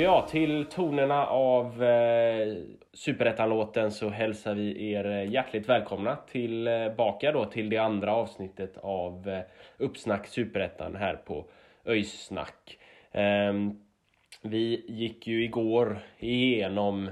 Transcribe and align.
Ja, 0.00 0.26
till 0.30 0.64
tonerna 0.64 1.26
av 1.26 1.82
eh, 1.84 2.56
Superettan-låten 2.92 3.90
så 3.90 4.08
hälsar 4.08 4.54
vi 4.54 4.92
er 4.92 5.04
eh, 5.04 5.30
hjärtligt 5.30 5.68
välkomna 5.68 6.16
tillbaka 6.16 7.28
eh, 7.28 7.32
då 7.32 7.44
till 7.44 7.70
det 7.70 7.78
andra 7.78 8.14
avsnittet 8.14 8.78
av 8.80 9.28
eh, 9.28 9.40
Uppsnack 9.78 10.26
Superettan 10.26 10.96
här 10.96 11.14
på 11.14 11.44
Öjsnack. 11.84 12.78
Eh, 13.12 13.52
vi 14.42 14.84
gick 14.88 15.26
ju 15.26 15.44
igår 15.44 15.98
igenom 16.18 17.10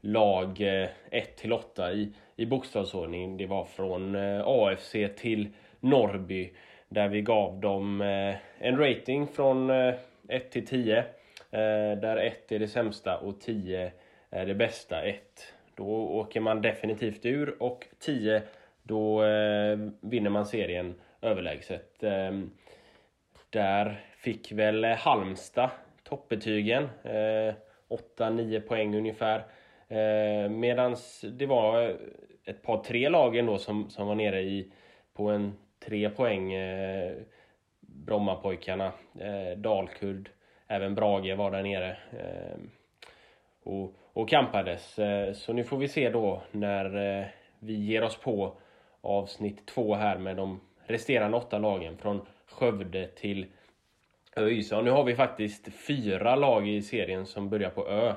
lag 0.00 0.60
eh, 0.60 0.88
1 1.10 1.36
till 1.36 1.52
8 1.52 1.92
i, 1.92 2.12
i 2.36 2.46
bokstavsordning. 2.46 3.36
Det 3.36 3.46
var 3.46 3.64
från 3.64 4.14
eh, 4.14 4.42
AFC 4.46 4.96
till 5.16 5.48
Norrby 5.80 6.52
där 6.88 7.08
vi 7.08 7.22
gav 7.22 7.60
dem 7.60 8.00
eh, 8.00 8.34
en 8.58 8.78
rating 8.78 9.26
från 9.26 9.70
eh, 9.70 9.94
1 10.28 10.50
till 10.50 10.66
10 10.66 11.04
Eh, 11.50 11.98
där 12.00 12.16
1 12.16 12.52
är 12.52 12.58
det 12.58 12.68
sämsta 12.68 13.18
och 13.18 13.40
10 13.40 13.92
är 14.30 14.46
det 14.46 14.54
bästa 14.54 15.02
1. 15.02 15.54
Då 15.74 15.86
åker 15.94 16.40
man 16.40 16.62
definitivt 16.62 17.26
ur 17.26 17.62
och 17.62 17.86
10 17.98 18.42
då 18.82 19.24
eh, 19.24 19.78
vinner 20.00 20.30
man 20.30 20.46
serien 20.46 20.94
överlägset. 21.22 22.02
Eh, 22.02 22.40
där 23.50 24.00
fick 24.16 24.52
väl 24.52 24.84
Halmstad 24.84 25.70
toppbetygen. 26.02 26.88
Eh, 27.02 27.54
8-9 27.88 28.60
poäng 28.60 28.96
ungefär. 28.96 29.38
Eh, 29.88 30.50
det 31.32 31.46
var 31.46 31.96
ett 32.44 32.62
par 32.62 32.84
tre 32.84 33.08
lag 33.08 33.36
ändå 33.36 33.58
som, 33.58 33.90
som 33.90 34.06
var 34.06 34.14
nere 34.14 34.40
i 34.40 34.72
på 35.14 35.28
en 35.28 35.52
tre 35.80 36.10
poäng. 36.10 36.52
Eh, 36.52 37.16
Brommapojkarna, 37.80 38.92
eh, 39.20 39.58
Dalkurd, 39.58 40.30
Även 40.68 40.94
Brage 40.94 41.36
var 41.36 41.50
där 41.50 41.62
nere. 41.62 41.96
Ehm, 42.10 42.70
och, 43.62 43.94
och 44.12 44.28
kampades. 44.28 44.98
Eh, 44.98 45.32
så 45.32 45.52
nu 45.52 45.64
får 45.64 45.76
vi 45.76 45.88
se 45.88 46.10
då 46.10 46.42
när 46.50 47.18
eh, 47.20 47.26
vi 47.58 47.74
ger 47.74 48.02
oss 48.02 48.16
på 48.16 48.52
avsnitt 49.00 49.66
två 49.66 49.94
här 49.94 50.18
med 50.18 50.36
de 50.36 50.60
resterande 50.86 51.36
åtta 51.36 51.58
lagen 51.58 51.96
från 51.96 52.26
Skövde 52.46 53.08
till 53.08 53.46
ÖIS. 54.36 54.72
nu 54.72 54.90
har 54.90 55.04
vi 55.04 55.14
faktiskt 55.14 55.72
fyra 55.86 56.36
lag 56.36 56.68
i 56.68 56.82
serien 56.82 57.26
som 57.26 57.48
börjar 57.48 57.70
på 57.70 57.88
Ö. 57.88 58.14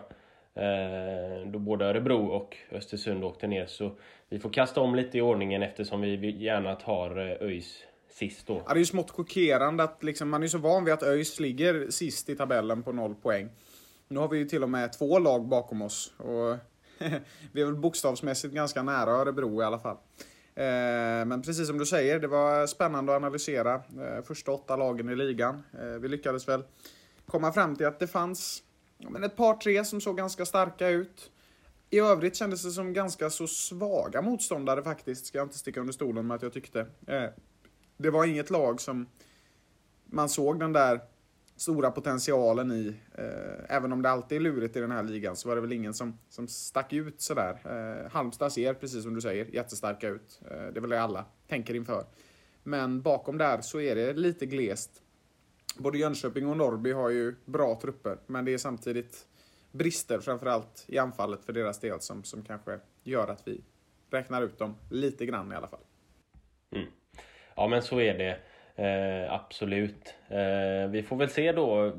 Eh, 0.53 1.47
då 1.47 1.59
både 1.59 1.85
Örebro 1.85 2.25
och 2.25 2.57
Östersund 2.71 3.23
åkte 3.23 3.47
ner. 3.47 3.65
Så 3.65 3.91
vi 4.29 4.39
får 4.39 4.49
kasta 4.49 4.81
om 4.81 4.95
lite 4.95 5.17
i 5.17 5.21
ordningen 5.21 5.63
eftersom 5.63 6.01
vi 6.01 6.43
gärna 6.43 6.75
tar 6.75 7.17
ÖIS 7.17 7.87
sist 8.13 8.47
då. 8.47 8.63
Ja, 8.67 8.73
det 8.73 8.77
är 8.77 8.79
ju 8.79 8.85
smått 8.85 9.11
chockerande 9.11 9.83
att 9.83 10.03
liksom, 10.03 10.29
man 10.29 10.43
är 10.43 10.47
så 10.47 10.57
van 10.57 10.85
vid 10.85 10.93
att 10.93 11.03
ÖIS 11.03 11.39
ligger 11.39 11.89
sist 11.89 12.29
i 12.29 12.35
tabellen 12.35 12.83
på 12.83 12.91
noll 12.91 13.15
poäng. 13.15 13.49
Nu 14.07 14.19
har 14.19 14.27
vi 14.27 14.37
ju 14.37 14.45
till 14.45 14.63
och 14.63 14.69
med 14.69 14.93
två 14.93 15.19
lag 15.19 15.47
bakom 15.47 15.81
oss. 15.81 16.13
Och 16.17 16.57
vi 17.51 17.61
är 17.61 17.65
väl 17.65 17.75
bokstavsmässigt 17.75 18.53
ganska 18.53 18.83
nära 18.83 19.11
Örebro 19.11 19.61
i 19.61 19.65
alla 19.65 19.79
fall. 19.79 19.97
Eh, 20.55 21.25
men 21.25 21.41
precis 21.41 21.67
som 21.67 21.77
du 21.77 21.85
säger, 21.85 22.19
det 22.19 22.27
var 22.27 22.67
spännande 22.67 23.11
att 23.11 23.17
analysera 23.17 23.73
eh, 23.75 24.23
första 24.23 24.51
åtta 24.51 24.75
lagen 24.75 25.09
i 25.09 25.15
ligan. 25.15 25.63
Eh, 25.79 25.85
vi 25.85 26.07
lyckades 26.07 26.47
väl 26.47 26.63
komma 27.25 27.53
fram 27.53 27.75
till 27.75 27.87
att 27.87 27.99
det 27.99 28.07
fanns 28.07 28.63
men 29.09 29.23
ett 29.23 29.35
par, 29.35 29.53
tre 29.53 29.85
som 29.85 30.01
såg 30.01 30.17
ganska 30.17 30.45
starka 30.45 30.89
ut. 30.89 31.31
I 31.89 31.99
övrigt 31.99 32.35
kändes 32.35 32.63
det 32.63 32.71
som 32.71 32.93
ganska 32.93 33.29
så 33.29 33.47
svaga 33.47 34.21
motståndare 34.21 34.83
faktiskt, 34.83 35.25
ska 35.25 35.37
jag 35.37 35.45
inte 35.45 35.57
sticka 35.57 35.79
under 35.79 35.93
stolen 35.93 36.27
med 36.27 36.35
att 36.35 36.41
jag 36.41 36.53
tyckte 36.53 36.87
det 38.01 38.11
var 38.11 38.25
inget 38.25 38.49
lag 38.49 38.81
som 38.81 39.07
man 40.05 40.29
såg 40.29 40.59
den 40.59 40.73
där 40.73 41.01
stora 41.55 41.91
potentialen 41.91 42.71
i. 42.71 42.95
Eh, 43.15 43.75
även 43.75 43.93
om 43.93 44.01
det 44.01 44.09
alltid 44.09 44.35
är 44.35 44.41
lurigt 44.41 44.75
i 44.75 44.79
den 44.79 44.91
här 44.91 45.03
ligan 45.03 45.35
så 45.35 45.47
var 45.47 45.55
det 45.55 45.61
väl 45.61 45.73
ingen 45.73 45.93
som, 45.93 46.17
som 46.29 46.47
stack 46.47 46.93
ut 46.93 47.21
sådär. 47.21 47.59
Eh, 47.65 48.11
Halmstad 48.11 48.53
ser, 48.53 48.73
precis 48.73 49.03
som 49.03 49.13
du 49.13 49.21
säger, 49.21 49.45
jättestarka 49.45 50.09
ut. 50.09 50.41
Eh, 50.41 50.49
det 50.49 50.77
är 50.77 50.81
väl 50.81 50.89
det 50.89 51.01
alla 51.01 51.25
tänker 51.47 51.73
inför. 51.73 52.05
Men 52.63 53.01
bakom 53.01 53.37
där 53.37 53.61
så 53.61 53.79
är 53.79 53.95
det 53.95 54.13
lite 54.13 54.45
glest. 54.45 55.01
Både 55.77 55.97
Jönköping 55.97 56.47
och 56.47 56.57
Norrby 56.57 56.91
har 56.91 57.09
ju 57.09 57.35
bra 57.45 57.79
trupper, 57.81 58.17
men 58.27 58.45
det 58.45 58.53
är 58.53 58.57
samtidigt 58.57 59.27
brister 59.71 60.19
framförallt 60.19 60.85
i 60.87 60.97
anfallet 60.97 61.45
för 61.45 61.53
deras 61.53 61.79
del 61.79 62.01
som, 62.01 62.23
som 62.23 62.43
kanske 62.43 62.79
gör 63.03 63.27
att 63.27 63.47
vi 63.47 63.61
räknar 64.09 64.41
ut 64.41 64.59
dem 64.59 64.75
lite 64.89 65.25
grann 65.25 65.51
i 65.51 65.55
alla 65.55 65.67
fall. 65.67 65.79
Ja 67.55 67.67
men 67.67 67.81
så 67.81 68.01
är 68.01 68.13
det 68.13 68.37
eh, 68.85 69.33
absolut. 69.33 70.15
Eh, 70.29 70.89
vi 70.89 71.03
får 71.03 71.15
väl 71.15 71.29
se 71.29 71.51
då 71.51 71.93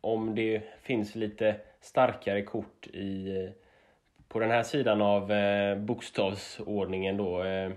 om 0.00 0.34
det 0.34 0.62
finns 0.82 1.14
lite 1.14 1.56
starkare 1.80 2.42
kort 2.42 2.86
i, 2.86 3.36
eh, 3.44 3.50
på 4.28 4.38
den 4.38 4.50
här 4.50 4.62
sidan 4.62 5.02
av 5.02 5.32
eh, 5.32 5.78
bokstavsordningen 5.78 7.16
då. 7.16 7.44
Eh, 7.44 7.70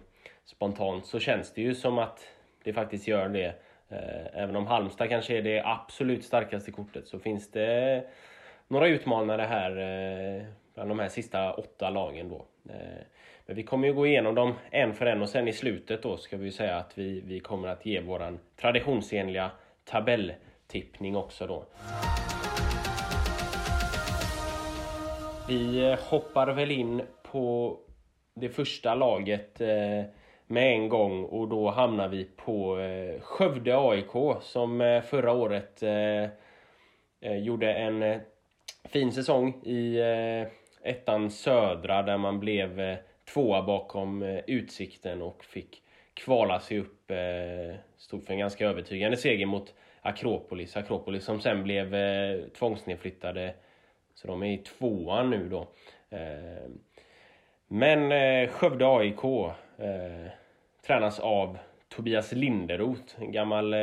spontant 0.46 1.06
så 1.06 1.20
känns 1.20 1.54
det 1.54 1.62
ju 1.62 1.76
som 1.76 1.98
att 1.98 2.28
det 2.64 2.74
faktiskt 2.74 3.08
gör 3.08 3.30
det. 3.30 3.54
Eh, 3.90 4.42
även 4.42 4.56
om 4.56 4.68
Halmstad 4.68 5.10
kanske 5.10 5.38
är 5.38 5.42
det 5.42 5.62
absolut 5.66 6.24
starkaste 6.24 6.72
kortet 6.72 7.08
så 7.08 7.20
finns 7.20 7.52
det 7.52 8.04
några 8.68 8.88
utmanare 8.88 9.42
här 9.42 9.72
eh, 9.72 10.44
bland 10.74 10.90
de 10.90 11.00
här 11.00 11.10
sista 11.10 11.54
åtta 11.54 11.90
lagen 11.90 12.30
då. 12.30 12.46
Men 13.50 13.56
vi 13.56 13.64
kommer 13.64 13.88
ju 13.88 13.94
gå 13.94 14.08
igenom 14.08 14.36
dem 14.36 14.54
en 14.72 14.94
för 14.94 15.06
en 15.06 15.22
och 15.22 15.30
sen 15.30 15.48
i 15.48 15.54
slutet 15.54 16.04
då 16.04 16.18
ska 16.18 16.38
vi 16.38 16.52
säga 16.52 16.78
att 16.78 16.98
vi, 16.98 17.22
vi 17.26 17.40
kommer 17.40 17.68
att 17.68 17.86
ge 17.86 18.00
våran 18.00 18.40
traditionsenliga 18.56 19.52
tabelltippning 19.86 21.16
också 21.16 21.48
då. 21.48 21.66
Vi 25.48 25.92
eh, 25.92 26.00
hoppar 26.00 26.48
väl 26.48 26.72
in 26.72 27.02
på 27.32 27.78
det 28.34 28.50
första 28.50 28.96
laget 28.96 29.62
eh, 29.62 30.04
med 30.48 30.74
en 30.74 30.90
gång 30.90 31.24
och 31.24 31.48
då 31.48 31.70
hamnar 31.70 32.08
vi 32.08 32.26
på 32.36 32.80
eh, 32.80 33.22
Skövde 33.22 33.78
AIK 33.78 34.42
som 34.42 34.81
eh, 34.81 35.02
förra 35.02 35.31
året 35.31 35.84
gjorde 37.22 37.74
en 37.74 38.19
fin 38.84 39.12
säsong 39.12 39.54
i 39.63 40.00
ettan 40.84 41.31
södra 41.31 42.01
där 42.01 42.18
man 42.18 42.40
blev 42.40 43.00
tvåa 43.39 43.62
bakom 43.62 44.24
eh, 44.24 44.39
Utsikten 44.47 45.21
och 45.21 45.44
fick 45.44 45.83
kvala 46.13 46.59
sig 46.59 46.80
upp. 46.80 47.12
Eh, 47.12 47.75
stod 47.97 48.24
för 48.24 48.33
en 48.33 48.39
ganska 48.39 48.65
övertygande 48.65 49.18
seger 49.18 49.45
mot 49.45 49.74
Akropolis. 50.01 50.77
Akropolis 50.77 51.24
som 51.24 51.41
sen 51.41 51.63
blev 51.63 51.95
eh, 51.95 52.39
tvångsnedflyttade. 52.47 53.53
Så 54.13 54.27
de 54.27 54.44
är 54.44 54.53
i 54.53 54.57
tvåan 54.57 55.30
nu 55.30 55.50
då. 55.50 55.68
Eh, 56.09 56.69
men 57.68 58.12
eh, 58.12 58.50
Skövde 58.50 58.88
AIK 58.88 59.24
eh, 59.77 60.31
tränas 60.88 61.19
av 61.19 61.57
Tobias 61.88 62.31
Linderoth, 62.31 63.21
en 63.21 63.31
gammal 63.31 63.75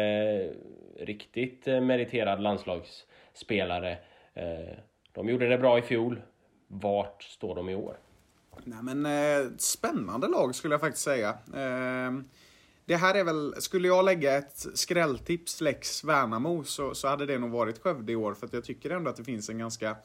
riktigt 0.98 1.66
meriterad 1.66 2.42
landslagsspelare. 2.42 3.98
De 5.12 5.28
gjorde 5.28 5.48
det 5.48 5.58
bra 5.58 5.78
i 5.78 5.82
fjol. 5.82 6.22
Vart 6.66 7.22
står 7.22 7.54
de 7.54 7.68
i 7.68 7.74
år? 7.74 7.96
Nej, 8.64 8.78
men, 8.82 9.06
eh, 9.06 9.50
spännande 9.58 10.28
lag 10.28 10.54
skulle 10.54 10.74
jag 10.74 10.80
faktiskt 10.80 11.04
säga. 11.04 11.28
Eh, 11.54 12.12
det 12.84 12.96
här 12.96 13.14
är 13.14 13.24
väl, 13.24 13.54
skulle 13.58 13.88
jag 13.88 14.04
lägga 14.04 14.36
ett 14.36 14.66
skrälltips 14.74 15.60
Lex 15.60 16.04
Värnamo 16.04 16.64
så, 16.64 16.94
så 16.94 17.08
hade 17.08 17.26
det 17.26 17.38
nog 17.38 17.50
varit 17.50 17.82
Skövde 17.82 18.12
i 18.12 18.16
år 18.16 18.34
för 18.34 18.46
att 18.46 18.52
jag 18.52 18.64
tycker 18.64 18.90
ändå 18.90 19.10
att 19.10 19.16
det 19.16 19.24
finns 19.24 19.48
en 19.48 19.58
ganska 19.58 19.96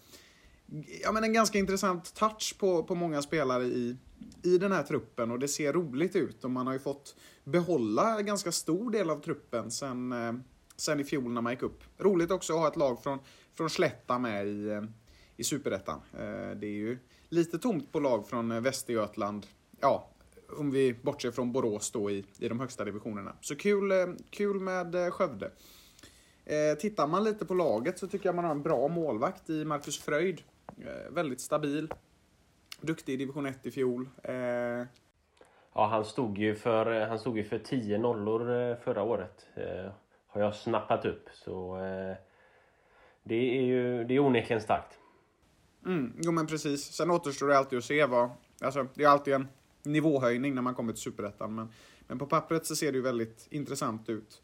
ja, 1.03 1.11
men 1.11 1.23
en 1.23 1.33
ganska 1.33 1.59
intressant 1.59 2.13
touch 2.13 2.55
på, 2.59 2.83
på 2.83 2.95
många 2.95 3.21
spelare 3.21 3.63
i, 3.63 3.95
i 4.43 4.57
den 4.57 4.71
här 4.71 4.83
truppen 4.83 5.31
och 5.31 5.39
det 5.39 5.47
ser 5.47 5.73
roligt 5.73 6.15
ut 6.15 6.43
och 6.43 6.51
man 6.51 6.67
har 6.67 6.73
ju 6.73 6.79
fått 6.79 7.15
behålla 7.43 8.19
en 8.19 8.25
ganska 8.25 8.51
stor 8.51 8.91
del 8.91 9.09
av 9.09 9.21
truppen 9.21 9.71
sen, 9.71 10.11
eh, 10.11 10.33
sen 10.75 10.99
i 10.99 11.03
fjol 11.03 11.31
när 11.31 11.41
man 11.41 11.53
gick 11.53 11.63
upp. 11.63 11.83
Roligt 11.97 12.31
också 12.31 12.53
att 12.53 12.59
ha 12.59 12.67
ett 12.67 12.75
lag 12.75 13.03
från, 13.03 13.19
från 13.53 13.69
Slätta 13.69 14.19
med 14.19 14.47
i, 14.47 14.69
eh, 14.69 14.83
i 15.37 15.43
Superettan. 15.43 16.01
Eh, 16.13 16.57
det 16.57 16.67
är 16.67 16.77
ju 16.77 16.97
lite 17.31 17.57
tomt 17.59 17.91
på 17.91 17.99
lag 17.99 18.27
från 18.27 18.51
eh, 18.51 18.61
Västergötland. 18.61 19.47
Ja, 19.79 20.07
om 20.57 20.71
vi 20.71 20.93
bortser 20.93 21.31
från 21.31 21.51
Borås 21.51 21.91
då 21.91 22.11
i, 22.11 22.25
i 22.39 22.47
de 22.47 22.59
högsta 22.59 22.85
divisionerna. 22.85 23.35
Så 23.41 23.55
kul, 23.55 23.91
eh, 23.91 24.07
kul 24.29 24.59
med 24.59 24.95
eh, 24.95 25.11
Skövde. 25.11 25.51
tittar 26.79 27.07
man 27.07 27.23
lite 27.23 27.45
på 27.45 27.53
laget 27.53 27.99
så 27.99 28.07
tycker 28.07 28.25
jag 28.25 28.35
man 28.35 28.45
har 28.45 28.51
en 28.51 28.63
bra 28.63 28.87
målvakt 28.87 29.49
i 29.49 29.65
Marcus 29.65 29.99
Fröjd. 29.99 30.41
väldigt 31.09 31.41
stabil. 31.41 31.93
Duktig 32.81 33.13
i 33.13 33.17
division 33.17 33.45
1 33.45 33.65
i 33.65 33.71
fjol. 33.71 34.09
Ja, 35.73 35.85
han 35.85 36.05
stod 36.05 36.37
ju 36.37 36.55
för, 36.55 37.05
han 37.05 37.19
stod 37.19 37.37
ju 37.37 37.43
för 37.43 37.59
10 37.59 37.97
nollor 37.97 38.75
förra 38.75 39.03
året. 39.03 39.47
har 40.27 40.41
jag 40.41 40.55
snappat 40.55 41.05
upp. 41.05 41.29
Så 41.33 41.77
det 43.23 43.57
är 43.57 43.61
ju 43.61 44.03
det 44.03 44.13
är 44.13 44.19
onekligen 44.19 44.61
starkt. 44.61 45.00
Mm, 45.85 46.13
jo 46.17 46.31
men 46.31 46.47
precis. 46.47 46.83
Sen 46.83 47.11
återstår 47.11 47.47
det 47.47 47.57
alltid 47.57 47.79
att 47.79 47.85
se 47.85 48.05
vad... 48.05 48.29
Alltså, 48.61 48.87
det 48.93 49.03
är 49.03 49.07
alltid 49.07 49.33
en 49.33 49.47
nivåhöjning 49.83 50.55
när 50.55 50.61
man 50.61 50.75
kommer 50.75 50.93
till 50.93 51.01
Superettan. 51.01 51.55
Men, 51.55 51.69
men 52.07 52.19
på 52.19 52.25
pappret 52.25 52.65
så 52.65 52.75
ser 52.75 52.91
det 52.91 52.95
ju 52.95 53.01
väldigt 53.01 53.47
intressant 53.49 54.09
ut. 54.09 54.41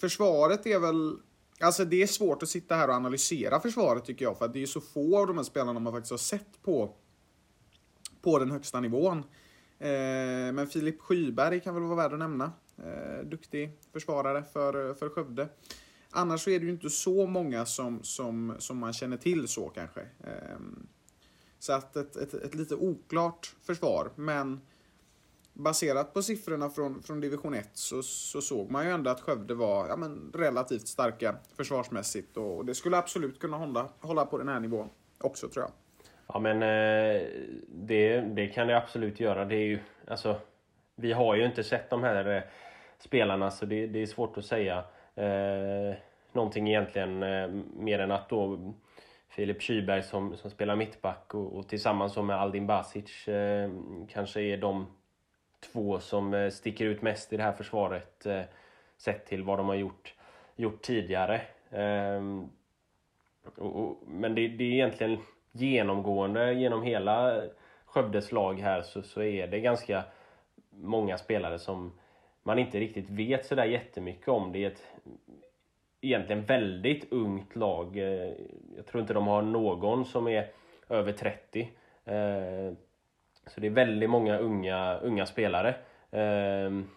Försvaret 0.00 0.66
är 0.66 0.78
väl... 0.78 1.18
Alltså 1.60 1.84
det 1.84 2.02
är 2.02 2.06
svårt 2.06 2.42
att 2.42 2.48
sitta 2.48 2.74
här 2.74 2.88
och 2.88 2.94
analysera 2.94 3.60
försvaret 3.60 4.04
tycker 4.04 4.24
jag. 4.24 4.38
För 4.38 4.44
att 4.44 4.52
det 4.52 4.58
är 4.58 4.60
ju 4.60 4.66
så 4.66 4.80
få 4.80 5.18
av 5.18 5.26
de 5.26 5.36
här 5.36 5.44
spelarna 5.44 5.80
man 5.80 5.92
faktiskt 5.92 6.10
har 6.10 6.18
sett 6.18 6.62
på, 6.62 6.94
på 8.22 8.38
den 8.38 8.50
högsta 8.50 8.80
nivån. 8.80 9.18
Eh, 9.78 10.52
men 10.52 10.66
Filip 10.66 11.00
Skyberg 11.00 11.60
kan 11.60 11.74
väl 11.74 11.82
vara 11.82 11.96
värd 11.96 12.12
att 12.12 12.18
nämna. 12.18 12.52
Eh, 12.78 13.24
duktig 13.24 13.70
försvarare 13.92 14.44
för, 14.52 14.94
för 14.94 15.08
Skövde. 15.08 15.48
Annars 16.10 16.40
så 16.40 16.50
är 16.50 16.58
det 16.58 16.64
ju 16.64 16.72
inte 16.72 16.90
så 16.90 17.26
många 17.26 17.66
som, 17.66 18.02
som, 18.02 18.54
som 18.58 18.78
man 18.78 18.92
känner 18.92 19.16
till 19.16 19.48
så 19.48 19.68
kanske. 19.68 20.00
Ehm, 20.00 20.86
så 21.58 21.72
att 21.72 21.96
ett, 21.96 22.16
ett, 22.16 22.34
ett 22.34 22.54
lite 22.54 22.74
oklart 22.74 23.54
försvar, 23.62 24.10
men 24.16 24.60
baserat 25.52 26.14
på 26.14 26.22
siffrorna 26.22 26.70
från, 26.70 27.02
från 27.02 27.20
division 27.20 27.54
1 27.54 27.68
så, 27.72 28.02
så 28.02 28.40
såg 28.40 28.70
man 28.70 28.84
ju 28.84 28.90
ändå 28.90 29.10
att 29.10 29.20
Skövde 29.20 29.54
var 29.54 29.88
ja, 29.88 29.96
men, 29.96 30.32
relativt 30.34 30.88
starka 30.88 31.36
försvarsmässigt 31.56 32.36
och 32.36 32.64
det 32.64 32.74
skulle 32.74 32.96
absolut 32.96 33.38
kunna 33.38 33.56
hålla, 33.56 33.88
hålla 34.00 34.26
på 34.26 34.38
den 34.38 34.48
här 34.48 34.60
nivån 34.60 34.88
också 35.18 35.48
tror 35.48 35.64
jag. 35.64 35.72
Ja 36.26 36.38
men 36.38 36.62
eh, 36.62 37.22
det, 37.68 38.20
det 38.20 38.46
kan 38.46 38.66
det 38.66 38.76
absolut 38.76 39.20
göra. 39.20 39.44
Det 39.44 39.54
är 39.54 39.66
ju, 39.66 39.78
alltså, 40.06 40.40
vi 40.96 41.12
har 41.12 41.34
ju 41.34 41.46
inte 41.46 41.64
sett 41.64 41.90
de 41.90 42.02
här 42.02 42.36
eh, 42.36 42.42
spelarna 42.98 43.50
så 43.50 43.66
det, 43.66 43.86
det 43.86 44.02
är 44.02 44.06
svårt 44.06 44.38
att 44.38 44.44
säga 44.44 44.84
eh, 45.14 45.94
någonting 46.32 46.68
egentligen 46.68 47.22
eh, 47.22 47.48
mer 47.76 47.98
än 47.98 48.10
att 48.10 48.28
då 48.28 48.72
Filip 49.28 49.62
Kyberg 49.62 50.02
som, 50.02 50.36
som 50.36 50.50
spelar 50.50 50.76
mittback 50.76 51.34
och, 51.34 51.58
och 51.58 51.68
tillsammans 51.68 52.16
med 52.16 52.36
Aldin 52.36 52.66
Basic 52.66 53.28
eh, 53.28 53.70
kanske 54.08 54.40
är 54.40 54.56
de 54.56 54.86
två 55.72 56.00
som 56.00 56.34
eh, 56.34 56.50
sticker 56.50 56.84
ut 56.84 57.02
mest 57.02 57.32
i 57.32 57.36
det 57.36 57.42
här 57.42 57.52
försvaret 57.52 58.26
eh, 58.26 58.42
sett 58.96 59.26
till 59.26 59.42
vad 59.42 59.58
de 59.58 59.68
har 59.68 59.74
gjort, 59.74 60.14
gjort 60.56 60.82
tidigare. 60.82 61.40
Ehm, 61.70 62.48
och, 63.56 63.76
och, 63.76 63.98
men 64.06 64.34
det, 64.34 64.48
det, 64.48 64.64
är 64.64 64.72
egentligen 64.72 65.18
genomgående 65.52 66.52
genom 66.52 66.82
hela 66.82 67.42
Skövdes 67.84 68.32
lag 68.32 68.60
här 68.60 68.82
så, 68.82 69.02
så 69.02 69.22
är 69.22 69.46
det 69.46 69.60
ganska 69.60 70.04
många 70.70 71.18
spelare 71.18 71.58
som 71.58 71.92
man 72.42 72.58
inte 72.58 72.80
riktigt 72.80 73.10
vet 73.10 73.46
sådär 73.46 73.64
jättemycket 73.64 74.28
om. 74.28 74.52
Det 74.52 74.64
är 74.64 74.70
ett 74.70 74.82
egentligen 76.00 76.44
väldigt 76.44 77.12
ungt 77.12 77.56
lag. 77.56 77.96
Eh, 77.96 78.32
jag 78.76 78.86
tror 78.86 79.00
inte 79.00 79.14
de 79.14 79.26
har 79.26 79.42
någon 79.42 80.04
som 80.04 80.28
är 80.28 80.46
över 80.88 81.12
30. 81.12 81.60
Eh, 82.04 82.72
så 83.46 83.60
det 83.60 83.66
är 83.66 83.70
väldigt 83.70 84.10
många 84.10 84.38
unga, 84.38 84.98
unga 84.98 85.26
spelare. 85.26 85.74
Ehm, 86.10 86.88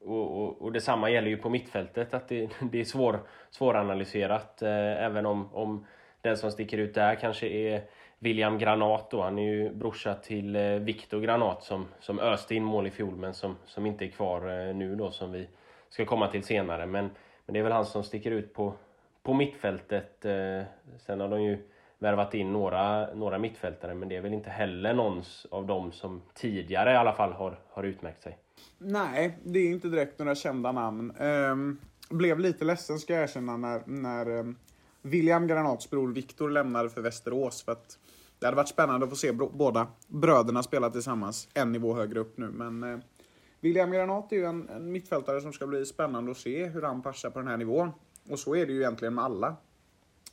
och, 0.00 0.42
och, 0.42 0.62
och 0.62 0.72
detsamma 0.72 1.10
gäller 1.10 1.28
ju 1.28 1.36
på 1.36 1.50
mittfältet, 1.50 2.14
att 2.14 2.28
det, 2.28 2.50
det 2.72 2.80
är 2.80 2.84
svår, 2.84 3.20
svåranalyserat. 3.50 4.62
Eh, 4.62 5.04
även 5.04 5.26
om, 5.26 5.54
om 5.54 5.86
den 6.20 6.36
som 6.36 6.50
sticker 6.50 6.78
ut 6.78 6.94
där 6.94 7.14
kanske 7.14 7.48
är 7.48 7.82
William 8.24 8.58
Granat 8.58 9.10
då. 9.10 9.22
Han 9.22 9.38
är 9.38 9.52
ju 9.52 9.70
brorsa 9.70 10.14
till 10.14 10.56
eh, 10.56 10.62
Viktor 10.62 11.20
Granat 11.20 11.62
som, 11.62 11.86
som 12.00 12.18
öste 12.18 12.54
in 12.54 12.64
mål 12.64 12.86
i 12.86 12.90
fjol 12.90 13.16
men 13.16 13.34
som, 13.34 13.56
som 13.64 13.86
inte 13.86 14.04
är 14.04 14.08
kvar 14.08 14.68
eh, 14.68 14.74
nu 14.74 14.96
då 14.96 15.10
som 15.10 15.32
vi 15.32 15.48
ska 15.88 16.04
komma 16.04 16.28
till 16.28 16.42
senare. 16.42 16.86
Men 16.86 17.10
men 17.46 17.54
det 17.54 17.58
är 17.58 17.62
väl 17.62 17.72
han 17.72 17.86
som 17.86 18.04
sticker 18.04 18.30
ut 18.30 18.54
på, 18.54 18.74
på 19.22 19.34
mittfältet. 19.34 20.24
Eh, 20.24 20.62
sen 21.06 21.20
har 21.20 21.28
de 21.28 21.42
ju 21.42 21.58
värvat 21.98 22.34
in 22.34 22.52
några, 22.52 23.14
några 23.14 23.38
mittfältare 23.38 23.94
men 23.94 24.08
det 24.08 24.16
är 24.16 24.20
väl 24.20 24.32
inte 24.32 24.50
heller 24.50 24.94
någon 24.94 25.22
av 25.50 25.66
dem 25.66 25.92
som 25.92 26.22
tidigare 26.34 26.92
i 26.92 26.96
alla 26.96 27.12
fall 27.12 27.32
har, 27.32 27.58
har 27.68 27.82
utmärkt 27.82 28.22
sig. 28.22 28.38
Nej, 28.78 29.38
det 29.42 29.58
är 29.58 29.66
inte 29.70 29.88
direkt 29.88 30.18
några 30.18 30.34
kända 30.34 30.72
namn. 30.72 31.16
Um, 31.20 31.80
blev 32.10 32.38
lite 32.38 32.64
ledsen 32.64 32.98
ska 32.98 33.12
jag 33.12 33.22
erkänna 33.22 33.56
när, 33.56 33.82
när 33.86 34.28
um, 34.28 34.58
William 35.02 35.46
Granats 35.46 35.90
bror 35.90 36.12
Viktor 36.12 36.50
lämnade 36.50 36.90
för 36.90 37.00
Västerås. 37.00 37.62
För 37.62 37.72
att 37.72 37.98
det 38.44 38.48
hade 38.48 38.56
varit 38.56 38.68
spännande 38.68 39.04
att 39.04 39.10
få 39.10 39.16
se 39.16 39.32
båda 39.32 39.86
bröderna 40.06 40.62
spela 40.62 40.90
tillsammans 40.90 41.48
en 41.54 41.72
nivå 41.72 41.94
högre 41.94 42.20
upp 42.20 42.38
nu. 42.38 42.46
Men 42.46 42.82
eh, 42.82 42.98
William 43.60 43.90
Granat 43.90 44.32
är 44.32 44.36
ju 44.36 44.44
en, 44.44 44.68
en 44.68 44.92
mittfältare 44.92 45.40
som 45.40 45.52
ska 45.52 45.66
bli 45.66 45.86
spännande 45.86 46.30
att 46.30 46.36
se 46.36 46.66
hur 46.66 46.82
han 46.82 47.02
passar 47.02 47.30
på 47.30 47.38
den 47.38 47.48
här 47.48 47.56
nivån. 47.56 47.90
Och 48.30 48.38
så 48.38 48.56
är 48.56 48.66
det 48.66 48.72
ju 48.72 48.80
egentligen 48.80 49.14
med 49.14 49.24
alla 49.24 49.56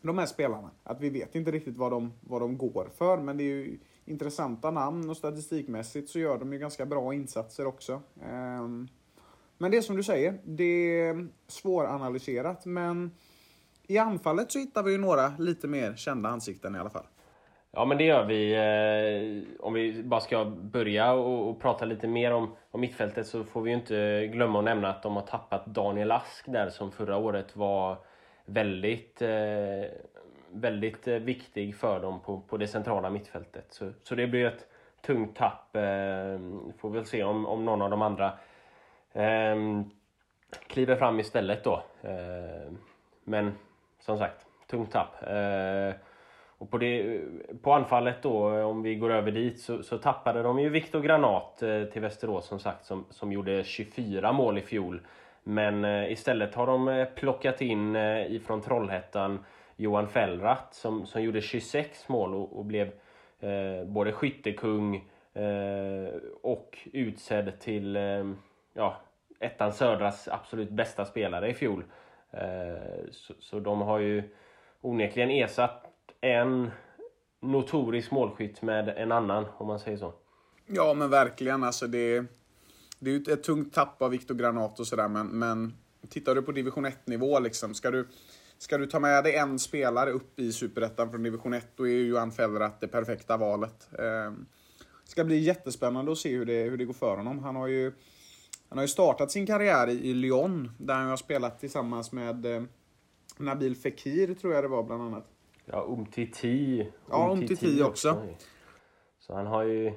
de 0.01 0.17
här 0.17 0.25
spelarna. 0.25 0.71
Att 0.83 1.01
vi 1.01 1.09
vet 1.09 1.35
inte 1.35 1.51
riktigt 1.51 1.77
vad 1.77 1.91
de, 1.91 2.13
vad 2.21 2.41
de 2.41 2.57
går 2.57 2.89
för, 2.97 3.17
men 3.17 3.37
det 3.37 3.43
är 3.43 3.45
ju 3.45 3.79
intressanta 4.05 4.71
namn 4.71 5.09
och 5.09 5.17
statistikmässigt 5.17 6.09
så 6.09 6.19
gör 6.19 6.37
de 6.37 6.53
ju 6.53 6.59
ganska 6.59 6.85
bra 6.85 7.13
insatser 7.13 7.67
också. 7.67 8.01
Ehm, 8.23 8.87
men 9.57 9.71
det 9.71 9.77
är 9.77 9.81
som 9.81 9.95
du 9.95 10.03
säger, 10.03 10.39
det 10.43 10.99
är 10.99 11.27
svåranalyserat, 11.47 12.65
men 12.65 13.11
i 13.87 13.97
anfallet 13.97 14.51
så 14.51 14.59
hittar 14.59 14.83
vi 14.83 14.91
ju 14.91 14.97
några 14.97 15.33
lite 15.37 15.68
mer 15.68 15.95
kända 15.95 16.30
ansikten 16.30 16.75
i 16.75 16.80
alla 16.80 16.89
fall. 16.89 17.06
Ja 17.73 17.85
men 17.85 17.97
det 17.97 18.04
gör 18.04 18.25
vi. 18.25 18.54
Eh, 18.54 19.66
om 19.66 19.73
vi 19.73 20.04
bara 20.04 20.19
ska 20.19 20.45
börja 20.45 21.13
och, 21.13 21.49
och, 21.49 21.61
prata 21.61 21.85
lite 21.85 22.07
mer 22.07 22.33
om, 22.33 22.56
om 22.71 22.81
mittfältet 22.81 23.28
så 23.28 23.44
får 23.44 23.61
vi 23.61 23.69
ju 23.69 23.75
inte 23.75 24.28
glömma 24.28 24.59
att 24.59 24.66
nämna 24.66 24.90
att 24.90 25.04
de 25.04 25.16
har 25.16 25.23
tappat 25.23 25.66
Daniel 25.66 26.11
Ask 26.11 26.45
där 26.45 26.69
som 26.69 26.92
förra 26.92 27.18
året 27.18 27.56
var 27.56 27.97
väldigt, 28.45 29.21
eh, 29.21 29.92
väldigt 30.51 31.07
eh, 31.07 31.16
viktig 31.16 31.75
för 31.75 31.99
dem 31.99 32.19
på, 32.19 32.42
på 32.42 32.57
det 32.57 32.68
centrala 32.68 33.09
mittfältet. 33.09 33.66
Så, 33.69 33.92
så 34.04 34.16
det 34.16 34.28
blir 34.28 34.45
ett 34.45 34.68
tungt 35.01 35.35
tapp. 35.35 35.75
Eh, 35.75 36.40
får 36.78 36.90
väl 36.90 37.06
se 37.06 37.23
om, 37.23 37.45
om 37.45 37.66
någon 37.66 37.81
av 37.81 37.90
de 37.90 38.01
andra 38.01 38.31
eh, 39.13 39.56
kliver 40.68 40.95
fram 40.95 41.19
istället 41.19 41.63
då. 41.63 41.83
Eh, 42.01 42.71
men 43.23 43.56
som 43.99 44.18
sagt, 44.18 44.45
tungt 44.68 44.92
tapp. 44.92 45.23
Eh, 45.23 45.95
och 46.61 46.69
på, 46.69 46.77
det, 46.77 47.21
på 47.61 47.73
anfallet 47.73 48.21
då, 48.21 48.63
om 48.63 48.81
vi 48.81 48.95
går 48.95 49.11
över 49.11 49.31
dit, 49.31 49.59
så, 49.59 49.83
så 49.83 49.97
tappade 49.97 50.44
de 50.44 50.59
ju 50.59 50.69
Viktor 50.69 51.01
Granat 51.01 51.63
eh, 51.63 51.83
till 51.83 52.01
Västerås 52.01 52.45
som 52.45 52.59
sagt, 52.59 52.85
som, 52.85 53.06
som 53.09 53.31
gjorde 53.31 53.63
24 53.63 54.31
mål 54.31 54.57
i 54.57 54.61
fjol. 54.61 55.01
Men 55.44 55.85
eh, 55.85 56.11
istället 56.11 56.56
har 56.56 56.68
de 56.68 56.87
eh, 56.87 57.06
plockat 57.06 57.61
in 57.61 57.95
ifrån 57.95 58.61
Trollhättan 58.61 59.45
Johan 59.75 60.07
Fellrath 60.07 60.71
som, 60.71 61.06
som 61.06 61.21
gjorde 61.21 61.41
26 61.41 62.09
mål 62.09 62.35
och, 62.35 62.57
och 62.57 62.65
blev 62.65 62.87
eh, 63.39 63.85
både 63.85 64.11
skyttekung 64.11 64.95
eh, 65.33 66.15
och 66.41 66.77
utsedd 66.94 67.59
till 67.59 67.97
ja, 68.73 69.01
ettan 69.39 69.73
södras 69.73 70.27
absolut 70.27 70.69
bästa 70.69 71.06
spelare 71.06 71.49
i 71.49 71.53
fjol. 71.53 71.83
så, 73.11 73.33
så 73.39 73.59
de 73.59 73.81
har 73.81 73.99
ju 73.99 74.23
onekligen 74.81 75.30
ersatt 75.30 75.91
en 76.21 76.71
notorisk 77.42 78.11
målskytt 78.11 78.61
med 78.61 78.90
en 78.90 79.11
annan, 79.11 79.45
om 79.57 79.68
man 79.68 79.80
säger 79.80 79.97
så. 79.97 80.13
Ja, 80.68 80.94
men 80.94 81.09
verkligen. 81.09 81.63
Alltså 81.63 81.87
det, 81.87 82.25
det 82.99 83.11
är 83.11 83.13
ju 83.13 83.33
ett 83.33 83.44
tungt 83.44 83.73
tapp 83.73 84.01
av 84.01 84.11
Viktor 84.11 84.35
Granat 84.35 84.80
och 84.80 84.87
sådär, 84.87 85.07
men, 85.07 85.28
men 85.28 85.73
tittar 86.09 86.35
du 86.35 86.42
på 86.42 86.51
division 86.51 86.85
1-nivå, 86.85 87.40
liksom, 87.40 87.73
ska, 87.73 87.92
du, 87.92 88.07
ska 88.57 88.78
du 88.78 88.85
ta 88.85 88.99
med 88.99 89.23
dig 89.23 89.35
en 89.35 89.59
spelare 89.59 90.11
upp 90.11 90.40
i 90.40 90.51
superettan 90.51 91.11
från 91.11 91.23
division 91.23 91.54
1, 91.54 91.68
då 91.75 91.87
är 91.87 91.92
ju 91.92 92.07
Johan 92.07 92.31
Fellrath 92.31 92.75
det 92.80 92.87
perfekta 92.87 93.37
valet. 93.37 93.90
Eh, 93.99 94.31
det 95.04 95.11
ska 95.11 95.23
bli 95.23 95.40
jättespännande 95.40 96.11
att 96.11 96.18
se 96.18 96.37
hur 96.37 96.45
det, 96.45 96.63
hur 96.63 96.78
det 96.78 96.85
går 96.85 96.94
för 96.94 97.18
honom. 97.18 97.40
Han 97.40 97.56
har 97.56 97.68
ju 97.68 97.94
Han 98.69 98.78
har 98.78 98.83
ju 98.83 98.87
startat 98.87 99.31
sin 99.31 99.47
karriär 99.47 99.87
i, 99.87 100.09
i 100.09 100.13
Lyon, 100.13 100.71
där 100.78 100.94
han 100.94 101.07
har 101.07 101.18
spelat 101.18 101.59
tillsammans 101.59 102.11
med 102.11 102.45
eh, 102.45 102.63
Nabil 103.37 103.75
Fekir, 103.75 104.33
tror 104.33 104.54
jag 104.54 104.63
det 104.63 104.68
var 104.68 104.83
bland 104.83 105.01
annat. 105.01 105.31
Ja, 105.71 105.85
Umtiti. 105.90 106.92
Ja, 107.09 107.31
Umtiti 107.31 107.83
också. 107.83 108.21
Så 109.19 109.35
han 109.35 109.47
har 109.47 109.63
ju, 109.63 109.94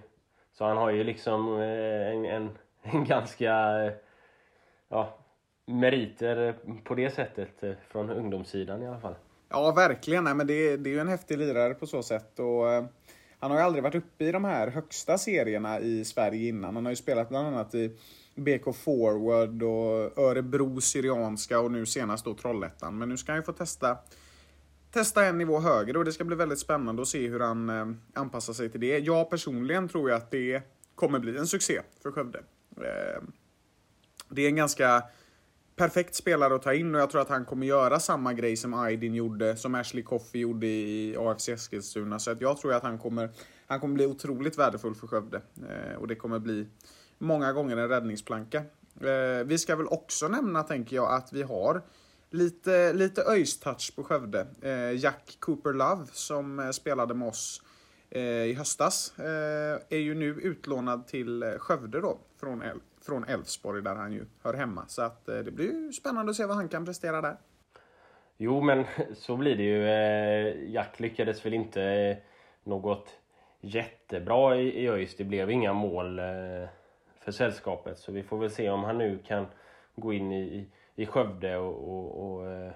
så 0.53 0.65
han 0.65 0.77
har 0.77 0.91
ju 0.91 1.05
liksom 1.05 1.57
eh, 1.59 2.09
en, 2.09 2.25
en, 2.25 2.51
en 2.83 3.05
ganska 3.05 3.85
eh, 3.85 3.93
ja, 4.89 5.19
meriter 5.67 6.57
på 6.85 6.95
det 6.95 7.11
sättet 7.11 7.63
eh, 7.63 7.73
från 7.89 8.11
ungdomssidan 8.11 8.83
i 8.83 8.87
alla 8.87 9.01
fall. 9.01 9.15
Ja, 9.49 9.73
verkligen. 9.73 10.25
Nej, 10.25 10.35
men 10.35 10.47
det, 10.47 10.77
det 10.77 10.91
är 10.91 10.95
ju 10.95 11.01
en 11.01 11.09
häftig 11.09 11.39
lirare 11.39 11.75
på 11.75 11.87
så 11.87 12.03
sätt. 12.03 12.39
Och, 12.39 12.73
eh, 12.73 12.85
han 13.39 13.51
har 13.51 13.59
ju 13.59 13.65
aldrig 13.65 13.83
varit 13.83 13.95
uppe 13.95 14.25
i 14.25 14.33
de 14.33 14.45
här 14.45 14.69
högsta 14.69 15.19
serierna 15.19 15.81
i 15.81 16.05
Sverige 16.05 16.49
innan. 16.49 16.75
Han 16.75 16.85
har 16.85 16.93
ju 16.93 16.97
spelat 16.97 17.29
bland 17.29 17.47
annat 17.47 17.75
i 17.75 17.97
BK 18.35 18.77
Forward 18.77 19.63
och 19.63 20.19
Örebro 20.19 20.81
Syrianska 20.81 21.61
och 21.61 21.73
nu 21.73 21.87
senast 21.87 22.25
då 22.25 22.35
Trollhättan. 22.35 22.99
Men 22.99 23.09
nu 23.09 23.17
ska 23.17 23.33
han 23.33 23.39
ju 23.39 23.43
få 23.43 23.53
testa, 23.53 23.99
testa 24.95 25.25
en 25.25 25.39
nivå 25.39 25.61
högre 25.61 25.99
och 25.99 26.05
det 26.05 26.13
ska 26.13 26.25
bli 26.25 26.37
väldigt 26.37 26.59
spännande 26.59 27.03
att 27.03 27.09
se 27.09 27.29
hur 27.29 27.41
han 27.41 27.71
eh, 27.71 27.87
anpassar 28.15 28.53
sig 28.53 28.71
till 28.71 28.81
det. 28.81 28.99
Jag 28.99 29.31
personligen 29.31 29.89
tror 29.89 30.11
jag 30.11 30.17
att 30.17 30.31
det 30.31 30.63
kommer 30.95 31.19
bli 31.19 31.37
en 31.37 31.47
succé 31.47 31.81
för 32.03 32.11
Skövde. 32.11 32.39
Eh, 32.77 33.23
det 34.29 34.43
är 34.43 34.49
en 34.49 34.57
ganska 34.57 35.03
perfekt 35.77 36.15
spelare 36.15 36.55
att 36.55 36.63
ta 36.63 36.75
in 36.75 36.95
och 36.95 37.01
jag 37.01 37.11
tror 37.11 37.21
att 37.21 37.29
han 37.29 37.45
kommer 37.45 37.67
göra 37.67 38.01
samma 38.01 38.33
grej 38.33 38.57
som 38.57 38.75
Aydin 38.75 39.15
gjorde, 39.15 39.57
som 39.57 39.75
Ashley 39.75 40.03
Coffey 40.03 40.41
gjorde 40.41 40.67
i 40.67 41.17
AFC 41.19 41.49
Eskilstuna. 41.49 42.19
Så 42.19 42.31
att 42.31 42.41
jag 42.41 42.59
tror 42.59 42.73
att 42.73 42.83
han 42.83 42.99
kommer, 42.99 43.31
han 43.67 43.81
kommer 43.81 43.95
bli 43.95 44.07
otroligt 44.07 44.59
värdefull 44.59 44.95
för 44.95 45.07
Skövde. 45.07 45.43
Eh, 45.57 45.97
och 45.97 46.09
det 46.09 46.15
kommer 46.15 46.39
bli 46.39 46.67
många 47.19 47.53
gånger 47.53 47.77
en 47.77 47.89
räddningsplanka. 47.89 48.59
Eh, 49.01 49.45
vi 49.45 49.59
ska 49.59 49.77
väl 49.77 49.87
också 49.87 50.29
nämna, 50.29 50.63
tänker 50.63 50.97
jag, 50.97 51.13
att 51.13 51.33
vi 51.33 51.43
har 51.43 51.83
lite, 52.35 52.93
lite 52.93 53.23
ÖIS-touch 53.23 53.97
på 53.97 54.05
Skövde. 54.05 54.47
Eh, 54.63 54.97
Jack 54.97 55.37
Cooper 55.39 55.73
Love, 55.73 56.07
som 56.13 56.61
eh, 56.61 56.71
spelade 56.71 57.15
med 57.15 57.29
oss 57.29 57.63
eh, 58.11 58.23
i 58.23 58.55
höstas, 58.55 59.19
eh, 59.19 59.79
är 59.89 59.99
ju 59.99 60.15
nu 60.15 60.27
utlånad 60.27 61.07
till 61.07 61.43
eh, 61.43 61.51
Skövde 61.59 62.01
då, 62.01 62.19
från 62.41 62.63
El 62.63 62.81
från 63.07 63.25
Elfsborg 63.25 63.83
där 63.83 63.95
han 63.95 64.13
ju 64.13 64.27
hör 64.43 64.55
hemma. 64.55 64.85
Så 64.89 65.03
att 65.03 65.29
eh, 65.29 65.39
det 65.39 65.51
blir 65.51 65.73
ju 65.73 65.93
spännande 65.93 66.31
att 66.31 66.37
se 66.37 66.47
vad 66.47 66.57
han 66.57 66.69
kan 66.69 66.85
prestera 66.85 67.21
där. 67.21 67.37
Jo, 68.37 68.61
men 68.61 68.85
så 69.15 69.37
blir 69.37 69.57
det 69.57 69.63
ju. 69.63 70.73
Jack 70.73 71.01
lyckades 71.01 71.47
väl 71.47 71.55
inte 71.55 72.17
något 72.65 73.11
jättebra 73.61 74.57
i 74.57 74.89
ÖIS. 74.89 75.17
Det 75.17 75.25
blev 75.25 75.51
inga 75.51 75.73
mål 75.73 76.21
för 77.21 77.33
sällskapet. 77.33 77.99
Så 77.99 78.13
vi 78.13 78.23
får 78.23 78.39
väl 78.39 78.51
se 78.51 78.71
om 78.71 78.85
han 78.85 78.99
nu 78.99 79.19
kan 79.27 79.47
gå 79.97 80.13
in 80.13 80.33
i, 80.33 80.69
i, 80.97 81.07
Skövde 81.07 81.57
och, 81.57 81.89
och, 81.89 82.35
och 82.35 82.51
eh, 82.51 82.73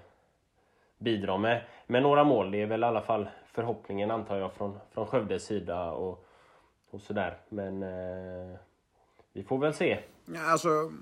bidra 0.99 1.39
med, 1.39 1.65
med 1.87 2.03
några 2.03 2.25
mål. 2.25 2.51
Det 2.51 2.63
är 2.63 2.67
väl 2.67 2.83
i 2.83 2.87
alla 2.87 3.03
fall 3.03 3.29
förhoppningen 3.47 4.11
antar 4.11 4.37
jag 4.37 4.53
från, 4.53 4.79
från 4.91 5.07
Skövdes 5.07 5.45
sida 5.45 5.91
och, 5.91 6.27
och 6.91 7.01
sådär. 7.01 7.39
Men 7.49 7.83
eh, 7.83 8.59
vi 9.33 9.43
får 9.43 9.59
väl 9.59 9.75
se. 9.75 9.99
Ja, 10.27 10.51
alltså, 10.51 10.93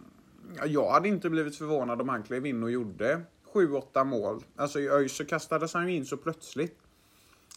jag 0.67 0.91
hade 0.91 1.09
inte 1.09 1.31
blivit 1.31 1.59
förvånad 1.59 2.01
om 2.01 2.09
han 2.09 2.23
klev 2.23 2.47
in 2.47 2.63
och 2.63 2.71
gjorde 2.71 3.21
7-8 3.53 4.05
mål. 4.05 4.43
Alltså 4.57 4.81
i 4.81 4.89
ÖIS 4.89 5.17
så 5.17 5.25
kastades 5.25 5.75
han 5.75 5.89
ju 5.89 5.97
in 5.97 6.05
så 6.05 6.17
plötsligt. 6.17 6.79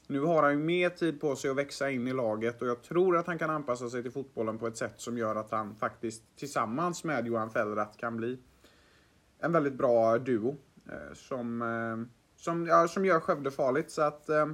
Nu 0.07 0.19
har 0.19 0.43
han 0.43 0.51
ju 0.51 0.57
mer 0.57 0.89
tid 0.89 1.21
på 1.21 1.35
sig 1.35 1.51
att 1.51 1.57
växa 1.57 1.91
in 1.91 2.07
i 2.07 2.13
laget 2.13 2.61
och 2.61 2.67
jag 2.67 2.81
tror 2.81 3.17
att 3.17 3.27
han 3.27 3.39
kan 3.39 3.49
anpassa 3.49 3.89
sig 3.89 4.03
till 4.03 4.11
fotbollen 4.11 4.57
på 4.57 4.67
ett 4.67 4.77
sätt 4.77 4.93
som 4.97 5.17
gör 5.17 5.35
att 5.35 5.51
han 5.51 5.75
faktiskt 5.75 6.23
tillsammans 6.35 7.03
med 7.03 7.27
Johan 7.27 7.49
Fellrath 7.49 7.97
kan 7.97 8.17
bli 8.17 8.37
en 9.39 9.51
väldigt 9.51 9.73
bra 9.73 10.17
duo. 10.17 10.57
Eh, 10.91 11.13
som, 11.13 11.61
eh, 11.61 12.11
som, 12.35 12.67
ja, 12.67 12.87
som 12.87 13.05
gör 13.05 13.19
Skövde 13.19 13.51
farligt. 13.51 13.91
Så 13.91 14.01
att 14.01 14.29
eh, 14.29 14.45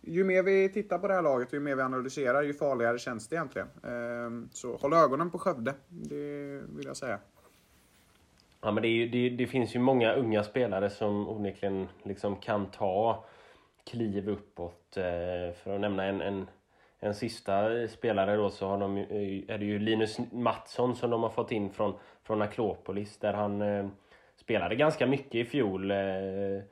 ju 0.00 0.24
mer 0.24 0.42
vi 0.42 0.68
tittar 0.68 0.98
på 0.98 1.08
det 1.08 1.14
här 1.14 1.22
laget 1.22 1.48
och 1.48 1.54
ju 1.54 1.60
mer 1.60 1.76
vi 1.76 1.82
analyserar, 1.82 2.42
ju 2.42 2.54
farligare 2.54 2.98
känns 2.98 3.28
det 3.28 3.36
egentligen. 3.36 3.68
Eh, 3.84 4.48
så 4.52 4.76
håll 4.76 4.92
ögonen 4.92 5.30
på 5.30 5.38
Skövde, 5.38 5.74
det 5.88 6.60
vill 6.76 6.86
jag 6.86 6.96
säga. 6.96 7.18
Ja, 8.60 8.70
men 8.70 8.82
det, 8.82 8.88
är, 8.88 9.06
det, 9.06 9.30
det 9.30 9.46
finns 9.46 9.74
ju 9.74 9.78
många 9.78 10.14
unga 10.14 10.42
spelare 10.42 10.90
som 10.90 11.28
onekligen 11.28 11.88
liksom 12.02 12.36
kan 12.36 12.66
ta 12.66 13.24
kliv 13.90 14.28
uppåt. 14.28 14.96
Eh, 14.96 15.54
för 15.54 15.74
att 15.74 15.80
nämna 15.80 16.04
en, 16.04 16.20
en, 16.20 16.46
en 16.98 17.14
sista 17.14 17.88
spelare 17.88 18.36
då 18.36 18.50
så 18.50 18.66
har 18.66 18.78
de, 18.78 18.96
eh, 18.96 19.54
är 19.54 19.58
det 19.58 19.64
ju 19.64 19.78
Linus 19.78 20.18
Mattsson 20.32 20.96
som 20.96 21.10
de 21.10 21.22
har 21.22 21.30
fått 21.30 21.52
in 21.52 21.70
från, 21.70 21.94
från 22.22 22.42
Akropolis 22.42 23.18
där 23.18 23.32
han 23.32 23.62
eh, 23.62 23.86
spelade 24.50 24.76
ganska 24.76 25.06
mycket 25.06 25.34
i 25.34 25.44
fjol. 25.44 25.90
Eh, 25.90 26.62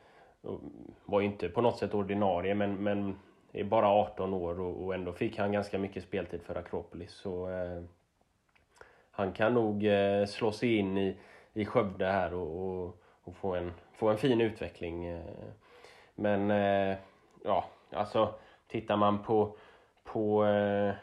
var 1.04 1.20
ju 1.20 1.26
inte 1.26 1.48
på 1.48 1.60
något 1.60 1.78
sätt 1.78 1.94
ordinarie 1.94 2.54
men, 2.54 2.74
men 2.74 3.18
är 3.52 3.64
bara 3.64 3.88
18 3.88 4.34
år 4.34 4.60
och, 4.60 4.84
och 4.84 4.94
ändå 4.94 5.12
fick 5.12 5.38
han 5.38 5.52
ganska 5.52 5.78
mycket 5.78 6.02
speltid 6.02 6.42
för 6.42 6.54
Akropolis. 6.54 7.12
Så 7.12 7.50
eh, 7.50 7.82
han 9.10 9.32
kan 9.32 9.54
nog 9.54 9.86
eh, 9.86 10.24
slå 10.26 10.52
sig 10.52 10.76
in 10.76 10.98
i, 10.98 11.16
i 11.52 11.64
Skövde 11.64 12.06
här 12.06 12.34
och, 12.34 12.82
och, 12.82 13.02
och, 13.22 13.36
få, 13.36 13.54
en, 13.54 13.72
få 13.92 14.08
en 14.08 14.18
fin 14.18 14.40
utveckling. 14.40 15.06
Eh. 15.06 15.20
Men 16.14 16.50
eh, 16.50 16.96
ja, 17.44 17.64
alltså 17.92 18.34
tittar 18.68 18.96
man 18.96 19.22
på, 19.22 19.56
på 20.04 20.46
eh, 20.46 20.94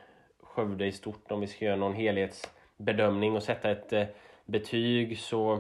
Skövde 0.42 0.86
i 0.86 0.92
stort, 0.92 1.32
om 1.32 1.40
vi 1.40 1.48
ska 1.48 1.66
göra 1.66 1.76
någon 1.76 1.94
helhetsbedömning 1.94 3.36
och 3.36 3.44
sätta 3.44 3.72
ett 3.72 3.94
eh, 3.94 4.06
betyg 4.46 5.20
så 5.20 5.60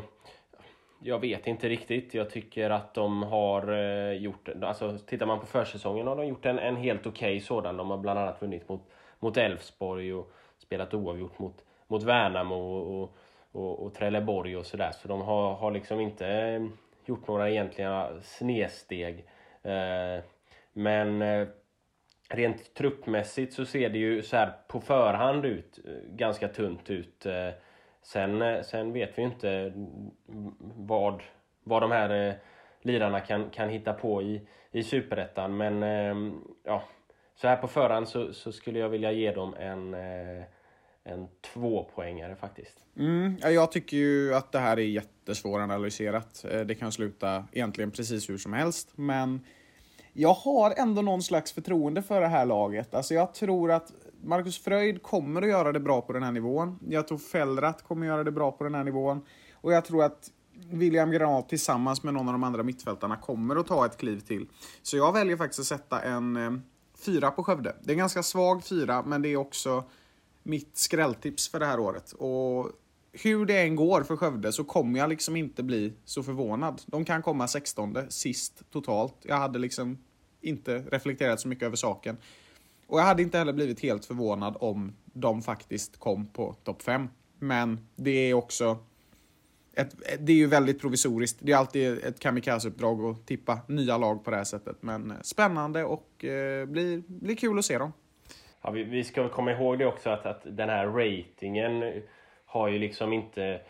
jag 0.99 1.19
vet 1.19 1.47
inte 1.47 1.69
riktigt. 1.69 2.13
Jag 2.13 2.29
tycker 2.29 2.69
att 2.69 2.93
de 2.93 3.23
har 3.23 3.73
eh, 3.73 4.13
gjort, 4.13 4.49
alltså 4.61 4.97
tittar 4.97 5.25
man 5.25 5.39
på 5.39 5.45
försäsongen 5.45 6.07
har 6.07 6.15
de 6.15 6.27
gjort 6.27 6.45
en, 6.45 6.59
en 6.59 6.75
helt 6.75 7.07
okej 7.07 7.37
okay 7.37 7.39
sådan. 7.39 7.77
De 7.77 7.89
har 7.89 7.97
bland 7.97 8.19
annat 8.19 8.41
vunnit 8.41 8.69
mot, 8.69 8.81
mot 9.19 9.37
Elfsborg 9.37 10.13
och 10.13 10.31
spelat 10.57 10.93
oavgjort 10.93 11.39
mot, 11.39 11.63
mot 11.87 12.03
Värnamo 12.03 12.55
och, 12.55 13.01
och, 13.01 13.17
och, 13.51 13.85
och 13.85 13.93
Trelleborg 13.93 14.57
och 14.57 14.65
sådär. 14.65 14.91
Så 14.91 15.07
de 15.07 15.21
har, 15.21 15.53
har 15.53 15.71
liksom 15.71 15.99
inte 15.99 16.27
eh, 16.27 16.65
gjort 17.05 17.27
några 17.27 17.49
egentliga 17.49 18.09
snedsteg. 18.23 19.25
Eh, 19.63 20.23
men 20.73 21.21
eh, 21.21 21.47
rent 22.29 22.73
truppmässigt 22.73 23.53
så 23.53 23.65
ser 23.65 23.89
det 23.89 23.97
ju 23.97 24.21
så 24.21 24.37
här 24.37 24.53
på 24.67 24.81
förhand 24.81 25.45
ut 25.45 25.79
eh, 25.85 25.91
ganska 26.09 26.47
tunt 26.47 26.89
ut. 26.89 27.25
Eh, 27.25 27.49
Sen, 28.05 28.41
eh, 28.41 28.61
sen 28.61 28.93
vet 28.93 29.17
vi 29.17 29.21
ju 29.21 29.27
inte 29.27 29.73
vad, 30.75 31.23
vad 31.63 31.81
de 31.81 31.91
här 31.91 32.27
eh, 32.29 32.33
lirarna 32.81 33.19
kan, 33.19 33.49
kan 33.49 33.69
hitta 33.69 33.93
på 33.93 34.21
i, 34.21 34.41
i 34.71 34.83
Superettan. 34.83 35.57
Men 35.57 35.83
ehm, 35.83 36.41
ja, 36.63 36.83
så 37.35 37.47
här 37.47 37.57
på 37.57 37.67
förhand 37.67 38.07
så, 38.07 38.33
så 38.33 38.51
skulle 38.51 38.79
jag 38.79 38.89
vilja 38.89 39.11
ge 39.11 39.31
dem 39.31 39.53
en, 39.59 39.93
eh, 39.93 40.43
en 41.03 41.27
tvåpoängare 41.53 42.35
faktiskt. 42.35 42.83
Mm, 42.97 43.37
jag 43.41 43.71
tycker 43.71 43.97
ju 43.97 44.35
att 44.35 44.51
det 44.51 44.59
här 44.59 44.79
är 44.79 44.83
jättesvåranalyserat. 44.83 46.45
Det 46.65 46.75
kan 46.75 46.91
sluta 46.91 47.47
egentligen 47.51 47.91
precis 47.91 48.29
hur 48.29 48.37
som 48.37 48.53
helst. 48.53 48.91
Men 48.95 49.45
jag 50.13 50.33
har 50.33 50.73
ändå 50.77 51.01
någon 51.01 51.21
slags 51.21 51.53
förtroende 51.53 52.01
för 52.01 52.21
det 52.21 52.27
här 52.27 52.45
laget. 52.45 52.93
Alltså 52.93 53.13
jag 53.13 53.33
tror 53.33 53.71
att 53.71 53.91
Marcus 54.25 54.59
Fröjd 54.59 55.03
kommer 55.03 55.41
att 55.41 55.47
göra 55.47 55.71
det 55.71 55.79
bra 55.79 56.01
på 56.01 56.13
den 56.13 56.23
här 56.23 56.31
nivån. 56.31 56.79
Jag 56.87 57.07
tror 57.07 57.17
Fellrath 57.17 57.83
kommer 57.83 58.05
att 58.05 58.07
göra 58.07 58.23
det 58.23 58.31
bra 58.31 58.51
på 58.51 58.63
den 58.63 58.75
här 58.75 58.83
nivån. 58.83 59.21
Och 59.53 59.73
jag 59.73 59.85
tror 59.85 60.03
att 60.03 60.31
William 60.71 61.11
Granat 61.11 61.49
tillsammans 61.49 62.03
med 62.03 62.13
någon 62.13 62.27
av 62.27 62.33
de 62.33 62.43
andra 62.43 62.63
mittfältarna 62.63 63.15
kommer 63.15 63.55
att 63.55 63.67
ta 63.67 63.85
ett 63.85 63.97
kliv 63.97 64.19
till. 64.19 64.47
Så 64.81 64.97
jag 64.97 65.13
väljer 65.13 65.37
faktiskt 65.37 65.59
att 65.59 65.79
sätta 65.79 66.01
en 66.01 66.35
eh, 66.35 66.51
fyra 67.05 67.31
på 67.31 67.43
Skövde. 67.43 67.75
Det 67.83 67.89
är 67.89 67.93
en 67.93 67.97
ganska 67.97 68.23
svag 68.23 68.63
fyra, 68.63 69.03
men 69.05 69.21
det 69.21 69.29
är 69.29 69.37
också 69.37 69.83
mitt 70.43 70.77
skrälltips 70.77 71.49
för 71.49 71.59
det 71.59 71.65
här 71.65 71.79
året. 71.79 72.11
Och 72.11 72.71
hur 73.11 73.45
det 73.45 73.61
än 73.61 73.75
går 73.75 74.03
för 74.03 74.17
Skövde 74.17 74.51
så 74.51 74.63
kommer 74.63 74.99
jag 74.99 75.09
liksom 75.09 75.35
inte 75.35 75.63
bli 75.63 75.93
så 76.05 76.23
förvånad. 76.23 76.81
De 76.85 77.05
kan 77.05 77.21
komma 77.21 77.47
16 77.47 77.97
sist 78.09 78.63
totalt. 78.71 79.15
Jag 79.21 79.35
hade 79.35 79.59
liksom 79.59 79.97
inte 80.41 80.77
reflekterat 80.79 81.39
så 81.39 81.47
mycket 81.47 81.65
över 81.65 81.75
saken. 81.75 82.17
Och 82.87 82.99
jag 82.99 83.03
hade 83.03 83.21
inte 83.23 83.37
heller 83.37 83.53
blivit 83.53 83.81
helt 83.81 84.05
förvånad 84.05 84.57
om 84.59 84.95
de 85.05 85.41
faktiskt 85.41 85.99
kom 85.99 86.27
på 86.27 86.55
topp 86.63 86.81
5. 86.81 87.09
Men 87.39 87.87
det 87.95 88.11
är 88.11 88.33
också... 88.33 88.77
Ett, 89.77 89.95
det 90.19 90.31
är 90.31 90.37
ju 90.37 90.47
väldigt 90.47 90.81
provisoriskt. 90.81 91.39
Det 91.41 91.51
är 91.51 91.57
alltid 91.57 92.05
ett 92.05 92.19
kamikazeuppdrag 92.19 93.05
att 93.05 93.27
tippa 93.27 93.59
nya 93.67 93.97
lag 93.97 94.23
på 94.23 94.31
det 94.31 94.37
här 94.37 94.43
sättet. 94.43 94.77
Men 94.79 95.11
eh, 95.11 95.17
spännande 95.21 95.83
och 95.83 96.25
eh, 96.25 96.65
blir, 96.65 97.03
blir 97.07 97.35
kul 97.35 97.59
att 97.59 97.65
se 97.65 97.77
dem. 97.77 97.93
Ja, 98.61 98.71
vi, 98.71 98.83
vi 98.83 99.03
ska 99.03 99.29
komma 99.29 99.51
ihåg 99.51 99.79
det 99.79 99.85
också 99.85 100.09
att, 100.09 100.25
att 100.25 100.41
den 100.43 100.69
här 100.69 100.87
ratingen 100.87 102.01
har 102.45 102.67
ju 102.67 102.79
liksom 102.79 103.13
inte 103.13 103.61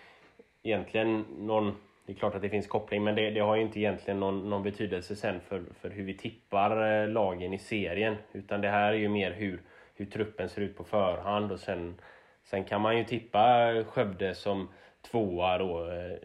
egentligen 0.63 1.25
någon... 1.38 1.75
Det 2.06 2.12
är 2.12 2.16
klart 2.16 2.36
att 2.36 2.42
det 2.42 2.50
finns 2.50 2.68
koppling, 2.68 3.04
men 3.04 3.16
det, 3.16 3.30
det 3.30 3.40
har 3.40 3.56
ju 3.56 3.62
inte 3.62 3.80
egentligen 3.80 4.20
någon, 4.20 4.50
någon 4.50 4.64
betydelse 4.64 5.16
sen 5.16 5.40
för, 5.40 5.64
för 5.82 5.90
hur 5.90 6.04
vi 6.04 6.18
tippar 6.18 7.02
eh, 7.02 7.08
lagen 7.10 7.54
i 7.54 7.58
serien. 7.58 8.16
Utan 8.32 8.62
det 8.62 8.70
här 8.70 8.94
är 8.94 8.98
ju 8.98 9.10
mer 9.10 9.32
hur, 9.32 9.62
hur 9.96 10.06
truppen 10.06 10.50
ser 10.50 10.62
ut 10.62 10.78
på 10.78 10.84
förhand 10.84 11.52
och 11.52 11.60
sen, 11.60 11.96
sen 12.44 12.64
kan 12.64 12.82
man 12.82 12.98
ju 12.98 13.04
tippa 13.04 13.74
Skövde 13.88 14.36
som 14.36 14.68
tvåa 15.12 15.58
då. 15.58 15.92
Eh, 15.92 16.18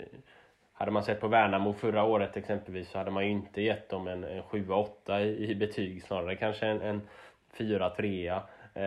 hade 0.72 0.90
man 0.90 1.02
sett 1.02 1.20
på 1.20 1.28
Värnamo 1.28 1.72
förra 1.72 2.04
året 2.04 2.36
exempelvis 2.36 2.90
så 2.90 2.98
hade 2.98 3.10
man 3.10 3.24
ju 3.24 3.30
inte 3.30 3.62
gett 3.62 3.88
dem 3.88 4.08
en, 4.08 4.24
en 4.24 4.42
7-8 4.42 5.20
i, 5.20 5.50
i 5.50 5.54
betyg, 5.54 6.02
snarare 6.02 6.36
kanske 6.36 6.66
en, 6.66 6.80
en 6.80 7.00
4-3. 7.56 8.40
Eh, 8.74 8.84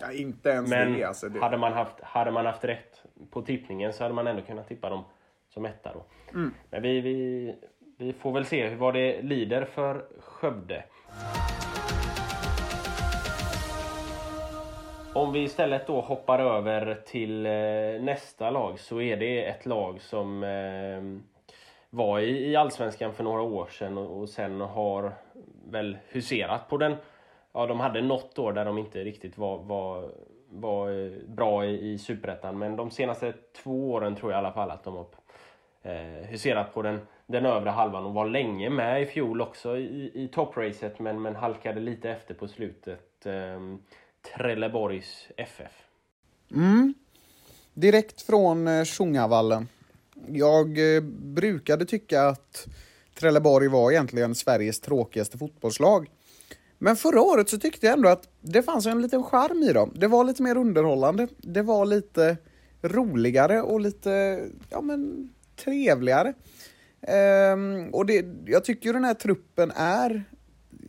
ja, 0.00 0.12
inte 0.12 0.48
ens 0.48 0.70
men 0.70 0.92
det, 0.92 1.04
alltså 1.04 1.28
det. 1.28 1.40
Hade, 1.40 1.58
man 1.58 1.72
haft, 1.72 2.00
hade 2.00 2.30
man 2.30 2.46
haft 2.46 2.64
rätt 2.64 3.02
på 3.30 3.42
tippningen 3.42 3.92
så 3.92 4.04
hade 4.04 4.14
man 4.14 4.26
ändå 4.26 4.42
kunnat 4.42 4.68
tippa 4.68 4.90
dem 4.90 5.04
som 5.52 5.64
etta 5.64 5.92
då. 5.92 6.04
Mm. 6.34 6.54
Men 6.70 6.82
vi, 6.82 7.00
vi, 7.00 7.54
vi 7.96 8.12
får 8.12 8.32
väl 8.32 8.44
se 8.44 8.74
vad 8.74 8.94
det 8.94 9.22
lider 9.22 9.64
för 9.64 10.04
Skövde. 10.18 10.84
Om 15.14 15.32
vi 15.32 15.42
istället 15.42 15.86
då 15.86 16.00
hoppar 16.00 16.38
över 16.38 16.94
till 17.06 17.46
eh, 17.46 17.52
nästa 18.04 18.50
lag 18.50 18.80
så 18.80 19.00
är 19.00 19.16
det 19.16 19.44
ett 19.44 19.66
lag 19.66 20.00
som 20.00 20.44
eh, 20.44 21.02
var 21.90 22.20
i, 22.20 22.56
Allsvenskan 22.56 23.12
för 23.12 23.24
några 23.24 23.42
år 23.42 23.66
sedan 23.66 23.98
och, 23.98 24.28
sen 24.28 24.60
har 24.60 25.12
väl 25.70 25.98
huserat 26.08 26.68
på 26.68 26.76
den. 26.76 26.96
Ja, 27.52 27.66
de 27.66 27.80
hade 27.80 28.02
något 28.02 28.38
år 28.38 28.52
där 28.52 28.64
de 28.64 28.78
inte 28.78 29.04
riktigt 29.04 29.38
var, 29.38 29.58
var, 29.58 30.10
var 30.48 30.90
eh, 30.90 31.12
bra 31.26 31.64
i, 31.66 31.92
i 31.92 31.98
Superettan 31.98 32.58
men 32.58 32.76
de 32.76 32.90
senaste 32.90 33.34
två 33.62 33.92
åren 33.92 34.16
tror 34.16 34.32
jag 34.32 34.38
i 34.38 34.44
alla 34.44 34.52
fall 34.52 34.70
att 34.70 34.84
de 34.84 34.96
har 34.96 35.04
eh, 35.82 36.28
huserat 36.28 36.74
på 36.74 36.82
den, 36.82 37.00
den 37.26 37.46
övre 37.46 37.70
halvan 37.70 38.04
och 38.04 38.14
var 38.14 38.28
länge 38.28 38.70
med 38.70 39.02
i 39.02 39.06
fjol 39.06 39.40
också 39.40 39.76
i, 39.76 40.10
i 40.14 40.28
toppracet 40.32 40.98
men, 40.98 41.22
men 41.22 41.36
halkade 41.36 41.80
lite 41.80 42.10
efter 42.10 42.34
på 42.34 42.48
slutet. 42.48 43.26
Eh, 43.26 43.60
Trelleborgs 44.36 45.28
FF. 45.36 45.72
Mm. 46.54 46.94
Direkt 47.74 48.22
från 48.22 48.68
eh, 48.68 48.84
Tjongavallen. 48.84 49.68
Jag 50.28 50.96
eh, 50.96 51.02
brukade 51.34 51.84
tycka 51.84 52.22
att 52.22 52.66
Trelleborg 53.14 53.68
var 53.68 53.90
egentligen 53.90 54.34
Sveriges 54.34 54.80
tråkigaste 54.80 55.38
fotbollslag. 55.38 56.10
Men 56.78 56.96
förra 56.96 57.22
året 57.22 57.48
så 57.48 57.58
tyckte 57.58 57.86
jag 57.86 57.92
ändå 57.92 58.08
att 58.08 58.28
det 58.40 58.62
fanns 58.62 58.86
en 58.86 59.02
liten 59.02 59.22
charm 59.22 59.62
i 59.62 59.72
dem. 59.72 59.92
Det 59.94 60.06
var 60.06 60.24
lite 60.24 60.42
mer 60.42 60.56
underhållande. 60.56 61.28
Det 61.38 61.62
var 61.62 61.86
lite 61.86 62.36
roligare 62.82 63.62
och 63.62 63.80
lite, 63.80 64.40
ja 64.70 64.80
men, 64.80 65.32
trevligare. 65.64 66.34
Um, 67.52 67.94
och 67.94 68.06
det, 68.06 68.26
jag 68.46 68.64
tycker 68.64 68.92
den 68.92 69.04
här 69.04 69.14
truppen 69.14 69.72
är 69.76 70.24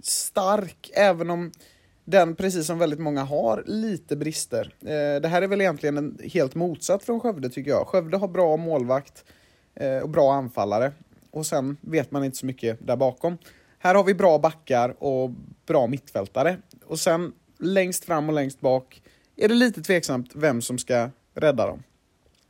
stark, 0.01 0.91
även 0.93 1.29
om 1.29 1.51
den, 2.05 2.35
precis 2.35 2.67
som 2.67 2.79
väldigt 2.79 2.99
många 2.99 3.23
har, 3.23 3.63
lite 3.67 4.15
brister. 4.15 4.75
Uh, 4.81 5.21
det 5.21 5.27
här 5.27 5.41
är 5.41 5.47
väl 5.47 5.61
egentligen 5.61 5.97
en 5.97 6.19
helt 6.33 6.55
motsatt 6.55 7.03
från 7.03 7.19
Skövde 7.19 7.49
tycker 7.49 7.71
jag. 7.71 7.87
Skövde 7.87 8.17
har 8.17 8.27
bra 8.27 8.57
målvakt 8.57 9.25
uh, 9.81 9.97
och 9.97 10.09
bra 10.09 10.33
anfallare. 10.33 10.91
Och 11.31 11.45
sen 11.45 11.77
vet 11.81 12.11
man 12.11 12.23
inte 12.23 12.37
så 12.37 12.45
mycket 12.45 12.87
där 12.87 12.95
bakom. 12.95 13.37
Här 13.79 13.95
har 13.95 14.03
vi 14.03 14.13
bra 14.13 14.39
backar 14.39 15.03
och 15.03 15.29
bra 15.65 15.87
mittfältare. 15.87 16.57
Och 16.85 16.99
sen 16.99 17.33
längst 17.59 18.05
fram 18.05 18.29
och 18.29 18.35
längst 18.35 18.59
bak 18.59 19.01
är 19.35 19.47
det 19.47 19.53
lite 19.53 19.81
tveksamt 19.81 20.31
vem 20.35 20.61
som 20.61 20.77
ska 20.77 21.09
rädda 21.33 21.67
dem. 21.67 21.83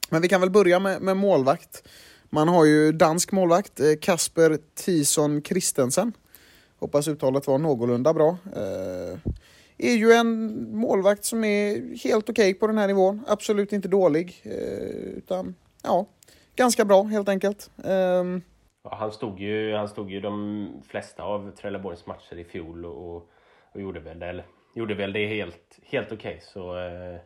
Men 0.10 0.22
vi 0.22 0.27
kan 0.27 0.42
väl 0.42 0.50
börja 0.50 0.80
med, 0.80 1.01
med 1.01 1.18
målvakt. 1.18 1.88
Man 2.34 2.48
har 2.48 2.66
ju 2.66 2.92
dansk 2.92 3.32
målvakt, 3.32 3.80
eh, 3.80 3.86
Kasper 4.02 4.58
Tison 4.75 5.42
Christensen. 5.42 6.13
Hoppas 6.80 7.08
uttalet 7.08 7.48
var 7.48 7.58
någorlunda 7.58 8.13
bra. 8.13 8.38
Eh, 8.56 9.32
är 9.78 9.96
ju 9.96 10.12
en 10.12 10.54
målvakt 10.78 11.25
som 11.25 11.44
är 11.44 11.96
helt 12.04 12.30
okej 12.30 12.52
okay 12.52 12.60
på 12.60 12.68
den 12.68 12.78
här 12.78 12.88
nivån. 12.88 13.24
Absolut 13.28 13.74
inte 13.74 13.88
dålig. 13.88 14.42
Eh, 14.44 15.18
utan 15.18 15.56
ja, 15.84 16.06
ganska 16.56 16.86
bra 16.86 17.04
helt 17.04 17.30
enkelt. 17.30 17.72
Eh, 17.84 18.24
ja, 18.84 18.96
han, 19.00 19.12
stod 19.12 19.40
ju, 19.40 19.75
han 19.75 19.88
stod 19.88 20.12
ju 20.12 20.20
de 20.20 20.68
flesta 20.88 21.24
av 21.24 21.52
Trelleborgs 21.52 22.06
matcher 22.06 22.40
i 22.40 22.44
fjol 22.44 22.86
och, 22.86 23.16
och 23.74 23.82
gjorde 23.82 24.00
väl 24.00 24.20
det, 24.20 24.44
gjorde 24.76 24.96
väl 24.96 25.13
det 25.13 25.28
helt, 25.28 25.80
helt 25.84 26.12
okej. 26.12 26.17
Okay. 26.17 26.39
Så 26.54 26.78
eh, 26.78 27.19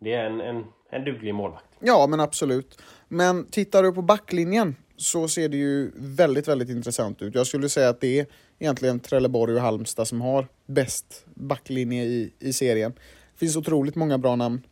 det 0.00 0.12
är 0.12 0.24
en, 0.24 0.40
en, 0.40 0.64
en 0.90 1.04
duglig 1.04 1.34
målvakt. 1.34 1.64
Ja, 1.80 2.06
men 2.06 2.20
absolut. 2.20 2.78
Men 3.08 3.46
tittar 3.46 3.82
du 3.82 3.92
på 3.92 4.02
backlinjen 4.02 4.76
så 4.96 5.28
ser 5.28 5.48
det 5.48 5.56
ju 5.56 5.90
väldigt, 5.96 6.48
väldigt 6.48 6.68
intressant 6.68 7.22
ut. 7.22 7.34
Jag 7.34 7.46
skulle 7.46 7.68
säga 7.68 7.88
att 7.88 8.00
det 8.00 8.20
är 8.20 8.26
egentligen 8.58 9.00
Trelleborg 9.00 9.54
och 9.54 9.60
Halmstad 9.60 10.08
som 10.08 10.20
har 10.20 10.46
bäst 10.66 11.24
backlinje 11.34 12.04
i, 12.04 12.32
i 12.38 12.52
serien. 12.52 12.92
Det 13.32 13.38
finns 13.38 13.56
otroligt 13.56 13.94
många 13.94 14.18
bra 14.18 14.36
namn. 14.36 14.62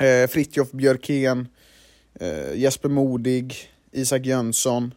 Eh, 0.00 0.28
Fritjof 0.28 0.70
Björkén, 0.70 1.48
eh, 2.20 2.54
Jesper 2.54 2.88
Modig, 2.88 3.54
Isak 3.92 4.26
Jönsson. 4.26 4.94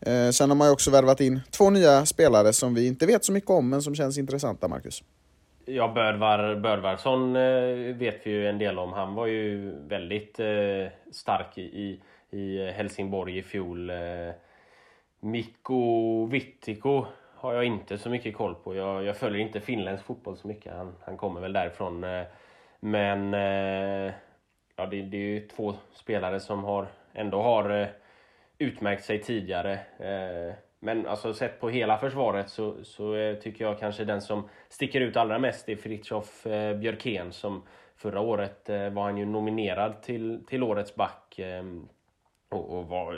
Eh, 0.00 0.30
sen 0.30 0.50
har 0.50 0.56
man 0.56 0.68
ju 0.68 0.72
också 0.72 0.90
värvat 0.90 1.20
in 1.20 1.40
två 1.50 1.70
nya 1.70 2.06
spelare 2.06 2.52
som 2.52 2.74
vi 2.74 2.86
inte 2.86 3.06
vet 3.06 3.24
så 3.24 3.32
mycket 3.32 3.50
om 3.50 3.68
men 3.68 3.82
som 3.82 3.94
känns 3.94 4.18
intressanta, 4.18 4.68
Marcus. 4.68 5.02
Ja, 5.66 5.88
Bödvar, 5.88 6.54
Bödvarsson 6.54 7.36
eh, 7.36 7.96
vet 7.96 8.26
vi 8.26 8.30
ju 8.30 8.48
en 8.48 8.58
del 8.58 8.78
om. 8.78 8.92
Han 8.92 9.14
var 9.14 9.26
ju 9.26 9.74
väldigt 9.88 10.40
eh, 10.40 10.86
stark 11.12 11.58
i, 11.58 12.00
i 12.30 12.70
Helsingborg 12.70 13.38
i 13.38 13.42
fjol. 13.42 13.90
Eh. 13.90 14.30
Mikko 15.20 16.26
Vittiko 16.26 17.06
har 17.34 17.54
jag 17.54 17.64
inte 17.64 17.98
så 17.98 18.10
mycket 18.10 18.36
koll 18.36 18.54
på. 18.54 18.74
Jag, 18.74 19.04
jag 19.04 19.16
följer 19.16 19.40
inte 19.40 19.60
finländsk 19.60 20.04
fotboll 20.04 20.36
så 20.36 20.48
mycket. 20.48 20.72
Han, 20.72 20.94
han 21.00 21.16
kommer 21.16 21.40
väl 21.40 21.52
därifrån. 21.52 22.06
Men 22.80 23.32
ja, 24.76 24.86
det, 24.86 25.02
det 25.02 25.16
är 25.16 25.40
ju 25.40 25.48
två 25.48 25.74
spelare 25.92 26.40
som 26.40 26.64
har, 26.64 26.86
ändå 27.12 27.42
har 27.42 27.88
utmärkt 28.58 29.04
sig 29.04 29.22
tidigare. 29.22 29.78
Men 30.84 31.06
alltså 31.06 31.34
sett 31.34 31.60
på 31.60 31.68
hela 31.68 31.98
försvaret 31.98 32.50
så, 32.50 32.84
så 32.84 33.14
eh, 33.14 33.36
tycker 33.36 33.64
jag 33.64 33.78
kanske 33.78 34.04
den 34.04 34.20
som 34.20 34.48
sticker 34.68 35.00
ut 35.00 35.16
allra 35.16 35.38
mest 35.38 35.68
är 35.68 35.76
Fritiof 35.76 36.46
eh, 36.46 36.76
Björkén 36.76 37.32
som 37.32 37.62
förra 37.96 38.20
året 38.20 38.70
eh, 38.70 38.90
var 38.90 39.02
han 39.02 39.16
ju 39.16 39.26
nominerad 39.26 40.02
till, 40.02 40.44
till 40.46 40.62
årets 40.62 40.94
back 40.94 41.38
ehm, 41.38 41.88
och, 42.48 42.78
och 42.78 42.88
var 42.88 43.16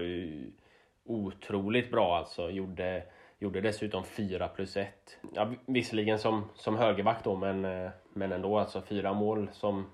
otroligt 1.04 1.90
bra 1.90 2.16
alltså. 2.16 2.50
Gjorde, 2.50 3.02
gjorde 3.38 3.60
dessutom 3.60 4.04
4 4.04 4.48
plus 4.48 4.76
1. 4.76 5.18
Ja, 5.34 5.52
visserligen 5.66 6.18
som, 6.18 6.48
som 6.54 6.76
högerback 6.76 7.24
då, 7.24 7.36
men, 7.36 7.90
men 8.12 8.32
ändå 8.32 8.58
alltså 8.58 8.82
fyra 8.82 9.12
mål 9.12 9.48
som, 9.52 9.86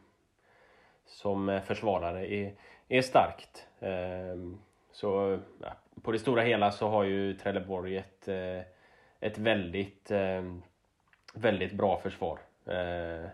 som 1.07 1.61
försvarare 1.67 2.33
är, 2.35 2.55
är 2.89 3.03
starkt. 3.03 3.67
Ehm, 3.81 4.59
så 4.93 5.39
ja, 5.61 5.73
på 6.03 6.13
det 6.13 6.19
stora 6.19 6.43
hela 6.43 6.71
så 6.71 6.89
har 6.89 7.05
ju 7.05 7.35
Trelleborg 7.35 7.97
ett, 7.97 8.29
eh, 8.29 8.61
ett 9.21 9.39
väldigt, 9.39 10.11
eh, 10.11 10.43
väldigt 11.35 11.73
bra 11.73 11.99
försvar. 11.99 12.39
Eh, 12.67 13.29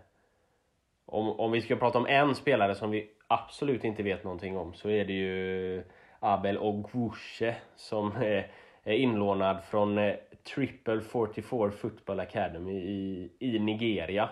om, 1.06 1.40
om 1.40 1.52
vi 1.52 1.60
ska 1.60 1.76
prata 1.76 1.98
om 1.98 2.06
en 2.06 2.34
spelare 2.34 2.74
som 2.74 2.90
vi 2.90 3.10
absolut 3.26 3.84
inte 3.84 4.02
vet 4.02 4.24
någonting 4.24 4.56
om 4.56 4.74
så 4.74 4.90
är 4.90 5.04
det 5.04 5.12
ju 5.12 5.84
Abel 6.20 6.58
Ogwushe 6.58 7.56
som 7.76 8.16
är, 8.16 8.50
inlånad 8.84 9.64
från 9.64 10.12
Triple 10.54 11.00
44 11.00 11.70
Football 11.70 12.20
Academy 12.20 12.72
i, 12.72 13.32
i 13.38 13.58
Nigeria. 13.58 14.28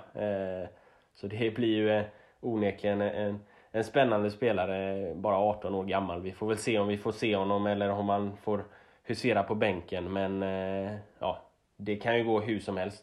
Så 1.15 1.27
det 1.27 1.55
blir 1.55 1.77
ju 1.77 2.05
onekligen 2.41 3.01
en, 3.01 3.41
en 3.77 3.85
spännande 3.85 4.31
spelare, 4.31 5.15
bara 5.15 5.37
18 5.37 5.75
år 5.75 5.85
gammal. 5.85 6.23
Vi 6.23 6.33
får 6.33 6.49
väl 6.49 6.59
se 6.59 6.79
om 6.79 6.89
vi 6.89 6.99
får 6.99 7.13
se 7.13 7.37
honom 7.37 7.67
eller 7.67 7.91
om 7.91 8.09
han 8.09 8.37
får 8.45 8.65
husera 9.05 9.43
på 9.43 9.55
bänken. 9.55 10.13
Men 10.13 10.43
eh, 10.43 10.93
ja, 11.19 11.51
det 11.77 11.97
kan 11.97 12.19
ju 12.19 12.25
gå 12.25 12.41
hur 12.41 12.61
som 12.61 12.77
helst. 12.77 13.03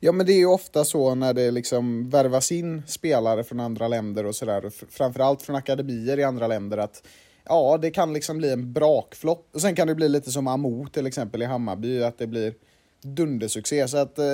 Ja 0.00 0.12
men 0.12 0.26
det 0.26 0.32
är 0.32 0.38
ju 0.38 0.46
ofta 0.46 0.84
så 0.84 1.14
när 1.14 1.34
det 1.34 1.50
liksom 1.50 2.10
värvas 2.10 2.52
in 2.52 2.82
spelare 2.86 3.44
från 3.44 3.60
andra 3.60 3.88
länder 3.88 4.26
och 4.26 4.34
sådär, 4.34 4.70
framförallt 4.90 5.42
från 5.42 5.56
akademier 5.56 6.18
i 6.18 6.24
andra 6.24 6.46
länder, 6.46 6.78
att 6.78 7.06
ja, 7.44 7.78
det 7.82 7.90
kan 7.90 8.12
liksom 8.12 8.38
bli 8.38 8.52
en 8.52 8.72
brakflopp. 8.72 9.48
Och 9.52 9.60
sen 9.60 9.74
kan 9.74 9.88
det 9.88 9.94
bli 9.94 10.08
lite 10.08 10.30
som 10.30 10.46
Amo 10.46 10.86
till 10.88 11.06
exempel 11.06 11.42
i 11.42 11.44
Hammarby, 11.44 12.02
att 12.02 12.18
det 12.18 12.26
blir 12.26 12.54
dundersuccé. 13.02 13.88
Så 13.88 13.96
att, 13.96 14.18
eh, 14.18 14.26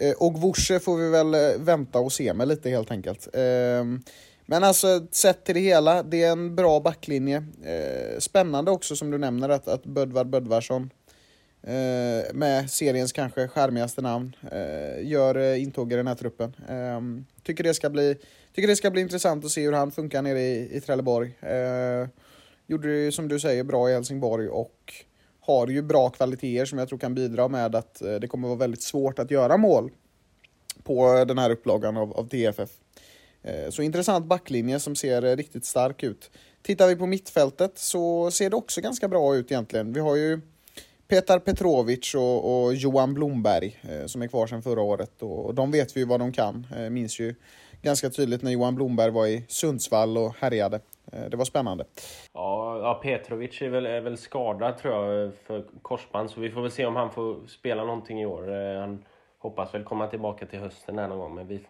eh 0.00 0.14
och 0.18 0.40
Vorse 0.40 0.80
får 0.80 0.96
vi 0.96 1.10
väl 1.10 1.34
eh, 1.34 1.60
vänta 1.60 1.98
och 1.98 2.12
se 2.12 2.34
med 2.34 2.48
lite 2.48 2.70
helt 2.70 2.90
enkelt. 2.90 3.28
Eh, 3.34 3.84
men 4.50 4.64
alltså 4.64 5.06
sett 5.10 5.44
till 5.44 5.54
det 5.54 5.60
hela, 5.60 6.02
det 6.02 6.22
är 6.22 6.32
en 6.32 6.56
bra 6.56 6.80
backlinje. 6.80 7.44
Eh, 7.64 8.18
spännande 8.18 8.70
också 8.70 8.96
som 8.96 9.10
du 9.10 9.18
nämner 9.18 9.48
att, 9.48 9.68
att 9.68 9.84
Bödvar 9.84 10.24
Bödvarsson 10.24 10.90
eh, 11.62 12.34
med 12.34 12.70
seriens 12.70 13.12
kanske 13.12 13.48
skärmigaste 13.48 14.02
namn 14.02 14.36
eh, 14.52 15.06
gör 15.06 15.36
eh, 15.36 15.62
intåg 15.62 15.92
i 15.92 15.96
den 15.96 16.06
här 16.06 16.14
truppen. 16.14 16.56
Ehm, 16.68 17.26
tycker 17.42 17.64
det 17.64 17.74
ska 17.74 17.90
bli 17.90 18.16
tycker 18.54 18.68
det 18.68 18.76
ska 18.76 18.90
bli 18.90 19.00
intressant 19.00 19.44
att 19.44 19.50
se 19.50 19.62
hur 19.62 19.72
han 19.72 19.90
funkar 19.90 20.22
nere 20.22 20.40
i, 20.40 20.76
i 20.76 20.80
Trelleborg. 20.80 21.38
Eh, 21.40 22.08
gjorde 22.66 23.04
det 23.04 23.12
som 23.12 23.28
du 23.28 23.40
säger 23.40 23.64
bra 23.64 23.90
i 23.90 23.92
Helsingborg 23.92 24.48
och 24.48 24.94
har 25.40 25.66
ju 25.66 25.82
bra 25.82 26.10
kvaliteter 26.10 26.64
som 26.64 26.78
jag 26.78 26.88
tror 26.88 26.98
kan 26.98 27.14
bidra 27.14 27.48
med 27.48 27.74
att 27.74 28.02
eh, 28.02 28.14
det 28.14 28.28
kommer 28.28 28.48
vara 28.48 28.58
väldigt 28.58 28.82
svårt 28.82 29.18
att 29.18 29.30
göra 29.30 29.56
mål 29.56 29.90
på 30.82 31.14
eh, 31.14 31.26
den 31.26 31.38
här 31.38 31.50
upplagan 31.50 31.96
av, 31.96 32.12
av 32.12 32.28
TFF. 32.28 32.70
Eh, 33.42 33.70
så 33.70 33.82
intressant 33.82 34.26
backlinje 34.26 34.80
som 34.80 34.96
ser 34.96 35.24
eh, 35.24 35.36
riktigt 35.36 35.64
stark 35.64 36.02
ut. 36.02 36.30
Tittar 36.62 36.88
vi 36.88 36.96
på 36.96 37.06
mittfältet 37.06 37.78
så 37.78 38.30
ser 38.30 38.50
det 38.50 38.56
också 38.56 38.80
ganska 38.80 39.08
bra 39.08 39.36
ut 39.36 39.52
egentligen. 39.52 39.92
Vi 39.92 40.00
har 40.00 40.16
ju 40.16 40.40
Petar 41.08 41.38
Petrovic 41.38 42.14
och, 42.14 42.64
och 42.64 42.74
Johan 42.74 43.14
Blomberg 43.14 43.80
eh, 43.82 44.06
som 44.06 44.22
är 44.22 44.26
kvar 44.26 44.46
sedan 44.46 44.62
förra 44.62 44.82
året 44.82 45.22
och 45.22 45.54
de 45.54 45.70
vet 45.70 45.96
vi 45.96 46.00
ju 46.00 46.06
vad 46.06 46.20
de 46.20 46.32
kan. 46.32 46.66
Eh, 46.76 46.90
minns 46.90 47.20
ju 47.20 47.34
ganska 47.82 48.10
tydligt 48.10 48.42
när 48.42 48.50
Johan 48.50 48.74
Blomberg 48.74 49.10
var 49.10 49.26
i 49.26 49.44
Sundsvall 49.48 50.18
och 50.18 50.34
härjade. 50.38 50.80
Eh, 51.12 51.24
det 51.30 51.36
var 51.36 51.44
spännande. 51.44 51.84
Ja, 52.32 52.78
ja 52.78 52.94
Petrovic 53.02 53.62
är 53.62 53.68
väl, 53.68 53.86
är 53.86 54.00
väl 54.00 54.18
skadad 54.18 54.78
tror 54.78 54.94
jag 54.94 55.32
för 55.46 55.64
korsband 55.82 56.30
så 56.30 56.40
vi 56.40 56.50
får 56.50 56.62
väl 56.62 56.70
se 56.70 56.86
om 56.86 56.96
han 56.96 57.10
får 57.10 57.46
spela 57.46 57.84
någonting 57.84 58.20
i 58.20 58.26
år. 58.26 58.52
Eh, 58.54 58.80
han 58.80 59.04
hoppas 59.38 59.74
väl 59.74 59.84
komma 59.84 60.06
tillbaka 60.06 60.46
till 60.46 60.58
hösten 60.58 60.98
här 60.98 61.08
någon 61.08 61.18
gång 61.18 61.34
men 61.34 61.46
vi, 61.46 61.60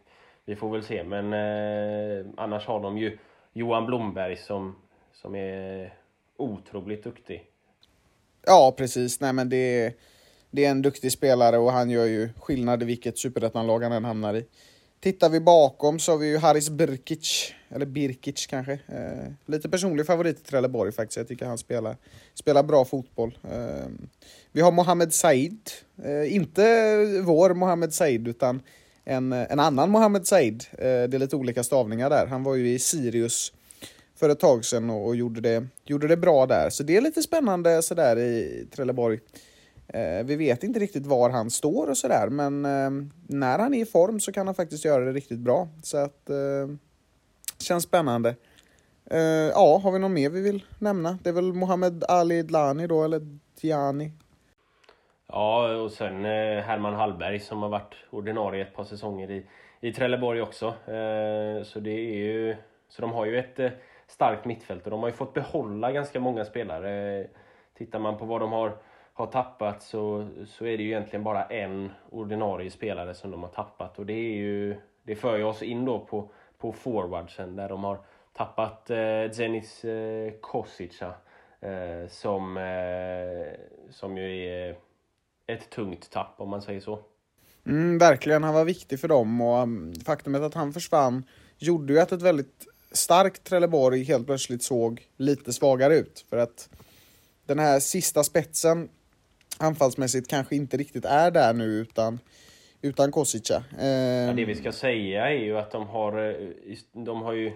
vi 0.44 0.56
får 0.56 0.70
väl 0.70 0.84
se. 0.84 1.04
Men 1.04 1.32
eh, 1.32 2.26
annars 2.36 2.66
har 2.66 2.80
de 2.80 2.98
ju 2.98 3.18
Johan 3.52 3.86
Blomberg 3.86 4.36
som, 4.36 4.76
som 5.12 5.34
är 5.34 5.94
otroligt 6.36 7.04
duktig. 7.04 7.46
Ja, 8.46 8.74
precis. 8.76 9.20
Nej, 9.20 9.32
men 9.32 9.48
det, 9.48 9.94
det 10.50 10.64
är 10.64 10.70
en 10.70 10.82
duktig 10.82 11.12
spelare 11.12 11.58
och 11.58 11.72
han 11.72 11.90
gör 11.90 12.06
ju 12.06 12.28
skillnad 12.40 12.82
i 12.82 12.86
vilket 12.86 13.18
superettanlag 13.18 13.82
han 13.82 13.92
än 13.92 14.04
hamnar 14.04 14.34
i. 14.34 14.46
Tittar 15.00 15.28
vi 15.28 15.40
bakom 15.40 15.98
så 15.98 16.12
har 16.12 16.18
vi 16.18 16.28
ju 16.28 16.38
Haris 16.38 16.70
Birkic, 16.70 17.52
eller 17.68 17.86
Birkic 17.86 18.46
kanske. 18.46 18.72
Eh, 18.72 19.32
lite 19.46 19.68
personlig 19.68 20.06
favorit 20.06 20.40
i 20.40 20.42
Trelleborg 20.42 20.92
faktiskt. 20.92 21.16
Jag 21.16 21.28
tycker 21.28 21.46
han 21.46 21.58
spelar, 21.58 21.96
spelar 22.34 22.62
bra 22.62 22.84
fotboll. 22.84 23.38
Eh, 23.44 23.88
vi 24.52 24.60
har 24.60 24.72
Mohamed 24.72 25.12
Said. 25.12 25.70
Eh, 26.04 26.34
inte 26.34 26.62
vår 27.24 27.54
Mohamed 27.54 27.94
Said 27.94 28.28
utan 28.28 28.62
en, 29.04 29.32
en 29.32 29.60
annan 29.60 29.90
Mohammed 29.90 30.26
Said. 30.26 30.64
Eh, 30.72 30.78
det 30.78 31.14
är 31.14 31.18
lite 31.18 31.36
olika 31.36 31.64
stavningar 31.64 32.10
där. 32.10 32.26
Han 32.26 32.42
var 32.42 32.54
ju 32.54 32.72
i 32.72 32.78
Sirius 32.78 33.52
för 34.16 34.28
ett 34.28 34.40
tag 34.40 34.64
sedan 34.64 34.90
och, 34.90 35.06
och 35.06 35.16
gjorde, 35.16 35.40
det, 35.40 35.66
gjorde 35.84 36.08
det 36.08 36.16
bra 36.16 36.46
där. 36.46 36.70
Så 36.70 36.82
det 36.82 36.96
är 36.96 37.00
lite 37.00 37.22
spännande 37.22 37.82
sådär 37.82 38.18
i 38.18 38.66
Trelleborg. 38.74 39.20
Eh, 39.88 40.24
vi 40.24 40.36
vet 40.36 40.64
inte 40.64 40.80
riktigt 40.80 41.06
var 41.06 41.30
han 41.30 41.50
står 41.50 41.86
och 41.86 41.98
sådär, 41.98 42.28
men 42.28 42.64
eh, 42.64 42.90
när 43.26 43.58
han 43.58 43.74
är 43.74 43.82
i 43.82 43.86
form 43.86 44.20
så 44.20 44.32
kan 44.32 44.46
han 44.46 44.54
faktiskt 44.54 44.84
göra 44.84 45.04
det 45.04 45.12
riktigt 45.12 45.38
bra. 45.38 45.68
Så 45.82 45.96
att, 45.96 46.30
känns 47.58 47.84
spännande. 47.84 48.34
Ja, 49.54 49.80
har 49.82 49.92
vi 49.92 49.98
någon 49.98 50.12
mer 50.12 50.30
vi 50.30 50.40
vill 50.40 50.64
nämna? 50.78 51.18
Det 51.22 51.28
är 51.28 51.32
väl 51.32 51.52
Mohammed 51.52 52.04
Ali 52.04 52.42
Dlani 52.42 52.86
då, 52.86 53.04
eller 53.04 53.38
Diani? 53.60 54.12
Ja, 55.32 55.76
och 55.76 55.90
sen 55.90 56.24
eh, 56.24 56.62
Herman 56.62 56.94
Hallberg 56.94 57.40
som 57.40 57.62
har 57.62 57.68
varit 57.68 57.94
ordinarie 58.10 58.62
ett 58.62 58.74
par 58.74 58.84
säsonger 58.84 59.30
i, 59.30 59.46
i 59.80 59.92
Trelleborg 59.92 60.42
också. 60.42 60.66
Eh, 60.66 61.62
så 61.62 61.80
det 61.80 61.90
är 61.90 62.16
ju, 62.16 62.56
så 62.88 63.02
de 63.02 63.12
har 63.12 63.26
ju 63.26 63.38
ett 63.38 63.58
eh, 63.58 63.70
starkt 64.06 64.44
mittfält 64.44 64.84
och 64.84 64.90
de 64.90 65.00
har 65.00 65.08
ju 65.08 65.12
fått 65.12 65.34
behålla 65.34 65.92
ganska 65.92 66.20
många 66.20 66.44
spelare. 66.44 67.26
Tittar 67.74 67.98
man 67.98 68.18
på 68.18 68.24
vad 68.24 68.40
de 68.40 68.52
har 68.52 68.76
har 69.12 69.26
tappat 69.26 69.82
så, 69.82 70.28
så 70.46 70.66
är 70.66 70.76
det 70.76 70.82
ju 70.82 70.88
egentligen 70.88 71.24
bara 71.24 71.44
en 71.44 71.92
ordinarie 72.10 72.70
spelare 72.70 73.14
som 73.14 73.30
de 73.30 73.42
har 73.42 73.50
tappat 73.50 73.98
och 73.98 74.06
det 74.06 74.12
är 74.12 74.36
ju 74.36 74.76
det 75.02 75.16
för 75.16 75.36
ju 75.36 75.44
oss 75.44 75.62
in 75.62 75.84
då 75.84 75.98
på, 75.98 76.30
på 76.58 76.72
forwardsen 76.72 77.56
där 77.56 77.68
de 77.68 77.84
har 77.84 77.98
tappat 78.32 78.90
eh, 78.90 79.30
Zenis 79.32 79.84
eh, 79.84 80.32
Kosica 80.40 81.14
eh, 81.60 82.08
som, 82.08 82.56
eh, 82.56 83.60
som 83.90 84.16
ju 84.16 84.46
är 84.46 84.76
ett 85.52 85.70
tungt 85.70 86.10
tapp 86.10 86.34
om 86.38 86.48
man 86.48 86.62
säger 86.62 86.80
så. 86.80 87.00
Mm, 87.66 87.98
verkligen, 87.98 88.42
han 88.42 88.54
var 88.54 88.64
viktig 88.64 89.00
för 89.00 89.08
dem 89.08 89.40
och 89.40 89.62
um, 89.62 89.94
faktumet 90.04 90.42
att 90.42 90.54
han 90.54 90.72
försvann 90.72 91.24
gjorde 91.58 91.92
ju 91.92 91.98
att 91.98 92.12
ett 92.12 92.22
väldigt 92.22 92.66
starkt 92.92 93.44
Trelleborg 93.44 94.04
helt 94.04 94.26
plötsligt 94.26 94.62
såg 94.62 95.06
lite 95.16 95.52
svagare 95.52 95.96
ut. 95.96 96.26
För 96.30 96.36
att 96.36 96.68
den 97.46 97.58
här 97.58 97.80
sista 97.80 98.24
spetsen 98.24 98.88
anfallsmässigt 99.58 100.30
kanske 100.30 100.56
inte 100.56 100.76
riktigt 100.76 101.04
är 101.04 101.30
där 101.30 101.52
nu 101.52 101.64
utan, 101.64 102.18
utan 102.82 103.12
Kosica. 103.12 103.64
Ja, 103.78 104.32
det 104.32 104.44
vi 104.44 104.54
ska 104.54 104.72
säga 104.72 105.28
är 105.28 105.44
ju 105.44 105.58
att 105.58 105.70
de 105.70 105.88
har, 105.88 106.28
eh, 106.28 106.78
de 106.92 107.22
har 107.22 107.32
ju 107.32 107.52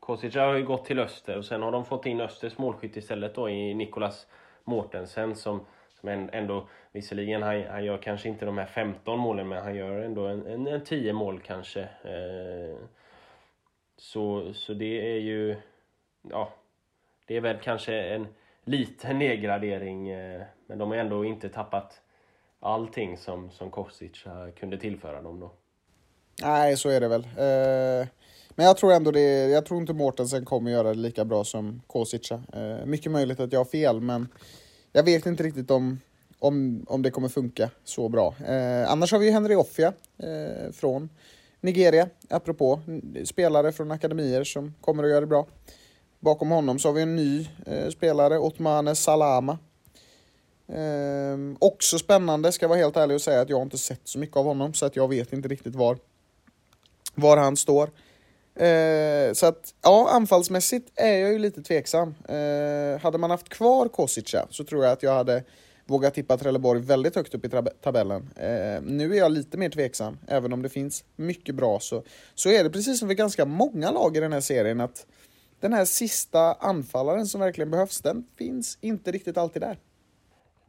Kosica 0.00 0.40
har 0.40 0.54
ju 0.54 0.64
gått 0.64 0.84
till 0.84 0.98
Öster 0.98 1.38
och 1.38 1.44
sen 1.44 1.62
har 1.62 1.72
de 1.72 1.84
fått 1.84 2.06
in 2.06 2.20
Östers 2.20 2.58
målskytt 2.58 2.96
istället 2.96 3.34
då 3.34 3.50
i 3.50 3.74
Nikolas 3.74 4.26
Mårtensen 4.64 5.36
som, 5.36 5.60
som 6.00 6.08
ändå, 6.32 6.68
visserligen 6.92 7.42
han, 7.42 7.64
han 7.70 7.84
gör 7.84 7.98
kanske 7.98 8.28
inte 8.28 8.44
de 8.44 8.58
här 8.58 8.66
15 8.66 9.18
målen 9.18 9.48
men 9.48 9.62
han 9.62 9.74
gör 9.74 10.02
ändå 10.02 10.26
en, 10.26 10.46
en, 10.46 10.66
en 10.66 10.84
10 10.84 11.12
mål 11.12 11.40
kanske. 11.40 11.80
Eh, 11.80 12.76
så, 13.96 14.54
så 14.54 14.74
det 14.74 15.14
är 15.16 15.20
ju, 15.20 15.56
ja, 16.30 16.52
det 17.26 17.36
är 17.36 17.40
väl 17.40 17.58
kanske 17.62 17.94
en 17.94 18.26
liten 18.64 19.18
nedgradering. 19.18 20.08
Eh, 20.08 20.42
men 20.66 20.78
de 20.78 20.90
har 20.90 20.96
ändå 20.96 21.24
inte 21.24 21.48
tappat 21.48 22.00
allting 22.60 23.18
som, 23.18 23.50
som 23.50 23.70
Kostic 23.70 24.24
kunde 24.58 24.78
tillföra 24.78 25.22
dem 25.22 25.40
då. 25.40 25.52
Nej, 26.42 26.76
så 26.76 26.88
är 26.88 27.00
det 27.00 27.08
väl. 27.08 27.24
Eh, 27.24 28.08
men 28.50 28.66
jag 28.66 28.76
tror 28.76 28.92
ändå 28.92 29.10
det, 29.10 29.48
jag 29.48 29.66
tror 29.66 29.80
inte 29.80 29.92
Mortensen 29.92 30.44
kommer 30.44 30.70
göra 30.70 30.88
det 30.88 30.98
lika 30.98 31.24
bra 31.24 31.44
som 31.44 31.82
Kosica. 31.86 32.42
Eh, 32.52 32.86
mycket 32.86 33.12
möjligt 33.12 33.40
att 33.40 33.52
jag 33.52 33.60
har 33.60 33.64
fel, 33.64 34.00
men 34.00 34.28
jag 34.92 35.04
vet 35.04 35.26
inte 35.26 35.42
riktigt 35.42 35.70
om, 35.70 36.00
om, 36.42 36.84
om 36.88 37.02
det 37.02 37.10
kommer 37.10 37.28
funka 37.28 37.70
så 37.84 38.08
bra. 38.08 38.34
Eh, 38.46 38.90
annars 38.90 39.12
har 39.12 39.18
vi 39.18 39.30
Henry 39.30 39.54
Offia 39.54 39.92
eh, 40.18 40.72
från 40.72 41.08
Nigeria, 41.60 42.08
apropå 42.30 42.80
spelare 43.24 43.72
från 43.72 43.90
akademier 43.90 44.44
som 44.44 44.74
kommer 44.80 45.04
att 45.04 45.10
göra 45.10 45.20
det 45.20 45.26
bra. 45.26 45.46
Bakom 46.20 46.50
honom 46.50 46.78
så 46.78 46.88
har 46.88 46.92
vi 46.92 47.02
en 47.02 47.16
ny 47.16 47.48
eh, 47.66 47.88
spelare, 47.88 48.38
Otmane 48.38 48.94
Salama. 48.94 49.58
Eh, 50.68 51.38
också 51.58 51.98
spännande, 51.98 52.52
ska 52.52 52.64
jag 52.64 52.68
vara 52.68 52.78
helt 52.78 52.96
ärlig 52.96 53.14
och 53.14 53.22
säga 53.22 53.40
att 53.40 53.50
jag 53.50 53.62
inte 53.62 53.78
sett 53.78 54.00
så 54.04 54.18
mycket 54.18 54.36
av 54.36 54.44
honom, 54.44 54.74
så 54.74 54.86
att 54.86 54.96
jag 54.96 55.08
vet 55.08 55.32
inte 55.32 55.48
riktigt 55.48 55.74
var, 55.74 55.98
var 57.14 57.36
han 57.36 57.56
står. 57.56 57.90
Eh, 58.54 59.32
så 59.32 59.46
att, 59.46 59.74
ja, 59.82 60.08
anfallsmässigt 60.10 60.92
är 60.94 61.16
jag 61.16 61.32
ju 61.32 61.38
lite 61.38 61.62
tveksam. 61.62 62.14
Eh, 62.28 63.00
hade 63.02 63.18
man 63.18 63.30
haft 63.30 63.48
kvar 63.48 63.88
Kosica 63.88 64.46
så 64.50 64.64
tror 64.64 64.84
jag 64.84 64.92
att 64.92 65.02
jag 65.02 65.14
hade 65.14 65.44
Vågar 65.86 66.10
tippa 66.10 66.36
Trelleborg 66.36 66.80
väldigt 66.80 67.16
högt 67.16 67.34
upp 67.34 67.44
i 67.44 67.48
tabellen. 67.80 68.30
Eh, 68.36 68.82
nu 68.82 69.12
är 69.12 69.18
jag 69.18 69.32
lite 69.32 69.58
mer 69.58 69.70
tveksam, 69.70 70.18
även 70.28 70.52
om 70.52 70.62
det 70.62 70.68
finns 70.68 71.04
mycket 71.16 71.54
bra 71.54 71.80
så, 71.80 72.02
så 72.34 72.48
är 72.48 72.64
det 72.64 72.70
precis 72.70 72.98
som 72.98 73.08
för 73.08 73.14
ganska 73.14 73.44
många 73.44 73.90
lag 73.90 74.16
i 74.16 74.20
den 74.20 74.32
här 74.32 74.40
serien 74.40 74.80
att 74.80 75.06
den 75.60 75.72
här 75.72 75.84
sista 75.84 76.52
anfallaren 76.52 77.26
som 77.26 77.40
verkligen 77.40 77.70
behövs, 77.70 78.00
den 78.00 78.24
finns 78.36 78.78
inte 78.80 79.10
riktigt 79.10 79.38
alltid 79.38 79.62
där. 79.62 79.78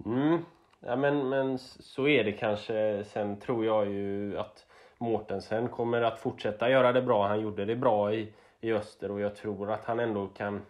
Mm. 0.06 0.40
Ja, 0.86 0.96
men, 0.96 1.30
men 1.30 1.58
så 1.80 2.08
är 2.08 2.24
det 2.24 2.32
kanske. 2.32 3.06
Sen 3.14 3.40
tror 3.40 3.66
jag 3.66 3.92
ju 3.92 4.38
att 4.38 4.66
Mårtensen 4.98 5.68
kommer 5.68 6.02
att 6.02 6.20
fortsätta 6.20 6.70
göra 6.70 6.92
det 6.92 7.02
bra. 7.02 7.28
Han 7.28 7.42
gjorde 7.42 7.66
det 7.66 7.76
bra 7.76 8.14
i, 8.14 8.34
i 8.62 8.74
Öster 8.74 9.12
och 9.12 9.22
jag 9.22 9.36
tror 9.36 9.72
att 9.72 9.86
han 9.86 10.00
ändå 10.00 10.28
kan, 10.28 10.62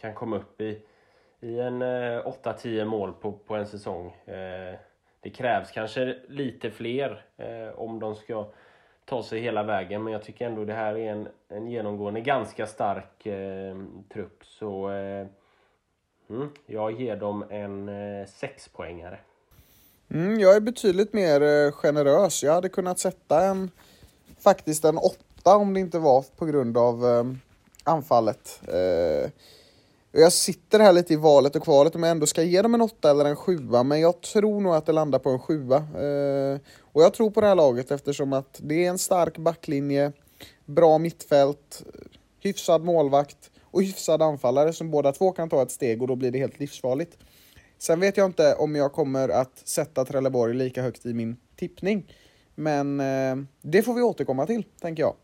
kan 0.00 0.14
komma 0.14 0.36
upp 0.36 0.60
i, 0.60 0.82
i 1.40 1.60
en 1.60 1.82
eh, 1.82 2.26
8-10 2.42 2.84
mål 2.84 3.12
på, 3.12 3.32
på 3.32 3.54
en 3.54 3.66
säsong. 3.66 4.06
Eh, 4.26 4.78
det 5.20 5.30
krävs 5.30 5.70
kanske 5.70 6.16
lite 6.28 6.70
fler 6.70 7.24
eh, 7.36 7.78
om 7.80 8.00
de 8.00 8.14
ska 8.14 8.48
ta 9.04 9.22
sig 9.22 9.40
hela 9.40 9.62
vägen. 9.62 10.04
Men 10.04 10.12
jag 10.12 10.22
tycker 10.22 10.46
ändå 10.46 10.64
det 10.64 10.72
här 10.72 10.98
är 10.98 11.12
en, 11.12 11.28
en 11.48 11.68
genomgående 11.68 12.20
ganska 12.20 12.66
stark 12.66 13.26
eh, 13.26 13.76
trupp. 14.12 14.44
Så 14.44 14.90
eh, 14.90 15.26
mm, 16.30 16.50
jag 16.66 17.00
ger 17.00 17.16
dem 17.16 17.44
en 17.50 17.88
eh, 17.88 18.26
sexpoängare. 18.26 19.18
Mm, 20.10 20.40
jag 20.40 20.56
är 20.56 20.60
betydligt 20.60 21.12
mer 21.12 21.42
eh, 21.42 21.72
generös. 21.72 22.42
Jag 22.42 22.52
hade 22.52 22.68
kunnat 22.68 22.98
sätta 22.98 23.44
en 23.44 23.70
faktiskt 24.38 24.84
en 24.84 24.98
åtta 24.98 25.56
om 25.56 25.74
det 25.74 25.80
inte 25.80 25.98
var 25.98 26.24
på 26.36 26.46
grund 26.46 26.78
av 26.78 27.04
eh, 27.04 27.24
anfallet. 27.84 28.60
Jag 30.12 30.32
sitter 30.32 30.80
här 30.80 30.92
lite 30.92 31.12
i 31.12 31.16
valet 31.16 31.56
och 31.56 31.62
kvalet 31.62 31.94
om 31.94 32.02
jag 32.02 32.10
ändå 32.10 32.26
ska 32.26 32.42
ge 32.42 32.62
dem 32.62 32.74
en 32.74 32.80
åtta 32.80 33.10
eller 33.10 33.24
en 33.24 33.36
sjua, 33.36 33.82
men 33.82 34.00
jag 34.00 34.20
tror 34.20 34.60
nog 34.60 34.74
att 34.74 34.86
det 34.86 34.92
landar 34.92 35.18
på 35.18 35.30
en 35.30 35.38
sjua. 35.38 35.76
Eh, 35.76 36.60
och 36.80 37.02
jag 37.02 37.14
tror 37.14 37.30
på 37.30 37.40
det 37.40 37.46
här 37.46 37.54
laget 37.54 37.90
eftersom 37.90 38.32
att 38.32 38.60
det 38.62 38.84
är 38.84 38.88
en 38.88 38.98
stark 38.98 39.38
backlinje, 39.38 40.12
bra 40.64 40.98
mittfält, 40.98 41.82
hyfsad 42.40 42.84
målvakt 42.84 43.50
och 43.64 43.82
hyfsad 43.82 44.22
anfallare 44.22 44.72
som 44.72 44.90
båda 44.90 45.12
två 45.12 45.32
kan 45.32 45.48
ta 45.48 45.62
ett 45.62 45.70
steg 45.70 46.02
och 46.02 46.08
då 46.08 46.16
blir 46.16 46.30
det 46.30 46.38
helt 46.38 46.60
livsfarligt. 46.60 47.18
Sen 47.78 48.00
vet 48.00 48.16
jag 48.16 48.26
inte 48.26 48.54
om 48.54 48.76
jag 48.76 48.92
kommer 48.92 49.28
att 49.28 49.68
sätta 49.68 50.04
Trelleborg 50.04 50.54
lika 50.54 50.82
högt 50.82 51.06
i 51.06 51.14
min 51.14 51.36
tippning. 51.56 52.14
Men 52.54 53.00
eh, 53.00 53.36
det 53.62 53.82
får 53.82 53.94
vi 53.94 54.02
återkomma 54.02 54.46
till, 54.46 54.64
tänker 54.80 55.02
jag. 55.02 55.14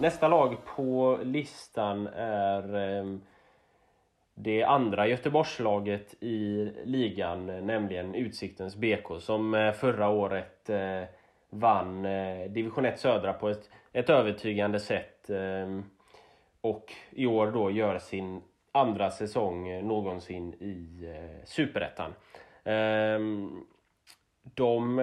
Nästa 0.00 0.28
lag 0.28 0.56
på 0.76 1.18
listan 1.22 2.06
är 2.16 2.98
eh, 2.98 3.04
det 4.34 4.64
andra 4.64 5.06
Göteborgslaget 5.06 6.14
i 6.20 6.70
ligan, 6.84 7.46
nämligen 7.46 8.14
Utsiktens 8.14 8.76
BK, 8.76 9.20
som 9.20 9.54
eh, 9.54 9.72
förra 9.72 10.08
året 10.08 10.70
eh, 10.70 11.02
vann 11.50 12.04
eh, 12.04 12.50
division 12.50 12.84
1 12.84 13.00
södra 13.00 13.32
på 13.32 13.48
ett 13.48 13.70
ett 13.92 14.10
övertygande 14.10 14.80
sätt. 14.80 15.30
Eh, 15.30 15.80
och 16.60 16.92
i 17.10 17.26
år 17.26 17.46
då 17.50 17.70
gör 17.70 17.98
sin 17.98 18.42
andra 18.72 19.10
säsong 19.10 19.88
någonsin 19.88 20.54
i 20.54 21.08
Superettan. 21.44 22.14
Ehm, 22.64 23.64
de 24.42 24.98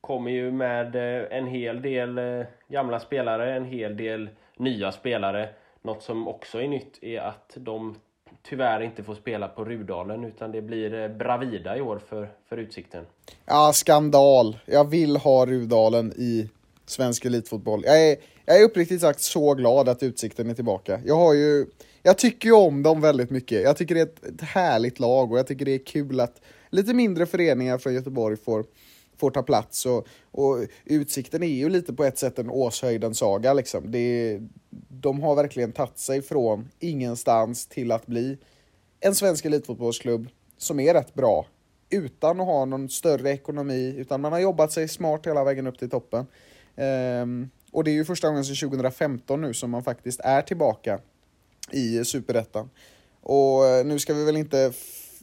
kommer 0.00 0.30
ju 0.30 0.50
med 0.50 0.96
eh, 0.96 1.38
en 1.38 1.46
hel 1.46 1.82
del 1.82 2.18
eh, 2.18 2.46
gamla 2.68 3.00
spelare, 3.00 3.56
en 3.56 3.64
hel 3.64 3.96
del 3.96 4.28
nya 4.56 4.92
spelare. 4.92 5.48
Något 5.82 6.02
som 6.02 6.28
också 6.28 6.62
är 6.62 6.68
nytt 6.68 6.98
är 7.02 7.20
att 7.20 7.52
de 7.56 7.94
tyvärr 8.42 8.80
inte 8.80 9.02
får 9.02 9.14
spela 9.14 9.48
på 9.48 9.64
Rudalen 9.64 10.24
utan 10.24 10.52
det 10.52 10.62
blir 10.62 10.94
eh, 10.94 11.08
Bravida 11.08 11.76
i 11.76 11.80
år 11.80 12.00
för, 12.08 12.28
för 12.48 12.56
Utsikten. 12.56 13.04
Ja, 13.44 13.72
skandal. 13.74 14.58
Jag 14.66 14.90
vill 14.90 15.16
ha 15.16 15.46
Rudalen 15.46 16.12
i 16.16 16.48
svensk 16.86 17.24
elitfotboll. 17.24 17.82
Jag 17.84 18.08
är, 18.10 18.16
jag 18.44 18.60
är 18.60 18.64
uppriktigt 18.64 19.00
sagt 19.00 19.20
så 19.20 19.54
glad 19.54 19.88
att 19.88 20.02
Utsikten 20.02 20.50
är 20.50 20.54
tillbaka. 20.54 21.00
Jag 21.04 21.16
har 21.16 21.34
ju, 21.34 21.66
jag 22.02 22.18
tycker 22.18 22.48
ju 22.48 22.54
om 22.54 22.82
dem 22.82 23.00
väldigt 23.00 23.30
mycket. 23.30 23.62
Jag 23.62 23.76
tycker 23.76 23.94
det 23.94 24.00
är 24.00 24.06
ett, 24.06 24.24
ett 24.24 24.40
härligt 24.40 25.00
lag 25.00 25.32
och 25.32 25.38
jag 25.38 25.46
tycker 25.46 25.64
det 25.64 25.74
är 25.74 25.84
kul 25.86 26.20
att 26.20 26.40
lite 26.70 26.94
mindre 26.94 27.26
föreningar 27.26 27.78
från 27.78 27.94
Göteborg 27.94 28.36
får, 28.36 28.64
får 29.18 29.30
ta 29.30 29.42
plats. 29.42 29.86
Och, 29.86 30.06
och 30.30 30.58
Utsikten 30.84 31.42
är 31.42 31.46
ju 31.46 31.68
lite 31.68 31.92
på 31.92 32.04
ett 32.04 32.18
sätt 32.18 32.38
en 32.38 32.50
Åshöjdens 32.50 33.18
saga 33.18 33.52
liksom. 33.52 33.90
Det, 33.90 34.40
de 34.88 35.22
har 35.22 35.34
verkligen 35.34 35.72
tagit 35.72 35.98
sig 35.98 36.22
från 36.22 36.68
ingenstans 36.78 37.66
till 37.66 37.92
att 37.92 38.06
bli 38.06 38.38
en 39.00 39.14
svensk 39.14 39.44
elitfotbollsklubb 39.44 40.28
som 40.58 40.80
är 40.80 40.94
rätt 40.94 41.14
bra 41.14 41.46
utan 41.90 42.40
att 42.40 42.46
ha 42.46 42.64
någon 42.64 42.88
större 42.88 43.30
ekonomi, 43.30 43.94
utan 43.96 44.20
man 44.20 44.32
har 44.32 44.38
jobbat 44.38 44.72
sig 44.72 44.88
smart 44.88 45.26
hela 45.26 45.44
vägen 45.44 45.66
upp 45.66 45.78
till 45.78 45.90
toppen. 45.90 46.26
Um, 47.22 47.50
och 47.72 47.84
det 47.84 47.90
är 47.90 47.92
ju 47.92 48.04
första 48.04 48.28
gången 48.28 48.44
sedan 48.44 48.70
2015 48.70 49.40
nu 49.40 49.54
som 49.54 49.70
man 49.70 49.84
faktiskt 49.84 50.20
är 50.20 50.42
tillbaka 50.42 51.00
i 51.70 52.04
Superettan. 52.04 52.70
Och 53.20 53.66
eh, 53.66 53.86
nu 53.86 53.98
ska 53.98 54.14
vi 54.14 54.24
väl 54.24 54.36
inte, 54.36 54.72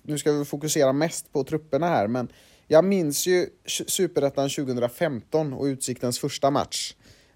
nu 0.01 0.17
ska 0.17 0.31
vi 0.31 0.45
fokusera 0.45 0.93
mest 0.93 1.33
på 1.33 1.43
trupperna 1.43 1.87
här, 1.87 2.07
men 2.07 2.27
jag 2.67 2.85
minns 2.85 3.27
ju 3.27 3.47
Superettan 3.65 4.49
2015 4.49 5.53
och 5.53 5.65
Utsiktens 5.65 6.19
första 6.19 6.51
match 6.51 6.93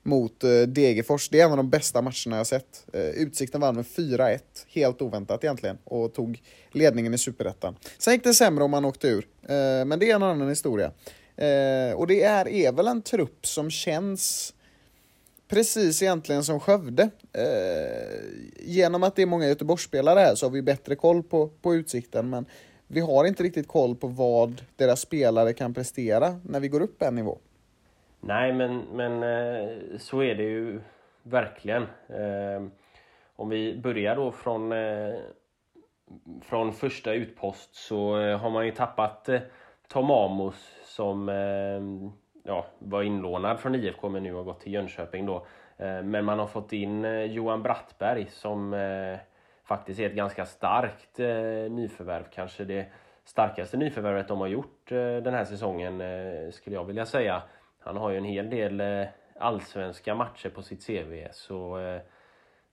mot 0.08 0.44
eh, 0.44 0.62
Degerfors. 0.62 1.30
Det 1.30 1.40
är 1.40 1.46
en 1.46 1.52
av 1.52 1.58
de 1.58 1.70
bästa 1.70 2.02
matcherna 2.02 2.38
jag 2.38 2.48
sett. 2.48 2.86
Eh, 2.94 3.02
utsikten 3.02 3.62
vann 3.62 3.76
med 3.76 3.86
4-1, 3.86 4.40
helt 4.68 5.02
oväntat 5.02 5.44
egentligen, 5.44 5.78
och 5.84 6.14
tog 6.14 6.42
ledningen 6.72 7.14
i 7.14 7.18
Superettan. 7.18 7.76
Sen 7.98 8.14
gick 8.14 8.24
det 8.24 8.34
sämre 8.34 8.64
om 8.64 8.72
man 8.72 8.86
åkte 8.86 9.08
ur, 9.08 9.28
eh, 9.42 9.86
men 9.86 10.00
det 10.00 10.12
är 10.12 10.16
en 10.16 10.24
annan 10.24 10.50
historia. 10.50 10.92
och 11.96 12.08
det 12.08 12.24
är, 12.24 12.48
är 12.48 12.72
väl 12.72 12.88
en 12.88 13.02
trupp 13.02 13.48
som 13.48 13.72
känns 13.72 14.54
precis 15.48 16.02
egentligen 16.02 16.44
som 16.44 16.60
Skövde. 16.60 17.10
Genom 18.60 19.04
att 19.04 19.16
det 19.16 19.22
är 19.22 19.26
många 19.26 19.48
Göteborgsspelare 19.48 20.20
här 20.20 20.36
så 20.36 20.46
har 20.46 20.52
vi 20.52 20.62
bättre 20.62 20.96
koll 20.96 21.24
på, 21.24 21.48
på 21.48 21.76
utsikten, 21.76 22.30
men 22.30 22.46
vi 22.88 23.00
har 23.00 23.26
inte 23.26 23.44
riktigt 23.44 23.68
koll 23.68 23.96
på 23.96 24.08
vad 24.08 24.62
deras 24.76 25.02
spelare 25.02 25.54
kan 25.54 25.74
prestera 25.74 26.40
när 26.44 26.60
vi 26.60 26.68
går 26.68 26.82
upp 26.82 27.02
en 27.02 27.16
nivå. 27.16 27.38
Nej, 28.20 28.54
men, 28.54 28.80
men 28.80 29.24
eh, 29.24 29.98
så 29.98 30.24
är 30.24 30.36
det 30.36 30.44
ju 30.44 30.82
verkligen. 31.24 31.84
Eh, 32.08 32.68
om 33.36 33.50
vi 33.50 33.78
börjar 33.78 34.16
då 34.16 34.32
från, 34.32 34.72
eh, 34.72 35.16
från 36.42 36.74
första 36.74 37.14
utpost 37.14 37.76
så 37.76 38.16
har 38.38 38.50
man 38.50 38.66
ju 38.66 38.72
tappat 38.72 39.30
Tom 39.88 40.12
Amos 40.12 40.76
som 40.86 41.30
ja, 42.44 42.66
var 42.80 43.04
inlånad 43.04 43.60
från 43.60 43.76
IFK 43.76 44.10
men 44.10 44.24
nu 44.24 44.34
har 44.34 44.44
gått 44.44 44.60
till 44.60 44.74
Jönköping 44.74 45.26
då. 45.26 45.46
Men 46.04 46.26
man 46.26 46.40
har 46.40 46.48
fått 46.48 46.74
in 46.74 47.04
Johan 47.32 47.64
Brattberg 47.64 48.28
som 48.30 48.74
faktiskt 49.68 50.00
är 50.00 50.06
ett 50.06 50.16
ganska 50.16 50.46
starkt 50.46 51.20
eh, 51.20 51.72
nyförvärv. 51.72 52.24
Kanske 52.32 52.64
det 52.64 52.86
starkaste 53.26 53.78
nyförvärvet 53.78 54.28
de 54.28 54.40
har 54.40 54.48
gjort 54.48 54.92
eh, 54.92 54.98
den 54.98 55.34
här 55.34 55.46
säsongen 55.46 56.02
eh, 56.02 56.52
skulle 56.52 56.76
jag 56.76 56.86
vilja 56.86 57.06
säga. 57.06 57.42
Han 57.80 57.98
har 57.98 58.10
ju 58.10 58.18
en 58.18 58.26
hel 58.26 58.50
del 58.50 59.08
allsvenska 59.40 60.16
matcher 60.16 60.50
på 60.50 60.62
sitt 60.62 60.88
CV. 60.88 61.28
Så 61.32 61.78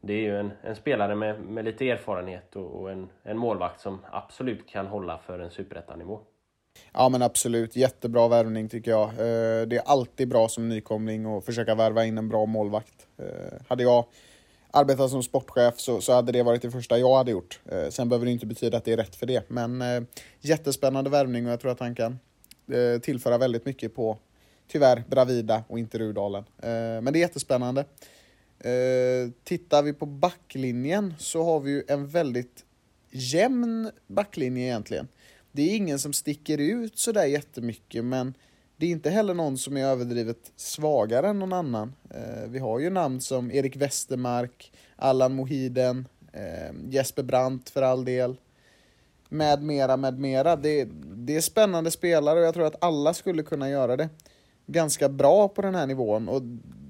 det 0.01 0.13
är 0.13 0.21
ju 0.21 0.39
en, 0.39 0.53
en 0.63 0.77
spelare 0.77 1.15
med, 1.15 1.41
med 1.41 1.65
lite 1.65 1.91
erfarenhet 1.91 2.57
och, 2.57 2.81
och 2.81 2.91
en, 2.91 3.09
en 3.23 3.39
målvakt 3.39 3.81
som 3.81 3.99
absolut 4.11 4.69
kan 4.69 4.87
hålla 4.87 5.19
för 5.19 5.39
en 5.39 5.51
superettanivå. 5.51 6.21
Ja 6.93 7.09
men 7.09 7.23
absolut, 7.23 7.77
jättebra 7.77 8.29
värvning 8.29 8.69
tycker 8.69 8.91
jag. 8.91 9.11
Det 9.69 9.77
är 9.77 9.83
alltid 9.87 10.29
bra 10.29 10.49
som 10.49 10.69
nykomling 10.69 11.27
att 11.27 11.45
försöka 11.45 11.75
värva 11.75 12.05
in 12.05 12.19
en 12.19 12.29
bra 12.29 12.47
målvakt. 12.47 13.09
Hade 13.69 13.83
jag 13.83 14.05
arbetat 14.75 15.11
som 15.11 15.23
sportchef 15.23 15.75
så, 15.77 16.01
så 16.01 16.13
hade 16.13 16.33
det 16.33 16.43
varit 16.43 16.63
det 16.63 16.71
första 16.71 16.99
jag 16.99 17.17
hade 17.17 17.31
gjort. 17.31 17.61
Eh, 17.67 17.89
sen 17.89 18.09
behöver 18.09 18.27
det 18.27 18.33
inte 18.33 18.47
betyda 18.47 18.77
att 18.77 18.85
det 18.85 18.93
är 18.93 18.97
rätt 18.97 19.17
för 19.17 19.27
det, 19.27 19.51
men 19.51 19.83
eh, 19.83 20.03
jättespännande 20.41 21.11
värvning 21.11 21.47
och 21.47 21.53
jag 21.53 21.61
tror 21.61 21.73
att 21.73 21.81
han 21.81 21.95
kan 21.95 22.19
eh, 22.73 23.01
tillföra 23.01 23.39
väldigt 23.39 23.67
mycket 23.67 23.95
på, 23.95 24.19
tyvärr, 24.69 25.05
Bravida 25.09 25.65
och 25.69 25.79
inte 25.79 25.99
Rudalen. 25.99 26.45
Eh, 26.59 26.69
men 26.71 27.05
det 27.05 27.19
är 27.19 27.21
jättespännande. 27.21 27.85
Tittar 29.45 29.83
vi 29.83 29.93
på 29.93 30.07
backlinjen 30.07 31.15
så 31.19 31.45
har 31.45 31.61
vi 31.61 31.71
ju 31.71 31.83
en 31.89 32.07
väldigt 32.07 32.65
jämn 33.11 33.91
backlinje 34.07 34.65
egentligen 34.65 35.09
det 35.55 35.63
är 35.63 35.77
ingen 35.77 35.99
som 35.99 36.13
sticker 36.13 36.59
ut 36.59 36.99
sådär 36.99 37.25
jättemycket, 37.25 38.05
men 38.05 38.35
det 38.77 38.87
är 38.87 38.91
inte 38.91 39.11
heller 39.11 39.35
någon 39.35 39.59
som 39.59 39.77
är 39.77 39.85
överdrivet 39.85 40.53
svagare 40.57 41.29
än 41.29 41.39
någon 41.39 41.53
annan. 41.53 41.95
Eh, 42.11 42.49
vi 42.49 42.59
har 42.59 42.79
ju 42.79 42.91
namn 42.91 43.21
som 43.21 43.51
Erik 43.51 43.77
Westermark, 43.77 44.73
Allan 44.97 45.35
Mohiden, 45.35 46.09
eh, 46.33 46.75
Jesper 46.89 47.23
Brandt 47.23 47.71
för 47.71 47.83
all 47.83 48.05
del, 48.05 48.37
med 49.29 49.63
mera, 49.63 49.97
med 49.97 50.19
mera. 50.19 50.57
Det, 50.57 50.89
det 51.05 51.37
är 51.37 51.41
spännande 51.41 51.91
spelare 51.91 52.39
och 52.39 52.47
jag 52.47 52.55
tror 52.55 52.67
att 52.67 52.85
alla 52.85 53.15
skulle 53.15 53.43
kunna 53.43 53.71
göra 53.71 53.97
det 53.97 54.09
ganska 54.67 55.09
bra 55.09 55.49
på 55.49 55.63
den 55.63 55.75
här 55.75 55.87
nivån. 55.87 56.29
Och 56.29 56.43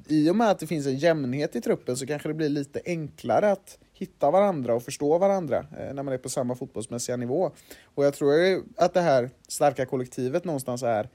i 0.09 0.31
och 0.31 0.37
med 0.37 0.51
att 0.51 0.59
det 0.59 0.67
finns 0.67 0.87
en 0.87 0.97
jämnhet 0.97 1.57
i 1.57 1.61
truppen 1.61 1.97
så 1.97 2.07
kanske 2.07 2.29
det 2.29 2.35
blir 2.35 2.49
lite 2.49 2.81
enklare 2.85 3.53
att 3.53 3.79
hitta 3.93 4.31
varandra 4.31 4.75
och 4.75 4.83
förstå 4.83 5.19
varandra 5.19 5.67
eh, 5.79 5.95
när 5.95 6.03
man 6.03 6.15
är 6.15 6.19
på 6.19 6.29
samma 6.29 6.55
fotbollsmässiga 6.55 7.17
nivå. 7.17 7.51
Och 7.85 8.05
jag 8.05 8.15
tror 8.15 8.63
att 8.77 8.95
det 8.95 9.01
här 9.01 9.31
starka 9.49 9.87
kollektivet 9.87 10.45
någonstans 10.45 10.83
är 10.83 11.05
eh, 11.05 11.09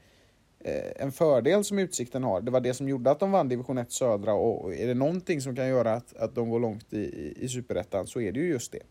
Eh, 0.64 1.02
en 1.04 1.12
fördel 1.12 1.64
som 1.64 1.78
Utsikten 1.78 2.24
har. 2.24 2.40
Det 2.40 2.50
var 2.50 2.60
det 2.60 2.74
som 2.74 2.88
gjorde 2.88 3.10
att 3.10 3.20
de 3.20 3.32
vann 3.32 3.48
division 3.48 3.78
1 3.78 3.92
södra 3.92 4.32
och 4.32 4.74
är 4.74 4.86
det 4.86 4.94
någonting 4.94 5.40
som 5.40 5.56
kan 5.56 5.68
göra 5.68 5.92
att, 5.92 6.16
att 6.16 6.34
de 6.34 6.50
går 6.50 6.60
långt 6.60 6.92
i, 6.92 7.34
i, 7.36 7.48
superettan 7.48 8.06
så 8.06 8.20
är 8.20 8.32
det 8.32 8.40
ju 8.40 8.48
just 8.48 8.72
det. 8.72 8.82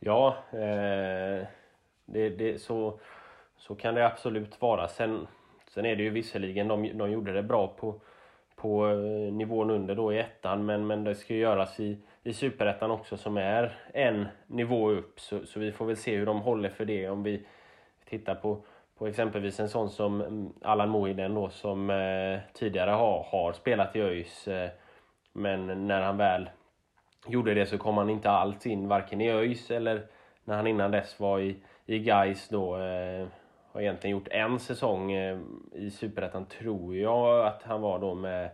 Ja, 0.00 0.36
eh, 0.52 1.46
det, 2.06 2.28
det, 2.28 2.62
så, 2.62 2.98
så 3.56 3.74
kan 3.74 3.94
det 3.94 4.06
absolut 4.06 4.60
vara. 4.60 4.88
Sen, 4.88 5.26
sen 5.74 5.86
är 5.86 5.96
det 5.96 6.02
ju 6.02 6.10
visserligen, 6.10 6.68
de, 6.68 6.98
de 6.98 7.10
gjorde 7.10 7.32
det 7.32 7.42
bra 7.42 7.66
på, 7.66 8.00
på 8.56 8.88
eh, 8.88 9.32
nivån 9.32 9.70
under 9.70 9.94
då 9.94 10.12
i 10.12 10.18
ettan 10.18 10.66
men, 10.66 10.86
men 10.86 11.04
det 11.04 11.14
ska 11.14 11.34
ju 11.34 11.40
göras 11.40 11.80
i 11.80 11.98
i 12.24 12.32
Superettan 12.32 12.90
också 12.90 13.16
som 13.16 13.36
är 13.36 13.78
en 13.94 14.26
nivå 14.46 14.90
upp. 14.90 15.20
Så, 15.20 15.46
så 15.46 15.60
vi 15.60 15.72
får 15.72 15.86
väl 15.86 15.96
se 15.96 16.16
hur 16.16 16.26
de 16.26 16.40
håller 16.40 16.68
för 16.68 16.84
det 16.84 17.08
om 17.08 17.22
vi 17.22 17.46
tittar 18.04 18.34
på, 18.34 18.64
på 18.98 19.06
exempelvis 19.06 19.60
en 19.60 19.68
sån 19.68 19.90
som 19.90 20.20
mm, 20.20 20.52
Allan 20.62 20.88
Mohiden 20.88 21.34
då 21.34 21.48
som 21.48 21.90
eh, 21.90 22.38
tidigare 22.52 22.90
har, 22.90 23.26
har 23.30 23.52
spelat 23.52 23.96
i 23.96 24.00
ÖIS. 24.00 24.48
Eh, 24.48 24.70
men 25.32 25.86
när 25.86 26.02
han 26.02 26.16
väl 26.16 26.50
gjorde 27.26 27.54
det 27.54 27.66
så 27.66 27.78
kom 27.78 27.96
han 27.96 28.10
inte 28.10 28.30
alls 28.30 28.66
in 28.66 28.88
varken 28.88 29.20
i 29.20 29.30
ÖIS 29.30 29.70
eller 29.70 30.06
när 30.44 30.56
han 30.56 30.66
innan 30.66 30.90
dess 30.90 31.20
var 31.20 31.38
i, 31.38 31.56
i 31.86 31.98
Gais 31.98 32.48
då. 32.48 32.76
Eh, 32.76 33.26
har 33.72 33.80
egentligen 33.80 34.16
gjort 34.16 34.28
en 34.28 34.58
säsong 34.58 35.12
eh, 35.12 35.38
i 35.72 35.90
Superettan 35.90 36.46
tror 36.46 36.96
jag 36.96 37.46
att 37.46 37.62
han 37.62 37.80
var 37.80 37.98
då 37.98 38.14
med, 38.14 38.50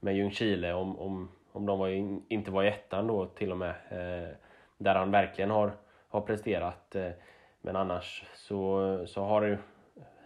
med 0.00 0.16
Ljungskile 0.16 0.72
om, 0.72 0.98
om 0.98 1.28
om 1.52 1.66
de 1.66 1.78
var 1.78 1.88
in, 1.88 2.22
inte 2.28 2.50
var 2.50 2.62
i 2.62 2.68
ettan 2.68 3.06
då 3.06 3.26
till 3.26 3.50
och 3.50 3.58
med. 3.58 3.74
Eh, 3.88 4.28
där 4.78 4.94
han 4.94 5.10
verkligen 5.10 5.50
har, 5.50 5.72
har 6.08 6.20
presterat. 6.20 6.94
Eh, 6.94 7.10
men 7.60 7.76
annars 7.76 8.24
så, 8.34 9.04
så 9.06 9.24
har 9.24 9.58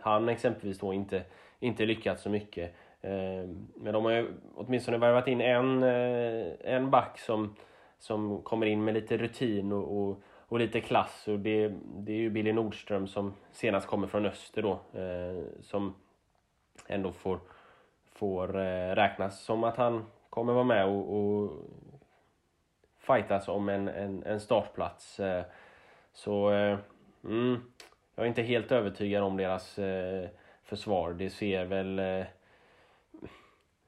han 0.05 0.29
exempelvis 0.29 0.79
då 0.79 0.93
inte, 0.93 1.23
inte 1.61 1.87
lyckats 1.87 2.23
så 2.23 2.31
mycket. 2.31 2.75
Ehm, 3.01 3.69
men 3.75 3.93
de 3.93 4.05
har 4.05 4.13
ju 4.13 4.33
åtminstone 4.55 4.99
värvat 4.99 5.29
in 5.29 5.41
en, 5.41 5.83
eh, 5.83 6.53
en 6.61 6.91
back 6.91 7.19
som, 7.19 7.57
som 7.99 8.43
kommer 8.43 8.67
in 8.67 8.85
med 8.85 8.95
lite 8.95 9.17
rutin 9.17 9.73
och, 9.73 9.99
och, 9.99 10.23
och 10.49 10.59
lite 10.59 10.81
klass. 10.81 11.29
Och 11.29 11.39
det, 11.39 11.73
det 11.85 12.13
är 12.13 12.17
ju 12.17 12.31
Billy 12.31 12.53
Nordström 12.53 13.07
som 13.07 13.35
senast 13.53 13.87
kommer 13.87 14.07
från 14.07 14.27
Öster 14.27 14.63
då. 14.63 15.01
Eh, 15.01 15.45
som 15.61 15.95
ändå 16.87 17.13
får, 17.13 17.41
får 18.13 18.57
eh, 18.57 18.95
räknas 18.95 19.45
som 19.45 19.65
att 19.65 19.77
han 19.77 20.05
kommer 20.31 20.53
vara 20.53 20.65
med 20.65 20.87
och, 20.87 21.17
och 21.17 21.53
fightas 22.99 23.49
om 23.49 23.69
en, 23.69 23.89
en, 23.89 24.23
en 24.23 24.41
startplats. 24.41 25.21
Så 26.13 26.49
mm, 27.25 27.61
jag 28.15 28.25
är 28.25 28.29
inte 28.29 28.43
helt 28.43 28.73
övertygad 28.73 29.23
om 29.23 29.37
deras 29.37 29.79
eh, 29.79 30.29
försvar. 30.65 31.13
Det 31.13 31.31
ser 31.31 31.65
väl 31.65 31.99
eh, 31.99 32.27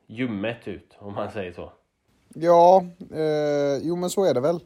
ljummet 0.06 0.68
ut, 0.68 0.96
om 0.98 1.14
man 1.14 1.30
säger 1.30 1.52
så. 1.52 1.72
Ja, 2.34 2.84
eh, 3.14 3.78
jo 3.82 3.96
men 3.96 4.10
så 4.10 4.24
är 4.24 4.34
det 4.34 4.40
väl. 4.40 4.60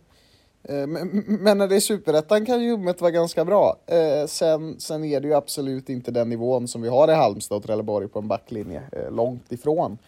Eh, 0.62 0.86
men, 0.86 1.24
men, 1.26 1.58
när 1.58 1.68
det 1.68 1.76
är 1.76 1.80
superettan 1.80 2.46
kan 2.46 2.62
ljummet 2.62 3.00
vara 3.00 3.10
ganska 3.10 3.44
bra. 3.44 3.76
Eh, 3.86 4.26
sen, 4.26 4.80
sen 4.80 5.04
är 5.04 5.20
det 5.20 5.28
ju 5.28 5.34
absolut 5.34 5.88
inte 5.88 6.10
den 6.10 6.28
nivån 6.28 6.68
som 6.68 6.82
vi 6.82 6.88
har 6.88 7.10
i 7.10 7.14
Halmstad 7.14 7.56
och 7.56 7.64
Trelleborg 7.64 8.08
på 8.08 8.18
en 8.18 8.28
backlinje. 8.28 8.82
Eh, 8.92 9.12
långt 9.12 9.52
ifrån. 9.52 9.98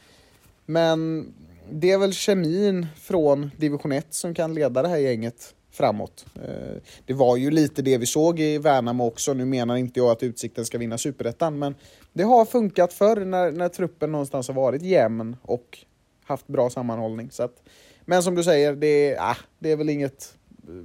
Men 0.66 1.26
det 1.70 1.90
är 1.90 1.98
väl 1.98 2.12
kemin 2.12 2.86
från 2.96 3.50
division 3.56 3.92
1 3.92 4.14
som 4.14 4.34
kan 4.34 4.54
leda 4.54 4.82
det 4.82 4.88
här 4.88 4.98
gänget 4.98 5.54
framåt. 5.72 6.26
Eh, 6.34 6.82
det 7.06 7.14
var 7.14 7.36
ju 7.36 7.50
lite 7.50 7.82
det 7.82 7.98
vi 7.98 8.06
såg 8.06 8.40
i 8.40 8.58
Värnamo 8.58 9.06
också. 9.06 9.34
Nu 9.34 9.44
menar 9.44 9.76
inte 9.76 10.00
jag 10.00 10.10
att 10.10 10.22
Utsikten 10.22 10.64
ska 10.64 10.78
vinna 10.78 10.98
superettan, 10.98 11.58
men 11.58 11.74
det 12.12 12.22
har 12.22 12.44
funkat 12.44 12.92
förr 12.92 13.24
när, 13.24 13.50
när 13.50 13.68
truppen 13.68 14.12
någonstans 14.12 14.48
har 14.48 14.54
varit 14.54 14.82
jämn 14.82 15.36
och 15.42 15.78
haft 16.24 16.46
bra 16.46 16.70
sammanhållning. 16.70 17.30
Så 17.30 17.42
att, 17.42 17.62
men 18.04 18.22
som 18.22 18.34
du 18.34 18.44
säger, 18.44 18.72
det, 18.72 19.14
äh, 19.14 19.36
det 19.58 19.70
är 19.70 19.76
väl 19.76 19.88
inget 19.88 20.34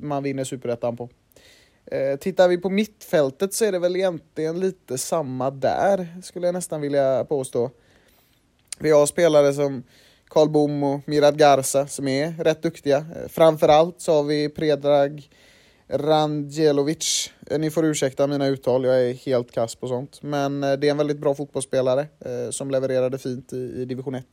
man 0.01 0.23
vinner 0.23 0.43
superettan 0.43 0.97
på. 0.97 1.09
Eh, 1.85 2.15
tittar 2.15 2.47
vi 2.47 2.57
på 2.57 2.69
mittfältet 2.69 3.53
så 3.53 3.65
är 3.65 3.71
det 3.71 3.79
väl 3.79 3.95
egentligen 3.95 4.59
lite 4.59 4.97
samma 4.97 5.51
där, 5.51 6.21
skulle 6.23 6.47
jag 6.47 6.53
nästan 6.53 6.81
vilja 6.81 7.25
påstå. 7.25 7.71
Vi 8.79 8.91
har 8.91 9.05
spelare 9.05 9.53
som 9.53 9.83
Karl 10.29 10.49
Bom 10.49 10.83
och 10.83 10.99
Mirad 11.05 11.37
Garza 11.37 11.87
som 11.87 12.07
är 12.07 12.43
rätt 12.43 12.61
duktiga. 12.61 12.97
Eh, 12.97 13.27
framförallt 13.29 14.01
så 14.01 14.13
har 14.13 14.23
vi 14.23 14.49
Predrag 14.49 15.29
Randjelovic. 15.87 17.33
Eh, 17.51 17.59
ni 17.59 17.71
får 17.71 17.85
ursäkta 17.85 18.27
mina 18.27 18.47
uttal, 18.47 18.83
jag 18.83 19.09
är 19.09 19.13
helt 19.13 19.51
kass 19.51 19.75
på 19.75 19.87
sånt. 19.87 20.23
Men 20.23 20.63
eh, 20.63 20.73
det 20.73 20.87
är 20.87 20.91
en 20.91 20.97
väldigt 20.97 21.19
bra 21.19 21.35
fotbollsspelare 21.35 22.05
som 22.51 22.71
levererade 22.71 23.17
fint 23.17 23.53
i, 23.53 23.81
i 23.81 23.85
division 23.85 24.15
1. 24.15 24.25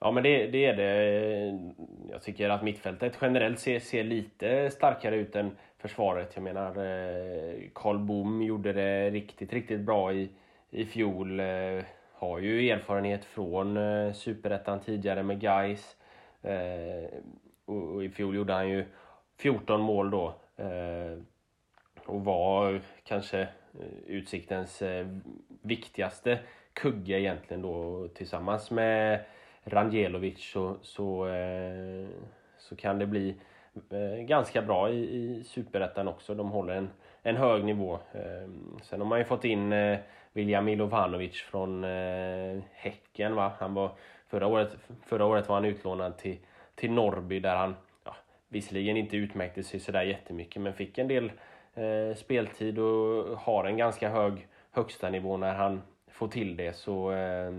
Ja, 0.00 0.10
men 0.10 0.22
det, 0.22 0.46
det, 0.46 0.64
är 0.64 0.76
det. 0.76 1.72
Jag 2.10 2.22
tycker 2.22 2.50
att 2.50 2.62
mittfältet 2.62 3.12
generellt 3.20 3.58
ser, 3.58 3.80
ser 3.80 4.04
lite 4.04 4.70
starkare 4.70 5.16
ut 5.16 5.36
än 5.36 5.50
försvaret. 5.78 6.30
Jag 6.34 6.42
menar, 6.42 6.74
Karl 7.74 7.98
Bom 7.98 8.42
gjorde 8.42 8.72
det 8.72 9.10
riktigt, 9.10 9.52
riktigt 9.52 9.80
bra 9.80 10.12
i, 10.12 10.28
i 10.70 10.84
fjol 10.84 11.40
har 12.24 12.38
ju 12.38 12.70
erfarenhet 12.70 13.24
från 13.24 13.76
eh, 13.76 14.12
Superettan 14.12 14.80
tidigare 14.80 15.22
med 15.22 15.40
Gais 15.40 15.96
Eh, 16.44 17.08
och, 17.64 17.94
och, 17.94 18.04
i 18.04 18.08
fjol 18.08 18.36
gjorde 18.36 18.52
han 18.52 18.68
ju 18.68 18.84
14 19.38 19.80
mål 19.80 20.10
då. 20.10 20.34
Eh, 20.56 21.18
och 22.06 22.24
var 22.24 22.80
kanske 23.04 23.40
eh, 23.40 23.48
Utsiktens 24.06 24.82
eh, 24.82 25.06
viktigaste 25.62 26.38
kugge 26.72 27.20
egentligen 27.20 27.62
då 27.62 28.08
tillsammans 28.08 28.70
med 28.70 29.24
Rangelovic 29.64 30.50
så, 30.52 30.76
så, 30.82 31.28
eh, 31.28 32.08
så 32.58 32.76
kan 32.76 32.98
det 32.98 33.06
bli 33.06 33.34
eh, 33.90 34.24
ganska 34.24 34.62
bra 34.62 34.90
i, 34.90 35.16
i 35.16 35.44
Superettan 35.44 36.08
också. 36.08 36.34
De 36.34 36.50
håller 36.50 36.74
en, 36.74 36.90
en 37.22 37.36
hög 37.36 37.64
nivå. 37.64 37.98
Eh, 38.12 38.50
sen 38.82 39.00
har 39.00 39.08
man 39.08 39.18
ju 39.18 39.24
fått 39.24 39.44
in 39.44 39.72
William 40.34 40.64
Milovanovic 40.64 41.36
från 41.50 41.84
eh, 41.84 42.62
Häcken. 42.72 43.34
Va? 43.34 43.52
Han 43.58 43.74
var, 43.74 43.90
förra, 44.28 44.46
året, 44.46 44.68
förra 45.06 45.24
året 45.24 45.48
var 45.48 45.54
han 45.54 45.64
utlånad 45.64 46.18
till, 46.18 46.38
till 46.74 46.92
Norrby 46.92 47.40
där 47.40 47.56
han 47.56 47.74
ja, 48.04 48.16
visserligen 48.48 48.96
inte 48.96 49.16
utmärkte 49.16 49.62
sig 49.62 49.80
sådär 49.80 50.02
jättemycket 50.02 50.62
men 50.62 50.74
fick 50.74 50.98
en 50.98 51.08
del 51.08 51.32
eh, 51.74 52.16
speltid 52.16 52.78
och 52.78 53.38
har 53.38 53.64
en 53.64 53.76
ganska 53.76 54.08
hög 54.08 54.48
högsta 54.70 55.10
nivå 55.10 55.36
när 55.36 55.54
han 55.54 55.82
får 56.10 56.28
till 56.28 56.56
det. 56.56 56.76
Så 56.76 57.12
eh, 57.12 57.52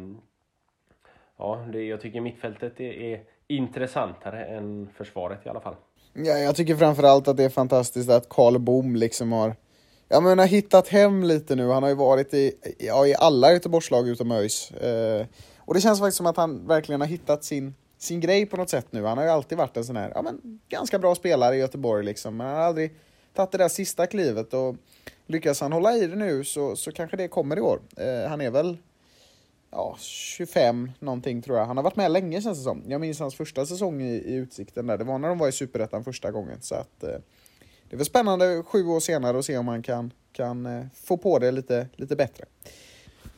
ja, 1.37 1.65
det, 1.71 1.83
jag 1.83 2.01
tycker 2.01 2.21
mittfältet 2.21 2.79
är, 2.79 2.93
är 2.93 3.23
intressantare 3.47 4.45
än 4.45 4.89
försvaret 4.97 5.45
i 5.45 5.49
alla 5.49 5.59
fall. 5.59 5.75
Ja, 6.13 6.37
jag 6.37 6.55
tycker 6.55 6.75
framförallt 6.75 7.27
att 7.27 7.37
det 7.37 7.43
är 7.43 7.49
fantastiskt 7.49 8.09
att 8.09 8.29
Karl 8.29 8.59
Bom 8.59 8.95
liksom 8.95 9.31
har 9.31 9.55
Ja 10.15 10.21
men 10.21 10.39
har 10.39 10.45
hittat 10.45 10.87
hem 10.87 11.23
lite 11.23 11.55
nu, 11.55 11.67
han 11.67 11.83
har 11.83 11.89
ju 11.89 11.95
varit 11.95 12.33
i, 12.33 12.53
ja, 12.79 13.07
i 13.07 13.15
alla 13.15 13.51
Göteborgslag 13.51 14.09
utom 14.09 14.31
ÖIS. 14.31 14.71
Eh, 14.71 15.25
och 15.57 15.73
det 15.73 15.81
känns 15.81 15.99
faktiskt 15.99 16.17
som 16.17 16.25
att 16.25 16.37
han 16.37 16.67
verkligen 16.67 17.01
har 17.01 17.07
hittat 17.07 17.43
sin, 17.43 17.75
sin 17.97 18.19
grej 18.19 18.45
på 18.45 18.57
något 18.57 18.69
sätt 18.69 18.87
nu. 18.89 19.03
Han 19.03 19.17
har 19.17 19.25
ju 19.25 19.31
alltid 19.31 19.57
varit 19.57 19.77
en 19.77 19.83
sån 19.83 19.95
här, 19.95 20.11
ja 20.15 20.21
men 20.21 20.59
ganska 20.69 20.99
bra 20.99 21.15
spelare 21.15 21.55
i 21.55 21.59
Göteborg 21.59 22.05
liksom. 22.05 22.37
Men 22.37 22.47
han 22.47 22.55
har 22.55 22.63
aldrig 22.63 22.95
tagit 23.33 23.51
det 23.51 23.57
där 23.57 23.67
sista 23.67 24.07
klivet 24.07 24.53
och 24.53 24.75
lyckas 25.27 25.61
han 25.61 25.73
hålla 25.73 25.93
i 25.93 26.07
det 26.07 26.15
nu 26.15 26.43
så, 26.43 26.75
så 26.75 26.91
kanske 26.91 27.17
det 27.17 27.27
kommer 27.27 27.57
i 27.57 27.61
år. 27.61 27.79
Eh, 27.97 28.29
han 28.29 28.41
är 28.41 28.51
väl 28.51 28.77
ja, 29.71 29.95
25 29.99 30.91
någonting 30.99 31.41
tror 31.41 31.57
jag. 31.57 31.65
Han 31.65 31.77
har 31.77 31.83
varit 31.83 31.95
med 31.95 32.11
länge 32.11 32.41
känns 32.41 32.57
det 32.57 32.63
som. 32.63 32.83
Jag 32.87 33.01
minns 33.01 33.19
hans 33.19 33.35
första 33.35 33.65
säsong 33.65 34.01
i, 34.01 34.13
i 34.13 34.33
Utsikten 34.33 34.87
där. 34.87 34.97
Det 34.97 35.03
var 35.03 35.17
när 35.17 35.29
de 35.29 35.37
var 35.37 35.47
i 35.47 35.51
Superettan 35.51 36.03
första 36.03 36.31
gången. 36.31 36.61
Så 36.61 36.75
att 36.75 37.03
eh, 37.03 37.17
det 37.95 37.97
är 37.97 37.99
väl 37.99 38.05
spännande 38.05 38.63
sju 38.63 38.87
år 38.87 38.99
senare 38.99 39.39
att 39.39 39.45
se 39.45 39.57
om 39.57 39.65
man 39.65 39.81
kan, 39.81 40.11
kan 40.31 40.65
eh, 40.65 40.85
få 40.93 41.17
på 41.17 41.39
det 41.39 41.51
lite, 41.51 41.87
lite 41.95 42.15
bättre. 42.15 42.45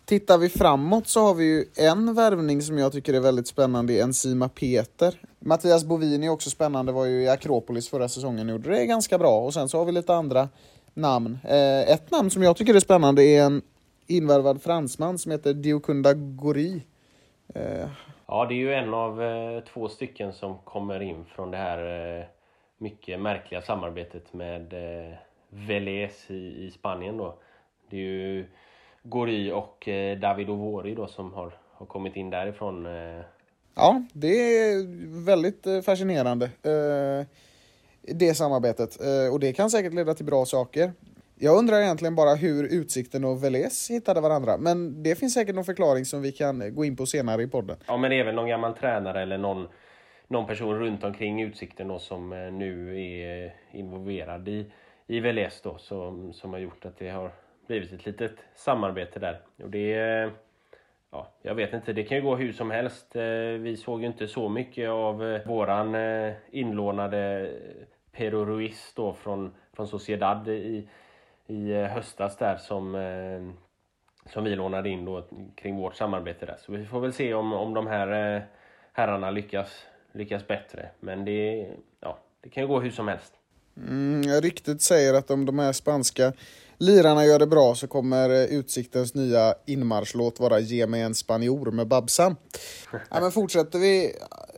Tittar 0.06 0.38
vi 0.38 0.50
framåt 0.50 1.08
så 1.08 1.22
har 1.22 1.34
vi 1.34 1.46
ju 1.46 1.65
en 1.76 2.13
värvning 2.13 2.62
som 2.62 2.78
jag 2.78 2.91
tycker 2.91 3.13
är 3.13 3.20
väldigt 3.20 3.48
spännande, 3.48 4.00
Enzima 4.02 4.50
Peter. 4.50 5.22
Mattias 5.39 5.86
Bovini 5.86 6.26
är 6.26 6.30
också 6.30 6.50
spännande, 6.50 6.91
var 6.91 7.06
ju 7.06 7.24
i 7.24 7.30
Akropolis 7.30 7.89
förra 7.89 8.10
säsongen 8.10 8.50
och 8.50 8.52
gjorde 8.52 8.70
det 8.70 8.86
ganska 8.86 9.17
bra. 9.17 9.39
Och 9.39 9.54
sen 9.54 9.70
så 9.70 9.78
har 9.78 9.86
vi 9.86 9.91
lite 9.91 10.15
andra 10.15 10.50
namn. 10.93 11.39
Eh, 11.43 11.91
ett 11.91 12.12
namn 12.12 12.30
som 12.30 12.43
jag 12.43 12.58
tycker 12.58 12.76
är 12.76 12.80
spännande 12.80 13.24
är 13.24 13.43
en 13.43 13.62
invärvad 14.08 14.62
fransman 14.62 15.17
som 15.17 15.32
heter 15.32 15.54
Diokunda 15.54 16.13
Gori. 16.13 16.82
Eh, 17.56 17.88
ja, 18.28 18.46
det 18.46 18.54
är 18.54 18.58
ju 18.58 18.74
en 18.74 18.93
av 18.93 19.22
två 19.74 19.88
stycken 19.88 20.34
som 20.34 20.58
kommer 20.58 21.02
in 21.02 21.26
från 21.36 21.52
det 21.52 21.58
här 21.58 22.28
mycket 22.78 23.20
märkliga 23.20 23.62
samarbetet 23.62 24.34
med 24.34 24.74
eh, 24.74 25.13
Velez 25.50 26.32
i, 26.32 26.66
i 26.66 26.72
Spanien 26.72 27.18
då. 27.18 27.38
Det 27.90 27.98
är 27.98 28.02
ju 28.02 28.46
Gori 29.04 29.52
och 29.52 29.88
eh, 29.88 30.20
David 30.20 30.50
Ovori 30.50 30.96
då 30.96 31.08
som 31.08 31.34
har, 31.34 31.52
har 31.72 31.86
kommit 31.86 32.16
in 32.16 32.30
därifrån. 32.30 32.86
Eh. 32.86 33.22
Ja, 33.76 34.04
det 34.13 34.28
är 34.28 34.86
väldigt 35.26 35.68
eh, 35.68 35.82
fascinerande 35.82 36.46
eh, 36.46 37.26
det 38.02 38.34
samarbetet 38.34 39.02
eh, 39.02 39.34
och 39.34 39.40
det 39.40 39.54
kan 39.54 39.70
säkert 39.70 39.94
leda 39.94 40.13
till 40.13 40.26
bra 40.26 40.46
saker. 40.46 40.94
Jag 41.40 41.58
undrar 41.58 41.82
egentligen 41.82 42.16
bara 42.16 42.36
hur 42.36 42.63
Utsikten 42.63 43.26
och 43.26 43.44
Velez 43.44 43.90
hittade 43.90 44.22
varandra, 44.22 44.58
men 44.58 45.04
det 45.04 45.16
finns 45.16 45.34
säkert 45.34 45.56
någon 45.56 45.66
förklaring 45.66 46.06
som 46.06 46.22
vi 46.22 46.32
kan 46.32 46.76
gå 46.76 46.86
in 46.86 46.96
på 46.96 47.06
senare 47.06 47.44
i 47.44 47.48
podden. 47.48 47.78
Ja, 47.88 47.98
men 47.98 48.12
det 48.12 48.20
är 48.20 48.24
väl 48.24 48.36
någon 48.36 48.48
gammal 48.48 48.74
tränare 48.74 49.22
eller 49.22 49.38
någon 49.38 49.68
någon 50.28 50.48
person 50.48 50.80
runt 50.80 51.04
omkring 51.04 51.42
Utsikten 51.42 51.88
då, 51.88 52.00
som 52.00 52.34
eh, 52.34 52.52
nu 52.52 53.02
är 53.02 53.46
eh, 53.46 53.52
involverad 53.72 54.48
i, 54.48 54.72
i 55.08 55.20
VLS 55.20 55.62
då, 55.62 55.78
som, 55.78 56.34
som 56.34 56.54
har 56.54 56.60
gjort 56.60 56.86
att 56.86 56.98
det 56.98 57.10
har 57.10 57.32
blivit 57.68 57.94
ett 57.94 58.06
litet 58.06 58.36
samarbete 58.56 59.20
där. 59.20 59.40
Och 59.63 59.70
det 59.70 59.94
eh, 59.94 60.30
ja, 61.12 61.28
jag 61.42 61.56
vet 61.56 61.74
inte, 61.74 61.94
det 61.94 62.04
kan 62.04 62.18
ju 62.18 62.24
gå 62.24 62.36
hur 62.36 62.52
som 62.52 62.72
helst. 62.72 63.16
Vi 63.60 63.78
såg 63.78 64.02
ju 64.02 64.08
inte 64.08 64.28
så 64.28 64.50
mycket 64.50 64.90
av 64.90 65.40
våran 65.46 65.96
inlånade 66.52 67.52
Pero 68.12 68.46
Ruiz 68.46 68.94
då 68.96 69.13
från, 69.13 69.54
från 69.74 69.88
Sociedad 69.88 70.48
i, 70.48 70.88
i 71.48 71.74
höstas 71.74 72.38
där 72.38 72.58
som, 72.58 72.94
som 74.26 74.44
vi 74.44 74.56
lånade 74.56 74.90
in 74.90 75.06
då 75.06 75.24
kring 75.56 75.76
vårt 75.76 75.96
samarbete 75.96 76.46
där. 76.46 76.56
Så 76.60 76.72
vi 76.72 76.86
får 76.86 77.00
väl 77.00 77.13
se 77.13 77.34
om, 77.34 77.54
om 77.54 77.74
de 77.74 77.88
här 77.88 78.42
herrarna 78.94 79.32
lyckas 79.32 79.86
lyckas 80.18 80.48
bättre. 80.48 80.90
Men 81.00 81.26
det, 81.26 81.68
ja, 82.02 82.18
det 82.44 82.50
kan 82.50 82.64
ju 82.64 82.68
gå 82.68 82.80
hur 82.80 82.92
som 82.92 83.08
helst. 83.08 83.34
Mm, 83.78 84.42
ryktet 84.42 84.82
säger 84.82 85.14
att 85.14 85.32
om 85.32 85.46
de 85.46 85.60
här 85.60 85.74
spanska 85.74 86.34
lirarna 86.78 87.26
gör 87.26 87.40
det 87.40 87.48
bra 87.48 87.76
så 87.76 87.88
kommer 87.88 88.30
eh, 88.30 88.58
Utsiktens 88.58 89.16
nya 89.16 89.56
inmarschlåt 89.66 90.40
vara 90.40 90.60
Ge 90.60 90.88
mig 90.88 91.02
en 91.02 91.16
spanjor 91.16 91.72
med 91.72 91.88
Babsan. 91.88 92.36
ja, 92.92 93.22
men 93.22 93.32
fortsätter 93.32 93.80
vi 93.80 94.14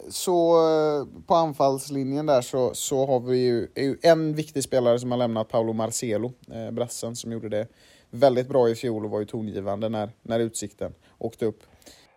så 0.09 0.57
eh, 0.57 1.23
på 1.27 1.35
anfallslinjen 1.35 2.25
där 2.25 2.41
så, 2.41 2.73
så 2.73 3.05
har 3.05 3.19
vi 3.19 3.37
ju, 3.37 3.67
ju 3.75 3.97
en 4.01 4.35
viktig 4.35 4.63
spelare 4.63 4.99
som 4.99 5.11
har 5.11 5.17
lämnat, 5.17 5.49
Paolo 5.49 5.73
Marcelo, 5.73 6.33
eh, 6.51 6.71
brassen 6.71 7.15
som 7.15 7.31
gjorde 7.31 7.49
det 7.49 7.67
väldigt 8.09 8.47
bra 8.47 8.69
i 8.69 8.75
fjol 8.75 9.05
och 9.05 9.11
var 9.11 9.19
ju 9.19 9.25
tongivande 9.25 9.89
när, 9.89 10.09
när 10.21 10.39
Utsikten 10.39 10.93
åkte 11.17 11.45
upp. 11.45 11.63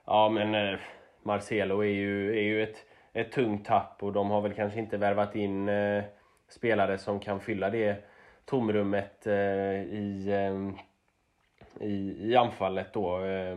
Ja, 0.06 0.28
men 0.28 0.54
eh, 0.54 0.78
Marcelo 1.22 1.80
är 1.80 1.88
ju, 1.88 2.30
är 2.30 2.42
ju 2.42 2.62
ett 2.62 2.76
ett 3.12 3.32
tungt 3.32 3.66
tapp 3.66 4.02
och 4.02 4.12
de 4.12 4.30
har 4.30 4.40
väl 4.40 4.52
kanske 4.52 4.78
inte 4.78 4.96
värvat 4.96 5.36
in 5.36 5.68
eh, 5.68 6.04
spelare 6.48 6.98
som 6.98 7.20
kan 7.20 7.40
fylla 7.40 7.70
det 7.70 8.04
tomrummet 8.44 9.26
eh, 9.26 9.82
i, 9.82 10.26
eh, 10.28 11.88
i, 11.88 12.16
i 12.30 12.36
anfallet 12.36 12.92
då. 12.92 13.24
Eh, 13.24 13.56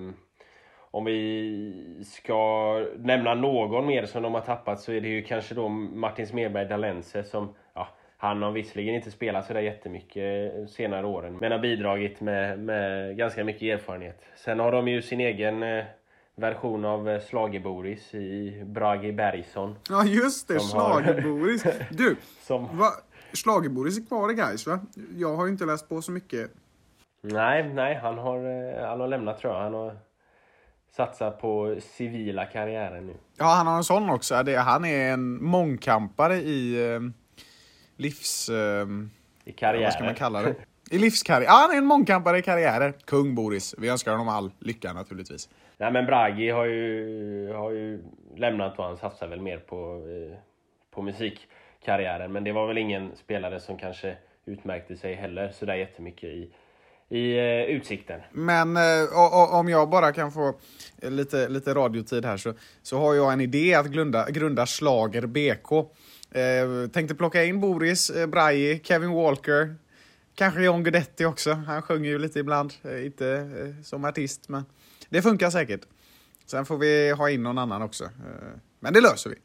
om 0.91 1.06
vi 1.06 2.03
ska 2.06 2.80
nämna 2.97 3.34
någon 3.34 3.86
mer 3.86 4.06
som 4.06 4.24
de 4.24 4.34
har 4.34 4.41
tappat 4.41 4.80
så 4.80 4.91
är 4.91 5.01
det 5.01 5.08
ju 5.08 5.22
kanske 5.22 5.56
då 5.56 5.70
Martin 5.70 6.28
Smedberg 6.28 6.66
Dalense 6.66 7.24
som 7.24 7.56
ja, 7.74 7.88
han 8.18 8.41
har 8.41 8.51
visserligen 8.51 8.95
inte 8.95 9.12
spelat 9.12 9.45
sådär 9.45 9.62
jättemycket 9.62 10.53
eh, 10.56 10.66
senare 10.66 11.08
åren 11.08 11.38
men 11.41 11.51
har 11.51 11.60
bidragit 11.60 12.22
med, 12.22 12.60
med 12.60 13.18
ganska 13.18 13.43
mycket 13.43 13.62
erfarenhet. 13.62 14.26
Sen 14.36 14.60
har 14.60 14.72
de 14.72 14.88
ju 14.88 15.01
sin 15.01 15.20
egen 15.20 15.64
eh, 15.64 15.86
version 16.36 16.86
av 16.86 17.10
eh, 17.10 17.22
Schlagerboris 17.22 18.14
i 18.14 18.64
Bragi 18.66 19.12
Bergson. 19.12 19.76
Ja, 19.90 20.06
just 20.06 20.48
det. 20.48 20.60
Som 20.60 20.80
har-. 20.80 21.86
Du, 21.92 22.16
Som, 22.42 22.78
va? 22.78 22.92
Schlagerboris 23.34 23.98
är 23.98 24.06
kvar 24.06 24.32
i 24.32 24.34
Gais, 24.34 24.68
va? 24.68 24.80
Jag 25.16 25.36
har 25.36 25.46
ju 25.46 25.52
inte 25.52 25.66
läst 25.66 25.90
på 25.90 26.02
så 26.02 26.12
mycket. 26.12 26.52
nej, 27.22 27.74
nej, 27.74 27.96
han 27.96 28.18
har, 28.18 28.38
eh, 28.38 28.88
han 28.88 29.00
har 29.00 29.08
lämnat 29.08 29.40
tror 29.40 29.54
jag. 29.54 29.62
Han 29.62 29.74
har 29.74 29.98
satsat 30.96 31.42
på 31.42 31.78
civila 31.82 32.46
karriären 32.46 33.08
nu. 33.08 33.14
Ja, 33.38 33.46
han 33.46 33.68
har 33.68 33.78
en 33.78 33.84
sån 33.84 34.10
också. 34.10 34.44
Det, 34.44 34.56
han 34.56 34.86
är 34.86 35.14
en 35.14 35.44
mångkampare 35.44 36.36
i 36.36 36.94
eh, 36.94 37.00
livs... 37.98 38.50
I 39.48 39.52
karriären. 39.52 39.84
vad 39.84 39.94
ska 39.94 40.04
man 40.04 40.16
kalla 40.16 40.42
det? 40.42 40.56
I 40.92 40.98
livskarriär. 40.98 41.48
Ja, 41.48 41.54
han 41.54 41.72
är 41.72 41.78
en 41.78 41.86
mångkampare 41.86 42.38
i 42.40 42.42
karriärer. 42.42 42.94
Kung 43.06 43.36
Boris. 43.36 43.76
Vi 43.78 43.90
önskar 43.90 44.12
honom 44.12 44.30
all 44.30 44.52
lycka 44.60 44.94
naturligtvis. 44.94 45.50
Nej 45.78 45.92
men 45.92 46.06
Bragi 46.06 46.50
har 46.50 46.66
ju, 46.66 47.54
har 47.54 47.72
ju 47.72 48.04
lämnat 48.38 48.80
och 48.80 48.86
han 48.86 48.98
satsar 48.98 49.28
väl 49.28 49.42
mer 49.42 49.58
på, 49.58 49.76
eh, 50.32 50.38
på 50.96 51.02
musikkarriären. 51.02 52.32
Men 52.32 52.44
det 52.44 52.52
var 52.52 52.68
väl 52.68 52.78
ingen 52.78 53.12
spelare 53.16 53.60
som 53.60 53.78
kanske 53.78 54.16
utmärkte 54.46 54.98
sig 54.98 55.14
heller 55.14 55.50
sådär 55.52 55.76
jättemycket 55.76 56.30
i, 56.30 56.50
i 57.10 57.38
eh, 57.38 57.76
Utsikten. 57.76 58.22
Men 58.32 58.78
eh, 58.78 58.84
o- 59.14 59.30
o- 59.44 59.58
om 59.60 59.70
jag 59.70 59.90
bara 59.90 60.12
kan 60.12 60.32
få 60.32 60.54
eh, 61.02 61.12
lite, 61.12 61.48
lite 61.50 61.74
radiotid 61.74 62.26
här 62.26 62.38
så, 62.38 62.54
så 62.82 62.98
har 63.00 63.14
jag 63.14 63.34
en 63.34 63.42
idé 63.42 63.74
att 63.76 63.88
grunda, 63.88 64.30
grunda 64.30 64.66
Schlager 64.66 65.26
BK. 65.26 65.72
Eh, 66.32 66.90
tänkte 66.94 67.16
plocka 67.16 67.44
in 67.44 67.60
Boris, 67.62 68.10
eh, 68.10 68.28
Braji, 68.28 68.80
Kevin 68.84 69.12
Walker, 69.12 69.76
kanske 70.36 70.64
John 70.64 70.84
Guidetti 70.84 71.26
också. 71.26 71.52
Han 71.52 71.82
sjunger 71.82 72.10
ju 72.10 72.20
lite 72.20 72.40
ibland, 72.40 72.74
eh, 72.84 73.06
inte 73.06 73.28
eh, 73.28 73.84
som 73.84 74.06
artist 74.06 74.50
men 74.50 74.66
det 75.10 75.22
funkar 75.22 75.50
säkert. 75.50 75.82
Sen 76.46 76.66
får 76.66 76.78
vi 76.78 77.12
ha 77.12 77.30
in 77.30 77.44
någon 77.44 77.58
annan 77.58 77.82
också. 77.82 78.04
Eh, 78.04 78.10
men 78.80 78.94
det 78.94 79.02
löser 79.02 79.30
vi. 79.30 79.36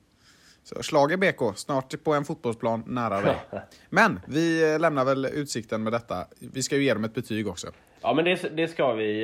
Så 0.63 0.83
Schlager 0.83 1.17
BK, 1.17 1.57
snart 1.57 2.05
på 2.05 2.15
en 2.15 2.25
fotbollsplan 2.25 2.83
nära 2.87 3.21
dig. 3.21 3.37
Men 3.91 4.21
vi 4.27 4.79
lämnar 4.79 5.05
väl 5.05 5.27
utsikten 5.27 5.83
med 5.83 5.93
detta. 5.93 6.27
Vi 6.39 6.63
ska 6.63 6.77
ju 6.77 6.85
ge 6.85 6.95
dem 6.95 7.05
ett 7.05 7.15
betyg 7.15 7.49
också. 7.49 7.69
Ja 8.01 8.15
men 8.15 8.25
det, 8.25 8.57
det 8.57 8.69
ska 8.69 8.93
vi. 8.93 9.23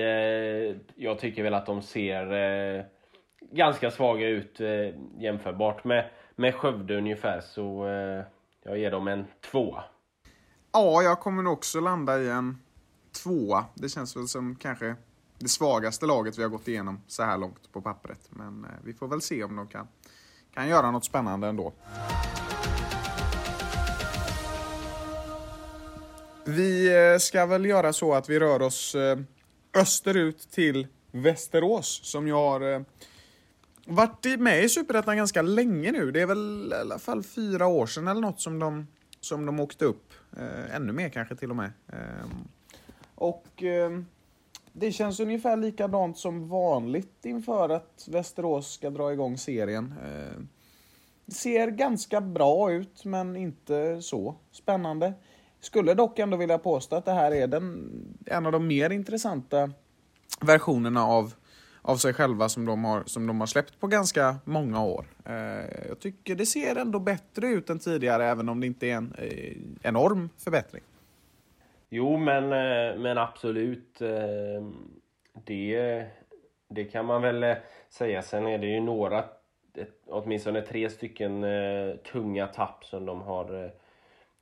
Jag 0.97 1.19
tycker 1.19 1.43
väl 1.43 1.55
att 1.55 1.67
de 1.67 1.83
ser 1.83 2.87
ganska 3.53 3.91
svaga 3.91 4.29
ut 4.29 4.61
jämförbart 5.19 5.85
med, 5.85 6.11
med 6.37 6.55
Skövde 6.55 6.97
ungefär. 6.97 7.41
Så 7.41 7.87
jag 8.65 8.79
ger 8.79 8.91
dem 8.91 9.09
en 9.09 9.25
tvåa. 9.51 9.85
Ja, 10.79 11.03
jag 11.03 11.21
kommer 11.21 11.43
nog 11.43 11.53
också 11.53 11.81
landa 11.81 12.23
i 12.23 12.29
en 12.29 12.59
tvåa. 13.13 13.65
Det 13.75 13.89
känns 13.89 14.17
väl 14.17 14.29
som 14.29 14.57
kanske 14.57 14.97
det 15.39 15.49
svagaste 15.49 16.07
laget 16.07 16.39
vi 16.39 16.43
har 16.43 16.51
gått 16.51 16.69
igenom 16.69 17.01
så 17.07 17.23
här 17.23 17.39
långt 17.39 17.73
på 17.73 17.81
pappret. 17.81 18.19
Men 18.31 18.65
eh, 18.65 18.71
vi 18.85 18.95
får 18.95 19.09
väl 19.09 19.23
se 19.23 19.45
om 19.45 19.57
de 19.57 19.69
kan, 19.69 19.89
kan 20.55 20.69
göra 20.69 20.91
något 20.91 21.05
spännande 21.05 21.49
ändå. 21.49 21.73
Vi 26.45 26.97
eh, 27.13 27.19
ska 27.19 27.47
väl 27.47 27.67
göra 27.67 27.93
så 27.93 28.15
att 28.15 28.29
vi 28.29 28.41
rör 28.41 28.63
oss 28.63 28.95
eh, 28.95 29.19
österut 29.75 30.51
till 30.51 30.87
Västerås 31.11 32.01
som 32.05 32.27
ju 32.27 32.33
har 32.33 32.85
varit 33.87 34.41
med 34.41 34.65
i 34.65 34.69
Superettan 34.69 35.17
ganska 35.17 35.43
länge 35.43 35.93
nu. 35.93 36.11
Det 36.11 36.21
är 36.21 36.27
väl 36.27 36.73
i 36.73 36.81
alla 36.81 36.99
fall 36.99 37.23
fyra 37.23 37.67
år 37.67 37.87
sedan 37.87 38.09
eller 38.09 38.21
något 38.21 38.41
som 38.41 38.59
de, 38.59 38.87
som 39.27 39.47
de 39.47 39.61
åkte 39.61 39.85
upp. 39.85 40.13
Eh, 40.37 40.77
ännu 40.77 40.93
mer 40.93 41.09
kanske 41.09 41.37
till 41.37 41.51
och 41.51 41.57
med. 41.57 41.73
Ehm, 41.89 42.49
och 43.15 43.63
ehm, 43.63 44.07
det 44.73 44.93
känns 44.93 45.21
ungefär 45.21 45.57
likadant 45.57 46.19
som 46.19 46.49
vanligt 46.49 47.25
inför 47.25 47.69
att 47.69 48.09
Västerås 48.11 48.73
ska 48.73 48.91
dra 48.91 49.13
igång 49.13 49.39
serien. 49.39 49.95
Ehm, 50.05 50.49
det 51.27 51.35
ser 51.35 51.69
ganska 51.69 52.21
bra 52.21 52.73
ut, 52.73 53.05
men 53.05 53.37
inte 53.37 54.03
så 54.03 54.35
spännande. 54.53 55.13
Skulle 55.61 55.95
dock 55.95 56.19
ändå 56.19 56.37
vilja 56.37 56.59
påstå 56.59 56.97
att 56.97 57.05
det 57.05 57.13
här 57.13 57.33
är 57.35 57.47
den, 57.47 57.93
en 58.27 58.47
av 58.47 58.53
de 58.53 58.67
mer 58.67 58.91
intressanta 58.91 59.71
versionerna 60.41 61.07
av, 61.07 61.35
av 61.87 61.97
sig 61.97 62.15
själva 62.15 62.49
som 62.49 62.65
de, 62.65 62.85
har, 62.85 63.03
som 63.07 63.27
de 63.27 63.41
har 63.41 63.47
släppt 63.47 63.81
på 63.81 63.87
ganska 63.87 64.37
många 64.45 64.85
år. 64.85 65.07
Eh, 65.25 65.35
jag 65.89 66.01
tycker 66.01 66.35
det 66.35 66.47
ser 66.47 66.77
ändå 66.77 66.99
bättre 66.99 67.47
ut 67.47 67.71
än 67.71 67.79
tidigare, 67.79 68.25
även 68.25 68.49
om 68.49 68.61
det 68.61 68.67
inte 68.67 68.87
är 68.87 68.95
en 68.95 69.15
eh, 69.19 69.57
enorm 69.83 70.31
förbättring. 70.39 70.83
Jo, 71.89 72.17
men, 72.17 72.45
eh, 72.45 72.99
men 72.99 73.19
absolut. 73.19 74.01
Eh, 74.01 74.65
det, 75.45 76.05
det 76.69 76.85
kan 76.85 77.07
man 77.07 77.23
väl 77.23 77.43
eh, 77.43 77.57
säga. 77.89 78.23
Sen 78.23 78.47
är 78.47 78.59
det 78.59 78.67
ju 78.67 78.81
några, 78.81 79.25
åtminstone 80.07 80.61
tre 80.61 80.91
stycken 80.91 81.45
tunga 82.13 82.47
tapp 82.47 82.85
som 82.85 83.07
de 83.07 83.21
har, 83.23 83.71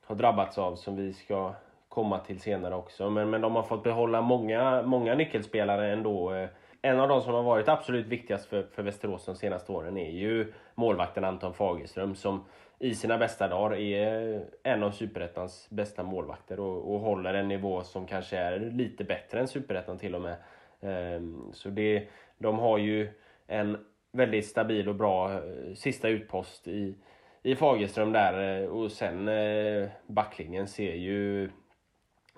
har 0.06 0.14
drabbats 0.14 0.58
av 0.58 0.76
som 0.76 0.96
vi 0.96 1.12
ska 1.12 1.54
komma 1.88 2.18
till 2.18 2.40
senare 2.40 2.74
också. 2.74 3.10
Men, 3.10 3.30
men 3.30 3.40
de 3.40 3.56
har 3.56 3.62
fått 3.62 3.82
behålla 3.82 4.20
många, 4.20 4.82
många 4.82 5.14
nyckelspelare 5.14 5.92
ändå. 5.92 6.48
En 6.84 7.00
av 7.00 7.08
de 7.08 7.22
som 7.22 7.34
har 7.34 7.42
varit 7.42 7.68
absolut 7.68 8.06
viktigast 8.06 8.46
för, 8.46 8.62
för 8.62 8.82
Västerås 8.82 9.26
de 9.26 9.36
senaste 9.36 9.72
åren 9.72 9.96
är 9.96 10.10
ju 10.10 10.52
målvakten 10.74 11.24
Anton 11.24 11.54
Fagerström 11.54 12.14
som 12.14 12.44
i 12.78 12.94
sina 12.94 13.18
bästa 13.18 13.48
dagar 13.48 13.76
är 13.76 14.44
en 14.62 14.82
av 14.82 14.90
Superettans 14.90 15.70
bästa 15.70 16.02
målvakter 16.02 16.60
och, 16.60 16.94
och 16.94 17.00
håller 17.00 17.34
en 17.34 17.48
nivå 17.48 17.82
som 17.82 18.06
kanske 18.06 18.36
är 18.36 18.60
lite 18.60 19.04
bättre 19.04 19.40
än 19.40 19.48
Superettan 19.48 19.98
till 19.98 20.14
och 20.14 20.20
med. 20.20 20.36
Ehm, 20.80 21.52
Så 21.52 21.68
det, 21.68 22.08
de 22.38 22.58
har 22.58 22.78
ju 22.78 23.08
en 23.46 23.78
väldigt 24.12 24.46
stabil 24.46 24.88
och 24.88 24.94
bra 24.94 25.32
eh, 25.32 25.74
sista 25.74 26.08
utpost 26.08 26.68
i, 26.68 26.94
i 27.42 27.54
Fagerström 27.54 28.12
där 28.12 28.62
eh, 28.62 28.68
och 28.68 28.92
sen 28.92 29.28
eh, 29.28 29.88
backlinjen 30.06 30.66
ser 30.68 30.94
ju 30.94 31.50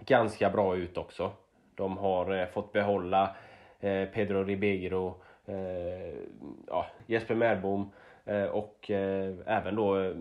ganska 0.01 0.51
bra 0.51 0.77
ut 0.77 0.99
också. 0.99 1.33
De 1.75 1.99
har 1.99 2.41
eh, 2.41 2.47
fått 2.47 2.73
behålla 2.73 3.23
eh, 3.23 3.31
Eh, 3.81 4.09
Pedro 4.09 4.45
Ribeiro, 4.45 5.15
eh, 5.47 6.19
ja, 6.67 6.87
Jesper 7.07 7.35
Märbom 7.35 7.91
eh, 8.25 8.45
och 8.45 8.91
eh, 8.91 9.35
även 9.47 9.75
då 9.75 10.01
eh, 10.01 10.17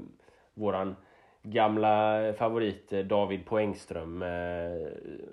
våran 0.54 0.96
gamla 1.44 2.20
favorit 2.34 2.94
eh, 2.94 3.00
David 3.00 3.46
Poängström. 3.46 4.22
Eh, 4.22 4.30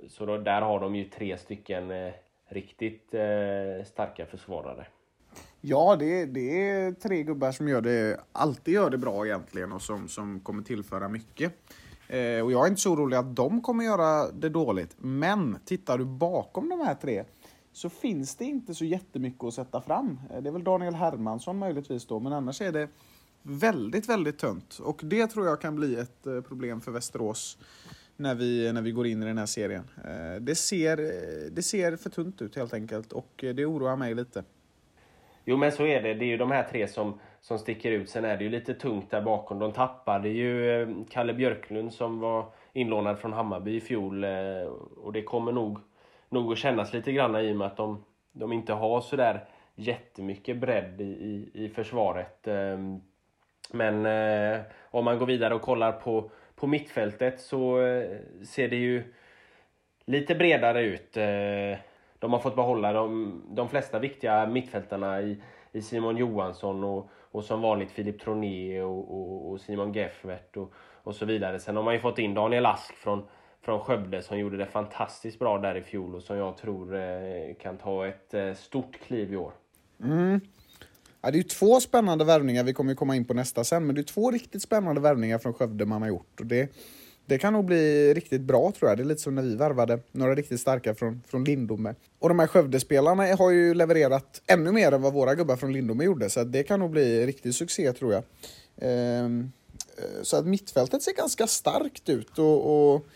så 0.08 0.26
då, 0.26 0.38
där 0.38 0.60
har 0.60 0.80
de 0.80 0.96
ju 0.96 1.04
tre 1.04 1.38
stycken 1.38 2.12
riktigt 2.48 3.08
starka 3.84 4.26
försvarare. 4.26 4.86
Ja, 5.60 5.96
det, 5.96 6.26
det 6.26 6.70
är 6.70 6.92
tre 6.92 7.22
gubbar 7.22 7.52
som 7.52 7.68
gör 7.68 7.80
det, 7.80 8.20
alltid 8.32 8.74
gör 8.74 8.90
det 8.90 8.98
bra 8.98 9.26
egentligen 9.26 9.72
och 9.72 9.82
som, 9.82 10.08
som 10.08 10.40
kommer 10.40 10.62
tillföra 10.62 11.08
mycket. 11.08 11.52
Eh, 12.08 12.44
och 12.44 12.52
jag 12.52 12.64
är 12.64 12.68
inte 12.68 12.80
så 12.80 12.92
orolig 12.92 13.16
att 13.16 13.36
de 13.36 13.60
kommer 13.60 13.84
göra 13.84 14.30
det 14.30 14.48
dåligt. 14.48 14.96
Men 14.98 15.58
tittar 15.64 15.98
du 15.98 16.04
bakom 16.04 16.68
de 16.68 16.80
här 16.80 16.94
tre 16.94 17.24
så 17.72 17.90
finns 17.90 18.36
det 18.36 18.44
inte 18.44 18.74
så 18.74 18.84
jättemycket 18.84 19.44
att 19.44 19.54
sätta 19.54 19.80
fram. 19.80 20.20
Eh, 20.30 20.42
det 20.42 20.48
är 20.48 20.52
väl 20.52 20.64
Daniel 20.64 20.94
Hermansson 20.94 21.58
möjligtvis 21.58 22.06
då, 22.06 22.20
men 22.20 22.32
annars 22.32 22.60
är 22.60 22.72
det 22.72 22.88
väldigt, 23.42 24.08
väldigt 24.08 24.38
tunt. 24.38 24.78
Och 24.78 25.00
det 25.04 25.26
tror 25.26 25.46
jag 25.46 25.60
kan 25.60 25.76
bli 25.76 25.96
ett 25.96 26.26
eh, 26.26 26.40
problem 26.40 26.80
för 26.80 26.92
Västerås 26.92 27.58
när 28.16 28.34
vi, 28.34 28.72
när 28.72 28.82
vi 28.82 28.90
går 28.90 29.06
in 29.06 29.22
i 29.22 29.26
den 29.26 29.38
här 29.38 29.46
serien. 29.46 29.84
Eh, 30.04 30.40
det 30.40 30.54
ser, 30.54 30.96
det 31.50 31.62
ser 31.62 31.96
för 31.96 32.10
tunt 32.10 32.42
ut 32.42 32.56
helt 32.56 32.74
enkelt 32.74 33.12
och 33.12 33.32
det 33.36 33.66
oroar 33.66 33.96
mig 33.96 34.14
lite. 34.14 34.44
Jo 35.44 35.56
men 35.56 35.72
så 35.72 35.86
är 35.86 36.02
det. 36.02 36.14
Det 36.14 36.24
är 36.24 36.26
ju 36.26 36.36
de 36.36 36.50
här 36.50 36.68
tre 36.70 36.88
som, 36.88 37.18
som 37.40 37.58
sticker 37.58 37.90
ut. 37.90 38.10
Sen 38.10 38.24
är 38.24 38.36
det 38.36 38.44
ju 38.44 38.50
lite 38.50 38.74
tungt 38.74 39.10
där 39.10 39.22
bakom. 39.22 39.58
De 39.58 39.72
tappade 39.72 40.28
ju 40.28 40.86
Kalle 41.10 41.34
Björklund 41.34 41.92
som 41.92 42.20
var 42.20 42.46
inlånad 42.72 43.18
från 43.18 43.32
Hammarby 43.32 43.76
i 43.76 43.80
fjol. 43.80 44.24
Och 44.96 45.12
det 45.12 45.22
kommer 45.22 45.52
nog, 45.52 45.78
nog 46.32 46.52
att 46.52 46.58
kännas 46.58 46.92
lite 46.92 47.12
grann 47.12 47.36
i 47.36 47.52
och 47.52 47.56
med 47.56 47.66
att 47.66 47.76
de, 47.76 48.04
de 48.32 48.52
inte 48.52 48.72
har 48.72 49.00
sådär 49.00 49.44
jättemycket 49.74 50.56
bredd 50.56 51.00
i, 51.00 51.04
i, 51.04 51.50
i 51.64 51.68
försvaret. 51.68 52.48
Ehm, 52.48 53.00
men 53.72 54.06
eh, 54.06 54.60
om 54.90 55.04
man 55.04 55.18
går 55.18 55.26
vidare 55.26 55.54
och 55.54 55.62
kollar 55.62 55.92
på, 55.92 56.30
på 56.54 56.66
mittfältet 56.66 57.40
så 57.40 57.80
eh, 57.80 58.18
ser 58.44 58.68
det 58.68 58.76
ju 58.76 59.14
lite 60.04 60.34
bredare 60.34 60.82
ut. 60.82 61.16
Eh, 61.16 61.78
De 62.18 62.32
har 62.32 62.38
fått 62.38 62.56
behålla 62.56 62.92
de, 62.92 63.42
de 63.50 63.68
flesta 63.68 63.98
viktiga 63.98 64.46
mittfältarna 64.46 65.20
i, 65.22 65.42
i 65.72 65.82
Simon 65.82 66.16
Johansson 66.16 66.84
och, 66.84 67.10
och 67.32 67.44
som 67.44 67.62
vanligt 67.62 67.90
Filip 67.90 68.20
Troné 68.20 68.82
och, 68.82 69.10
och, 69.10 69.50
och 69.50 69.60
Simon 69.60 69.92
Geffert 69.92 70.56
och, 70.56 70.72
och 71.04 71.14
så 71.14 71.26
vidare. 71.26 71.58
Sen 71.58 71.76
har 71.76 71.82
man 71.82 71.94
ju 71.94 72.00
fått 72.00 72.18
in 72.18 72.34
Daniel 72.34 72.66
Ask 72.66 72.94
från, 72.94 73.22
från 73.64 73.80
Skövde 73.80 74.22
som 74.22 74.38
gjorde 74.38 74.56
det 74.56 74.66
fantastiskt 74.66 75.38
bra 75.38 75.58
där 75.58 75.74
i 75.74 75.82
fjol 75.82 76.14
och 76.14 76.22
som 76.22 76.36
jag 76.36 76.56
tror 76.56 76.96
eh, 76.96 77.54
kan 77.62 77.78
ta 77.78 78.06
ett 78.06 78.34
eh, 78.34 78.54
stort 78.54 79.00
kliv 79.06 79.32
i 79.32 79.36
år. 79.36 79.52
Mm. 80.04 80.40
Ja, 81.20 81.30
det 81.30 81.36
är 81.36 81.42
ju 81.42 81.42
två 81.42 81.80
spännande 81.80 82.24
värvningar, 82.24 82.64
vi 82.64 82.72
kommer 82.72 82.92
ju 82.92 82.96
komma 82.96 83.16
in 83.16 83.24
på 83.24 83.34
nästa 83.34 83.64
sen, 83.64 83.86
men 83.86 83.94
det 83.94 84.00
är 84.00 84.02
två 84.02 84.30
riktigt 84.30 84.62
spännande 84.62 85.00
värvningar 85.00 85.38
från 85.38 85.54
Skövde 85.54 85.86
man 85.86 86.02
har 86.02 86.08
gjort. 86.08 86.40
Och 86.40 86.46
det, 86.46 86.68
Det 87.26 87.38
kan 87.38 87.52
nog 87.52 87.64
bli 87.64 88.14
riktigt 88.14 88.40
bra 88.40 88.72
tror 88.72 88.90
jag. 88.90 88.98
Det 88.98 89.02
är 89.02 89.04
lite 89.04 89.20
som 89.20 89.34
när 89.34 89.42
vi 89.42 89.56
värvade 89.56 89.98
några 90.12 90.34
riktigt 90.34 90.60
starka 90.60 90.94
från, 90.94 91.22
från 91.26 91.44
Lindome. 91.44 91.94
Och 92.18 92.28
de 92.28 92.38
här 92.38 92.46
Skövdespelarna 92.46 93.36
har 93.36 93.50
ju 93.50 93.74
levererat 93.74 94.42
ännu 94.46 94.72
mer 94.72 94.92
än 94.92 95.02
vad 95.02 95.12
våra 95.12 95.34
gubbar 95.34 95.56
från 95.56 95.72
Lindome 95.72 96.04
gjorde, 96.04 96.30
så 96.30 96.44
det 96.44 96.62
kan 96.62 96.80
nog 96.80 96.90
bli 96.90 97.26
riktig 97.26 97.54
succé 97.54 97.92
tror 97.92 98.12
jag. 98.12 98.22
Ehm, 98.80 99.52
eh, 99.96 100.22
så 100.22 100.36
att 100.36 100.46
mittfältet 100.46 101.02
ser 101.02 101.12
ganska 101.12 101.46
starkt 101.46 102.08
ut 102.08 102.38
och, 102.38 102.94
och 102.94 103.06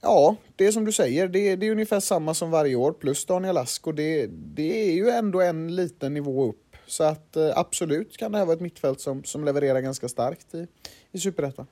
Ja, 0.00 0.36
det 0.56 0.66
är 0.66 0.72
som 0.72 0.84
du 0.84 0.92
säger, 0.92 1.28
det, 1.28 1.56
det, 1.56 1.66
är 1.66 1.70
ungefär 1.70 2.00
samma 2.00 2.34
som 2.34 2.50
varje 2.50 2.76
år 2.76 2.92
plus 2.92 3.26
Daniel 3.26 3.56
Ask 3.56 3.86
och 3.86 3.94
det, 3.94 4.26
det 4.30 4.88
är 4.88 4.92
ju 4.92 5.08
ändå 5.08 5.40
en 5.40 5.76
liten 5.76 6.14
nivå 6.14 6.44
upp. 6.44 6.76
Så 6.86 7.04
att 7.04 7.36
eh, 7.36 7.52
absolut 7.56 8.16
kan 8.16 8.32
det 8.32 8.38
här 8.38 8.44
vara 8.44 8.54
ett 8.54 8.60
mittfält 8.60 9.00
som, 9.00 9.24
som 9.24 9.44
levererar 9.44 9.80
ganska 9.80 10.08
starkt 10.08 10.54
i, 10.54 10.66
i 11.12 11.18
Superettan. 11.18 11.66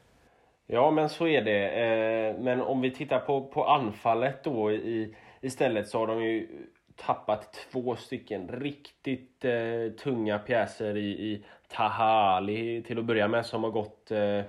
Ja, 0.66 0.90
men 0.90 1.08
så 1.08 1.26
är 1.26 1.42
det. 1.42 1.68
Eh, 1.68 2.42
men 2.42 2.60
om 2.60 2.80
vi 2.80 2.90
tittar 2.90 3.18
på, 3.18 3.44
på 3.44 3.64
anfallet 3.64 4.44
då 4.44 4.72
i, 4.72 5.14
istället 5.40 5.88
så 5.88 5.98
har 5.98 6.06
de 6.06 6.22
ju 6.24 6.48
tappat 6.96 7.66
två 7.72 7.96
stycken 7.96 8.48
riktigt 8.48 9.44
eh, 9.44 9.92
tunga 10.02 10.38
pjäser 10.38 10.96
i, 10.96 11.08
i 11.08 11.44
Tahali 11.68 12.82
till 12.82 12.98
att 12.98 13.04
börja 13.04 13.28
med 13.28 13.46
som 13.46 13.64
har 13.64 13.70
gått... 13.70 14.10
Eh, 14.10 14.40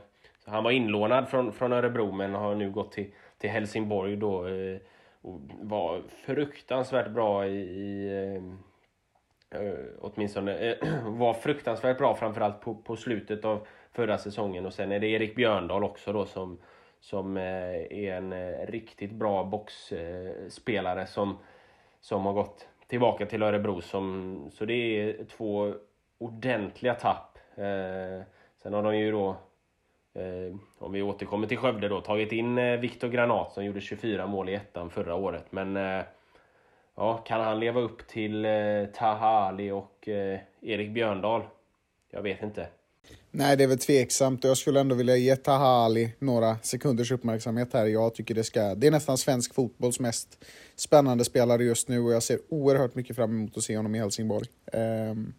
han 0.45 0.63
var 0.63 0.71
inlånad 0.71 1.30
från, 1.30 1.51
från 1.51 1.73
Örebro 1.73 2.11
men 2.11 2.34
har 2.34 2.55
nu 2.55 2.71
gått 2.71 2.91
till, 2.91 3.11
till 3.38 3.50
Helsingborg 3.50 4.16
då. 4.16 4.48
Eh, 4.48 4.78
och 5.22 5.40
var 5.62 6.02
fruktansvärt 6.26 7.12
bra 7.12 7.48
i... 7.48 7.58
i 7.58 8.10
eh, 9.52 9.62
eh, 9.62 9.74
åtminstone 10.00 10.78
var 11.06 11.34
fruktansvärt 11.34 11.98
bra 11.98 12.16
framförallt 12.16 12.62
på, 12.62 12.76
på 12.76 12.96
slutet 12.96 13.46
av 13.46 13.68
förra 13.92 14.18
säsongen. 14.18 14.66
Och 14.66 14.74
sen 14.74 14.92
är 14.92 15.00
det 15.00 15.08
Erik 15.08 15.36
Björndal 15.36 15.84
också 15.84 16.14
då 16.14 16.26
som, 16.26 16.58
som 17.00 17.38
är 17.38 17.94
en 17.94 18.56
riktigt 18.66 19.12
bra 19.12 19.44
boxspelare 19.44 21.08
som, 21.08 21.38
som 22.00 22.26
har 22.26 22.34
gått 22.34 22.68
tillbaka 22.88 23.26
till 23.26 23.44
Örebro. 23.44 23.82
Som, 23.82 24.50
så 24.54 24.66
det 24.66 24.74
är 24.74 25.26
två 25.26 25.74
ordentliga 26.18 26.94
tapp. 26.94 27.38
Sen 28.64 28.74
har 28.74 28.84
de 28.84 28.98
ju 28.98 29.12
då, 29.12 29.36
Eh, 30.18 30.55
om 30.80 30.91
vi 30.91 31.01
återkommer 31.01 31.47
till 31.47 31.57
Skövde 31.57 31.88
då, 31.88 32.01
tagit 32.01 32.32
in 32.32 32.57
eh, 32.57 32.80
Viktor 32.80 33.07
Granat 33.07 33.53
som 33.53 33.65
gjorde 33.65 33.82
24 33.82 34.28
mål 34.28 34.49
i 34.49 34.53
ettan 34.53 34.89
förra 34.89 35.15
året. 35.15 35.45
Men 35.49 35.78
eh, 35.78 36.03
ja, 36.95 37.18
kan 37.18 37.41
han 37.41 37.59
leva 37.59 37.80
upp 37.82 38.07
till 38.07 38.47
Taha 38.93 39.47
Ali 39.47 39.72
och 39.72 40.07
Erik 40.61 40.91
Björndal? 40.91 41.41
Jag 42.11 42.22
vet 42.22 42.43
inte. 42.43 42.68
Nej, 43.32 43.57
det 43.57 43.63
är 43.63 43.68
väl 43.68 43.78
tveksamt 43.78 44.43
och 44.43 44.49
jag 44.49 44.57
skulle 44.57 44.80
ändå 44.80 44.95
vilja 44.95 45.15
ge 45.15 45.36
Taha 45.36 45.86
Ali 45.86 46.13
några 46.20 46.57
sekunders 46.57 47.11
uppmärksamhet 47.11 47.74
här. 47.74 47.86
Jag 47.86 48.15
tycker 48.15 48.36
det 48.36 48.43
ska... 48.43 48.76
Det 48.76 48.88
är 48.88 48.91
nästan 48.91 49.18
svensk 49.18 49.53
fotbolls 49.53 49.99
mest 49.99 50.45
spännande 50.76 51.26
spelare 51.26 51.63
just 51.63 51.88
nu 51.88 51.99
och 51.99 52.13
jag 52.13 52.24
ser 52.24 52.39
oerhört 52.49 52.95
mycket 52.95 53.15
fram 53.15 53.32
emot 53.32 53.57
att 53.57 53.63
se 53.63 53.78
honom 53.78 53.95
i 53.95 53.99
Helsingborg. 53.99 54.47
Um, 54.74 55.34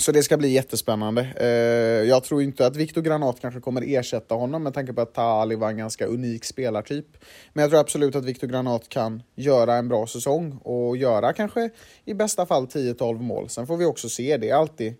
så 0.00 0.12
det 0.12 0.22
ska 0.22 0.36
bli 0.36 0.48
jättespännande. 0.48 1.28
Eh, 1.36 2.08
jag 2.08 2.24
tror 2.24 2.42
inte 2.42 2.66
att 2.66 2.76
Viktor 2.76 3.02
Granat 3.02 3.40
kanske 3.40 3.60
kommer 3.60 3.82
ersätta 3.86 4.34
honom 4.34 4.62
med 4.62 4.74
tanke 4.74 4.92
på 4.92 5.00
att 5.00 5.14
Tali 5.14 5.54
var 5.54 5.70
en 5.70 5.76
ganska 5.76 6.06
unik 6.06 6.44
spelartyp. 6.44 7.06
Men 7.52 7.62
jag 7.62 7.70
tror 7.70 7.80
absolut 7.80 8.16
att 8.16 8.24
Viktor 8.24 8.46
Granat 8.46 8.88
kan 8.88 9.22
göra 9.34 9.74
en 9.74 9.88
bra 9.88 10.06
säsong 10.06 10.58
och 10.64 10.96
göra 10.96 11.32
kanske 11.32 11.70
i 12.04 12.14
bästa 12.14 12.46
fall 12.46 12.66
10-12 12.66 13.22
mål. 13.22 13.48
Sen 13.48 13.66
får 13.66 13.76
vi 13.76 13.84
också 13.84 14.08
se, 14.08 14.36
det 14.36 14.50
är 14.50 14.54
alltid 14.54 14.94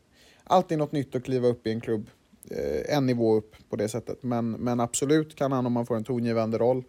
alltid 0.45 0.79
något 0.79 0.93
nytt 0.93 1.15
att 1.15 1.25
kliva 1.25 1.49
upp 1.49 1.67
i 1.67 1.71
en 1.71 1.81
klubb. 1.81 2.11
Eh, 2.51 2.97
en 2.97 3.07
nivå 3.07 3.35
upp 3.35 3.57
på 3.71 3.77
det 3.77 3.89
sättet. 3.89 4.23
Men, 4.23 4.51
men 4.51 4.81
absolut 4.81 5.37
kan 5.37 5.53
han, 5.53 5.67
om 5.67 5.73
man 5.73 5.87
får 5.87 5.97
en 5.97 6.05
tongivande 6.05 6.59
roll, 6.59 6.85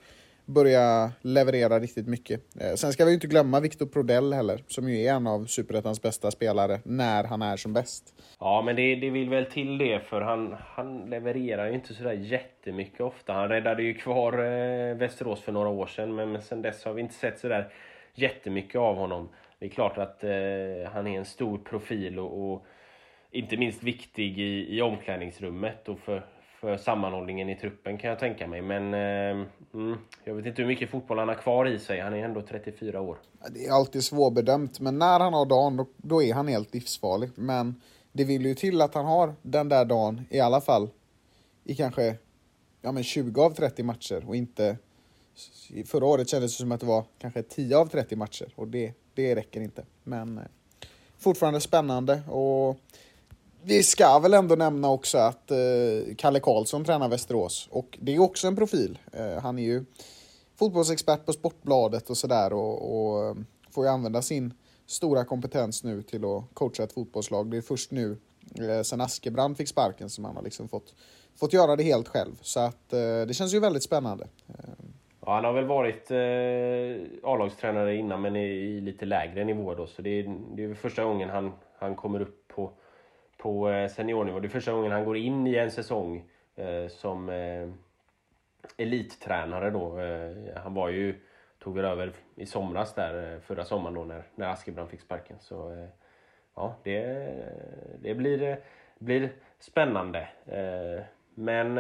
börja 0.46 1.12
leverera 1.22 1.80
riktigt 1.80 2.08
mycket. 2.08 2.42
Eh, 2.62 2.74
sen 2.74 2.94
ska 2.94 3.06
vi 3.06 3.14
inte 3.14 3.28
glömma 3.28 3.60
Victor 3.60 3.86
Prodell 3.86 4.34
heller, 4.34 4.64
som 4.68 4.90
ju 4.90 5.06
är 5.06 5.14
en 5.14 5.28
av 5.28 5.46
Superettans 5.46 6.02
bästa 6.02 6.32
spelare 6.32 6.80
när 6.84 7.24
han 7.24 7.42
är 7.42 7.58
som 7.58 7.74
bäst. 7.74 8.14
Ja, 8.40 8.62
men 8.66 8.76
det, 8.76 8.96
det 8.96 9.10
vill 9.10 9.30
väl 9.30 9.46
till 9.46 9.78
det, 9.78 10.00
för 10.00 10.22
han, 10.22 10.56
han 10.60 11.10
levererar 11.10 11.68
ju 11.68 11.74
inte 11.74 11.94
sådär 11.94 12.14
jättemycket 12.14 13.02
ofta. 13.02 13.34
Han 13.34 13.50
räddade 13.50 13.84
ju 13.84 13.94
kvar 13.94 14.34
eh, 14.34 14.96
Västerås 14.96 15.42
för 15.42 15.52
några 15.52 15.70
år 15.70 15.88
sedan, 15.88 16.16
men, 16.16 16.32
men 16.32 16.42
sen 16.42 16.62
dess 16.62 16.86
har 16.86 16.94
vi 16.94 17.02
inte 17.02 17.16
sett 17.16 17.40
sådär 17.40 17.74
jättemycket 18.16 18.76
av 18.82 18.96
honom. 18.96 19.30
Det 19.60 19.66
är 19.66 19.70
klart 19.70 19.98
att 19.98 20.24
eh, 20.24 20.92
han 20.94 21.08
är 21.08 21.18
en 21.18 21.26
stor 21.26 21.58
profil 21.58 22.20
och, 22.20 22.54
och 22.54 22.66
inte 23.32 23.58
minst 23.58 23.84
viktig 23.84 24.40
i, 24.40 24.78
i 24.78 24.82
omklädningsrummet 24.82 25.90
och 25.90 26.00
för, 26.00 26.26
för 26.62 26.78
sammanhållningen 26.78 27.50
i 27.50 27.56
truppen 27.56 27.98
kan 27.98 28.10
jag 28.10 28.20
tänka 28.20 28.48
mig. 28.48 28.62
Men 28.62 28.94
eh, 28.94 29.48
mm, 29.74 29.98
jag 30.24 30.34
vet 30.34 30.46
inte 30.46 30.62
hur 30.62 30.70
mycket 30.70 30.90
fotboll 30.90 31.20
han 31.20 31.28
har 31.28 31.36
kvar 31.36 31.66
i 31.66 31.80
sig. 31.80 32.00
Han 32.00 32.14
är 32.14 32.26
ändå 32.26 32.42
34 32.42 33.02
år. 33.02 33.18
Det 33.50 33.66
är 33.66 33.72
alltid 33.72 34.04
svårbedömt, 34.04 34.80
men 34.80 35.00
när 35.00 35.20
han 35.20 35.34
har 35.34 35.46
dagen 35.46 35.78
då, 35.78 35.86
då 35.98 36.24
är 36.24 36.34
han 36.34 36.48
helt 36.48 36.74
livsfarlig. 36.74 37.30
Men 37.36 37.82
det 38.12 38.24
vill 38.24 38.46
ju 38.46 38.56
till 38.56 38.82
att 38.82 38.94
han 38.94 39.06
har 39.06 39.34
den 39.42 39.70
där 39.70 39.86
dagen 39.86 40.22
i 40.30 40.40
alla 40.40 40.62
fall 40.62 40.90
i 41.64 41.76
kanske 41.76 42.16
ja, 42.82 42.92
men 42.92 43.04
20 43.04 43.42
av 43.42 43.52
30 43.52 43.84
matcher 43.84 44.24
och 44.28 44.36
inte... 44.36 44.78
Förra 45.86 46.06
året 46.06 46.30
kändes 46.30 46.58
det 46.58 46.62
som 46.62 46.72
att 46.72 46.80
det 46.80 46.86
var 46.86 47.04
kanske 47.20 47.44
10 47.44 47.78
av 47.78 47.86
30 47.86 48.16
matcher 48.16 48.54
och 48.56 48.68
det, 48.68 48.94
det 49.14 49.36
räcker 49.36 49.62
inte. 49.62 49.86
Men 50.04 50.38
eh, 50.38 50.44
fortfarande 51.18 51.62
spännande 51.62 52.22
och 52.28 52.78
vi 53.64 53.84
ska 53.84 54.20
väl 54.20 54.34
ändå 54.34 54.56
nämna 54.56 54.90
också 54.90 55.18
att 55.18 55.52
eh, 55.52 55.58
Kalle 56.18 56.40
Karlsson 56.40 56.86
tränar 56.86 57.10
Västerås 57.10 57.68
och 57.72 57.98
det 58.02 58.16
är 58.16 58.20
också 58.20 58.48
en 58.48 58.56
profil. 58.56 59.00
Eh, 59.14 59.42
han 59.42 59.60
är 59.60 59.64
ju 59.64 59.86
fotbollsexpert 60.56 61.26
på 61.26 61.34
Sportbladet 61.34 62.10
och 62.10 62.18
sådär 62.18 62.54
och, 62.54 62.92
och 62.92 63.26
eh, 63.26 63.36
får 63.72 63.86
ju 63.86 63.92
använda 63.92 64.22
sin 64.22 64.54
stora 64.86 65.26
kompetens 65.26 65.84
nu 65.84 66.02
till 66.02 66.26
att 66.26 66.44
coacha 66.54 66.84
ett 66.84 66.94
fotbollslag. 66.94 67.52
Det 67.52 67.58
är 67.58 67.62
först 67.62 67.92
nu 67.92 68.18
eh, 68.60 68.82
sen 68.82 69.02
Askebrand 69.02 69.58
fick 69.58 69.68
sparken 69.68 70.10
som 70.10 70.26
han 70.26 70.36
har 70.36 70.44
liksom 70.44 70.68
fått, 70.68 70.96
fått 71.40 71.54
göra 71.54 71.76
det 71.76 71.84
helt 71.84 72.08
själv. 72.08 72.40
Så 72.42 72.60
att 72.60 72.94
eh, 72.94 73.00
det 73.28 73.36
känns 73.36 73.54
ju 73.54 73.60
väldigt 73.60 73.84
spännande. 73.84 74.28
Ja, 75.26 75.34
han 75.34 75.46
har 75.46 75.54
väl 75.54 75.66
varit 75.66 76.12
eh, 76.12 77.30
A-lagstränare 77.32 77.96
innan 77.96 78.22
men 78.22 78.36
i, 78.36 78.46
i, 78.48 78.82
lite 78.82 79.06
lägre 79.06 79.44
nivå 79.44 79.76
då 79.76 79.88
så 79.88 80.02
det 80.02 80.10
är, 80.10 80.40
det 80.56 80.64
är 80.64 80.74
första 80.74 81.04
gången 81.04 81.30
han, 81.30 81.52
han 81.80 81.96
kommer 81.96 82.22
upp 82.22 82.41
på 83.42 83.70
eh, 83.70 83.88
seniornivå. 83.88 84.40
Det 84.40 84.48
är 84.48 84.50
första 84.50 84.72
gången 84.72 84.92
han 84.92 85.06
går 85.06 85.18
in 85.18 85.48
i 85.48 85.56
en 85.56 85.72
säsong 85.72 86.24
eh, 86.56 86.88
som 86.88 87.30
eh, 87.30 87.70
elittränare 88.78 89.70
då. 89.70 90.00
Han 90.64 90.74
var 90.74 90.90
ju, 90.90 91.16
tog 91.60 91.76
väl 91.76 91.86
över 91.86 92.12
i 92.36 92.46
somras 92.46 92.94
där, 92.94 93.40
förra 93.40 93.66
sommaren 93.66 93.94
då 93.94 94.04
när, 94.04 94.24
när 94.36 94.48
Askebrand 94.48 94.90
fick 94.90 95.02
sparken. 95.02 95.38
Så 95.40 95.88
ja, 96.56 96.76
det, 96.84 97.02
det 98.02 98.16
blir, 98.16 98.58
blir 99.00 99.30
spännande. 99.60 100.28
men 101.36 101.78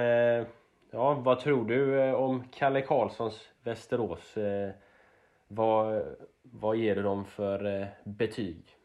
ja, 0.91 1.13
vad 1.13 1.39
tror 1.39 1.65
du 1.65 2.13
om 2.13 2.43
Kalle 2.51 2.81
Karlssons 2.81 3.49
Västerås? 3.63 4.35
vad, 5.47 6.03
vad 6.41 6.75
ger 6.75 6.95
du 6.95 7.01
dem 7.01 7.25
för 7.25 7.87
betyg? 8.03 8.80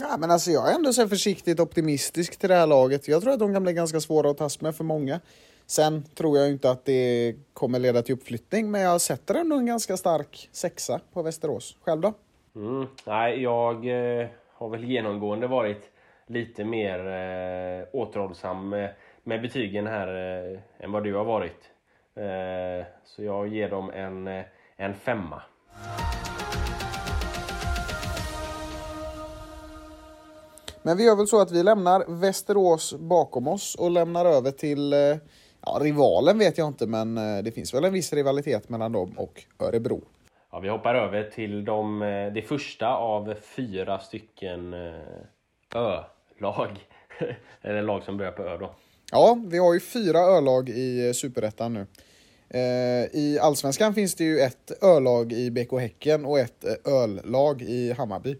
Ja, 0.00 0.16
men 0.16 0.30
alltså 0.30 0.50
jag 0.50 0.70
är 0.70 0.74
ändå 0.74 0.92
så 0.92 1.08
försiktigt 1.08 1.60
optimistisk 1.60 2.36
till 2.36 2.48
det 2.48 2.54
här 2.54 2.66
laget. 2.66 3.08
Jag 3.08 3.22
tror 3.22 3.32
att 3.32 3.38
de 3.38 3.54
kan 3.54 3.62
bli 3.62 3.72
ganska 3.72 4.00
svåra 4.00 4.30
att 4.30 4.38
tas 4.38 4.60
med 4.60 4.76
för 4.76 4.84
många. 4.84 5.20
Sen 5.66 6.02
tror 6.14 6.38
jag 6.38 6.48
inte 6.48 6.70
att 6.70 6.84
det 6.84 7.34
kommer 7.52 7.78
leda 7.78 8.02
till 8.02 8.14
uppflyttning, 8.14 8.70
men 8.70 8.80
jag 8.80 9.00
sätter 9.00 9.34
ändå 9.34 9.56
en 9.56 9.66
ganska 9.66 9.96
stark 9.96 10.48
sexa 10.52 11.00
på 11.12 11.22
Västerås. 11.22 11.76
Själv 11.84 12.00
då? 12.00 12.12
Mm, 12.56 12.86
nej, 13.06 13.42
jag 13.42 13.74
eh, 13.74 14.26
har 14.52 14.68
väl 14.68 14.84
genomgående 14.84 15.46
varit 15.46 15.82
lite 16.26 16.64
mer 16.64 16.98
eh, 16.98 17.86
återhållsam 17.92 18.68
med, 18.68 18.94
med 19.22 19.42
betygen 19.42 19.86
här 19.86 20.08
eh, 20.08 20.58
än 20.78 20.92
vad 20.92 21.04
du 21.04 21.14
har 21.14 21.24
varit. 21.24 21.70
Eh, 22.14 22.86
så 23.04 23.22
jag 23.22 23.48
ger 23.48 23.70
dem 23.70 23.90
en, 23.90 24.26
eh, 24.26 24.44
en 24.76 24.94
femma. 24.94 25.42
Men 30.86 30.96
vi 30.96 31.04
gör 31.04 31.16
väl 31.16 31.26
så 31.26 31.40
att 31.40 31.52
vi 31.52 31.62
lämnar 31.62 32.04
Västerås 32.08 32.94
bakom 32.98 33.48
oss 33.48 33.74
och 33.74 33.90
lämnar 33.90 34.24
över 34.24 34.50
till 34.50 34.92
eh, 34.92 34.98
ja, 35.60 35.78
rivalen 35.80 36.38
vet 36.38 36.58
jag 36.58 36.68
inte, 36.68 36.86
men 36.86 37.18
eh, 37.18 37.42
det 37.42 37.52
finns 37.52 37.74
väl 37.74 37.84
en 37.84 37.92
viss 37.92 38.12
rivalitet 38.12 38.68
mellan 38.68 38.92
dem 38.92 39.14
och 39.16 39.44
Örebro. 39.58 40.02
Ja, 40.52 40.58
vi 40.58 40.68
hoppar 40.68 40.94
över 40.94 41.22
till 41.22 41.64
de, 41.64 42.02
eh, 42.02 42.32
det 42.32 42.42
första 42.42 42.88
av 42.88 43.34
fyra 43.56 43.98
stycken 43.98 44.74
ö-lag. 45.74 46.70
Eller 47.62 47.82
lag 47.82 48.02
som 48.02 48.16
börjar 48.16 48.32
på 48.32 48.42
ö 48.42 48.58
då. 48.58 48.74
Ja, 49.12 49.38
vi 49.46 49.58
har 49.58 49.74
ju 49.74 49.80
fyra 49.80 50.18
ölag 50.18 50.68
i 50.68 51.14
Superettan 51.14 51.72
nu. 51.74 51.86
I 53.12 53.38
Allsvenskan 53.38 53.94
finns 53.94 54.14
det 54.14 54.24
ju 54.24 54.38
ett 54.38 54.82
ölag 54.82 55.32
i 55.32 55.50
BK 55.50 55.80
Häcken 55.80 56.24
och 56.24 56.38
ett 56.38 56.64
öllag 56.84 57.62
i 57.62 57.92
Hammarby. 57.92 58.36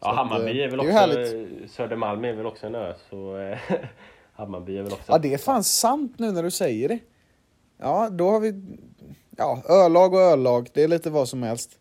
Ja, 0.00 0.12
Hammarby 0.12 0.62
är 0.62 0.68
väl 0.68 0.80
också... 0.80 0.92
Är 0.92 1.68
Södermalm 1.68 2.24
är 2.24 2.32
väl 2.32 2.46
också 2.46 2.66
en 2.66 2.74
ö, 2.74 2.94
så 3.10 3.36
Hammarby 4.32 4.78
är 4.78 4.82
väl 4.82 4.92
också... 4.92 5.12
Ja, 5.12 5.18
det 5.18 5.34
är 5.34 5.38
fan 5.38 5.64
sant 5.64 6.18
nu 6.18 6.32
när 6.32 6.42
du 6.42 6.50
säger 6.50 6.88
det. 6.88 6.98
Ja, 7.78 8.08
då 8.10 8.30
har 8.30 8.40
vi 8.40 8.54
ja, 9.36 9.62
ölag 9.68 10.14
och 10.14 10.20
ölag. 10.20 10.68
Det 10.74 10.82
är 10.82 10.88
lite 10.88 11.10
vad 11.10 11.28
som 11.28 11.42
helst. 11.42 11.78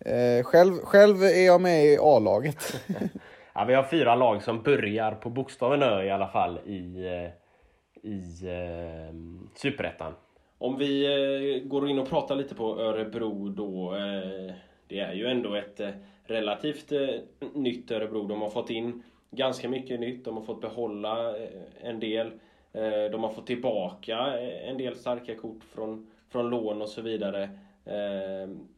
Eh, 0.00 0.44
själv, 0.44 0.72
själv 0.74 1.22
är 1.22 1.46
jag 1.46 1.60
med 1.60 1.84
i 1.84 1.98
A-laget. 2.00 2.80
ja, 3.54 3.64
vi 3.64 3.74
har 3.74 3.82
fyra 3.82 4.14
lag 4.14 4.42
som 4.42 4.62
börjar 4.62 5.12
på 5.12 5.30
bokstaven 5.30 5.82
Ö 5.82 6.02
i 6.02 6.10
alla 6.10 6.28
fall 6.28 6.58
i, 6.66 7.06
eh, 7.06 8.10
i 8.10 8.22
eh, 8.42 9.14
Superettan. 9.56 10.14
Om 10.58 10.78
vi 10.78 11.04
eh, 11.04 11.68
går 11.68 11.90
in 11.90 11.98
och 11.98 12.08
pratar 12.08 12.36
lite 12.36 12.54
på 12.54 12.80
Örebro 12.80 13.48
då. 13.48 13.94
Eh, 13.94 14.54
det 14.88 15.00
är 15.00 15.12
ju 15.12 15.26
ändå 15.26 15.54
ett 15.54 15.80
eh, 15.80 15.90
relativt 16.28 16.92
eh, 16.92 17.08
nytt 17.54 17.90
Örebro. 17.90 18.26
De 18.26 18.42
har 18.42 18.50
fått 18.50 18.70
in 18.70 19.02
ganska 19.30 19.68
mycket 19.68 20.00
nytt. 20.00 20.24
De 20.24 20.36
har 20.36 20.44
fått 20.44 20.60
behålla 20.60 21.36
eh, 21.36 21.48
en 21.80 22.00
del. 22.00 22.26
Eh, 22.72 23.10
de 23.12 23.22
har 23.22 23.32
fått 23.32 23.46
tillbaka 23.46 24.18
en 24.40 24.78
del 24.78 24.96
starka 24.96 25.34
kort 25.34 25.64
från, 25.74 26.10
från 26.28 26.50
lån 26.50 26.82
och 26.82 26.88
så 26.88 27.02
vidare. 27.02 27.58
Ehm, 27.84 28.68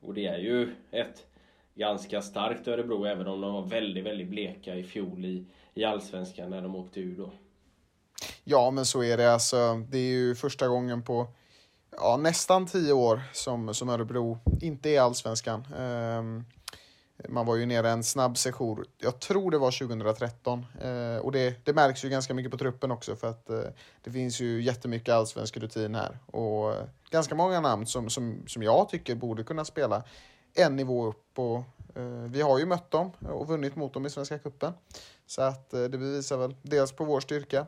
och 0.00 0.14
det 0.14 0.26
är 0.26 0.38
ju 0.38 0.74
ett 0.90 1.26
ganska 1.74 2.22
starkt 2.22 2.68
Örebro 2.68 3.04
även 3.04 3.26
om 3.26 3.40
de 3.40 3.52
var 3.52 3.62
väldigt, 3.62 4.04
väldigt 4.04 4.28
bleka 4.28 4.74
i 4.74 4.82
fjol 4.82 5.24
i, 5.24 5.44
i 5.74 5.84
Allsvenskan 5.84 6.50
när 6.50 6.62
de 6.62 6.76
åkte 6.76 7.00
ur 7.00 7.16
då. 7.16 7.30
Ja, 8.44 8.70
men 8.70 8.86
så 8.86 9.02
är 9.02 9.16
det. 9.16 9.32
Alltså, 9.32 9.56
det 9.90 9.98
är 9.98 10.12
ju 10.12 10.34
första 10.34 10.68
gången 10.68 11.02
på 11.02 11.26
ja, 12.00 12.16
nästan 12.16 12.66
tio 12.66 12.92
år 12.92 13.22
som, 13.32 13.74
som 13.74 13.88
Örebro 13.88 14.38
inte 14.60 14.90
är 14.90 15.00
allsvenskan. 15.00 15.66
Eh, 15.78 16.22
man 17.28 17.46
var 17.46 17.56
ju 17.56 17.66
nere 17.66 17.90
en 17.90 18.04
snabb 18.04 18.38
session, 18.38 18.84
jag 18.98 19.20
tror 19.20 19.50
det 19.50 19.58
var 19.58 19.70
2013. 19.70 20.66
Eh, 20.82 21.16
och 21.16 21.32
det, 21.32 21.64
det 21.64 21.72
märks 21.72 22.04
ju 22.04 22.08
ganska 22.08 22.34
mycket 22.34 22.50
på 22.50 22.58
truppen 22.58 22.90
också 22.90 23.16
för 23.16 23.30
att 23.30 23.50
eh, 23.50 23.60
det 24.02 24.10
finns 24.10 24.40
ju 24.40 24.62
jättemycket 24.62 25.14
allsvensk 25.14 25.56
rutin 25.56 25.94
här. 25.94 26.18
Och 26.26 26.72
eh, 26.72 26.84
ganska 27.10 27.34
många 27.34 27.60
namn 27.60 27.86
som, 27.86 28.10
som, 28.10 28.42
som 28.46 28.62
jag 28.62 28.88
tycker 28.88 29.14
borde 29.14 29.44
kunna 29.44 29.64
spela 29.64 30.02
en 30.54 30.76
nivå 30.76 31.06
upp. 31.06 31.38
Och, 31.38 31.56
eh, 31.96 32.24
vi 32.26 32.42
har 32.42 32.58
ju 32.58 32.66
mött 32.66 32.90
dem 32.90 33.10
och 33.28 33.48
vunnit 33.48 33.76
mot 33.76 33.94
dem 33.94 34.06
i 34.06 34.10
Svenska 34.10 34.38
Cupen. 34.38 34.72
Så 35.26 35.42
att 35.42 35.74
eh, 35.74 35.82
det 35.82 35.98
bevisar 35.98 36.36
väl 36.36 36.56
dels 36.62 36.92
på 36.92 37.04
vår 37.04 37.20
styrka 37.20 37.66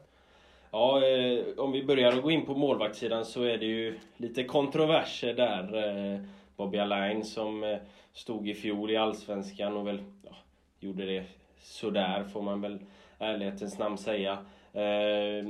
Ja, 0.75 1.07
eh, 1.07 1.45
om 1.57 1.73
vi 1.73 1.85
börjar 1.85 2.13
att 2.13 2.23
gå 2.23 2.31
in 2.31 2.47
på 2.47 2.55
målvaktssidan 2.55 3.25
så 3.25 3.43
är 3.43 3.59
det 3.59 3.67
ju 3.67 3.99
lite 4.17 4.45
kontroverser 4.45 5.35
där. 5.35 5.77
Eh, 6.15 6.21
Bobby 6.57 6.79
Alain 6.79 7.25
som 7.25 7.65
eh, 7.65 7.79
stod 8.13 8.49
i 8.49 8.55
fjol 8.55 8.91
i 8.91 8.97
Allsvenskan 8.97 9.77
och 9.77 9.87
väl 9.87 10.03
ja, 10.23 10.37
gjorde 10.81 11.07
det 11.07 11.25
sådär 11.59 12.25
får 12.25 12.43
man 12.43 12.61
väl 12.61 12.79
ärlighetens 13.19 13.79
namn 13.79 13.99
säga. 13.99 14.33
Eh, 14.73 15.47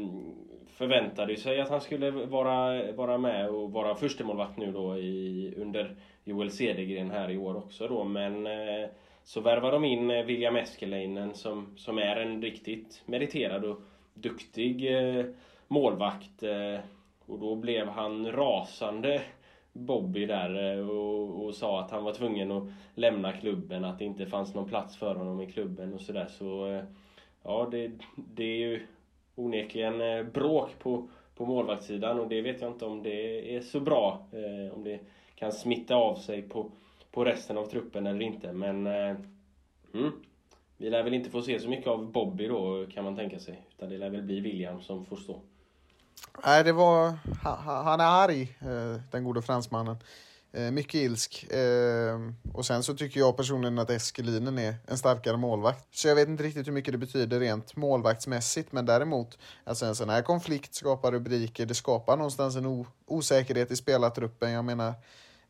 förväntade 0.67 1.37
sig 1.37 1.61
att 1.61 1.71
han 1.71 1.81
skulle 1.81 2.11
vara, 2.11 2.93
vara 2.93 3.19
med 3.19 3.49
och 3.49 3.73
vara 3.73 3.95
förstemålvakt 3.95 4.57
nu 4.57 4.73
då 4.73 4.97
i, 4.97 5.55
under 5.57 5.97
Joel 6.25 6.51
Cedergren 6.51 7.11
här 7.11 7.31
i 7.31 7.39
år 7.39 7.57
också 7.57 7.89
då 7.89 8.05
men 8.05 8.47
eh, 8.47 8.89
så 9.25 9.41
värvar 9.41 9.73
de 9.73 9.85
in 9.85 10.11
eh, 10.11 10.25
William 10.25 10.57
Eskeleinen 10.57 11.35
som, 11.35 11.75
som 11.77 11.99
är 11.99 12.17
en 12.17 12.43
riktigt 12.43 13.03
meriterad 13.07 13.65
och 13.65 13.81
duktig 14.15 14.97
eh, 14.97 15.25
målvakt. 15.69 16.43
Eh, 16.43 16.81
och 17.27 17.39
då 17.39 17.57
blev 17.57 17.89
han 17.89 18.33
rasande 18.33 19.23
Bobby 19.73 20.27
där 20.27 20.79
eh, 20.79 20.89
och, 20.89 21.45
och, 21.45 21.55
sa 21.55 21.81
att 21.81 21.91
han 21.91 22.05
var 22.05 22.13
tvungen 22.13 22.53
att 22.53 22.65
lämna 22.95 23.33
klubben, 23.33 23.85
att 23.85 23.99
det 23.99 24.05
inte 24.05 24.27
fanns 24.27 24.55
någon 24.55 24.69
plats 24.69 24.97
för 24.97 25.15
honom 25.15 25.41
i 25.41 25.53
klubben 25.53 25.95
och 25.95 26.01
sådär. 26.01 26.27
Så, 26.29 26.67
eh, 26.67 26.85
ja, 27.43 27.69
det, 27.71 27.91
det 28.17 28.45
är 28.45 28.57
ju 28.57 28.87
onekligen 29.35 30.01
eh, 30.01 30.23
bråk 30.23 30.79
på, 30.79 31.09
på 31.37 31.47
målvaktssidan 31.47 32.21
och 32.21 32.29
det 32.29 32.41
vet 32.41 32.61
jag 32.61 32.71
inte 32.71 32.85
om 32.85 33.03
det 33.03 33.57
är 33.57 33.61
så 33.61 33.81
bra. 33.81 34.27
Eh, 34.33 34.75
om 34.75 34.85
det 34.85 35.01
kan 35.35 35.53
smitta 35.53 35.95
av 35.95 36.15
sig 36.15 36.43
på, 36.43 36.71
på 37.11 37.25
resten 37.25 37.59
av 37.59 37.67
truppen 37.67 38.07
eller 38.07 38.23
inte. 38.23 38.53
Men 38.53 38.87
mm, 38.87 40.13
vi 40.77 40.91
lär 40.91 41.03
väl 41.03 41.15
inte 41.15 41.31
få 41.31 41.43
se 41.43 41.59
så 41.59 41.69
mycket 41.69 41.87
av 41.87 42.13
Bobby 42.13 42.47
då 42.47 42.87
kan 42.87 43.05
man 43.05 43.17
tänka 43.17 43.39
sig. 43.39 43.63
Utan 43.83 43.91
det 43.91 43.99
lär 43.99 44.11
väl 44.11 44.23
bli 44.23 44.41
William 44.41 44.83
som 44.83 45.07
får 45.07 45.17
stå. 45.17 45.41
Nej, 46.45 46.65
det 46.65 46.73
var... 46.73 47.13
Han 47.85 48.01
är 48.01 48.05
arg, 48.05 48.59
eh, 48.61 49.01
den 49.11 49.25
gode 49.25 49.43
fransmannen. 49.43 49.97
Eh, 50.53 50.71
mycket 50.71 50.95
ilsk. 50.95 51.53
Eh, 51.53 52.21
och 52.53 52.67
sen 52.67 52.83
så 52.83 52.95
tycker 52.95 53.21
jag 53.21 53.37
personligen 53.37 53.79
att 53.79 53.91
Eskelinen 53.91 54.59
är 54.59 54.75
en 54.87 54.99
starkare 54.99 55.37
målvakt. 55.37 55.87
Så 55.91 56.09
jag 56.09 56.15
vet 56.15 56.29
inte 56.29 56.43
riktigt 56.43 56.67
hur 56.67 56.73
mycket 56.73 56.93
det 56.93 56.99
betyder 56.99 57.41
rent 57.41 57.77
målvaktsmässigt. 57.77 58.73
Men 58.73 58.87
däremot, 58.87 59.39
alltså 59.65 59.87
en 59.87 59.95
sån 59.95 60.09
här 60.09 60.23
konflikt 60.23 60.75
skapar 60.75 61.13
rubriker. 61.13 61.67
Det 61.67 61.75
skapar 61.75 62.17
någonstans 62.17 62.57
en 62.57 62.87
osäkerhet 63.07 63.71
i 63.71 63.77
spelartruppen. 63.77 64.51
Jag 64.51 64.65
menar, 64.65 64.95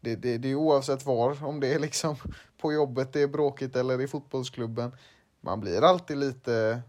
det, 0.00 0.16
det, 0.16 0.38
det 0.38 0.48
är 0.48 0.54
oavsett 0.54 1.06
var. 1.06 1.44
Om 1.44 1.60
det 1.60 1.74
är 1.74 1.78
liksom 1.78 2.16
på 2.58 2.72
jobbet 2.72 3.12
det 3.12 3.20
är 3.20 3.28
bråkigt 3.28 3.76
eller 3.76 4.00
i 4.00 4.08
fotbollsklubben 4.08 4.92
man 5.44 5.60
blir 5.60 5.82
alltid 5.82 6.16
lite 6.16 6.82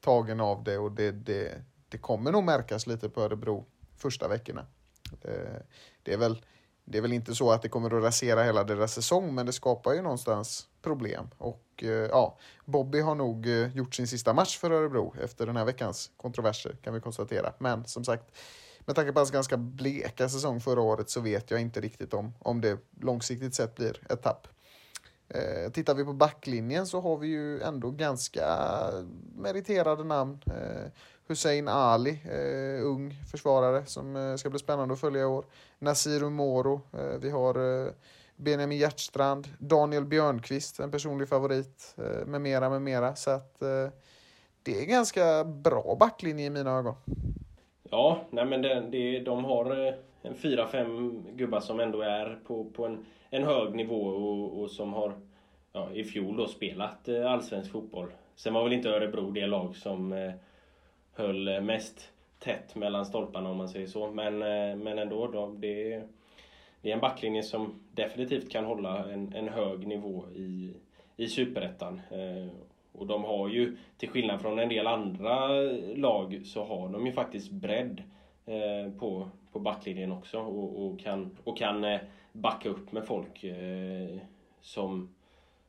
tagen 0.00 0.40
av 0.40 0.64
det 0.64 0.78
och 0.78 0.92
det, 0.92 1.12
det, 1.12 1.62
det 1.88 1.98
kommer 1.98 2.32
nog 2.32 2.44
märkas 2.44 2.86
lite 2.86 3.08
på 3.08 3.20
Örebro 3.20 3.66
första 3.96 4.28
veckorna. 4.28 4.66
Eh, 5.22 5.60
det 6.02 6.12
är, 6.12 6.16
väl, 6.16 6.44
det 6.84 6.98
är 6.98 7.02
väl 7.02 7.12
inte 7.12 7.34
så 7.34 7.50
att 7.50 7.62
det 7.62 7.68
kommer 7.68 7.96
att 7.96 8.02
rasera 8.02 8.42
hela 8.42 8.64
deras 8.64 8.94
säsong, 8.94 9.34
men 9.34 9.46
det 9.46 9.52
skapar 9.52 9.92
ju 9.92 10.02
någonstans 10.02 10.68
problem. 10.82 11.30
Och 11.38 11.64
eh, 11.82 11.88
ja, 11.88 12.38
Bobby 12.64 13.00
har 13.00 13.14
nog 13.14 13.46
eh, 13.46 13.76
gjort 13.76 13.94
sin 13.94 14.06
sista 14.06 14.32
match 14.32 14.58
för 14.58 14.70
Örebro 14.70 15.14
efter 15.22 15.46
den 15.46 15.56
här 15.56 15.64
veckans 15.64 16.10
kontroverser, 16.16 16.76
kan 16.82 16.94
vi 16.94 17.00
konstatera. 17.00 17.52
Men 17.58 17.84
som 17.84 18.04
sagt, 18.04 18.38
med 18.80 18.96
tanke 18.96 19.12
på 19.12 19.18
hans 19.18 19.30
ganska 19.30 19.56
bleka 19.56 20.28
säsong 20.28 20.60
förra 20.60 20.80
året 20.80 21.10
så 21.10 21.20
vet 21.20 21.50
jag 21.50 21.60
inte 21.60 21.80
riktigt 21.80 22.14
om, 22.14 22.34
om 22.38 22.60
det 22.60 22.78
långsiktigt 23.00 23.54
sett 23.54 23.74
blir 23.74 24.12
ett 24.12 24.22
tapp. 24.22 24.48
Eh, 25.28 25.70
tittar 25.72 25.94
vi 25.94 26.04
på 26.04 26.12
backlinjen 26.12 26.86
så 26.86 27.00
har 27.00 27.16
vi 27.16 27.26
ju 27.26 27.60
ändå 27.60 27.90
ganska 27.90 28.46
meriterade 29.36 30.04
namn. 30.04 30.38
Eh, 30.46 30.90
Hussein 31.26 31.68
Ali, 31.68 32.20
eh, 32.24 32.86
ung 32.86 33.14
försvarare 33.30 33.86
som 33.86 34.16
eh, 34.16 34.36
ska 34.36 34.50
bli 34.50 34.58
spännande 34.58 34.94
att 34.94 35.00
följa 35.00 35.22
i 35.22 35.24
år. 35.24 35.44
Nasir 35.78 36.30
Moro, 36.30 36.80
eh, 36.92 37.18
vi 37.20 37.30
har 37.30 37.84
eh, 37.86 37.92
Benjamin 38.36 38.78
Hjertstrand, 38.78 39.48
Daniel 39.58 40.04
Björnqvist, 40.04 40.80
en 40.80 40.90
personlig 40.90 41.28
favorit, 41.28 41.94
eh, 41.98 42.26
med 42.26 42.40
mera, 42.40 42.70
med 42.70 42.82
mera. 42.82 43.16
Så 43.16 43.30
att 43.30 43.62
eh, 43.62 43.88
det 44.62 44.82
är 44.82 44.86
ganska 44.86 45.44
bra 45.44 45.96
backlinje 46.00 46.46
i 46.46 46.50
mina 46.50 46.78
ögon. 46.78 46.94
Ja, 47.90 48.20
nej 48.30 48.44
men 48.44 48.62
det, 48.62 48.88
det, 48.90 49.20
de 49.20 49.44
har 49.44 49.86
eh, 49.86 49.94
en 50.22 50.34
fyra, 50.34 50.66
fem 50.66 51.22
gubbar 51.36 51.60
som 51.60 51.80
ändå 51.80 52.00
är 52.00 52.38
på, 52.46 52.64
på 52.64 52.86
en 52.86 53.04
en 53.30 53.44
hög 53.44 53.74
nivå 53.74 54.06
och, 54.06 54.62
och 54.62 54.70
som 54.70 54.92
har 54.92 55.12
ja, 55.72 55.88
i 55.92 56.04
fjol 56.04 56.36
då 56.36 56.46
spelat 56.46 57.08
eh, 57.08 57.32
allsvensk 57.32 57.70
fotboll. 57.70 58.12
Sen 58.36 58.54
var 58.54 58.64
väl 58.64 58.72
inte 58.72 58.88
Örebro 58.88 59.30
det 59.30 59.46
lag 59.46 59.76
som 59.76 60.12
eh, 60.12 60.32
höll 61.12 61.60
mest 61.60 62.12
tätt 62.38 62.74
mellan 62.74 63.06
stolparna 63.06 63.50
om 63.50 63.56
man 63.56 63.68
säger 63.68 63.86
så. 63.86 64.10
Men, 64.10 64.42
eh, 64.42 64.76
men 64.76 64.98
ändå, 64.98 65.26
då, 65.26 65.54
det, 65.58 66.02
det 66.82 66.90
är 66.90 66.94
en 66.94 67.00
backlinje 67.00 67.42
som 67.42 67.80
definitivt 67.92 68.50
kan 68.50 68.64
hålla 68.64 69.12
en, 69.12 69.32
en 69.34 69.48
hög 69.48 69.86
nivå 69.86 70.24
i, 70.34 70.74
i 71.16 71.28
Superettan. 71.28 72.00
Eh, 72.10 72.52
och 72.92 73.06
de 73.06 73.24
har 73.24 73.48
ju, 73.48 73.76
till 73.96 74.08
skillnad 74.08 74.40
från 74.40 74.58
en 74.58 74.68
del 74.68 74.86
andra 74.86 75.48
lag, 75.94 76.40
så 76.44 76.64
har 76.64 76.88
de 76.88 77.06
ju 77.06 77.12
faktiskt 77.12 77.50
bredd 77.50 78.02
eh, 78.46 78.92
på, 78.98 79.28
på 79.52 79.58
backlinjen 79.58 80.12
också 80.12 80.38
och, 80.38 80.86
och 80.86 81.00
kan, 81.00 81.38
och 81.44 81.58
kan 81.58 81.84
eh, 81.84 82.00
backa 82.32 82.68
upp 82.68 82.92
med 82.92 83.06
folk 83.06 83.44
eh, 83.44 84.18
som, 84.60 85.08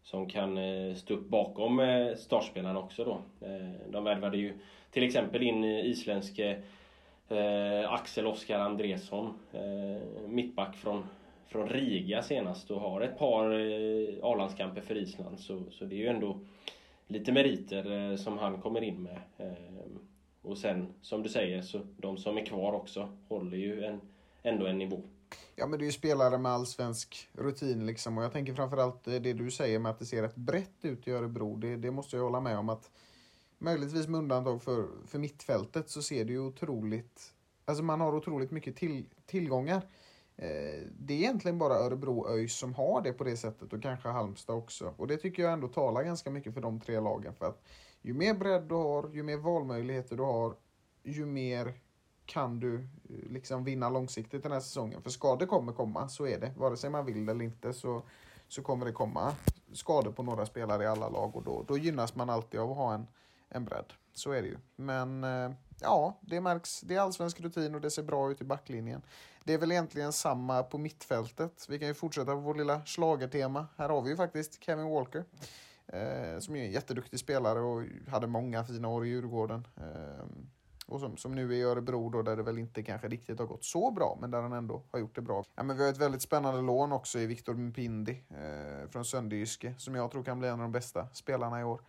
som 0.03 0.30
kan 0.30 0.57
eh, 0.57 0.95
stå 0.95 1.13
upp 1.13 1.30
bakom 1.30 1.80
eh, 1.80 2.15
startspelarna 2.15 2.80
också 2.80 3.03
då. 3.03 3.47
Eh, 3.47 3.91
de 3.91 4.03
värvade 4.03 4.38
ju 4.38 4.53
till 4.91 5.03
exempel 5.03 5.43
in 5.43 5.63
eh, 5.63 5.86
isländske 5.86 6.61
eh, 7.30 7.93
Axel 7.93 8.27
Oskar 8.27 8.59
Andresson, 8.59 9.34
eh, 9.53 10.27
mittback 10.27 10.75
från, 10.75 11.03
från 11.47 11.69
Riga 11.69 12.21
senast 12.21 12.71
och 12.71 12.82
har 12.82 13.01
ett 13.01 13.17
par 13.17 13.51
eh, 13.51 14.15
A-landskamper 14.23 14.82
för 14.82 14.97
Island. 14.97 15.39
Så, 15.39 15.63
så 15.71 15.86
det 15.86 15.95
är 15.95 15.99
ju 15.99 16.07
ändå 16.07 16.39
lite 17.07 17.32
meriter 17.32 18.11
eh, 18.11 18.15
som 18.15 18.38
han 18.38 18.61
kommer 18.61 18.82
in 18.84 19.03
med. 19.03 19.19
Eh, 19.38 19.53
och 20.42 20.58
sen, 20.58 20.94
som 21.02 21.24
du 21.24 21.30
säger, 21.30 21.62
så 21.62 21.82
de 21.98 22.18
som 22.18 22.38
är 22.38 22.46
kvar 22.46 22.74
också 22.74 23.10
håller 23.28 23.58
ju 23.58 23.84
en, 23.84 24.02
ändå 24.44 24.66
en 24.66 24.78
nivå. 24.78 25.02
Ja, 25.56 25.68
men 25.68 25.80
det 25.80 25.84
är 25.84 25.88
ju 25.88 25.92
spelare 25.92 26.38
med 26.38 26.52
allsvensk 26.52 27.30
rutin 27.34 27.86
liksom. 27.86 28.18
Och 28.18 28.24
jag 28.24 28.32
tänker 28.32 28.54
framförallt 28.54 29.08
eh, 29.08 29.14
det 29.14 29.34
du 29.34 29.52
säger 29.52 29.80
med 29.80 29.90
att 29.90 30.00
det 30.00 30.06
ser 30.06 30.22
rätt 30.22 30.36
brett 30.36 30.86
ut 30.86 31.08
i 31.08 31.12
Örebro. 31.12 31.56
Det, 31.56 31.76
det 31.76 31.92
måste 31.92 32.16
jag 32.16 32.24
hålla 32.24 32.40
med 32.40 32.58
om 32.58 32.70
att 32.70 32.92
möjligtvis 33.58 34.08
med 34.08 34.18
undantag 34.18 34.64
för, 34.64 34.88
för 35.08 35.20
mittfältet 35.20 35.90
så 35.90 36.02
ser 36.02 36.26
det 36.26 36.32
ju 36.32 36.40
otroligt... 36.40 37.34
Alltså 37.66 37.84
man 37.84 38.02
har 38.02 38.16
otroligt 38.16 38.52
mycket 38.52 38.76
till, 38.76 39.06
tillgångar. 39.26 39.82
Eh, 40.36 40.88
det 41.00 41.14
är 41.14 41.18
egentligen 41.18 41.58
bara 41.58 41.74
Örebro 41.74 42.28
ÖIS 42.30 42.58
som 42.58 42.74
har 42.74 43.02
det 43.02 43.14
på 43.14 43.24
det 43.24 43.38
sättet 43.38 43.74
och 43.74 43.82
kanske 43.82 44.10
Halmstad 44.10 44.56
också. 44.56 44.94
Och 44.98 45.08
det 45.08 45.18
tycker 45.18 45.44
jag 45.44 45.54
ändå 45.54 45.68
talar 45.68 46.04
ganska 46.04 46.30
mycket 46.30 46.54
för 46.54 46.62
de 46.62 46.80
tre 46.80 47.00
lagen. 47.00 47.34
För 47.34 47.46
att 47.46 47.64
ju 48.02 48.14
mer 48.14 48.34
bredd 48.34 48.64
du 48.64 48.76
har, 48.76 49.10
ju 49.14 49.24
mer 49.24 49.38
valmöjligheter 49.38 50.18
du 50.18 50.24
har, 50.24 50.56
ju 51.04 51.26
mer 51.26 51.74
kan 52.26 52.60
du 52.60 52.76
eh, 52.76 53.30
liksom 53.30 53.64
vinna 53.64 53.89
långsiktigt 53.89 54.43
den 54.43 54.52
här 54.52 54.60
säsongen. 54.60 55.02
För 55.02 55.10
skador 55.10 55.45
kommer 55.45 55.74
komma, 55.74 56.10
så 56.10 56.28
är 56.28 56.39
det. 56.39 56.54
Vare 56.58 56.78
sig 56.78 56.89
man 56.89 57.06
vill 57.06 57.30
eller 57.30 57.45
inte 57.45 57.74
så, 57.74 58.02
så 58.47 58.62
kommer 58.62 58.86
det 58.86 58.91
komma 58.91 59.36
skador 59.74 60.12
på 60.12 60.24
några 60.24 60.45
spelare 60.45 60.84
i 60.84 60.88
alla 60.88 61.10
lag 61.10 61.36
och 61.36 61.43
då, 61.43 61.66
då 61.68 61.78
gynnas 61.78 62.16
man 62.16 62.30
alltid 62.30 62.60
av 62.60 62.72
att 62.72 62.78
ha 62.78 62.93
en, 62.93 63.08
en 63.50 63.66
bredd. 63.66 63.93
Så 64.14 64.32
är 64.32 64.41
det 64.41 64.47
ju. 64.47 64.58
Men 64.76 65.24
eh, 65.24 65.52
ja, 65.82 66.20
det 66.22 66.41
märks. 66.41 66.82
Det 66.82 66.95
är 66.95 67.00
allsvensk 67.00 67.41
rutin 67.41 67.76
och 67.76 67.82
det 67.82 67.91
ser 67.91 68.04
bra 68.04 68.32
ut 68.32 68.41
i 68.41 68.43
backlinjen. 68.43 69.02
Det 69.43 69.54
är 69.54 69.58
väl 69.58 69.72
egentligen 69.72 70.14
samma 70.14 70.64
på 70.64 70.78
mittfältet. 70.78 71.66
Vi 71.70 71.80
kan 71.80 71.88
ju 71.88 71.93
fortsätta 71.93 72.32
på 72.32 72.39
vårt 72.39 72.58
lilla 72.58 72.86
slagertema. 72.86 73.68
Här 73.78 73.89
har 73.89 74.02
vi 74.02 74.10
ju 74.10 74.16
faktiskt 74.16 74.64
Kevin 74.64 74.89
Walker. 74.89 75.24
Eh, 75.94 76.40
som 76.40 76.56
är 76.56 76.66
en 76.66 76.72
jätteduktig 76.72 77.20
spelare 77.20 77.60
och 77.60 77.84
hade 78.08 78.28
många 78.28 78.64
fina 78.64 78.88
år 78.88 79.06
i 79.06 79.10
Djurgården. 79.10 79.68
Eh, 79.78 80.26
och 80.88 81.00
som, 81.00 81.18
som 81.18 81.36
nu 81.36 81.54
är 81.54 81.56
i 81.56 81.62
Örebro 81.62 82.10
då, 82.10 82.22
där 82.22 82.38
det 82.38 82.44
väl 82.44 82.58
inte 82.58 82.84
kanske 82.84 83.08
riktigt 83.08 83.40
har 83.40 83.46
gått 83.46 83.64
så 83.64 83.92
bra, 83.92 84.18
men 84.22 84.32
där 84.32 84.42
han 84.42 84.54
ändå 84.54 84.84
har 84.92 85.00
gjort 85.00 85.16
det 85.16 85.22
bra. 85.22 85.44
Ja, 85.56 85.64
men 85.64 85.78
vi 85.78 85.84
har 85.84 85.90
ett 85.90 85.98
väldigt 85.98 86.22
spännande 86.22 86.62
lån 86.62 86.92
också 86.92 87.20
i 87.20 87.26
Viktor 87.26 87.54
Mpindi 87.54 88.24
eh, 88.30 88.90
från 88.90 89.06
Sönderjyske, 89.06 89.74
som 89.78 89.96
jag 89.96 90.12
tror 90.12 90.24
kan 90.24 90.40
bli 90.40 90.48
en 90.48 90.54
av 90.54 90.60
de 90.60 90.72
bästa 90.72 91.08
spelarna 91.14 91.62
i 91.62 91.64
år 91.64 91.82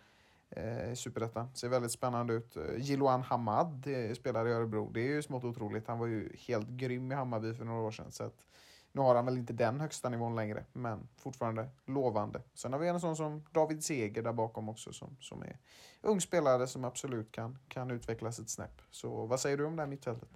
eh, 0.51 0.93
i 0.93 0.97
Superettan. 0.97 1.55
Ser 1.55 1.69
väldigt 1.69 1.93
spännande 1.93 2.35
ut. 2.35 2.57
Eh, 2.57 2.63
Jiloan 2.79 3.23
Hamad 3.23 3.87
eh, 3.87 4.15
spelar 4.15 4.49
i 4.49 4.53
Örebro. 4.53 4.91
Det 4.91 5.01
är 5.01 5.09
ju 5.09 5.23
smått 5.23 5.45
otroligt. 5.45 5.89
Han 5.89 5.99
var 5.99 6.07
ju 6.07 6.37
helt 6.49 6.69
grym 6.69 7.13
i 7.13 7.15
Hammarby 7.15 7.55
för 7.55 7.65
några 7.65 7.81
år 7.81 7.91
sedan. 7.91 8.13
Så 8.13 8.25
att, 8.25 8.47
nu 8.93 9.01
har 9.01 9.15
han 9.15 9.25
väl 9.25 9.39
inte 9.39 9.53
den 9.53 9.81
högsta 9.81 10.09
nivån 10.09 10.37
längre, 10.37 10.65
men 10.73 11.09
fortfarande 11.17 11.69
lovande. 11.87 12.41
Sen 12.55 12.73
har 12.73 12.81
vi 12.81 12.89
en 12.89 13.01
sån 13.01 13.17
som 13.17 13.45
David 13.53 13.85
Seger 13.85 14.23
där 14.23 14.33
bakom 14.33 14.69
också 14.69 14.93
som, 14.93 15.17
som 15.21 15.43
är 15.43 15.57
ung 16.03 16.21
spelare 16.21 16.67
som 16.67 16.85
absolut 16.85 17.33
kan, 17.33 17.59
kan 17.69 17.91
utvecklas 17.91 18.39
ett 18.39 18.51
snäpp. 18.51 18.83
Så 18.91 19.27
vad 19.27 19.41
säger 19.41 19.57
du 19.57 19.65
om 19.65 19.77
det 19.77 19.83
här 19.83 19.89
mittfältet? 19.89 20.29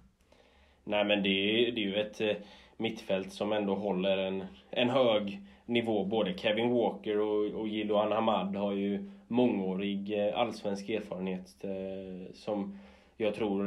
Nej 0.83 1.05
men 1.05 1.23
det 1.23 1.29
är, 1.29 1.71
det 1.71 1.81
är 1.81 1.85
ju 1.85 1.95
ett 1.95 2.21
eh, 2.21 2.35
mittfält 2.77 3.33
som 3.33 3.51
ändå 3.51 3.75
håller 3.75 4.17
en, 4.17 4.45
en 4.69 4.89
hög 4.89 5.41
nivå. 5.65 6.05
Både 6.05 6.37
Kevin 6.37 6.69
Walker 6.69 7.19
och, 7.19 7.61
och 7.61 7.67
Jiloan 7.67 8.11
Hamad 8.11 8.55
har 8.55 8.71
ju 8.71 9.11
mångårig 9.27 10.27
eh, 10.27 10.39
allsvensk 10.39 10.89
erfarenhet 10.89 11.63
eh, 11.63 12.33
som 12.33 12.79
jag 13.17 13.35
tror 13.35 13.65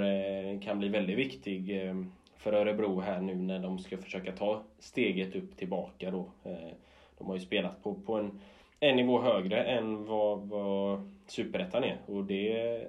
kan 0.60 0.78
bli 0.78 0.88
väldigt 0.88 1.18
viktig 1.18 1.94
för 2.38 2.52
Örebro 2.52 3.00
här 3.00 3.20
nu 3.20 3.34
när 3.34 3.58
de 3.58 3.78
ska 3.78 3.98
försöka 3.98 4.32
ta 4.32 4.62
steget 4.78 5.36
upp 5.36 5.56
tillbaka 5.56 6.10
då. 6.10 6.30
Eh, 6.44 6.72
de 7.18 7.26
har 7.26 7.34
ju 7.34 7.40
spelat 7.40 7.82
på, 7.82 7.94
på 7.94 8.14
en, 8.14 8.40
en 8.80 8.96
nivå 8.96 9.20
högre 9.20 9.64
än 9.64 10.06
vad, 10.06 10.48
vad 10.48 11.10
Superettan 11.26 11.84
är 11.84 11.98
och 12.06 12.24
det, 12.24 12.86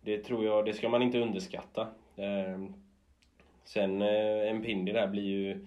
det 0.00 0.18
tror 0.18 0.44
jag, 0.44 0.66
det 0.66 0.72
ska 0.72 0.88
man 0.88 1.02
inte 1.02 1.18
underskatta. 1.18 1.88
Eh, 2.16 2.64
sen 3.64 4.02
eh, 4.02 4.50
en 4.50 4.62
Pindi 4.62 4.92
där 4.92 5.06
blir 5.06 5.22
ju, 5.22 5.66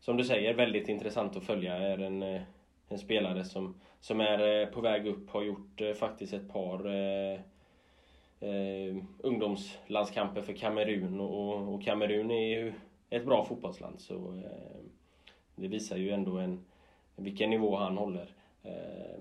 som 0.00 0.16
du 0.16 0.24
säger, 0.24 0.54
väldigt 0.54 0.88
intressant 0.88 1.36
att 1.36 1.44
följa. 1.44 1.74
Är 1.74 1.98
en, 1.98 2.40
en 2.88 2.98
spelare 2.98 3.44
som, 3.44 3.80
som 4.00 4.20
är 4.20 4.66
på 4.66 4.80
väg 4.80 5.06
upp, 5.06 5.30
har 5.30 5.42
gjort 5.42 5.80
faktiskt 5.98 6.32
ett 6.32 6.52
par 6.52 6.86
eh, 8.40 8.96
ungdomslandskamper 9.18 10.42
för 10.42 10.52
Kamerun 10.52 11.20
och, 11.20 11.74
och 11.74 11.82
Kamerun 11.82 12.30
är 12.30 12.46
ju 12.46 12.72
ett 13.10 13.26
bra 13.26 13.44
fotbollsland 13.44 14.00
så 14.00 14.14
eh, 14.14 14.80
det 15.56 15.68
visar 15.68 15.96
ju 15.96 16.10
ändå 16.10 16.38
en, 16.38 16.64
vilken 17.16 17.50
nivå 17.50 17.76
han 17.76 17.98
håller. 17.98 18.28
Eh, 18.62 19.20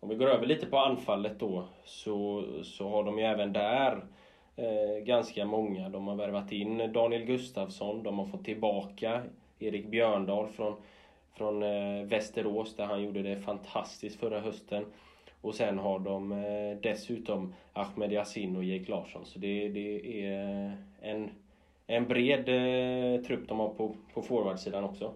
om 0.00 0.08
vi 0.08 0.14
går 0.14 0.26
över 0.26 0.46
lite 0.46 0.66
på 0.66 0.78
anfallet 0.78 1.38
då 1.38 1.64
så, 1.84 2.44
så 2.62 2.88
har 2.88 3.04
de 3.04 3.18
ju 3.18 3.24
även 3.24 3.52
där 3.52 4.04
eh, 4.56 5.04
ganska 5.04 5.44
många. 5.44 5.88
De 5.88 6.08
har 6.08 6.14
värvat 6.14 6.52
in 6.52 6.92
Daniel 6.92 7.24
Gustafsson, 7.24 8.02
de 8.02 8.18
har 8.18 8.26
fått 8.26 8.44
tillbaka 8.44 9.22
Erik 9.58 9.86
Björndal 9.86 10.48
från, 10.48 10.76
från 11.32 11.62
eh, 11.62 12.04
Västerås 12.04 12.76
där 12.76 12.86
han 12.86 13.02
gjorde 13.02 13.22
det 13.22 13.40
fantastiskt 13.40 14.20
förra 14.20 14.40
hösten. 14.40 14.84
Och 15.40 15.54
sen 15.54 15.78
har 15.78 15.98
de 15.98 16.32
eh, 16.32 16.80
dessutom 16.82 17.54
Ahmed 17.72 18.12
Yassin 18.12 18.56
och 18.56 18.64
Jake 18.64 18.90
Larsson. 18.90 19.26
Så 19.26 19.38
det, 19.38 19.68
det 19.68 20.24
är 20.26 20.76
en, 21.00 21.30
en 21.86 22.08
bred 22.08 22.48
eh, 22.48 23.22
trupp 23.22 23.48
de 23.48 23.58
har 23.58 23.68
på, 23.68 23.96
på 24.14 24.22
forwardsidan 24.22 24.84
också. 24.84 25.12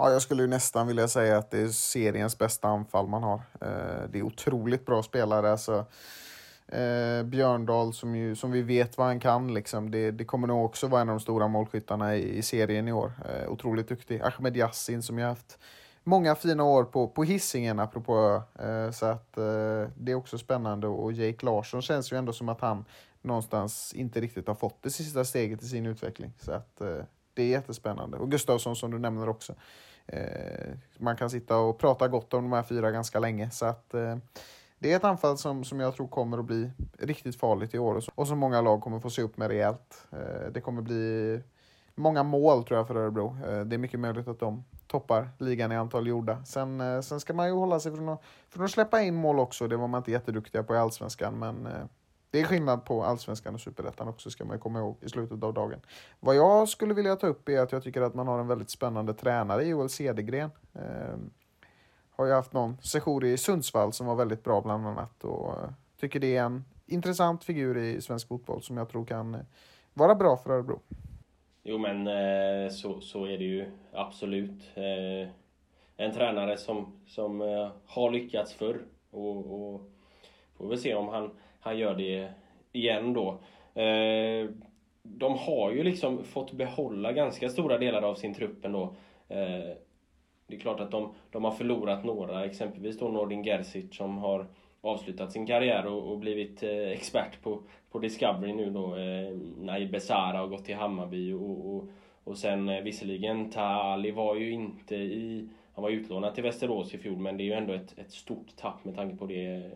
Ja, 0.00 0.12
jag 0.12 0.22
skulle 0.22 0.42
ju 0.42 0.48
nästan 0.48 0.86
vilja 0.86 1.08
säga 1.08 1.38
att 1.38 1.50
det 1.50 1.58
är 1.58 1.68
seriens 1.68 2.38
bästa 2.38 2.68
anfall 2.68 3.08
man 3.08 3.22
har. 3.22 3.42
Eh, 3.60 4.08
det 4.10 4.18
är 4.18 4.22
otroligt 4.22 4.86
bra 4.86 5.02
spelare. 5.02 5.50
Alltså, 5.50 5.86
eh, 6.68 7.22
Björndal 7.24 7.92
som, 7.92 8.16
ju, 8.16 8.36
som 8.36 8.50
vi 8.50 8.62
vet 8.62 8.98
vad 8.98 9.06
han 9.06 9.20
kan, 9.20 9.54
liksom. 9.54 9.90
det, 9.90 10.10
det 10.10 10.24
kommer 10.24 10.46
nog 10.46 10.64
också 10.64 10.88
vara 10.88 11.00
en 11.00 11.08
av 11.08 11.14
de 11.14 11.20
stora 11.20 11.48
målskyttarna 11.48 12.16
i, 12.16 12.38
i 12.38 12.42
serien 12.42 12.88
i 12.88 12.92
år. 12.92 13.12
Eh, 13.28 13.50
otroligt 13.50 13.88
duktig. 13.88 14.20
Ahmed 14.20 14.56
Yassin 14.56 15.02
som 15.02 15.18
ju 15.18 15.24
haft 15.24 15.58
många 16.04 16.34
fina 16.34 16.64
år 16.64 16.84
på, 16.84 17.08
på 17.08 17.24
hissingen 17.24 17.80
apropå 17.80 18.42
eh, 18.58 18.90
Så 18.90 19.06
att 19.06 19.36
eh, 19.36 19.88
det 19.96 20.12
är 20.12 20.14
också 20.14 20.38
spännande 20.38 20.86
och 20.86 21.12
Jake 21.12 21.46
Larsson 21.46 21.82
känns 21.82 22.12
ju 22.12 22.16
ändå 22.16 22.32
som 22.32 22.48
att 22.48 22.60
han 22.60 22.84
någonstans 23.22 23.92
inte 23.94 24.20
riktigt 24.20 24.48
har 24.48 24.54
fått 24.54 24.82
det 24.82 24.90
sista 24.90 25.24
steget 25.24 25.62
i 25.62 25.66
sin 25.66 25.86
utveckling. 25.86 26.32
Så 26.38 26.52
att 26.52 26.80
eh, 26.80 27.04
det 27.34 27.42
är 27.42 27.48
jättespännande. 27.48 28.16
Och 28.16 28.30
Gustavsson 28.30 28.76
som 28.76 28.90
du 28.90 28.98
nämner 28.98 29.28
också. 29.28 29.54
Eh, 30.06 30.74
man 30.98 31.16
kan 31.16 31.30
sitta 31.30 31.56
och 31.56 31.78
prata 31.78 32.08
gott 32.08 32.34
om 32.34 32.42
de 32.42 32.52
här 32.52 32.62
fyra 32.62 32.90
ganska 32.90 33.18
länge. 33.18 33.50
Så 33.50 33.66
att 33.66 33.94
eh, 33.94 34.16
det 34.78 34.92
är 34.92 34.96
ett 34.96 35.04
anfall 35.04 35.38
som, 35.38 35.64
som 35.64 35.80
jag 35.80 35.96
tror 35.96 36.08
kommer 36.08 36.38
att 36.38 36.44
bli 36.44 36.70
riktigt 36.98 37.36
farligt 37.36 37.74
i 37.74 37.78
år 37.78 38.04
och 38.14 38.28
som 38.28 38.38
många 38.38 38.60
lag 38.60 38.80
kommer 38.80 39.00
få 39.00 39.10
se 39.10 39.22
upp 39.22 39.36
med 39.36 39.48
rejält. 39.48 40.06
Eh, 40.12 40.52
det 40.52 40.60
kommer 40.60 40.82
bli 40.82 41.40
många 41.94 42.22
mål 42.22 42.64
tror 42.64 42.78
jag 42.78 42.86
för 42.86 42.94
Örebro. 42.94 43.36
Eh, 43.46 43.60
det 43.60 43.76
är 43.76 43.78
mycket 43.78 44.00
möjligt 44.00 44.28
att 44.28 44.40
de 44.40 44.64
toppar 44.90 45.28
ligan 45.38 45.72
i 45.72 45.76
antal 45.76 46.06
gjorda. 46.06 46.44
Sen, 46.44 46.80
eh, 46.80 47.00
sen 47.00 47.20
ska 47.20 47.34
man 47.34 47.46
ju 47.46 47.52
hålla 47.52 47.80
sig 47.80 47.92
från 47.92 48.08
att, 48.08 48.22
från 48.48 48.64
att 48.64 48.70
släppa 48.70 49.02
in 49.02 49.14
mål 49.14 49.38
också. 49.38 49.68
Det 49.68 49.76
var 49.76 49.88
man 49.88 49.98
inte 49.98 50.10
jätteduktiga 50.10 50.62
på 50.62 50.74
i 50.74 50.78
Allsvenskan, 50.78 51.38
men 51.38 51.66
eh, 51.66 51.84
det 52.30 52.40
är 52.40 52.44
skillnad 52.44 52.84
på 52.84 53.04
Allsvenskan 53.04 53.54
och 53.54 53.60
Superettan 53.60 54.08
också, 54.08 54.30
ska 54.30 54.44
man 54.44 54.58
komma 54.58 54.78
ihåg 54.78 54.96
i 55.00 55.08
slutet 55.08 55.42
av 55.42 55.54
dagen. 55.54 55.80
Vad 56.20 56.36
jag 56.36 56.68
skulle 56.68 56.94
vilja 56.94 57.16
ta 57.16 57.26
upp 57.26 57.48
är 57.48 57.60
att 57.60 57.72
jag 57.72 57.82
tycker 57.82 58.02
att 58.02 58.14
man 58.14 58.28
har 58.28 58.38
en 58.38 58.46
väldigt 58.46 58.70
spännande 58.70 59.14
tränare, 59.14 59.64
i 59.64 59.68
Joel 59.68 59.88
Cedergren. 59.88 60.50
Eh, 60.74 61.16
har 62.10 62.26
ju 62.26 62.32
haft 62.32 62.52
någon 62.52 62.76
session 62.82 63.24
i 63.24 63.36
Sundsvall 63.36 63.92
som 63.92 64.06
var 64.06 64.14
väldigt 64.14 64.44
bra 64.44 64.60
bland 64.60 64.86
annat 64.86 65.24
och 65.24 65.52
eh, 65.52 65.70
tycker 66.00 66.20
det 66.20 66.36
är 66.36 66.44
en 66.44 66.64
intressant 66.86 67.44
figur 67.44 67.78
i 67.78 68.00
svensk 68.00 68.28
fotboll 68.28 68.62
som 68.62 68.76
jag 68.76 68.88
tror 68.88 69.04
kan 69.04 69.34
eh, 69.34 69.40
vara 69.94 70.14
bra 70.14 70.36
för 70.36 70.50
Örebro. 70.50 70.80
Jo 71.62 71.78
men 71.78 72.06
eh, 72.06 72.70
så, 72.70 73.00
så 73.00 73.24
är 73.24 73.38
det 73.38 73.44
ju 73.44 73.70
absolut. 73.92 74.70
Eh, 74.74 75.28
en 75.96 76.12
tränare 76.12 76.56
som, 76.56 77.00
som 77.06 77.40
eh, 77.40 77.70
har 77.86 78.10
lyckats 78.10 78.54
förr 78.54 78.80
och, 79.10 79.36
och 79.36 79.80
får 80.56 80.68
väl 80.68 80.78
se 80.78 80.94
om 80.94 81.08
han, 81.08 81.30
han 81.60 81.78
gör 81.78 81.94
det 81.94 82.32
igen 82.72 83.12
då. 83.12 83.28
Eh, 83.80 84.50
de 85.02 85.38
har 85.38 85.72
ju 85.72 85.82
liksom 85.82 86.24
fått 86.24 86.52
behålla 86.52 87.12
ganska 87.12 87.48
stora 87.48 87.78
delar 87.78 88.02
av 88.02 88.14
sin 88.14 88.34
trupp 88.34 88.64
ändå. 88.64 88.82
Eh, 89.28 89.76
det 90.46 90.56
är 90.56 90.60
klart 90.60 90.80
att 90.80 90.90
de, 90.90 91.14
de 91.30 91.44
har 91.44 91.52
förlorat 91.52 92.04
några, 92.04 92.44
exempelvis 92.44 92.98
då 92.98 93.08
Nordin 93.08 93.44
Gerzic 93.44 93.96
som 93.96 94.18
har 94.18 94.46
avslutat 94.80 95.32
sin 95.32 95.46
karriär 95.46 95.86
och, 95.86 96.12
och 96.12 96.18
blivit 96.18 96.62
eh, 96.62 96.90
expert 96.90 97.42
på, 97.42 97.62
på 97.90 97.98
Discovery 97.98 98.52
nu 98.52 98.70
då. 98.70 98.96
Eh, 98.96 99.36
Naib 99.58 99.90
Besara 99.90 100.38
har 100.38 100.46
gått 100.46 100.64
till 100.64 100.76
Hammarby 100.76 101.32
och, 101.32 101.74
och, 101.74 101.88
och 102.24 102.38
sen 102.38 102.68
eh, 102.68 102.82
visserligen 102.82 103.52
Ali 103.54 104.10
var 104.10 104.36
ju 104.36 104.50
inte 104.50 104.96
i... 104.96 105.48
Han 105.74 105.82
var 105.82 105.90
utlånad 105.90 106.34
till 106.34 106.44
Västerås 106.44 106.94
i 106.94 106.98
fjol 106.98 107.18
men 107.18 107.36
det 107.36 107.42
är 107.42 107.44
ju 107.44 107.52
ändå 107.52 107.72
ett, 107.72 107.98
ett 107.98 108.12
stort 108.12 108.56
tapp 108.56 108.84
med 108.84 108.96
tanke 108.96 109.16
på 109.16 109.26
det, 109.26 109.70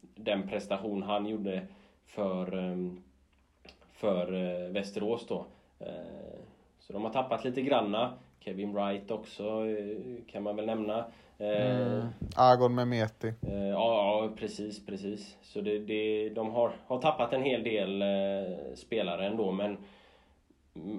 den 0.00 0.48
prestation 0.48 1.02
han 1.02 1.26
gjorde 1.26 1.66
för, 2.06 2.58
ehm, 2.58 3.02
för 3.92 4.32
eh, 4.32 4.70
Västerås 4.70 5.26
då. 5.26 5.46
Eh, 5.78 6.38
så 6.78 6.92
de 6.92 7.04
har 7.04 7.12
tappat 7.12 7.44
lite 7.44 7.62
granna. 7.62 8.12
Kevin 8.40 8.72
Wright 8.72 9.10
också 9.10 9.66
eh, 9.66 9.96
kan 10.26 10.42
man 10.42 10.56
väl 10.56 10.66
nämna. 10.66 11.04
Mm. 11.40 12.06
Agon 12.36 12.74
Mehmeti. 12.74 13.28
Eh, 13.28 13.68
ja, 13.68 14.22
ja, 14.22 14.30
precis, 14.36 14.86
precis. 14.86 15.36
Så 15.42 15.60
det, 15.60 15.78
det, 15.78 16.28
de 16.28 16.50
har, 16.50 16.72
har 16.86 17.00
tappat 17.00 17.32
en 17.32 17.42
hel 17.42 17.62
del 17.62 18.02
eh, 18.02 18.74
spelare 18.74 19.26
ändå, 19.26 19.52
men, 19.52 19.76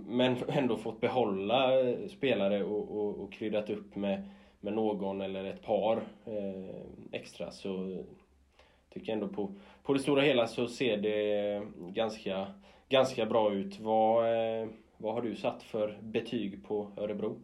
men 0.07 0.37
ändå 0.47 0.77
fått 0.77 1.01
behålla 1.01 1.71
spelare 2.09 2.63
och, 2.63 2.97
och, 2.97 3.19
och 3.19 3.33
kryddat 3.33 3.69
upp 3.69 3.95
med, 3.95 4.29
med 4.59 4.73
någon 4.73 5.21
eller 5.21 5.45
ett 5.45 5.63
par 5.63 5.97
eh, 6.25 6.75
extra. 7.11 7.51
Så 7.51 8.03
tycker 8.93 9.11
jag 9.11 9.21
ändå 9.21 9.27
på, 9.27 9.53
på 9.83 9.93
det 9.93 9.99
stora 9.99 10.21
hela 10.21 10.47
så 10.47 10.67
ser 10.67 10.97
det 10.97 11.61
ganska, 11.77 12.47
ganska 12.89 13.25
bra 13.25 13.53
ut. 13.53 13.79
Vad, 13.79 14.25
eh, 14.25 14.67
vad 14.97 15.13
har 15.13 15.21
du 15.21 15.35
satt 15.35 15.63
för 15.63 15.97
betyg 16.01 16.67
på 16.67 16.87
Örebro? 16.97 17.41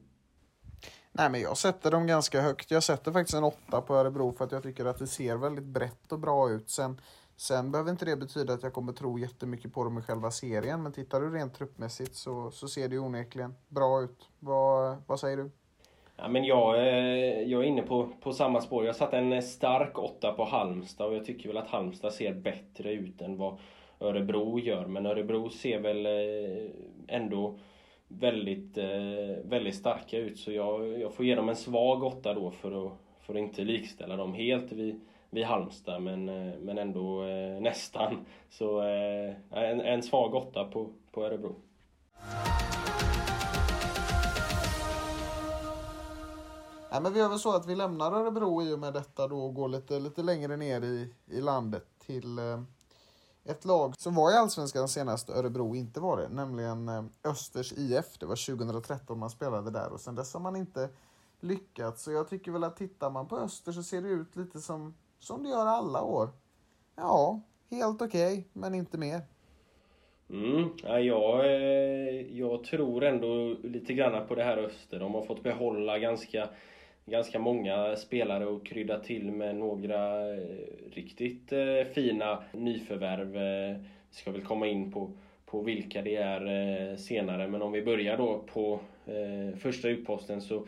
Nej, 1.17 1.29
men 1.29 1.41
jag 1.41 1.57
sätter 1.57 1.91
dem 1.91 2.07
ganska 2.07 2.41
högt. 2.41 2.71
Jag 2.71 2.83
sätter 2.83 3.11
faktiskt 3.11 3.37
en 3.37 3.43
åtta 3.43 3.81
på 3.81 3.95
Örebro 3.95 4.33
för 4.37 4.45
att 4.45 4.51
jag 4.51 4.63
tycker 4.63 4.85
att 4.85 4.99
det 4.99 5.07
ser 5.07 5.35
väldigt 5.35 5.63
brett 5.63 6.11
och 6.11 6.19
bra 6.19 6.49
ut. 6.49 6.69
Sen 6.69 7.01
Sen 7.37 7.71
behöver 7.71 7.91
inte 7.91 8.05
det 8.05 8.15
betyda 8.15 8.53
att 8.53 8.63
jag 8.63 8.73
kommer 8.73 8.93
tro 8.93 9.19
jättemycket 9.19 9.73
på 9.73 9.83
dem 9.83 9.97
i 9.97 10.01
själva 10.01 10.31
serien, 10.31 10.83
men 10.83 10.93
tittar 10.93 11.21
du 11.21 11.29
rent 11.29 11.53
truppmässigt 11.53 12.15
så, 12.15 12.51
så 12.51 12.67
ser 12.67 12.87
det 12.87 12.99
onekligen 12.99 13.55
bra 13.67 14.01
ut. 14.01 14.29
Vad, 14.39 14.97
vad 15.07 15.19
säger 15.19 15.37
du? 15.37 15.51
Ja, 16.17 16.27
men 16.27 16.45
jag, 16.45 16.75
eh, 16.77 17.41
jag 17.41 17.63
är 17.63 17.67
inne 17.67 17.81
på, 17.81 18.09
på 18.21 18.33
samma 18.33 18.61
spår. 18.61 18.85
Jag 18.85 18.95
satte 18.95 19.17
en 19.17 19.33
eh, 19.33 19.41
stark 19.41 19.99
åtta 19.99 20.33
på 20.33 20.45
Halmstad 20.45 21.07
och 21.07 21.15
jag 21.15 21.25
tycker 21.25 21.49
väl 21.49 21.57
att 21.57 21.67
Halmstad 21.67 22.13
ser 22.13 22.33
bättre 22.33 22.93
ut 22.93 23.21
än 23.21 23.37
vad 23.37 23.57
Örebro 23.99 24.59
gör. 24.59 24.85
Men 24.85 25.05
Örebro 25.05 25.49
ser 25.49 25.79
väl 25.79 26.05
eh, 26.05 26.71
ändå 27.07 27.59
väldigt, 28.07 28.77
eh, 28.77 29.43
väldigt 29.43 29.75
starka 29.75 30.17
ut. 30.17 30.39
Så 30.39 30.51
jag, 30.51 30.99
jag 30.99 31.13
får 31.13 31.25
ge 31.25 31.35
dem 31.35 31.49
en 31.49 31.55
svag 31.55 32.03
åtta 32.03 32.33
då 32.33 32.51
för 32.51 32.85
att, 32.85 32.93
för 33.21 33.33
att 33.33 33.39
inte 33.39 33.63
likställa 33.63 34.15
dem 34.15 34.33
helt 34.33 34.71
vid, 34.71 35.01
vid 35.29 35.45
Halmstad. 35.45 36.01
Men, 36.01 36.29
eh, 36.29 36.53
men 36.59 36.77
ändå 36.77 37.23
eh, 37.23 37.61
nästan. 37.61 38.25
Så 38.49 38.81
eh, 38.81 39.35
en, 39.51 39.81
en 39.81 40.03
svag 40.03 40.35
åtta 40.35 40.65
på, 40.65 40.89
på 41.11 41.25
Örebro. 41.25 41.55
Ja, 46.91 46.99
men 46.99 47.13
vi 47.13 47.19
gör 47.19 47.29
väl 47.29 47.39
så 47.39 47.55
att 47.55 47.67
vi 47.67 47.75
lämnar 47.75 48.11
Örebro 48.11 48.63
i 48.63 48.73
och 48.73 48.79
med 48.79 48.93
detta 48.93 49.27
då 49.27 49.37
och 49.37 49.53
går 49.53 49.67
lite, 49.67 49.99
lite 49.99 50.23
längre 50.23 50.57
ner 50.57 50.81
i, 50.81 51.13
i 51.25 51.41
landet 51.41 51.85
till 52.05 52.39
eh, 52.39 52.61
ett 53.45 53.65
lag 53.65 53.95
som 53.97 54.15
var 54.15 54.31
i 54.31 54.35
Allsvenskan 54.35 54.87
senast 54.87 55.29
Örebro 55.29 55.75
inte 55.75 55.99
var 55.99 56.17
det, 56.17 56.29
nämligen 56.29 56.89
eh, 56.89 57.03
Östers 57.23 57.73
IF. 57.73 58.17
Det 58.19 58.25
var 58.25 58.55
2013 58.57 59.19
man 59.19 59.29
spelade 59.29 59.71
där 59.71 59.93
och 59.93 59.99
sen 59.99 60.15
dess 60.15 60.33
har 60.33 60.41
man 60.41 60.55
inte 60.55 60.89
lyckats. 61.39 62.03
Så 62.03 62.11
jag 62.11 62.29
tycker 62.29 62.51
väl 62.51 62.63
att 62.63 62.77
tittar 62.77 63.09
man 63.09 63.27
på 63.27 63.37
Öster 63.37 63.71
så 63.71 63.83
ser 63.83 64.01
det 64.01 64.09
ut 64.09 64.35
lite 64.35 64.59
som, 64.59 64.95
som 65.19 65.43
det 65.43 65.49
gör 65.49 65.65
alla 65.65 66.01
år. 66.01 66.29
Ja, 66.95 67.41
helt 67.71 68.01
okej, 68.01 68.33
okay, 68.33 68.43
men 68.53 68.75
inte 68.75 68.97
mer. 68.97 69.21
Mm, 70.29 70.69
ja, 70.83 70.99
jag, 70.99 71.45
eh, 71.45 72.37
jag 72.37 72.63
tror 72.63 73.03
ändå 73.03 73.55
lite 73.63 73.93
grann 73.93 74.27
på 74.27 74.35
det 74.35 74.43
här 74.43 74.57
Öster. 74.57 74.99
De 74.99 75.13
har 75.13 75.25
fått 75.25 75.43
behålla 75.43 75.99
ganska 75.99 76.49
ganska 77.05 77.39
många 77.39 77.95
spelare 77.95 78.45
och 78.45 78.65
krydda 78.65 78.99
till 78.99 79.31
med 79.31 79.55
några 79.55 80.29
eh, 80.33 80.39
riktigt 80.91 81.51
eh, 81.51 81.83
fina 81.93 82.43
nyförvärv. 82.51 83.37
Eh, 83.37 83.77
vi 84.09 84.15
ska 84.15 84.31
väl 84.31 84.43
komma 84.43 84.67
in 84.67 84.91
på, 84.91 85.11
på 85.45 85.61
vilka 85.61 86.01
det 86.01 86.15
är 86.15 86.95
senare, 86.97 87.47
men 87.47 87.61
om 87.61 87.71
vi 87.71 87.81
börjar 87.81 88.17
då 88.17 88.39
på 88.53 88.79
första 89.59 89.89
utposten 89.89 90.41
så 90.41 90.67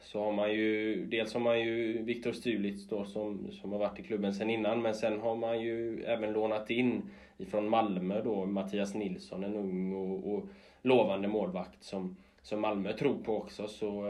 så 0.00 0.24
har 0.24 0.32
man 0.32 0.52
ju, 0.52 1.04
dels 1.06 1.34
har 1.34 1.40
man 1.40 1.60
ju 1.60 2.02
Viktor 2.02 2.32
Stulitz 2.32 2.88
då 2.88 3.04
som, 3.04 3.50
som 3.52 3.72
har 3.72 3.78
varit 3.78 3.98
i 3.98 4.02
klubben 4.02 4.34
sen 4.34 4.50
innan, 4.50 4.82
men 4.82 4.94
sen 4.94 5.20
har 5.20 5.36
man 5.36 5.60
ju 5.60 6.04
även 6.04 6.32
lånat 6.32 6.70
in 6.70 7.02
ifrån 7.38 7.68
Malmö 7.68 8.22
då 8.22 8.46
Mattias 8.46 8.94
Nilsson, 8.94 9.44
en 9.44 9.56
ung 9.56 9.92
och, 9.92 10.34
och 10.34 10.44
lovande 10.82 11.28
målvakt 11.28 11.84
som, 11.84 12.16
som 12.42 12.60
Malmö 12.60 12.92
tror 12.92 13.18
på 13.18 13.36
också. 13.36 13.68
Så 13.68 14.04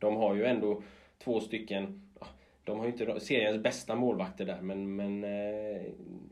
de 0.00 0.16
har 0.16 0.34
ju 0.34 0.44
ändå 0.44 0.82
två 1.24 1.40
stycken, 1.40 2.10
de 2.64 2.78
har 2.78 2.86
ju 2.86 2.92
inte 2.92 3.20
seriens 3.20 3.62
bästa 3.62 3.94
målvakter 3.94 4.44
där, 4.44 4.60
men, 4.60 4.96
men 4.96 5.24
eh, 5.24 5.82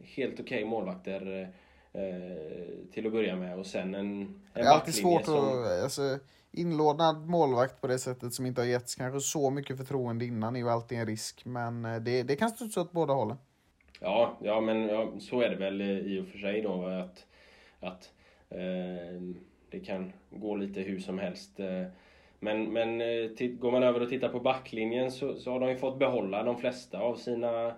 helt 0.02 0.40
okej 0.40 0.42
okay 0.42 0.64
målvakter 0.64 1.52
eh, 1.92 2.92
till 2.92 3.06
att 3.06 3.12
börja 3.12 3.36
med. 3.36 3.58
Och 3.58 3.66
sen 3.66 3.94
en, 3.94 4.20
en 4.20 4.34
Det 4.52 4.60
är 4.60 4.66
alltid 4.66 4.94
svårt 4.94 5.24
som... 5.24 5.34
att, 5.34 5.82
alltså, 5.82 6.18
inlånad 6.52 7.26
målvakt 7.26 7.80
på 7.80 7.86
det 7.86 7.98
sättet 7.98 8.34
som 8.34 8.46
inte 8.46 8.60
har 8.60 8.66
getts 8.66 8.94
kanske 8.94 9.20
så 9.20 9.50
mycket 9.50 9.76
förtroende 9.76 10.24
innan 10.24 10.56
är 10.56 10.60
ju 10.60 10.68
alltid 10.68 10.98
en 10.98 11.06
risk, 11.06 11.44
men 11.44 11.84
eh, 11.84 11.96
det, 11.96 12.22
det 12.22 12.36
kan 12.36 12.50
studsa 12.50 12.80
åt 12.80 12.92
båda 12.92 13.12
hållen. 13.12 13.36
Ja, 14.00 14.38
ja 14.42 14.60
men 14.60 14.88
ja, 14.88 15.12
så 15.20 15.40
är 15.40 15.50
det 15.50 15.56
väl 15.56 15.82
i 15.82 16.20
och 16.20 16.28
för 16.28 16.38
sig 16.38 16.62
då 16.62 16.86
att, 16.86 17.26
att 17.80 18.12
eh, 18.48 19.20
det 19.70 19.80
kan 19.80 20.12
gå 20.30 20.56
lite 20.56 20.80
hur 20.80 21.00
som 21.00 21.18
helst. 21.18 21.60
Eh, 21.60 21.86
men, 22.40 22.72
men 22.72 23.00
eh, 23.00 23.48
går 23.58 23.72
man 23.72 23.82
över 23.82 24.00
och 24.00 24.08
tittar 24.08 24.28
på 24.28 24.40
backlinjen 24.40 25.10
så, 25.10 25.34
så 25.34 25.50
har 25.50 25.60
de 25.60 25.68
ju 25.68 25.76
fått 25.76 25.98
behålla 25.98 26.42
de 26.42 26.56
flesta 26.58 26.98
av 26.98 27.16
sina, 27.16 27.74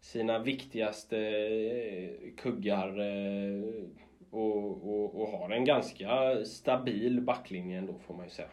sina 0.00 0.38
viktigaste 0.38 1.18
eh, 1.18 2.34
kuggar 2.36 3.00
eh, 3.00 3.84
och, 4.30 4.88
och, 4.88 5.20
och 5.20 5.28
har 5.28 5.50
en 5.50 5.64
ganska 5.64 6.44
stabil 6.44 7.20
backlinje 7.20 7.78
ändå 7.78 7.98
får 7.98 8.14
man 8.14 8.24
ju 8.24 8.30
säga. 8.30 8.48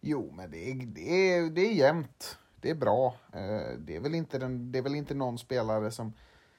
Jo, 0.00 0.32
men 0.36 0.50
det 0.50 0.70
är, 0.70 0.74
det 0.74 1.34
är, 1.34 1.50
det 1.50 1.60
är 1.60 1.72
jämnt. 1.72 2.38
Det 2.60 2.70
är 2.70 2.74
bra. 2.74 3.14
Det 3.78 3.96
är, 3.96 4.00
väl 4.00 4.14
inte 4.14 4.38
den, 4.38 4.72
det 4.72 4.78
är 4.78 4.82
väl 4.82 4.94
inte 4.94 5.14
någon 5.14 5.38
spelare 5.38 5.90
som 5.90 6.12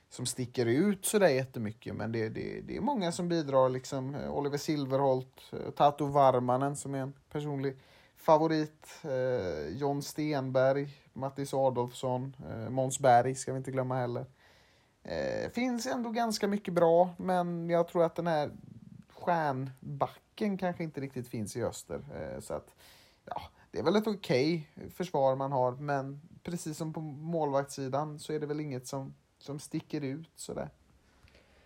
som 0.10 0.26
sticker 0.26 0.66
ut 0.66 1.06
sådär 1.06 1.28
jättemycket. 1.28 1.96
Men 1.96 2.12
det, 2.12 2.30
det, 2.30 2.62
det 2.62 2.78
är 2.78 2.82
många 2.82 3.12
som 3.12 3.30
bidrar. 3.30 3.70
Liksom 3.70 4.16
eh, 4.16 4.32
Oliver 4.32 4.58
Silverholt, 4.58 5.42
eh, 5.52 5.72
Tato 5.72 6.06
Varmanen 6.06 6.76
som 6.76 6.96
är 6.96 7.00
en 7.00 7.14
personlig 7.32 7.78
favorit. 8.16 8.88
Eh, 9.04 9.78
John 9.78 10.02
Stenberg, 10.02 10.90
Mattis 11.14 11.54
Adolfsson, 11.54 12.36
eh, 12.50 12.70
Måns 12.70 13.00
Berg 13.00 13.36
ska 13.36 13.52
vi 13.54 13.58
inte 13.58 13.72
glömma 13.72 13.96
heller. 13.96 14.26
Eh, 15.04 15.52
finns 15.52 15.86
ändå 15.86 16.10
ganska 16.10 16.48
mycket 16.48 16.74
bra, 16.74 17.10
men 17.18 17.70
jag 17.70 17.88
tror 17.88 18.04
att 18.04 18.16
den 18.16 18.28
här 18.28 18.52
stjärnbacken 19.10 20.58
kanske 20.58 20.84
inte 20.84 21.02
riktigt 21.02 21.28
finns 21.28 21.56
i 21.56 21.64
öster. 21.64 22.02
Eh, 22.16 22.40
så 22.40 22.54
att, 22.54 22.76
ja, 23.26 23.42
det 23.72 23.80
är 23.80 23.84
väl 23.84 23.96
ett 23.96 24.08
okej 24.08 24.70
okay 24.76 24.90
försvar 24.90 25.36
man 25.36 25.52
har, 25.52 25.72
men 25.72 26.22
precis 26.44 26.78
som 26.78 26.94
på 26.94 27.02
målvaktssidan 27.02 28.20
så 28.20 28.34
är 28.34 28.40
det 28.40 28.46
väl 28.46 28.60
inget 28.60 28.88
som 28.88 29.14
som 29.38 29.60
sticker 29.60 30.04
ut 30.04 30.32
sådär. 30.36 30.70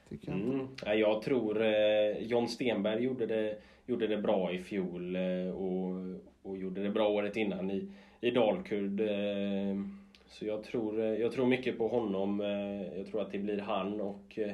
Tycker 0.10 0.32
jag. 0.32 0.40
Mm. 0.40 0.68
Ja, 0.86 0.94
jag 0.94 1.22
tror 1.22 1.62
eh, 1.62 2.18
John 2.18 2.48
Stenberg 2.48 3.04
gjorde 3.04 3.26
det, 3.26 3.58
gjorde 3.86 4.08
det 4.08 4.18
bra 4.18 4.52
i 4.54 4.60
fjol 4.60 5.16
eh, 5.16 5.50
och, 5.56 6.16
och 6.42 6.58
gjorde 6.58 6.84
det 6.84 6.90
bra 6.90 7.10
året 7.10 7.38
innan 7.38 7.72
i, 7.72 7.92
i 8.22 8.32
Dalkurd. 8.32 9.00
Eh, 9.00 9.86
så 10.28 10.46
jag 10.46 10.64
tror, 10.64 11.00
eh, 11.00 11.06
jag 11.06 11.32
tror 11.32 11.46
mycket 11.46 11.78
på 11.78 11.88
honom. 11.88 12.42
Eh, 12.42 12.98
jag 12.98 13.08
tror 13.08 13.22
att 13.22 13.32
det 13.32 13.40
blir 13.40 13.60
han 13.60 14.02
och 14.02 14.40
eh, 14.40 14.52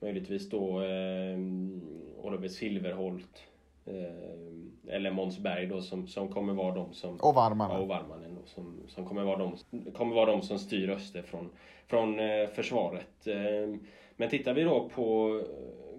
möjligtvis 0.00 0.50
då 0.50 0.82
eh, 0.82 1.38
Oliver 2.22 2.48
Silverholt 2.48 3.51
Eh, 3.51 3.51
eller 4.88 5.10
Måns 5.10 5.38
Berg 5.38 5.66
då 5.66 5.80
som, 5.80 6.06
som 6.06 6.28
kommer 6.28 6.52
vara 6.52 6.74
de 6.74 6.92
som... 6.92 7.16
Och 7.16 7.34
Varmanen. 7.34 7.76
Ja, 7.76 7.82
och 7.82 7.88
Varmanen 7.88 8.34
då, 8.34 8.46
som, 8.46 8.82
som 8.88 9.06
kommer, 9.06 9.22
vara 9.22 9.38
de, 9.38 9.56
kommer 9.92 10.14
vara 10.14 10.30
de 10.30 10.42
som 10.42 10.58
styr 10.58 10.90
Öster 10.90 11.22
från, 11.22 11.50
från 11.86 12.20
eh, 12.20 12.46
försvaret. 12.46 13.26
Eh, 13.26 13.74
men 14.16 14.28
tittar 14.28 14.54
vi 14.54 14.62
då 14.62 14.88
på... 14.88 15.40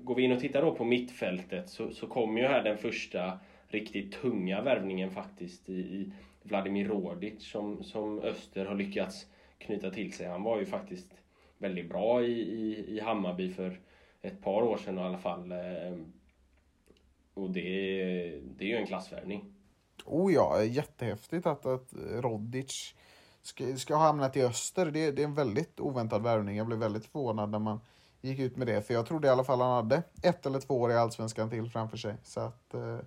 Går 0.01 0.15
vi 0.15 0.23
in 0.23 0.31
och 0.31 0.39
tittar 0.39 0.61
då 0.61 0.75
på 0.75 0.83
mittfältet 0.83 1.69
så, 1.69 1.89
så 1.91 2.07
kommer 2.07 2.41
ju 2.41 2.47
här 2.47 2.63
den 2.63 2.77
första 2.77 3.39
riktigt 3.67 4.11
tunga 4.11 4.61
värvningen 4.61 5.11
faktiskt 5.11 5.69
i, 5.69 5.73
i 5.73 6.11
Vladimir 6.43 6.87
Rodic 6.87 7.51
som, 7.51 7.83
som 7.83 8.19
Öster 8.19 8.65
har 8.65 8.75
lyckats 8.75 9.27
knyta 9.57 9.89
till 9.89 10.13
sig. 10.13 10.27
Han 10.27 10.43
var 10.43 10.59
ju 10.59 10.65
faktiskt 10.65 11.13
väldigt 11.57 11.89
bra 11.89 12.23
i, 12.23 12.41
i, 12.41 12.85
i 12.87 12.99
Hammarby 12.99 13.49
för 13.49 13.79
ett 14.21 14.41
par 14.41 14.61
år 14.61 14.77
sedan 14.77 14.97
i 14.97 15.01
alla 15.01 15.17
fall. 15.17 15.53
Och 17.33 17.49
det, 17.49 17.61
det 18.57 18.63
är 18.63 18.69
ju 18.69 18.75
en 18.75 18.87
klassvärvning. 18.87 19.53
Oh 20.05 20.33
ja, 20.33 20.63
jättehäftigt 20.63 21.45
att, 21.45 21.65
att 21.65 21.93
Rodic 22.11 22.95
ska, 23.41 23.75
ska 23.77 23.95
ha 23.95 24.05
hamnat 24.05 24.37
i 24.37 24.43
öster. 24.43 24.85
Det, 24.85 25.11
det 25.11 25.21
är 25.21 25.27
en 25.27 25.35
väldigt 25.35 25.79
oväntad 25.79 26.23
värvning. 26.23 26.57
Jag 26.57 26.67
blev 26.67 26.79
väldigt 26.79 27.05
förvånad 27.05 27.49
när 27.49 27.59
man 27.59 27.79
gick 28.21 28.39
ut 28.39 28.57
med 28.57 28.67
det. 28.67 28.81
För 28.81 28.93
jag 28.93 29.05
trodde 29.05 29.27
i 29.27 29.31
alla 29.31 29.43
fall 29.43 29.61
han 29.61 29.71
hade 29.71 30.03
ett 30.23 30.45
eller 30.45 30.59
två 30.59 30.81
år 30.81 30.91
i 30.91 30.95
Allsvenskan 30.95 31.49
till 31.49 31.69
framför 31.69 31.97
sig. 31.97 32.15
Så 32.23 32.39
att 32.39 32.73
eh, 32.73 32.97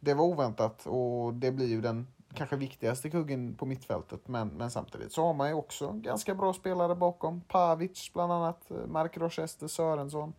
det 0.00 0.14
var 0.14 0.24
oväntat 0.24 0.86
och 0.86 1.34
det 1.34 1.52
blir 1.52 1.68
ju 1.68 1.80
den 1.80 2.06
kanske 2.34 2.56
viktigaste 2.56 3.10
kuggen 3.10 3.54
på 3.54 3.66
mittfältet. 3.66 4.28
Men, 4.28 4.48
men 4.48 4.70
samtidigt 4.70 5.12
så 5.12 5.22
har 5.22 5.34
man 5.34 5.48
ju 5.48 5.54
också 5.54 5.92
ganska 5.92 6.34
bra 6.34 6.52
spelare 6.52 6.94
bakom. 6.94 7.40
Pavic 7.40 8.10
bland 8.12 8.32
annat, 8.32 8.70
eh, 8.70 8.86
Mark 8.86 9.16
Rochester 9.16 9.68
Sörensson. 9.68 10.32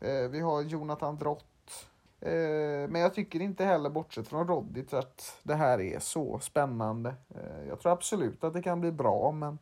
Eh, 0.00 0.28
vi 0.30 0.40
har 0.40 0.62
Jonathan 0.62 1.16
Drott 1.16 1.49
Eh, 2.22 2.88
men 2.88 3.00
jag 3.00 3.14
tycker 3.14 3.40
inte 3.40 3.64
heller, 3.64 3.90
bortsett 3.90 4.28
från 4.28 4.48
Roddit, 4.48 4.94
att 4.94 5.40
det 5.42 5.54
här 5.54 5.80
är 5.80 5.98
så 5.98 6.38
spännande. 6.38 7.14
Eh, 7.34 7.68
jag 7.68 7.80
tror 7.80 7.92
absolut 7.92 8.44
att 8.44 8.54
det 8.54 8.62
kan 8.62 8.80
bli 8.80 8.92
bra, 8.92 9.30
men 9.32 9.58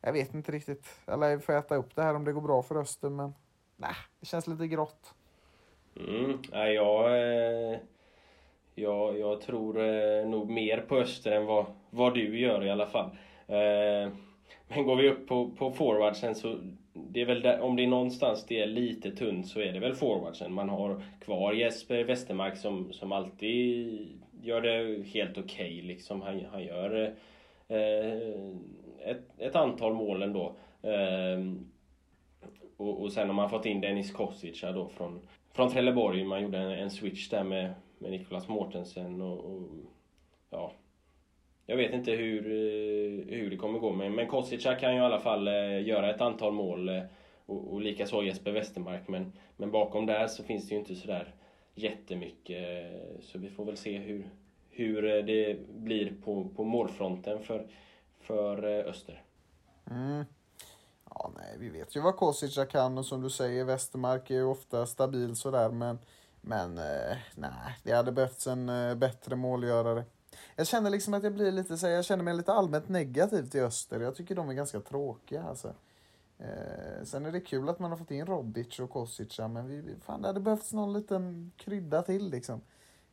jag 0.00 0.12
vet 0.12 0.34
inte 0.34 0.52
riktigt. 0.52 0.86
Eller 1.06 1.38
får 1.38 1.52
äta 1.52 1.76
upp 1.76 1.94
det 1.94 2.02
här 2.02 2.14
om 2.14 2.24
det 2.24 2.32
går 2.32 2.40
bra 2.40 2.62
för 2.62 2.76
Öster, 2.76 3.10
men 3.10 3.34
nej, 3.76 3.94
det 4.20 4.26
känns 4.26 4.46
lite 4.46 4.66
grått. 4.66 5.14
Mm, 5.96 6.38
nej, 6.52 6.74
jag, 6.74 7.04
eh, 7.06 7.78
jag, 8.74 9.18
jag 9.18 9.40
tror 9.40 9.80
eh, 9.80 10.28
nog 10.28 10.50
mer 10.50 10.84
på 10.88 10.96
Öster 10.96 11.32
än 11.32 11.46
vad, 11.46 11.66
vad 11.90 12.14
du 12.14 12.40
gör 12.40 12.64
i 12.64 12.70
alla 12.70 12.86
fall. 12.86 13.10
Eh, 13.46 14.12
men 14.68 14.86
går 14.86 14.96
vi 14.96 15.10
upp 15.10 15.28
på, 15.28 15.50
på 15.50 15.70
forwardsen 15.70 16.34
så 16.34 16.58
det 17.10 17.20
är 17.20 17.26
väl 17.26 17.42
där, 17.42 17.60
om 17.60 17.76
det 17.76 17.82
är 17.82 17.86
någonstans 17.86 18.46
det 18.46 18.60
är 18.60 18.66
lite 18.66 19.10
tunt 19.10 19.46
så 19.46 19.60
är 19.60 19.72
det 19.72 19.80
väl 19.80 19.94
forwardsen. 19.94 20.52
Man 20.52 20.68
har 20.68 21.02
kvar 21.20 21.52
Jesper 21.52 22.04
Westermark 22.04 22.56
som, 22.56 22.92
som 22.92 23.12
alltid 23.12 24.08
gör 24.42 24.60
det 24.60 25.02
helt 25.08 25.38
okej. 25.38 25.44
Okay, 25.44 25.82
liksom. 25.82 26.22
han, 26.22 26.44
han 26.52 26.64
gör 26.64 27.14
eh, 27.68 29.10
ett, 29.10 29.22
ett 29.38 29.56
antal 29.56 29.94
mål 29.94 30.22
ändå. 30.22 30.56
Ehm, 30.82 31.70
och, 32.76 33.02
och 33.02 33.12
sen 33.12 33.26
har 33.26 33.34
man 33.34 33.50
fått 33.50 33.66
in 33.66 33.80
Dennis 33.80 34.12
Kosic 34.12 34.60
då 34.60 34.88
från, 34.88 35.20
från 35.52 35.70
Trelleborg. 35.70 36.24
Man 36.24 36.42
gjorde 36.42 36.58
en, 36.58 36.70
en 36.70 36.90
switch 36.90 37.28
där 37.28 37.44
med, 37.44 37.74
med 37.98 38.10
Nicolas 38.10 38.48
Mortensen 38.48 39.22
och, 39.22 39.44
och 39.44 39.68
ja, 40.50 40.72
jag 41.70 41.76
vet 41.76 41.92
inte 41.92 42.10
hur, 42.10 42.46
eh, 42.46 43.36
hur 43.38 43.50
det 43.50 43.56
kommer 43.56 43.78
gå 43.78 43.92
men, 43.92 44.14
men 44.14 44.26
Kostica 44.26 44.74
kan 44.74 44.92
ju 44.94 44.98
i 44.98 45.04
alla 45.04 45.20
fall 45.20 45.48
eh, 45.48 45.86
göra 45.86 46.14
ett 46.14 46.20
antal 46.20 46.52
mål 46.52 46.88
eh, 46.88 47.02
och, 47.46 47.72
och 47.72 47.80
likaså 47.80 48.22
Jesper 48.22 48.52
Westermark. 48.52 49.08
Men, 49.08 49.32
men 49.56 49.70
bakom 49.70 50.06
där 50.06 50.26
så 50.26 50.42
finns 50.42 50.68
det 50.68 50.74
ju 50.74 50.80
inte 50.80 50.94
sådär 50.94 51.34
jättemycket. 51.74 52.92
Så 53.20 53.38
vi 53.38 53.48
får 53.48 53.64
väl 53.64 53.76
se 53.76 53.98
hur, 53.98 54.30
hur 54.70 55.22
det 55.22 55.68
blir 55.68 56.12
på, 56.24 56.48
på 56.56 56.64
målfronten 56.64 57.42
för, 57.42 57.66
för 58.20 58.64
Öster. 58.64 59.22
Mm. 59.90 60.24
Ja, 61.10 61.32
nej, 61.36 61.56
vi 61.58 61.68
vet 61.68 61.96
ju 61.96 62.00
vad 62.00 62.16
Kosica 62.16 62.66
kan 62.66 62.98
och 62.98 63.06
som 63.06 63.22
du 63.22 63.30
säger, 63.30 63.64
Westermark 63.64 64.30
är 64.30 64.34
ju 64.34 64.44
ofta 64.44 64.86
stabil 64.86 65.36
sådär 65.36 65.70
men, 65.70 65.98
men 66.40 66.74
nej, 67.34 67.76
det 67.82 67.92
hade 67.92 68.12
behövts 68.12 68.46
en 68.46 68.66
bättre 68.98 69.36
målgörare. 69.36 70.04
Jag 70.56 70.66
känner 70.66 70.90
liksom 70.90 71.14
att 71.14 71.22
jag 71.22 71.34
blir 71.34 71.52
lite 71.52 71.78
så 71.78 71.86
jag 71.86 72.04
känner 72.04 72.24
mig 72.24 72.34
lite 72.34 72.52
allmänt 72.52 72.88
negativ 72.88 73.50
till 73.50 73.62
Öster. 73.62 74.00
Jag 74.00 74.14
tycker 74.14 74.34
de 74.34 74.48
är 74.48 74.54
ganska 74.54 74.80
tråkiga 74.80 75.42
alltså. 75.42 75.74
Eh, 76.38 77.04
sen 77.04 77.26
är 77.26 77.32
det 77.32 77.40
kul 77.40 77.68
att 77.68 77.78
man 77.78 77.90
har 77.90 77.98
fått 77.98 78.10
in 78.10 78.26
Robic 78.26 78.80
och 78.80 78.90
Kosica, 78.90 79.48
men 79.48 79.68
vi, 79.68 79.96
fan, 80.02 80.22
det 80.22 80.28
hade 80.28 80.40
behövts 80.40 80.72
någon 80.72 80.92
liten 80.92 81.52
krydda 81.56 82.02
till 82.02 82.30
liksom. 82.30 82.60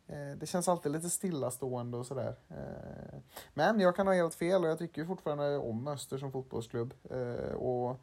Eh, 0.07 0.37
det 0.37 0.45
känns 0.45 0.67
alltid 0.67 0.91
lite 0.91 1.09
stillastående 1.09 1.97
och 1.97 2.05
sådär. 2.05 2.35
Eh, 2.49 3.19
men 3.53 3.79
jag 3.79 3.95
kan 3.95 4.07
ha 4.07 4.13
helt 4.13 4.35
fel 4.35 4.63
och 4.63 4.69
jag 4.69 4.79
tycker 4.79 5.05
fortfarande 5.05 5.57
om 5.57 5.87
Öster 5.87 6.17
som 6.17 6.31
fotbollsklubb. 6.31 6.93
Eh, 7.09 7.53
och 7.53 7.99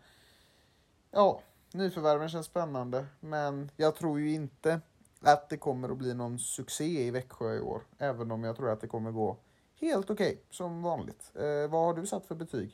ja, 1.11 1.41
nyförvärven 1.73 2.29
känns 2.29 2.47
spännande, 2.47 3.07
men 3.20 3.70
jag 3.77 3.95
tror 3.95 4.20
ju 4.20 4.33
inte 4.33 4.81
att 5.23 5.49
det 5.49 5.57
kommer 5.57 5.89
att 5.89 5.99
bli 5.99 6.14
någon 6.14 6.39
succé 6.39 6.85
i 6.85 7.11
Växjö 7.11 7.55
i 7.55 7.61
år. 7.61 7.83
Även 7.99 8.31
om 8.31 8.45
jag 8.45 8.57
tror 8.57 8.70
att 8.70 8.81
det 8.81 8.87
kommer 8.87 9.11
gå 9.11 9.37
helt 9.81 10.11
okej, 10.11 10.33
okay, 10.33 10.39
som 10.51 10.83
vanligt. 10.83 11.33
Eh, 11.35 11.70
vad 11.70 11.85
har 11.85 11.95
du 11.95 12.07
satt 12.07 12.27
för 12.27 12.35
betyg? 12.35 12.70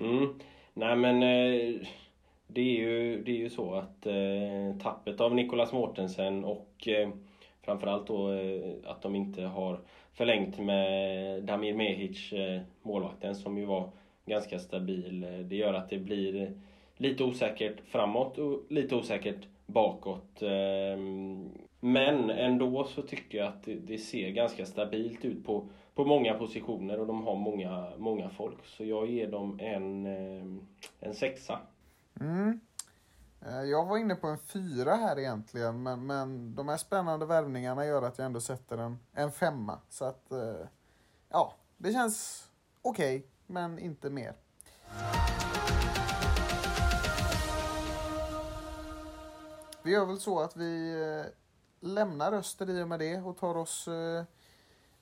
Mm. 0.00 0.38
Nej 0.74 0.96
men 0.96 1.22
eh, 1.22 1.86
det 2.46 2.60
är 2.60 2.80
ju, 2.80 3.22
det 3.22 3.30
är 3.30 3.36
ju 3.36 3.50
så 3.50 3.74
att 3.74 4.06
eh, 4.06 4.82
tappet 4.82 5.20
av 5.20 5.34
Nicolas 5.34 5.72
Mortensen 5.72 6.44
och 6.44 6.88
eh, 6.88 7.10
framförallt 7.62 8.06
då 8.06 8.32
eh, 8.32 8.74
att 8.84 9.02
de 9.02 9.14
inte 9.14 9.42
har 9.42 9.80
förlängt 10.12 10.58
med 10.58 11.42
Damir 11.44 11.74
Mehic, 11.74 12.32
eh, 12.32 12.60
målvakten, 12.82 13.34
som 13.34 13.58
ju 13.58 13.64
var 13.64 13.90
ganska 14.26 14.58
stabil. 14.58 15.24
Eh, 15.24 15.38
det 15.38 15.56
gör 15.56 15.74
att 15.74 15.90
det 15.90 15.98
blir 15.98 16.52
lite 16.96 17.24
osäkert 17.24 17.80
framåt 17.86 18.38
och 18.38 18.62
lite 18.68 18.96
osäkert 18.96 19.46
bakåt. 19.68 20.42
Ehm, 20.42 21.50
men 21.80 22.30
ändå 22.30 22.84
så 22.84 23.02
tycker 23.02 23.38
jag 23.38 23.48
att 23.48 23.68
det 23.86 23.98
ser 23.98 24.30
ganska 24.30 24.66
stabilt 24.66 25.24
ut 25.24 25.46
på, 25.46 25.68
på 25.94 26.04
många 26.04 26.34
positioner 26.34 27.00
och 27.00 27.06
de 27.06 27.22
har 27.22 27.36
många, 27.36 27.92
många 27.98 28.30
folk. 28.30 28.64
Så 28.64 28.84
jag 28.84 29.10
ger 29.10 29.30
dem 29.30 29.58
en, 29.60 30.06
ehm, 30.06 30.60
en 31.00 31.14
sexa. 31.14 31.60
Mm. 32.20 32.60
Eh, 33.46 33.62
jag 33.62 33.86
var 33.86 33.98
inne 33.98 34.14
på 34.14 34.26
en 34.26 34.38
fyra 34.38 34.94
här 34.94 35.18
egentligen, 35.18 35.82
men, 35.82 36.06
men 36.06 36.54
de 36.54 36.68
här 36.68 36.76
spännande 36.76 37.26
värvningarna 37.26 37.86
gör 37.86 38.02
att 38.02 38.18
jag 38.18 38.26
ändå 38.26 38.40
sätter 38.40 38.78
en, 38.78 38.98
en 39.12 39.32
femma. 39.32 39.78
Så 39.88 40.04
att, 40.04 40.32
eh, 40.32 40.66
ja, 41.28 41.54
det 41.76 41.92
känns 41.92 42.48
okej, 42.82 43.16
okay, 43.16 43.28
men 43.46 43.78
inte 43.78 44.10
mer. 44.10 44.34
Vi 49.88 49.94
gör 49.94 50.06
väl 50.06 50.20
så 50.20 50.40
att 50.40 50.56
vi 50.56 51.02
eh, 51.02 51.32
lämnar 51.88 52.32
öster 52.32 52.70
i 52.70 52.82
och 52.82 52.88
med 52.88 52.98
det 52.98 53.16
och 53.16 53.36
tar 53.38 53.56
oss 53.56 53.88
eh, 53.88 54.24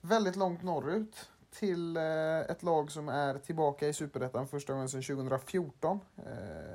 väldigt 0.00 0.36
långt 0.36 0.62
norrut 0.62 1.30
till 1.50 1.96
eh, 1.96 2.38
ett 2.38 2.62
lag 2.62 2.90
som 2.90 3.08
är 3.08 3.38
tillbaka 3.38 3.88
i 3.88 3.92
Superettan 3.92 4.48
första 4.48 4.72
gången 4.72 4.88
sedan 4.88 5.02
2014. 5.02 6.00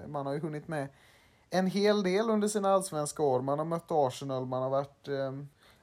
Man 0.08 0.26
har 0.26 0.34
ju 0.34 0.40
hunnit 0.40 0.68
med 0.68 0.88
en 1.50 1.68
hel 1.68 2.04
del 2.04 2.30
under 2.30 2.48
sina 2.48 2.70
allsvenska 2.70 3.24
år. 3.24 3.42
Man 3.42 3.60
har 3.60 3.66
mött 3.66 3.92
Arsenal, 3.92 4.46
man 4.46 4.62
har 4.62 4.70
varit... 4.70 5.08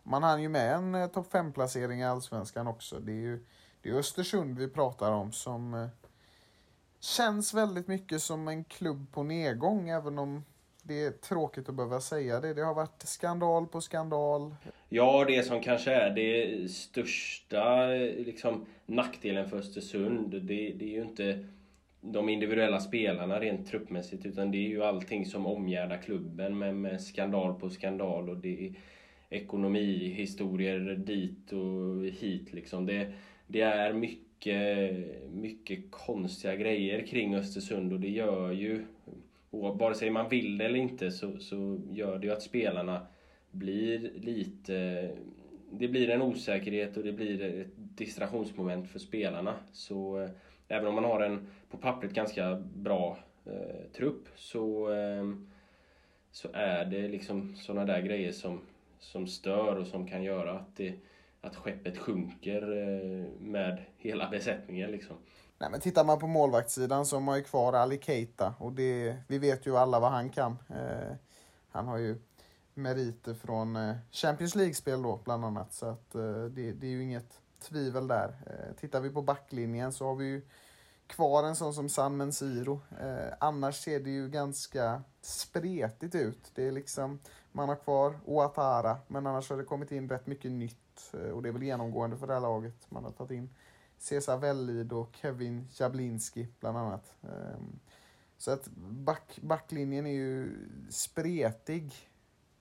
Man 0.03 0.23
hann 0.23 0.43
ju 0.43 0.49
med 0.49 0.75
en 0.75 1.11
topp 1.11 1.33
5-placering 1.33 2.01
i 2.01 2.05
allsvenskan 2.05 2.67
också. 2.67 3.01
Det 3.01 3.13
är 3.13 3.23
ju 3.23 3.45
det 3.83 3.91
är 3.91 3.95
Östersund 3.95 4.59
vi 4.59 4.69
pratar 4.69 5.13
om 5.13 5.33
som 5.33 5.89
känns 7.01 7.55
väldigt 7.55 7.89
mycket 7.89 8.23
som 8.23 8.49
en 8.49 8.65
klubb 8.65 9.13
på 9.13 9.23
nedgång 9.23 9.89
även 9.89 10.19
om 10.19 10.45
det 10.89 11.05
är 11.05 11.11
tråkigt 11.11 11.69
att 11.69 11.75
behöva 11.75 12.01
säga 12.01 12.41
det. 12.41 12.55
Det 12.55 12.63
har 12.63 12.75
varit 12.75 13.03
skandal 13.03 13.67
på 13.67 13.81
skandal. 13.81 14.55
Ja, 14.89 15.25
det 15.29 15.43
som 15.43 15.61
kanske 15.61 15.93
är 15.93 16.11
det 16.11 16.71
största 16.71 17.87
liksom, 18.17 18.67
nackdelen 18.87 19.49
för 19.49 19.57
Östersund, 19.57 20.31
det, 20.31 20.73
det 20.73 20.85
är 20.85 20.97
ju 20.97 21.03
inte 21.03 21.45
de 22.01 22.29
individuella 22.29 22.81
spelarna 22.81 23.41
rent 23.41 23.67
truppmässigt 23.67 24.27
utan 24.27 24.51
det 24.51 24.59
är 24.59 24.69
ju 24.69 24.85
allting 24.85 25.27
som 25.27 25.47
omgärdar 25.47 26.03
klubben 26.03 26.59
med, 26.59 26.77
med 26.77 27.01
skandal 27.01 27.61
på 27.61 27.71
skandal 27.71 28.31
och 28.31 28.37
det 28.37 28.67
är 28.67 28.75
ekonomihistorier 29.31 30.81
dit 30.81 31.53
och 31.53 32.07
hit 32.07 32.53
liksom. 32.53 32.87
Det, 32.87 33.13
det 33.47 33.61
är 33.61 33.93
mycket, 33.93 34.93
mycket 35.33 35.91
konstiga 35.91 36.57
grejer 36.57 37.07
kring 37.07 37.35
Östersund 37.35 37.93
och 37.93 38.01
det 38.01 38.11
gör 38.11 38.53
ju 38.53 38.85
och 39.51 39.79
vare 39.79 39.95
sig 39.95 40.11
man 40.11 40.29
vill 40.29 40.59
det 40.59 40.65
eller 40.65 40.79
inte 40.79 41.11
så, 41.11 41.39
så 41.39 41.81
gör 41.91 42.19
det 42.19 42.27
ju 42.27 42.33
att 42.33 42.43
spelarna 42.43 43.07
blir 43.51 44.13
lite... 44.15 45.11
Det 45.71 45.89
blir 45.89 46.11
en 46.11 46.23
osäkerhet 46.23 46.97
och 46.97 47.05
det 47.05 47.13
blir 47.13 47.43
ett 47.43 47.73
distraktionsmoment 47.77 48.89
för 48.91 48.99
spelarna. 48.99 49.55
Så 49.73 50.21
eh, 50.21 50.31
även 50.69 50.87
om 50.87 50.95
man 50.95 51.05
har 51.05 51.21
en 51.21 51.47
på 51.71 51.77
pappret 51.77 52.13
ganska 52.13 52.63
bra 52.75 53.19
eh, 53.47 53.91
trupp 53.97 54.29
så, 54.37 54.93
eh, 54.93 55.25
så 56.31 56.49
är 56.53 56.85
det 56.85 57.09
liksom 57.09 57.55
sådana 57.57 57.85
där 57.85 58.03
grejer 58.03 58.33
som, 58.33 58.61
som 58.99 59.27
stör 59.27 59.77
och 59.77 59.87
som 59.87 60.09
kan 60.09 60.23
göra 60.23 60.53
att, 60.53 60.77
det, 60.77 60.95
att 61.41 61.57
skeppet 61.57 61.99
sjunker 61.99 62.63
eh, 62.63 63.25
med 63.41 63.83
hela 63.99 64.29
besättningen. 64.31 64.91
Liksom. 64.91 65.17
Nej, 65.61 65.71
men 65.71 65.81
tittar 65.81 66.05
man 66.05 66.19
på 66.19 66.27
målvaktssidan 66.27 67.07
så 67.07 67.17
har 67.17 67.21
man 67.21 67.37
ju 67.37 67.45
kvar 67.45 67.73
Ali 67.73 67.99
Keita 68.03 68.55
och 68.59 68.73
det, 68.73 69.17
vi 69.29 69.39
vet 69.39 69.67
ju 69.67 69.77
alla 69.77 70.01
vad 70.01 70.11
han 70.11 70.31
kan. 70.31 70.59
Eh, 70.69 71.15
han 71.71 71.87
har 71.87 71.97
ju 71.97 72.19
meriter 72.75 73.35
från 73.35 73.77
eh, 73.77 73.97
Champions 74.11 74.55
League-spel 74.55 75.03
då 75.03 75.21
bland 75.25 75.45
annat 75.45 75.73
så 75.73 75.87
att 75.87 76.15
eh, 76.15 76.45
det, 76.45 76.73
det, 76.73 76.87
är 76.87 76.91
ju 76.91 77.03
inget 77.03 77.41
tvivel 77.61 78.09
där. 78.09 78.29
Eh, 78.47 78.77
tittar 78.81 79.01
vi 79.01 79.11
på 79.11 79.23
backlinjen 79.23 79.93
så 79.93 80.07
har 80.07 80.15
vi 80.15 80.25
ju 80.25 80.43
kvar 81.07 81.45
en 81.45 81.57
sån 81.57 81.75
som 81.75 81.89
San 81.89 82.17
Mensiro. 82.17 82.81
Eh, 83.01 83.35
annars 83.41 83.85
ser 83.85 84.01
det 84.01 84.11
ju 84.11 84.29
ganska 84.29 85.03
spretigt 85.21 86.15
ut. 86.15 86.51
Det 86.55 86.69
är 86.69 86.73
liksom, 86.73 87.19
man 87.53 87.69
har 87.69 87.77
kvar 87.77 88.19
Oatara 88.25 88.99
men 89.07 89.27
annars 89.27 89.51
har 89.51 89.57
det 89.57 89.65
kommit 89.65 89.93
in 89.93 90.09
rätt 90.09 90.27
mycket 90.27 90.51
nytt 90.51 91.15
eh, 91.15 91.31
och 91.31 91.43
det 91.43 91.49
är 91.49 91.53
väl 91.53 91.63
genomgående 91.63 92.17
för 92.17 92.27
det 92.27 92.33
här 92.33 92.41
laget. 92.41 92.91
Man 92.91 93.05
har 93.05 93.11
tagit 93.11 93.31
in 93.31 93.51
Cesar 93.99 94.39
Vellid 94.39 94.93
och 94.93 95.17
Kevin 95.23 95.69
Jablinski 95.81 96.47
bland 96.61 96.79
annat. 96.79 97.15
Ehm, 97.23 97.79
så 98.37 98.51
att 98.51 98.69
back, 98.91 99.39
backlinjen 99.41 100.07
är 100.07 100.11
ju 100.11 100.53
spretig. 100.91 101.93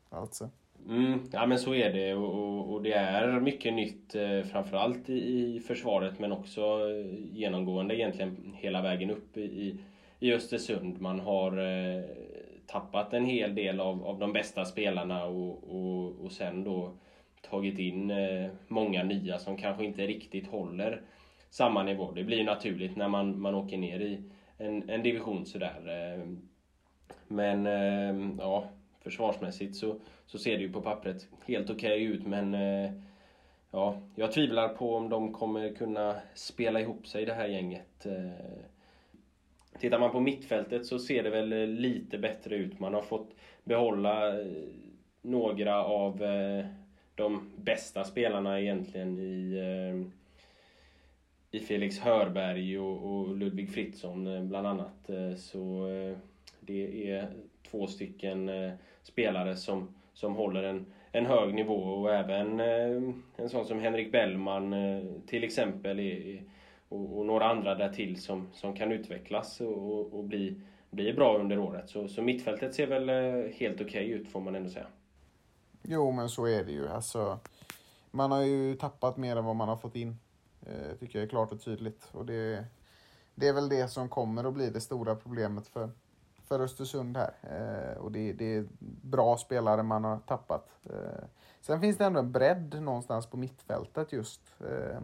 Alltså. 0.10 0.50
Mm, 0.90 1.20
ja 1.32 1.46
men 1.46 1.60
så 1.60 1.74
är 1.74 1.94
det 1.94 2.14
och, 2.14 2.34
och, 2.34 2.74
och 2.74 2.82
det 2.84 2.94
är 2.94 3.40
mycket 3.40 3.74
nytt 3.74 4.16
eh, 4.16 4.42
framförallt 4.42 5.10
i, 5.10 5.56
i 5.56 5.60
försvaret 5.60 6.20
men 6.20 6.32
också 6.32 6.62
eh, 6.62 7.36
genomgående 7.38 7.96
egentligen 7.96 8.54
hela 8.56 8.82
vägen 8.82 9.12
upp 9.12 9.38
i, 9.38 9.80
i 10.20 10.34
Östersund. 10.34 11.02
Man 11.02 11.20
har 11.20 11.58
eh, 11.58 12.04
tappat 12.66 13.14
en 13.14 13.26
hel 13.26 13.56
del 13.56 13.80
av, 13.80 14.06
av 14.06 14.20
de 14.20 14.34
bästa 14.34 14.66
spelarna 14.66 15.26
och, 15.26 15.64
och, 15.64 16.26
och 16.26 16.32
sen 16.32 16.64
då 16.64 16.92
tagit 17.42 17.80
in 17.80 18.12
eh, 18.12 18.50
många 18.68 19.04
nya 19.04 19.40
som 19.40 19.58
kanske 19.58 19.86
inte 19.86 20.08
riktigt 20.08 20.48
håller 20.48 21.02
samma 21.50 21.84
nivå. 21.84 22.12
Det 22.12 22.24
blir 22.24 22.44
naturligt 22.44 22.96
när 22.96 23.08
man, 23.08 23.42
man 23.42 23.56
åker 23.56 23.78
ner 23.78 24.00
i 24.00 24.22
en, 24.58 24.90
en 24.90 25.04
division 25.04 25.46
sådär. 25.46 25.82
Eh. 25.88 26.28
Men 27.28 27.66
eh, 27.66 28.36
ja, 28.40 28.70
försvarsmässigt 29.02 29.76
så, 29.76 29.96
så 30.26 30.38
ser 30.38 30.58
det 30.58 30.64
ju 30.64 30.72
på 30.72 30.82
pappret 30.82 31.28
helt 31.46 31.70
okej 31.70 32.04
okay 32.04 32.16
ut 32.16 32.26
men 32.26 32.54
eh, 32.54 32.92
ja, 33.72 34.02
jag 34.16 34.32
tvivlar 34.32 34.70
på 34.70 34.96
om 34.96 35.10
de 35.10 35.34
kommer 35.34 35.76
kunna 35.76 36.16
spela 36.34 36.82
ihop 36.82 37.08
sig 37.08 37.26
det 37.26 37.34
här 37.34 37.48
gänget. 37.48 38.08
Tittar 39.80 40.00
man 40.00 40.12
på 40.12 40.20
mittfältet 40.20 40.86
så 40.86 41.00
ser 41.00 41.24
det 41.24 41.30
väl 41.30 41.70
lite 41.70 42.18
bättre 42.18 42.56
ut. 42.56 42.80
Man 42.80 42.94
har 42.94 43.02
fått 43.02 43.36
behålla 43.64 44.34
några 45.22 45.84
av 45.84 46.24
de 47.16 47.52
bästa 47.58 48.04
spelarna 48.04 48.62
egentligen 48.62 49.20
i 49.20 49.56
i 51.58 51.60
Felix 51.60 52.00
Hörberg 52.00 52.80
och, 52.80 53.06
och 53.06 53.36
Ludvig 53.36 53.70
Fritzson 53.70 54.28
eh, 54.28 54.44
bland 54.44 54.68
annat. 54.68 55.10
Eh, 55.10 55.36
så 55.36 55.88
eh, 55.90 56.18
det 56.60 57.12
är 57.12 57.30
två 57.72 57.88
stycken 57.88 58.52
spelare 59.04 59.56
som, 59.56 59.88
som 60.14 60.36
håller 60.36 60.64
en, 60.64 60.86
en 61.12 61.26
hög 61.26 61.54
nivå 61.54 61.74
och 61.74 62.14
även 62.14 62.60
en 63.36 63.50
sån 63.50 63.66
som 63.66 63.80
Henrik 63.80 64.12
Bellman 64.12 64.76
till 65.28 65.44
exempel 65.44 66.00
är, 66.00 66.44
och, 66.90 67.18
och, 67.18 67.26
några 67.26 67.46
andra 67.46 67.76
därtill 67.76 68.22
som, 68.22 68.48
som 68.54 68.76
kan 68.76 68.92
utvecklas 68.92 69.62
och, 69.62 70.14
och 70.14 70.24
bli, 70.24 70.62
bli 70.90 71.14
bra 71.14 71.38
under 71.38 71.60
året. 71.60 71.90
Så, 71.90 72.08
så 72.08 72.22
mittfältet 72.22 72.76
ser 72.76 72.88
väl 72.88 73.10
helt 73.52 73.82
okej 73.82 73.86
okay 73.86 74.08
ut 74.08 74.28
får 74.28 74.42
man 74.42 74.56
ändå 74.56 74.70
säga. 74.70 74.88
Jo, 75.82 76.12
men 76.12 76.30
så 76.30 76.46
är 76.46 76.64
det 76.64 76.72
ju. 76.72 76.88
Alltså, 76.88 77.40
man 78.12 78.32
har 78.32 78.42
ju 78.42 78.76
tappat 78.76 79.18
mer 79.18 79.36
än 79.36 79.46
vad 79.46 79.56
man 79.56 79.70
har 79.70 79.78
fått 79.78 79.96
in. 79.96 80.18
Eh, 80.66 80.96
tycker 81.00 81.20
jag 81.20 81.26
är 81.26 81.30
klart 81.30 81.52
och 81.52 81.62
tydligt. 81.62 82.10
Och 82.12 82.26
det, 82.26 82.66
det 83.36 83.48
är 83.48 83.54
väl 83.54 83.70
det 83.70 83.88
som 83.88 84.10
kommer 84.10 84.44
att 84.44 84.54
bli 84.54 84.70
det 84.70 84.82
stora 84.82 85.16
problemet 85.16 85.68
för, 85.68 85.90
för 86.48 86.60
Östersund 86.60 87.18
här. 87.18 87.34
Eh, 87.42 87.98
och 87.98 88.12
det, 88.12 88.34
det 88.34 88.56
är 88.56 88.66
bra 89.02 89.38
spelare 89.38 89.84
man 89.84 90.04
har 90.04 90.20
tappat. 90.20 90.70
Eh, 90.90 91.26
sen 91.62 91.82
finns 91.82 91.98
det 91.98 92.06
ändå 92.06 92.20
en 92.20 92.32
bredd 92.32 92.82
någonstans 92.82 93.26
på 93.26 93.38
mittfältet 93.38 94.12
just. 94.12 94.42
Eh, 94.60 95.02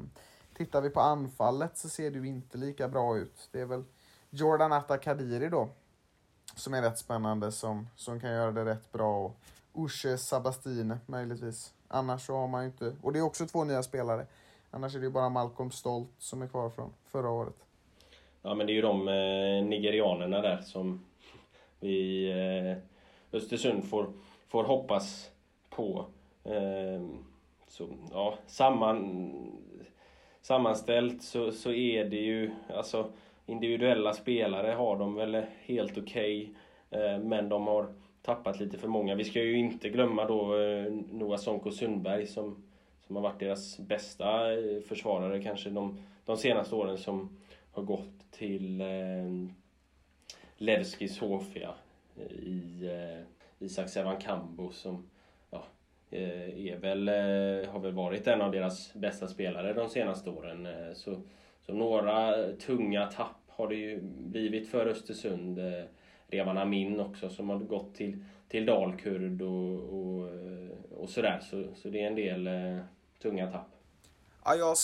tittar 0.57 0.81
vi 0.81 0.89
på 0.89 0.99
anfallet 0.99 1.77
så 1.77 1.89
ser 1.89 2.11
det 2.11 2.19
ju 2.19 2.27
inte 2.27 2.57
lika 2.57 2.87
bra 2.87 3.17
ut. 3.17 3.49
Det 3.51 3.61
är 3.61 3.65
väl 3.65 3.83
Jordan 4.29 4.71
Atta 4.73 4.97
Kadiri 4.97 5.49
då, 5.49 5.69
som 6.55 6.73
är 6.73 6.81
rätt 6.81 6.97
spännande, 6.97 7.51
som, 7.51 7.87
som 7.95 8.19
kan 8.19 8.31
göra 8.31 8.51
det 8.51 8.65
rätt 8.65 8.91
bra. 8.91 9.25
Och 9.25 9.35
Usche 9.73 10.17
Sabastine 10.17 10.97
möjligtvis. 11.05 11.73
Annars 11.87 12.25
så 12.25 12.35
har 12.35 12.47
man 12.47 12.61
ju 12.61 12.67
inte, 12.67 12.95
och 13.01 13.13
det 13.13 13.19
är 13.19 13.23
också 13.23 13.45
två 13.45 13.63
nya 13.63 13.83
spelare. 13.83 14.27
Annars 14.75 14.95
är 14.95 14.99
det 14.99 15.05
ju 15.05 15.11
bara 15.11 15.29
Malcolm 15.29 15.71
Stolt 15.71 16.11
som 16.17 16.41
är 16.41 16.47
kvar 16.47 16.69
från 16.69 16.93
förra 17.05 17.29
året. 17.29 17.55
Ja 18.41 18.53
men 18.55 18.67
det 18.67 18.73
är 18.73 18.75
ju 18.75 18.81
de 18.81 19.07
eh, 19.07 19.69
nigerianerna 19.69 20.41
där 20.41 20.61
som 20.61 21.05
vi 21.79 22.25
eh, 22.31 22.77
Östersund 23.37 23.85
får, 23.85 24.07
får 24.47 24.63
hoppas 24.63 25.31
på. 25.69 26.05
Eh, 26.43 27.01
så, 27.67 27.87
ja, 28.11 28.33
samman, 28.47 29.33
sammanställt 30.41 31.23
så, 31.23 31.51
så 31.51 31.71
är 31.71 32.05
det 32.05 32.21
ju, 32.21 32.51
alltså 32.69 33.11
individuella 33.45 34.13
spelare 34.13 34.71
har 34.71 34.97
de 34.97 35.15
väl 35.15 35.45
helt 35.61 35.97
okej. 35.97 36.53
Okay, 36.89 37.03
eh, 37.03 37.19
men 37.19 37.49
de 37.49 37.67
har 37.67 37.93
tappat 38.21 38.59
lite 38.59 38.77
för 38.77 38.87
många. 38.87 39.15
Vi 39.15 39.23
ska 39.23 39.41
ju 39.41 39.57
inte 39.57 39.89
glömma 39.89 40.25
då 40.25 40.57
eh, 40.57 40.91
Noah 41.11 41.39
Sonko 41.39 41.71
Sundberg 41.71 42.27
som, 42.27 42.63
som 43.07 43.15
har 43.15 43.23
varit 43.23 43.39
deras 43.39 43.79
bästa 43.79 44.53
eh, 44.53 44.81
försvarare 44.81 45.43
kanske 45.43 45.69
de, 45.69 45.97
de 46.25 46.37
senaste 46.37 46.75
åren 46.75 46.97
som 46.97 47.37
har 47.71 47.83
gått 47.83 48.31
till 48.31 48.81
eh, 48.81 49.47
Levski 50.57 51.07
Sofia 51.07 51.73
eh, 52.17 52.37
i 52.37 52.89
eh, 52.91 53.65
Isak 53.65 53.89
Sevankambo 53.89 54.71
som 54.71 55.09
ja, 55.51 55.63
eh, 56.09 56.67
är 56.67 56.77
väl, 56.77 57.09
har 57.67 57.79
väl 57.79 57.93
varit 57.93 58.27
en 58.27 58.41
av 58.41 58.51
deras 58.51 58.93
bästa 58.93 59.27
spelare 59.27 59.73
de 59.73 59.89
senaste 59.89 60.29
åren. 60.29 60.67
Så, 60.95 61.21
så 61.65 61.73
några 61.73 62.33
tunga 62.53 63.05
tapp 63.05 63.41
har 63.47 63.67
det 63.67 63.75
ju 63.75 64.01
blivit 64.01 64.69
för 64.69 64.87
Östersund. 64.87 65.59
Revan 66.27 66.57
Amin 66.57 66.99
också 66.99 67.29
som 67.29 67.49
har 67.49 67.59
gått 67.59 67.95
till, 67.95 68.25
till 68.53 68.65
Dalkurd 68.65 69.41
och, 69.41 69.79
och, 69.93 70.29
och 70.91 71.09
sådär. 71.09 71.39
Så, 71.39 71.63
så 71.75 71.89
det 71.89 72.03
är 72.03 72.07
en 72.07 72.15
del 72.15 72.47
eh, 72.47 72.79
tunga 73.21 73.51
tapp. 73.51 73.69
Ja, 74.45 74.55
jag, 74.55 74.77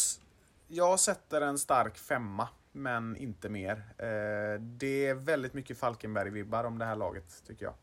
jag 0.68 1.00
sätter 1.00 1.42
en 1.42 1.58
stark 1.58 1.98
femma, 1.98 2.48
men 2.72 3.18
inte 3.18 3.50
mer. 3.50 3.72
Eh, 3.98 4.62
det 4.62 5.08
är 5.08 5.14
väldigt 5.14 5.54
mycket 5.54 5.78
Falkenberg-vibbar 5.78 6.64
om 6.64 6.80
det 6.80 6.86
här 6.86 6.96
laget, 6.96 7.44
tycker 7.48 7.66
jag. 7.66 7.74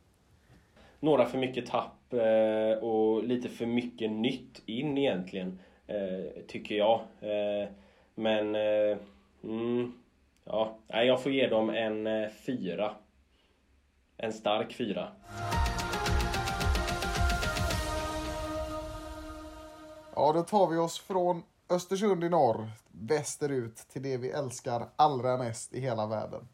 Några 1.00 1.26
för 1.26 1.38
mycket 1.38 1.66
tapp 1.66 2.12
eh, 2.12 2.84
och 2.84 3.24
lite 3.24 3.48
för 3.48 3.66
mycket 3.66 4.10
nytt 4.10 4.62
in 4.66 4.98
egentligen, 4.98 5.58
eh, 5.86 6.42
tycker 6.48 6.74
jag. 6.74 7.00
Eh, 7.20 7.68
men... 8.14 8.54
Eh, 8.54 8.98
mm, 9.44 9.92
ja, 10.44 10.78
jag 10.88 11.22
får 11.22 11.32
ge 11.32 11.46
dem 11.48 11.70
en 11.70 12.30
fyra 12.30 12.94
en 14.18 14.32
stark 14.32 14.72
fyra. 14.72 15.08
Ja, 20.18 20.32
då 20.32 20.42
tar 20.42 20.66
vi 20.66 20.76
oss 20.76 21.00
från 21.00 21.42
Östersund 21.68 22.24
i 22.24 22.28
norr 22.28 22.70
västerut 22.90 23.76
till 23.76 24.02
det 24.02 24.16
vi 24.16 24.30
älskar 24.30 24.88
allra 24.96 25.36
mest 25.36 25.72
i 25.72 25.80
hela 25.80 26.06
världen. 26.06 26.48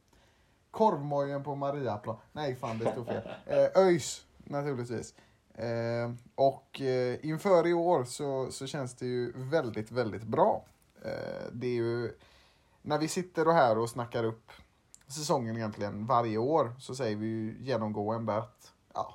Korvmojen 0.70 1.42
på 1.42 1.54
Mariaplan. 1.54 2.16
Nej, 2.32 2.56
fan 2.56 2.78
det 2.78 2.92
stod 2.92 3.06
fel. 3.06 3.22
Eh, 3.46 3.82
ÖIS, 3.82 4.26
naturligtvis. 4.38 5.14
Eh, 5.54 6.12
och 6.34 6.80
eh, 6.80 7.26
inför 7.26 7.66
i 7.66 7.72
år 7.72 8.04
så, 8.04 8.50
så 8.50 8.66
känns 8.66 8.94
det 8.94 9.06
ju 9.06 9.32
väldigt, 9.36 9.90
väldigt 9.90 10.24
bra. 10.24 10.64
Eh, 11.04 11.46
det 11.52 11.66
är 11.66 11.74
ju 11.74 12.12
när 12.82 12.98
vi 12.98 13.08
sitter 13.08 13.48
och 13.48 13.54
här 13.54 13.78
och 13.78 13.90
snackar 13.90 14.24
upp 14.24 14.52
säsongen 15.06 15.56
egentligen 15.56 16.06
varje 16.06 16.38
år 16.38 16.74
så 16.78 16.94
säger 16.94 17.16
vi 17.16 17.26
ju 17.26 17.56
genomgående 17.60 18.36
att 18.36 18.72
ja, 18.94 19.14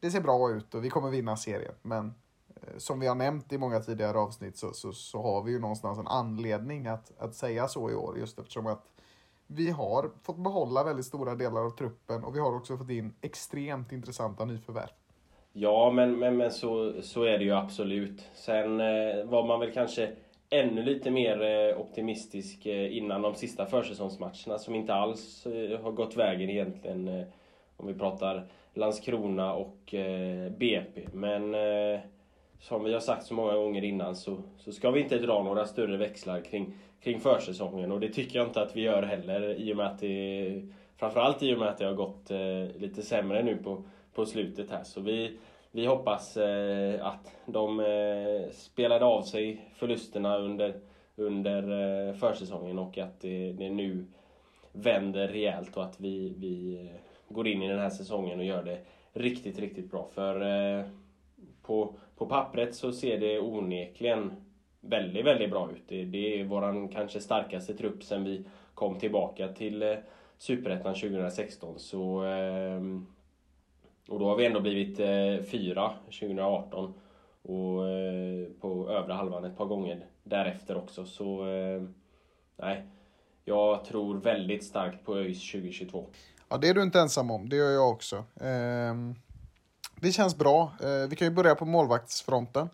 det 0.00 0.10
ser 0.10 0.20
bra 0.20 0.50
ut 0.50 0.74
och 0.74 0.84
vi 0.84 0.90
kommer 0.90 1.10
vinna 1.10 1.36
serien. 1.36 1.74
Men 1.82 2.14
som 2.78 3.00
vi 3.00 3.06
har 3.06 3.14
nämnt 3.14 3.52
i 3.52 3.58
många 3.58 3.80
tidigare 3.80 4.18
avsnitt 4.18 4.56
så, 4.56 4.72
så, 4.72 4.92
så, 4.92 5.22
har 5.22 5.42
vi 5.42 5.52
ju 5.52 5.58
någonstans 5.58 5.98
en 5.98 6.06
anledning 6.06 6.86
att, 6.86 7.12
att 7.18 7.34
säga 7.34 7.68
så 7.68 7.90
i 7.90 7.94
år 7.94 8.18
just 8.18 8.38
eftersom 8.38 8.66
att 8.66 8.84
vi 9.46 9.70
har 9.70 10.10
fått 10.22 10.36
behålla 10.36 10.84
väldigt 10.84 11.06
stora 11.06 11.34
delar 11.34 11.60
av 11.60 11.70
truppen 11.70 12.24
och 12.24 12.36
vi 12.36 12.40
har 12.40 12.56
också 12.56 12.76
fått 12.76 12.90
in 12.90 13.14
extremt 13.20 13.92
intressanta 13.92 14.44
nyförvärv. 14.44 14.90
Ja, 15.52 15.90
men, 15.90 16.18
men, 16.18 16.36
men 16.36 16.50
så, 16.50 17.02
så 17.02 17.22
är 17.22 17.38
det 17.38 17.44
ju 17.44 17.52
absolut. 17.52 18.22
Sen 18.34 18.80
eh, 18.80 19.24
var 19.24 19.46
man 19.46 19.60
väl 19.60 19.72
kanske 19.72 20.10
ännu 20.50 20.82
lite 20.82 21.10
mer 21.10 21.42
eh, 21.42 21.80
optimistisk 21.80 22.66
eh, 22.66 22.96
innan 22.96 23.22
de 23.22 23.34
sista 23.34 23.66
försäsongsmatcherna 23.66 24.58
som 24.58 24.74
inte 24.74 24.94
alls 24.94 25.46
eh, 25.46 25.80
har 25.80 25.92
gått 25.92 26.16
vägen 26.16 26.50
egentligen. 26.50 27.08
Eh, 27.08 27.26
om 27.76 27.86
vi 27.86 27.94
pratar 27.94 28.46
Landskrona 28.74 29.54
och 29.54 29.94
eh, 29.94 30.52
BP. 30.52 31.08
Men 31.12 31.54
eh, 31.54 32.00
som 32.60 32.84
vi 32.84 32.92
har 32.92 33.00
sagt 33.00 33.26
så 33.26 33.34
många 33.34 33.54
gånger 33.54 33.84
innan 33.84 34.16
så, 34.16 34.36
så 34.58 34.72
ska 34.72 34.90
vi 34.90 35.00
inte 35.00 35.18
dra 35.18 35.42
några 35.42 35.66
större 35.66 35.96
växlar 35.96 36.40
kring, 36.40 36.74
kring 37.00 37.20
försäsongen. 37.20 37.92
Och 37.92 38.00
det 38.00 38.08
tycker 38.08 38.38
jag 38.38 38.48
inte 38.48 38.62
att 38.62 38.76
vi 38.76 38.80
gör 38.80 39.02
heller 39.02 39.54
i 39.54 39.72
och 39.72 39.76
med 39.76 39.86
att 39.86 39.98
det 39.98 40.62
Framförallt 41.00 41.42
i 41.42 41.54
och 41.54 41.58
med 41.58 41.68
att 41.68 41.78
det 41.78 41.84
har 41.84 41.94
gått 41.94 42.30
eh, 42.30 42.80
lite 42.80 43.02
sämre 43.02 43.42
nu 43.42 43.56
på, 43.56 43.82
på 44.14 44.26
slutet 44.26 44.70
här. 44.70 44.84
Så 44.84 45.00
vi, 45.00 45.38
vi 45.70 45.86
hoppas 45.86 46.36
eh, 46.36 47.06
att 47.06 47.32
de 47.46 47.80
eh, 47.80 48.50
spelade 48.52 49.04
av 49.04 49.22
sig 49.22 49.70
förlusterna 49.74 50.38
under, 50.38 50.74
under 51.16 51.62
eh, 52.08 52.14
försäsongen 52.14 52.78
och 52.78 52.98
att 52.98 53.20
det, 53.20 53.52
det, 53.52 53.70
nu 53.70 54.06
vänder 54.72 55.28
rejält 55.28 55.76
och 55.76 55.84
att 55.84 56.00
vi, 56.00 56.34
vi 56.38 56.74
eh, 56.74 57.00
går 57.34 57.48
in 57.48 57.62
i 57.62 57.68
den 57.68 57.78
här 57.78 57.90
säsongen 57.90 58.38
och 58.38 58.44
gör 58.44 58.62
det 58.62 58.78
riktigt, 59.12 59.58
riktigt 59.58 59.90
bra. 59.90 60.08
För 60.14 60.40
eh, 60.40 60.84
på, 61.62 61.94
på 62.20 62.26
pappret 62.26 62.74
så 62.74 62.92
ser 62.92 63.20
det 63.20 63.40
onekligen 63.40 64.32
väldigt, 64.80 65.26
väldigt 65.26 65.50
bra 65.50 65.70
ut. 65.72 65.82
Det, 65.88 66.04
det 66.04 66.40
är 66.40 66.44
våran 66.44 66.88
kanske 66.88 67.20
starkaste 67.20 67.74
trupp 67.74 68.04
sen 68.04 68.24
vi 68.24 68.44
kom 68.74 68.98
tillbaka 68.98 69.48
till 69.48 69.82
eh, 69.82 69.94
Superettan 70.38 70.94
2016. 70.94 71.78
Så 71.78 72.20
ehm, 72.20 73.06
och 74.08 74.18
då 74.18 74.28
har 74.28 74.36
vi 74.36 74.46
ändå 74.46 74.60
blivit 74.60 75.00
eh, 75.00 75.50
fyra 75.50 75.92
2018 76.04 76.94
och 77.42 77.88
eh, 77.88 78.48
på 78.60 78.90
övre 78.90 79.12
halvan 79.12 79.44
ett 79.44 79.56
par 79.56 79.66
gånger 79.66 80.06
därefter 80.22 80.76
också. 80.76 81.04
Så 81.04 81.48
eh, 81.48 81.82
nej, 82.56 82.86
jag 83.44 83.84
tror 83.84 84.16
väldigt 84.16 84.64
starkt 84.64 85.04
på 85.04 85.16
ÖIS 85.16 85.52
2022. 85.52 86.06
Ja, 86.48 86.56
det 86.56 86.68
är 86.68 86.74
du 86.74 86.82
inte 86.82 87.00
ensam 87.00 87.30
om. 87.30 87.48
Det 87.48 87.56
gör 87.56 87.70
jag 87.70 87.90
också. 87.90 88.16
Eh, 88.40 88.94
det 90.00 90.12
känns 90.12 90.38
bra. 90.38 90.72
Eh, 90.82 91.08
vi 91.08 91.16
kan 91.16 91.28
ju 91.28 91.34
börja 91.34 91.54
på 91.54 91.64
målvaktsfronten. 91.64 92.68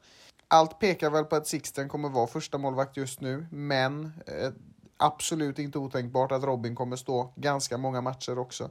Allt 0.48 0.78
pekar 0.78 1.10
väl 1.10 1.24
på 1.24 1.36
att 1.36 1.46
Sixten 1.46 1.88
kommer 1.88 2.08
vara 2.08 2.26
första 2.26 2.58
målvakt 2.58 2.96
just 2.96 3.20
nu, 3.20 3.46
men 3.50 4.04
eh, 4.04 4.50
absolut 4.96 5.58
inte 5.58 5.78
otänkbart 5.78 6.32
att 6.32 6.44
Robin 6.44 6.74
kommer 6.74 6.96
stå 6.96 7.32
ganska 7.36 7.78
många 7.78 8.00
matcher 8.00 8.38
också. 8.38 8.70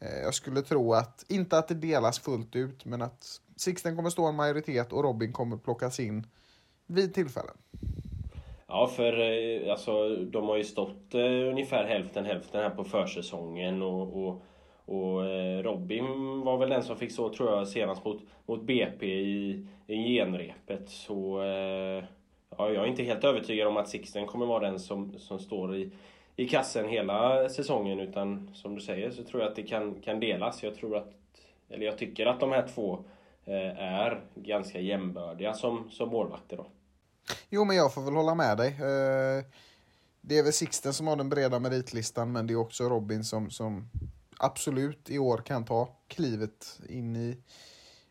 Eh, 0.00 0.18
jag 0.22 0.34
skulle 0.34 0.62
tro 0.62 0.94
att, 0.94 1.24
inte 1.28 1.58
att 1.58 1.68
det 1.68 1.74
delas 1.74 2.18
fullt 2.18 2.56
ut, 2.56 2.84
men 2.84 3.02
att 3.02 3.40
Sixten 3.56 3.96
kommer 3.96 4.10
stå 4.10 4.26
en 4.26 4.34
majoritet 4.34 4.92
och 4.92 5.02
Robin 5.02 5.32
kommer 5.32 5.56
plockas 5.56 6.00
in 6.00 6.26
vid 6.86 7.14
tillfällen. 7.14 7.54
Ja, 8.66 8.86
för 8.86 9.12
alltså, 9.70 10.16
de 10.16 10.48
har 10.48 10.56
ju 10.56 10.64
stått 10.64 11.14
eh, 11.14 11.20
ungefär 11.20 11.84
hälften 11.84 12.24
hälften 12.24 12.60
här 12.60 12.70
på 12.70 12.84
försäsongen 12.84 13.82
och, 13.82 14.26
och, 14.26 14.42
och 14.92 15.26
eh, 15.26 15.62
Robin 15.62 16.40
var 16.40 16.58
väl 16.58 16.68
den 16.68 16.82
som 16.82 16.96
fick 16.96 17.12
så 17.12 17.28
tror 17.28 17.50
jag 17.50 17.68
senast 17.68 18.04
mot, 18.04 18.22
mot 18.46 18.62
BP 18.62 19.06
i, 19.06 19.66
i 19.86 19.96
genrepet. 19.96 20.88
Så 20.88 21.42
eh, 21.42 22.04
ja, 22.58 22.70
jag 22.70 22.84
är 22.84 22.86
inte 22.86 23.02
helt 23.02 23.24
övertygad 23.24 23.68
om 23.68 23.76
att 23.76 23.88
Sixten 23.88 24.26
kommer 24.26 24.46
vara 24.46 24.70
den 24.70 24.80
som, 24.80 25.18
som 25.18 25.38
står 25.38 25.76
i, 25.76 25.90
i 26.36 26.48
kassen 26.48 26.88
hela 26.88 27.48
säsongen. 27.48 28.00
Utan 28.00 28.50
som 28.54 28.74
du 28.74 28.80
säger 28.80 29.10
så 29.10 29.24
tror 29.24 29.42
jag 29.42 29.50
att 29.50 29.56
det 29.56 29.62
kan, 29.62 29.94
kan 29.94 30.20
delas. 30.20 30.62
Jag 30.62 30.74
tror 30.74 30.96
att, 30.96 31.12
eller 31.70 31.86
jag 31.86 31.98
tycker 31.98 32.26
att 32.26 32.40
de 32.40 32.52
här 32.52 32.68
två 32.74 33.04
eh, 33.44 33.82
är 33.82 34.20
ganska 34.34 34.80
jämbördiga 34.80 35.54
som, 35.54 35.90
som 35.90 36.08
målvakter 36.08 36.56
då. 36.56 36.66
Jo, 37.50 37.64
men 37.64 37.76
jag 37.76 37.94
får 37.94 38.02
väl 38.02 38.14
hålla 38.14 38.34
med 38.34 38.56
dig. 38.56 38.68
Eh, 38.68 39.44
det 40.20 40.38
är 40.38 40.42
väl 40.42 40.52
Sixten 40.52 40.92
som 40.92 41.06
har 41.06 41.16
den 41.16 41.28
breda 41.28 41.58
meritlistan, 41.58 42.32
men 42.32 42.46
det 42.46 42.52
är 42.52 42.56
också 42.56 42.84
Robin 42.84 43.24
som, 43.24 43.50
som 43.50 43.88
absolut 44.42 45.10
i 45.10 45.18
år 45.18 45.38
kan 45.38 45.64
ta 45.64 45.96
klivet 46.08 46.80
in 46.88 47.16
i 47.16 47.38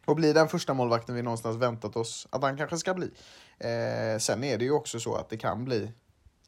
och 0.05 0.15
bli 0.15 0.33
den 0.33 0.47
första 0.47 0.73
målvakten 0.73 1.15
vi 1.15 1.21
någonstans 1.21 1.57
väntat 1.57 1.95
oss 1.95 2.27
att 2.29 2.41
han 2.41 2.57
kanske 2.57 2.77
ska 2.77 2.93
bli. 2.93 3.11
Eh, 3.57 4.19
sen 4.19 4.43
är 4.43 4.57
det 4.57 4.63
ju 4.63 4.71
också 4.71 4.99
så 4.99 5.15
att 5.15 5.29
det 5.29 5.37
kan 5.37 5.65
bli 5.65 5.91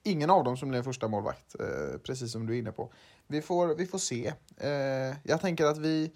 ingen 0.03 0.29
av 0.29 0.43
dem 0.43 0.57
som 0.57 0.69
blir 0.69 0.77
en 0.77 0.83
första 0.83 1.07
målvakt, 1.07 1.55
eh, 1.59 1.97
precis 1.97 2.31
som 2.31 2.45
du 2.45 2.55
är 2.55 2.59
inne 2.59 2.71
på. 2.71 2.93
Vi 3.27 3.41
får, 3.41 3.75
vi 3.75 3.85
får 3.85 3.97
se. 3.97 4.33
Eh, 4.57 5.15
jag 5.23 5.41
tänker 5.41 5.65
att 5.65 5.77
vi, 5.77 6.11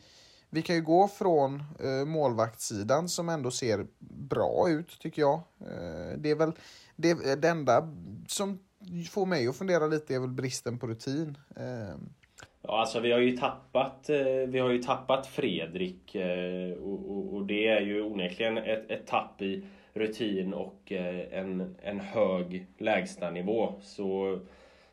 vi 0.49 0.61
kan 0.61 0.75
ju 0.75 0.81
gå 0.81 1.07
från 1.07 1.63
eh, 1.79 2.05
målvaktssidan 2.05 3.09
som 3.09 3.29
ändå 3.29 3.51
ser 3.51 3.87
bra 3.99 4.69
ut, 4.69 4.99
tycker 4.99 5.21
jag. 5.21 5.41
Eh, 5.59 6.17
det 6.17 6.29
är 6.29 6.35
väl 6.35 6.51
det, 6.95 7.35
det 7.35 7.49
enda 7.49 7.93
som 8.27 8.59
får 9.09 9.25
mig 9.25 9.47
att 9.47 9.55
fundera 9.55 9.87
lite 9.87 10.15
är 10.15 10.19
väl 10.19 10.29
bristen 10.29 10.79
på 10.79 10.87
rutin. 10.87 11.37
Eh, 11.55 11.95
Ja, 12.69 12.79
alltså 12.79 12.99
vi 12.99 13.11
har 13.11 13.19
ju 13.19 13.37
tappat, 13.37 14.09
eh, 14.09 14.47
vi 14.47 14.59
har 14.59 14.69
ju 14.69 14.83
tappat 14.83 15.27
Fredrik 15.27 16.15
eh, 16.15 16.71
och, 16.71 17.11
och, 17.11 17.33
och 17.33 17.45
det 17.45 17.67
är 17.67 17.81
ju 17.81 18.01
onekligen 18.01 18.57
ett, 18.57 18.91
ett 18.91 19.07
tapp 19.07 19.41
i 19.41 19.63
rutin 19.93 20.53
och 20.53 20.91
eh, 20.91 21.39
en, 21.39 21.75
en 21.81 21.99
hög 21.99 22.67
lägstanivå. 22.77 23.73
Så, 23.81 24.39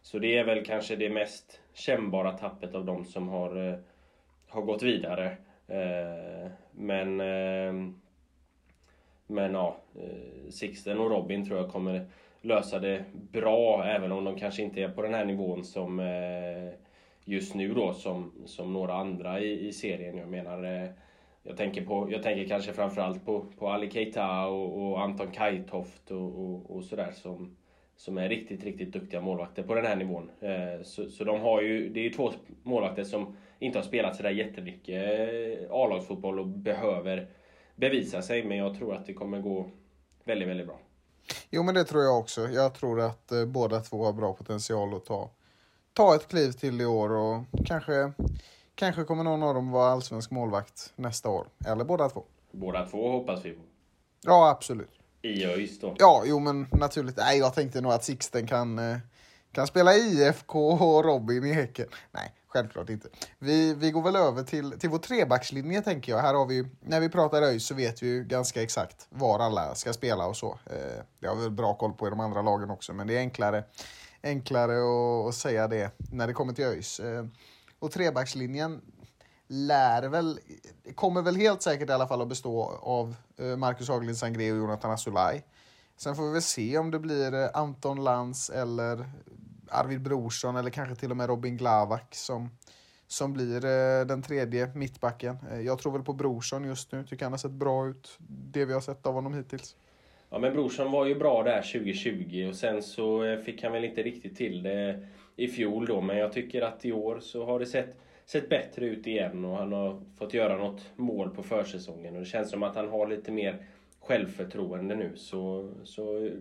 så 0.03 0.19
det 0.19 0.39
är 0.39 0.45
väl 0.45 0.65
kanske 0.65 0.97
det 0.97 1.11
mest 1.11 1.61
kännbara 1.73 2.33
tappet 2.33 2.75
av 2.75 2.85
de 2.85 3.05
som 3.05 3.29
har, 3.29 3.79
har 4.49 4.63
gått 4.63 4.83
vidare. 4.83 5.37
Men, 6.71 7.17
men 9.27 9.55
ja, 9.55 9.77
Sixten 10.51 10.99
och 10.99 11.11
Robin 11.11 11.49
tror 11.49 11.59
jag 11.59 11.71
kommer 11.71 12.07
lösa 12.41 12.79
det 12.79 13.05
bra 13.13 13.85
även 13.85 14.13
om 14.13 14.25
de 14.25 14.39
kanske 14.39 14.63
inte 14.63 14.83
är 14.83 14.89
på 14.89 15.03
den 15.03 15.15
här 15.15 15.25
nivån 15.25 15.65
som 15.65 16.01
just 17.25 17.55
nu 17.55 17.75
då 17.75 17.95
som, 17.95 18.33
som 18.47 18.73
några 18.73 18.95
andra 18.95 19.41
i, 19.41 19.69
i 19.69 19.73
serien. 19.73 20.17
Jag 20.17 20.29
menar, 20.29 20.65
eh, 20.65 20.91
jag 21.43 21.57
tänker, 21.57 21.87
på, 21.87 22.09
jag 22.11 22.23
tänker 22.23 22.49
kanske 22.49 22.73
framförallt 22.73 23.25
på, 23.25 23.47
på 23.59 23.69
Ali 23.69 23.91
Keita 23.91 24.47
och, 24.47 24.83
och 24.83 25.03
Anton 25.03 25.31
Kajtoft 25.31 26.11
och, 26.11 26.45
och, 26.45 26.77
och 26.77 26.85
sådär 26.85 27.13
som, 27.13 27.57
som 27.97 28.19
är 28.19 28.29
riktigt, 28.29 28.65
riktigt 28.65 28.93
duktiga 28.93 29.21
målvakter 29.21 29.63
på 29.63 29.75
den 29.75 29.87
här 29.87 29.97
nivån. 29.97 30.31
Eh, 30.41 30.83
så, 30.83 31.11
så 31.11 31.25
de 31.25 31.41
har 31.41 31.63
ju, 31.63 31.89
det 31.89 32.01
är 32.01 32.05
ju 32.05 32.11
två 32.11 32.33
målvakter 32.63 33.05
som 33.05 33.37
inte 33.59 33.79
har 33.79 33.85
spelat 33.85 34.17
sådär 34.17 34.31
jättemycket 34.31 35.05
eh, 35.05 35.71
A-lagsfotboll 35.71 36.39
och 36.39 36.47
behöver 36.47 37.29
bevisa 37.77 38.23
sig. 38.23 38.45
Men 38.45 38.59
jag 38.59 38.79
tror 38.79 38.95
att 38.95 39.07
det 39.07 39.15
kommer 39.15 39.41
gå 39.41 39.71
väldigt, 40.25 40.49
väldigt 40.49 40.67
bra. 40.67 40.79
Jo, 41.51 41.63
men 41.63 41.75
det 41.75 41.85
tror 41.85 42.03
jag 42.03 42.19
också. 42.19 42.41
Jag 42.41 42.75
tror 42.75 43.01
att 43.01 43.33
båda 43.47 43.81
två 43.81 44.05
har 44.05 44.13
bra 44.13 44.33
potential 44.33 44.95
att 44.95 45.05
ta 45.05 45.31
ta 45.95 46.15
ett 46.15 46.29
kliv 46.29 46.53
till 46.53 46.81
i 46.81 46.85
år 46.87 47.11
och 47.11 47.45
kanske, 47.67 48.13
kanske 48.75 49.05
kommer 49.05 49.25
någon 49.25 49.43
av 49.43 49.55
dem 49.55 49.71
vara 49.71 49.93
allsvensk 49.93 50.31
målvakt 50.31 50.93
nästa 50.97 51.29
år. 51.29 51.47
Eller 51.67 51.85
båda 51.85 52.09
två. 52.09 52.25
Båda 52.53 52.87
två 52.87 53.11
hoppas 53.11 53.45
vi 53.45 53.51
på. 53.53 53.63
Ja, 54.23 54.51
absolut. 54.51 54.91
I 55.23 55.45
ÖIS 55.45 55.81
då? 55.81 55.95
Ja, 55.99 56.23
jo 56.27 56.39
men 56.39 56.67
naturligt. 56.73 57.17
Nej, 57.17 57.39
jag 57.39 57.55
tänkte 57.55 57.81
nog 57.81 57.93
att 57.93 58.05
Sixten 58.05 58.47
kan, 58.47 58.79
eh, 58.79 58.97
kan 59.53 59.67
spela 59.67 59.95
IFK 59.95 60.69
och 60.69 61.05
Robin 61.05 61.45
i 61.45 61.53
Häcken. 61.53 61.87
Nej, 62.11 62.33
självklart 62.47 62.91
inte. 62.91 63.09
Vi, 63.39 63.75
vi 63.75 63.91
går 63.91 64.03
väl 64.03 64.17
över 64.17 64.43
till, 64.43 64.79
till 64.79 64.91
vår 64.91 64.99
trebackslinje 64.99 65.83
tänker 65.83 66.13
jag. 66.13 66.19
Här 66.19 66.35
har 66.35 66.47
vi, 66.47 66.65
när 66.81 67.01
vi 67.01 67.09
pratar 67.09 67.43
ÖIS 67.43 67.67
så 67.67 67.75
vet 67.75 68.03
vi 68.03 68.07
ju 68.07 68.25
ganska 68.25 68.63
exakt 68.63 69.07
var 69.11 69.39
alla 69.39 69.75
ska 69.75 69.93
spela 69.93 70.27
och 70.27 70.37
så. 70.37 70.59
Eh, 70.67 71.03
det 71.19 71.27
har 71.27 71.37
vi 71.37 71.43
väl 71.43 71.51
bra 71.51 71.75
koll 71.75 71.93
på 71.93 72.07
i 72.07 72.11
de 72.11 72.21
andra 72.21 72.43
lagen 72.43 72.71
också, 72.71 72.93
men 72.93 73.07
det 73.07 73.15
är 73.15 73.19
enklare 73.19 73.65
enklare 74.25 75.29
att, 75.29 75.35
säga 75.35 75.69
det 75.69 75.91
när 76.13 76.27
det 76.27 76.33
kommer 76.33 76.53
till 76.53 76.65
ÖIS. 76.65 77.01
Eh, 77.01 77.27
och 77.79 77.93
trebackslinjen 77.93 78.81
lär 79.47 80.03
väl, 80.09 80.41
kommer 80.95 81.23
väl 81.23 81.37
helt 81.37 81.63
säkert 81.63 81.91
i 81.91 81.93
alla 81.93 82.09
fall 82.09 82.23
att 82.23 82.29
bestå 82.29 82.63
av 82.83 83.17
eh, 83.37 83.57
Marcus 83.57 83.89
Haglind 83.89 84.17
Sangré 84.17 84.53
och 84.53 84.59
Jonathan 84.59 84.91
Asulaj. 84.91 85.45
Sen 85.97 86.17
får 86.17 86.27
vi 86.27 86.33
väl 86.33 86.43
se 86.43 86.79
om 86.79 86.91
det 86.91 86.99
blir 86.99 87.35
eh, 87.35 87.49
Anton 87.55 88.05
Lantz 88.05 88.51
eller 88.51 89.11
Arvid 89.69 90.03
Brorsson 90.03 90.57
eller 90.57 90.71
kanske 90.71 90.95
till 90.95 91.11
och 91.11 91.17
med 91.17 91.27
Robin 91.27 91.57
Glavak 91.57 92.15
som, 92.15 92.51
som 93.07 93.33
blir 93.33 93.61
den 94.05 94.23
tredje 94.23 94.73
mittbacken. 94.75 95.39
Jag 95.63 95.79
tror 95.79 95.93
väl 95.93 96.03
på 96.03 96.13
Brorsson 96.13 96.65
just 96.65 96.93
nu, 96.93 97.05
tycker 97.05 97.25
han 97.25 97.33
har 97.33 97.39
sett 97.39 97.51
bra 97.51 97.87
ut, 97.89 98.17
det 98.29 98.65
vi 98.65 98.73
har 98.73 98.81
sett 98.81 99.07
av 99.07 99.15
honom 99.15 99.35
hittills. 99.35 99.77
Ja 100.35 100.41
men 100.41 100.53
brorsan 100.53 100.93
var 100.93 101.07
ju 101.07 101.15
bra 101.15 101.43
där 101.43 101.63
2020 101.63 102.47
och 102.49 102.55
sen 102.55 102.83
så 102.83 103.25
eh, 103.25 103.39
fick 103.39 103.63
han 103.63 103.73
väl 103.73 103.85
inte 103.85 104.03
riktigt 104.03 104.37
till 104.37 104.63
det 104.63 105.07
i 105.37 105.49
fjol 105.49 105.87
då. 105.87 106.01
Men 106.01 106.17
jag 106.17 106.33
tycker 106.33 106.63
att 106.63 106.85
i 106.85 106.93
år 106.93 107.19
så 107.21 107.45
har 107.45 107.59
det 107.59 107.67
sett, 107.67 107.97
sett 108.25 108.49
bättre 108.49 108.87
ut 108.87 109.07
igen 109.07 109.45
och 109.45 109.57
han 109.57 109.73
har 109.73 110.01
fått 110.19 110.35
göra 110.35 110.57
något 110.57 110.83
mål 110.97 111.31
på 111.31 111.43
försäsongen. 111.43 112.15
Och 112.15 112.21
det 112.21 112.27
känns 112.27 112.51
som 112.51 112.63
att 112.63 112.77
han 112.77 112.89
har 112.89 113.07
lite 113.07 113.33
mer 113.33 113.57
självförtroende 114.01 114.95
nu. 114.95 115.13
Så, 115.17 115.73
så 115.85 116.27
eh, 116.27 116.33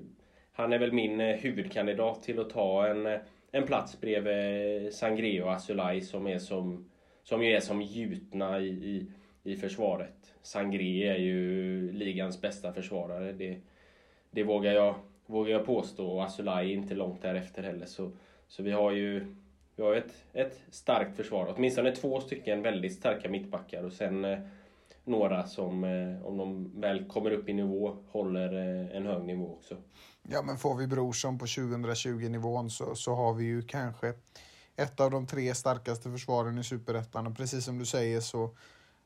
han 0.53 0.73
är 0.73 0.79
väl 0.79 0.91
min 0.91 1.19
eh, 1.19 1.35
huvudkandidat 1.35 2.23
till 2.23 2.39
att 2.39 2.49
ta 2.49 2.87
en, 2.87 3.19
en 3.51 3.63
plats 3.63 4.01
bredvid 4.01 4.93
Sangré 4.93 5.41
och 5.41 5.53
Asulaj 5.53 6.01
som 6.01 6.27
är 6.27 6.39
som, 6.39 6.89
som 7.23 7.43
ju 7.43 7.51
är 7.51 7.59
som 7.59 7.81
gjutna 7.81 8.59
i, 8.59 8.67
i, 8.67 9.07
i 9.43 9.55
försvaret. 9.55 10.33
Sangré 10.41 11.07
är 11.07 11.17
ju 11.17 11.91
ligans 11.91 12.41
bästa 12.41 12.73
försvarare. 12.73 13.31
Det, 13.31 13.57
det 14.33 14.43
vågar 14.43 14.71
jag, 14.71 14.95
vågar 15.25 15.51
jag 15.51 15.65
påstå. 15.65 16.07
Och 16.07 16.23
Asulaj 16.23 16.71
är 16.71 16.73
inte 16.73 16.95
långt 16.95 17.21
därefter 17.21 17.63
heller. 17.63 17.85
Så, 17.85 18.11
så 18.47 18.63
vi 18.63 18.71
har 18.71 18.91
ju 18.91 19.35
vi 19.75 19.83
har 19.83 19.95
ett, 19.95 20.13
ett 20.33 20.59
starkt 20.71 21.15
försvar. 21.15 21.53
Åtminstone 21.57 21.95
två 21.95 22.21
stycken 22.21 22.61
väldigt 22.61 22.93
starka 22.93 23.29
mittbackar 23.29 23.83
och 23.83 23.93
sen 23.93 24.25
eh, 24.25 24.39
några 25.03 25.47
som, 25.47 25.83
eh, 25.83 26.25
om 26.25 26.37
de 26.37 26.81
väl 26.81 27.07
kommer 27.07 27.31
upp 27.31 27.49
i 27.49 27.53
nivå, 27.53 27.97
håller 28.11 28.53
eh, 28.53 28.97
en 28.97 29.05
hög 29.05 29.23
nivå 29.23 29.53
också. 29.53 29.77
Ja, 30.23 30.41
men 30.41 30.57
får 30.57 30.75
vi 30.75 30.87
Brorsson 30.87 31.39
på 31.39 31.45
2020-nivån 31.45 32.69
så, 32.69 32.95
så 32.95 33.15
har 33.15 33.33
vi 33.33 33.43
ju 33.43 33.61
kanske 33.61 34.13
ett 34.75 34.99
av 34.99 35.11
de 35.11 35.27
tre 35.27 35.55
starkaste 35.55 36.11
försvaren 36.11 36.57
i 36.57 36.63
Superettan. 36.63 37.27
Och 37.27 37.37
precis 37.37 37.65
som 37.65 37.79
du 37.79 37.85
säger 37.85 38.19
så, 38.19 38.55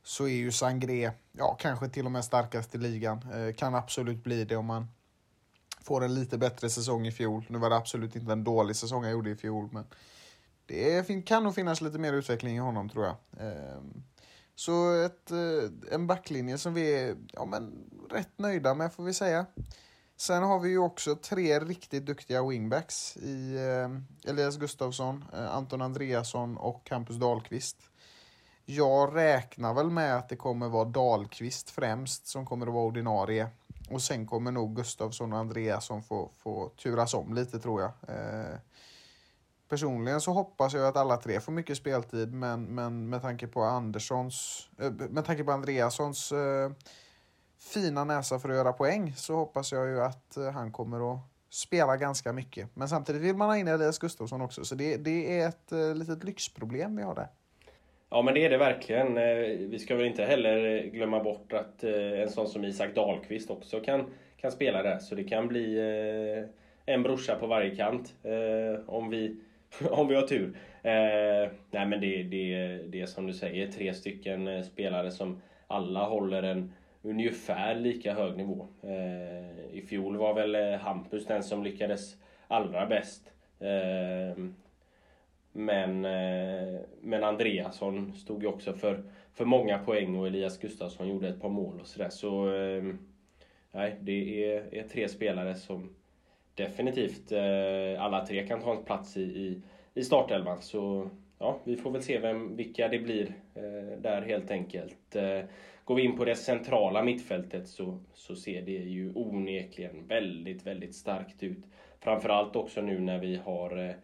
så 0.03 0.23
är 0.23 0.35
ju 0.35 0.51
Sangré, 0.51 1.11
ja, 1.31 1.57
kanske 1.59 1.89
till 1.89 2.05
och 2.05 2.11
med 2.11 2.25
starkast 2.25 2.75
i 2.75 2.77
ligan. 2.77 3.21
Eh, 3.33 3.55
kan 3.55 3.75
absolut 3.75 4.23
bli 4.23 4.45
det 4.45 4.55
om 4.55 4.65
man 4.65 4.87
får 5.87 6.03
en 6.03 6.13
lite 6.13 6.37
bättre 6.37 6.69
säsong 6.69 7.07
i 7.07 7.11
fjol. 7.11 7.45
Nu 7.49 7.57
var 7.57 7.69
det 7.69 7.75
absolut 7.75 8.15
inte 8.15 8.31
en 8.31 8.43
dålig 8.43 8.75
säsong 8.75 9.03
jag 9.03 9.11
gjorde 9.11 9.29
i 9.29 9.35
fjol, 9.35 9.69
men 9.71 9.85
det 10.65 11.25
kan 11.25 11.43
nog 11.43 11.55
finnas 11.55 11.81
lite 11.81 11.99
mer 11.99 12.13
utveckling 12.13 12.55
i 12.55 12.59
honom 12.59 12.89
tror 12.89 13.05
jag. 13.05 13.15
Ehm, 13.39 14.03
så 14.55 14.93
ett, 14.93 15.31
eh, 15.31 15.93
en 15.93 16.07
backlinje 16.07 16.57
som 16.57 16.73
vi 16.73 16.95
är 16.95 17.15
ja, 17.33 17.45
men, 17.45 17.89
rätt 18.09 18.37
nöjda 18.37 18.73
med 18.73 18.93
får 18.93 19.03
vi 19.03 19.13
säga. 19.13 19.45
Sen 20.17 20.43
har 20.43 20.59
vi 20.59 20.69
ju 20.69 20.77
också 20.77 21.15
tre 21.15 21.59
riktigt 21.59 22.05
duktiga 22.05 22.47
wingbacks 22.47 23.17
i 23.17 23.57
ehm, 23.57 24.05
Elias 24.25 24.57
Gustafsson, 24.57 25.25
eh, 25.33 25.55
Anton 25.55 25.81
Andreasson 25.81 26.57
och 26.57 26.85
Campus 26.85 27.15
Dahlqvist. 27.15 27.77
Jag 28.65 29.15
räknar 29.15 29.73
väl 29.73 29.89
med 29.89 30.17
att 30.17 30.29
det 30.29 30.35
kommer 30.35 30.69
vara 30.69 30.85
Dahlqvist 30.85 31.69
främst 31.69 32.27
som 32.27 32.45
kommer 32.45 32.67
att 32.67 32.73
vara 32.73 32.85
ordinarie. 32.85 33.49
Och 33.89 34.01
sen 34.01 34.27
kommer 34.27 34.51
nog 34.51 34.75
Gustavsson 34.75 35.33
och 35.33 35.39
Andreasson 35.39 36.03
få, 36.03 36.31
få 36.37 36.69
turas 36.69 37.13
om 37.13 37.33
lite 37.33 37.59
tror 37.59 37.81
jag. 37.81 37.91
Eh, 38.07 38.57
personligen 39.69 40.21
så 40.21 40.31
hoppas 40.31 40.73
jag 40.73 40.87
att 40.87 40.97
alla 40.97 41.17
tre 41.17 41.39
får 41.39 41.51
mycket 41.51 41.77
speltid 41.77 42.33
men, 42.33 42.63
men 42.63 43.09
med 43.09 43.21
tanke 43.21 43.47
på 43.47 43.63
Anderssons, 43.63 44.69
eh, 44.79 44.91
med 44.91 45.25
tanke 45.25 45.43
på 45.43 45.51
Andreassons 45.51 46.31
eh, 46.31 46.71
fina 47.59 48.03
näsa 48.03 48.39
för 48.39 48.49
att 48.49 48.55
göra 48.55 48.73
poäng 48.73 49.13
så 49.15 49.35
hoppas 49.35 49.71
jag 49.71 49.87
ju 49.87 50.01
att 50.01 50.37
eh, 50.37 50.51
han 50.51 50.71
kommer 50.71 51.13
att 51.13 51.19
spela 51.49 51.97
ganska 51.97 52.33
mycket. 52.33 52.75
Men 52.75 52.89
samtidigt 52.89 53.21
vill 53.21 53.35
man 53.35 53.49
ha 53.49 53.57
in 53.57 53.67
Elias 53.67 53.99
Gustavsson 53.99 54.41
också 54.41 54.65
så 54.65 54.75
det, 54.75 54.97
det 54.97 55.39
är 55.39 55.47
ett 55.47 55.71
eh, 55.71 55.95
litet 55.95 56.23
lyxproblem 56.23 56.95
vi 56.95 57.03
har 57.03 57.15
där. 57.15 57.29
Ja 58.09 58.21
men 58.21 58.33
det 58.33 58.45
är 58.45 58.49
det 58.49 58.57
verkligen. 58.57 59.17
Eh, 59.17 59.37
vi 59.59 59.79
ska 59.79 59.95
väl 59.95 60.05
inte 60.05 60.25
heller 60.25 60.83
glömma 60.83 61.23
bort 61.23 61.53
att 61.53 61.83
eh, 61.83 62.21
en 62.21 62.29
sån 62.29 62.47
som 62.47 62.65
Isak 62.65 62.95
Dahlqvist 62.95 63.49
också 63.49 63.79
kan, 63.79 64.13
kan 64.37 64.51
spela 64.51 64.83
där. 64.83 64.99
Så 64.99 65.15
det 65.15 65.23
kan 65.23 65.47
bli 65.47 65.77
eh, 65.77 66.93
en 66.93 67.03
brorsa 67.03 67.35
på 67.35 67.47
varje 67.47 67.75
kant 67.75 68.15
om 68.85 69.09
vi, 69.09 69.35
om 69.89 70.07
vi 70.07 70.15
har 70.15 70.27
tur. 70.27 70.57
Nej 71.71 71.85
men 71.87 72.01
det, 72.01 72.23
det, 72.23 72.77
det 72.87 73.01
är 73.01 73.05
som 73.05 73.27
du 73.27 73.33
säger, 73.33 73.67
tre 73.71 73.93
stycken 73.93 74.63
spelare 74.63 75.11
som 75.11 75.41
alla 75.67 76.05
håller 76.05 76.43
en 76.43 76.73
ungefär 77.01 77.75
lika 77.75 78.13
hög 78.13 78.37
nivå. 78.37 78.67
I 79.71 79.81
fjol 79.81 80.17
var 80.17 80.33
väl 80.33 80.79
Hampus 80.79 81.25
den 81.25 81.43
som 81.43 81.63
lyckades 81.63 82.15
allra 82.47 82.85
bäst. 82.85 83.31
Men, 85.57 86.05
eh, 86.05 86.79
men 87.01 87.23
Andreasson 87.23 88.13
stod 88.13 88.43
ju 88.43 88.47
också 88.47 88.73
för, 88.73 89.03
för 89.33 89.45
många 89.45 89.77
poäng 89.79 90.15
och 90.15 90.27
Elias 90.27 90.57
Gustafsson 90.57 91.09
gjorde 91.09 91.27
ett 91.27 91.41
par 91.41 91.49
mål 91.49 91.79
och 91.79 91.87
sådär. 91.87 92.09
Så 92.09 92.47
ehm, 92.47 92.97
nej, 93.71 93.95
det 94.01 94.45
är, 94.45 94.73
är 94.75 94.83
tre 94.83 95.09
spelare 95.09 95.55
som 95.55 95.95
definitivt 96.55 97.31
eh, 97.31 98.03
alla 98.03 98.25
tre 98.25 98.47
kan 98.47 98.61
ta 98.61 98.75
en 98.75 98.83
plats 98.83 99.17
i, 99.17 99.21
i, 99.21 99.61
i 99.93 100.03
startelvan. 100.03 100.61
Så 100.61 101.09
ja, 101.39 101.59
vi 101.63 101.75
får 101.75 101.91
väl 101.91 102.03
se 102.03 102.19
vem, 102.19 102.55
vilka 102.55 102.87
det 102.87 102.99
blir 102.99 103.33
eh, 103.55 103.99
där 104.01 104.21
helt 104.21 104.51
enkelt. 104.51 105.15
Går 105.83 105.95
vi 105.95 106.03
in 106.03 106.17
på 106.17 106.25
det 106.25 106.35
centrala 106.35 107.03
mittfältet 107.03 107.67
så, 107.67 107.99
så 108.13 108.35
ser 108.35 108.61
det 108.61 108.71
ju 108.71 109.11
onekligen 109.15 110.07
väldigt, 110.07 110.67
väldigt 110.67 110.95
starkt 110.95 111.43
ut. 111.43 111.65
Framförallt 111.99 112.55
också 112.55 112.81
nu 112.81 112.99
när 112.99 113.19
vi 113.19 113.35
har 113.35 113.77
eh, 113.77 113.95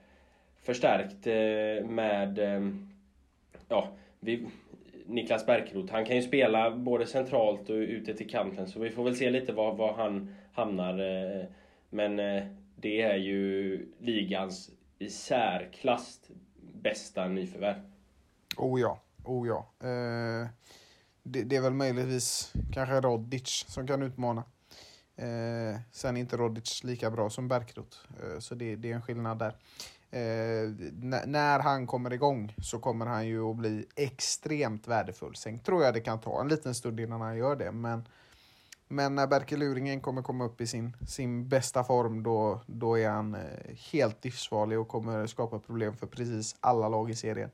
förstärkt 0.63 1.27
eh, 1.27 1.89
med 1.89 2.39
eh, 2.39 2.69
ja, 3.67 3.87
vi, 4.19 4.47
Niklas 5.05 5.45
Bärkroth. 5.45 5.93
Han 5.93 6.05
kan 6.05 6.15
ju 6.15 6.21
spela 6.21 6.71
både 6.71 7.05
centralt 7.05 7.69
och 7.69 7.75
ute 7.75 8.13
till 8.13 8.29
kanten 8.29 8.67
så 8.67 8.79
vi 8.79 8.89
får 8.89 9.03
väl 9.03 9.15
se 9.15 9.29
lite 9.29 9.53
var, 9.53 9.75
var 9.75 9.93
han 9.93 10.35
hamnar. 10.53 10.99
Eh. 10.99 11.45
Men 11.89 12.15
det 12.75 13.01
är 13.01 13.15
ju 13.15 13.79
ligans 13.99 14.71
i 14.99 15.09
särklass 15.09 16.19
bästa 16.83 17.27
nyförvärv. 17.27 17.81
Oh 18.57 18.81
ja, 18.81 19.01
oh 19.23 19.47
ja. 19.47 19.87
Eh, 19.87 20.47
det, 21.23 21.43
det, 21.43 21.55
är 21.55 21.61
väl 21.61 21.73
möjligtvis 21.73 22.53
kanske 22.73 23.01
Rodic 23.01 23.65
som 23.67 23.87
kan 23.87 24.01
utmana. 24.01 24.43
Eh, 25.15 25.79
sen 25.91 26.17
är 26.17 26.21
inte 26.21 26.37
Rodic 26.37 26.83
lika 26.83 27.11
bra 27.11 27.29
som 27.29 27.47
Bärkroth, 27.47 27.97
eh, 28.23 28.39
så 28.39 28.55
det, 28.55 28.75
det, 28.75 28.91
är 28.91 28.95
en 28.95 29.01
skillnad 29.01 29.39
där. 29.39 29.55
Eh, 30.13 30.69
när 31.25 31.59
han 31.59 31.87
kommer 31.87 32.13
igång 32.13 32.55
så 32.61 32.79
kommer 32.79 33.05
han 33.05 33.27
ju 33.27 33.49
att 33.49 33.55
bli 33.55 33.85
extremt 33.95 34.87
värdefull. 34.87 35.35
Sen 35.35 35.59
tror 35.59 35.83
jag 35.83 35.93
det 35.93 36.01
kan 36.01 36.19
ta 36.19 36.41
en 36.41 36.47
liten 36.47 36.75
stund 36.75 36.99
innan 36.99 37.21
han 37.21 37.37
gör 37.37 37.55
det, 37.55 37.71
men 37.71 38.07
men 38.87 39.15
när 39.15 39.27
Berke 39.27 39.57
Luringen 39.57 40.01
kommer 40.01 40.21
komma 40.21 40.45
upp 40.45 40.61
i 40.61 40.67
sin, 40.67 40.97
sin 41.07 41.47
bästa 41.47 41.83
form 41.83 42.23
då, 42.23 42.61
då 42.65 42.99
är 42.99 43.09
han 43.09 43.35
eh, 43.35 43.75
helt 43.91 44.23
livsfarlig 44.25 44.79
och 44.79 44.87
kommer 44.87 45.27
skapa 45.27 45.59
problem 45.59 45.97
för 45.97 46.07
precis 46.07 46.55
alla 46.59 46.89
lag 46.89 47.09
i 47.09 47.15
serien. 47.15 47.51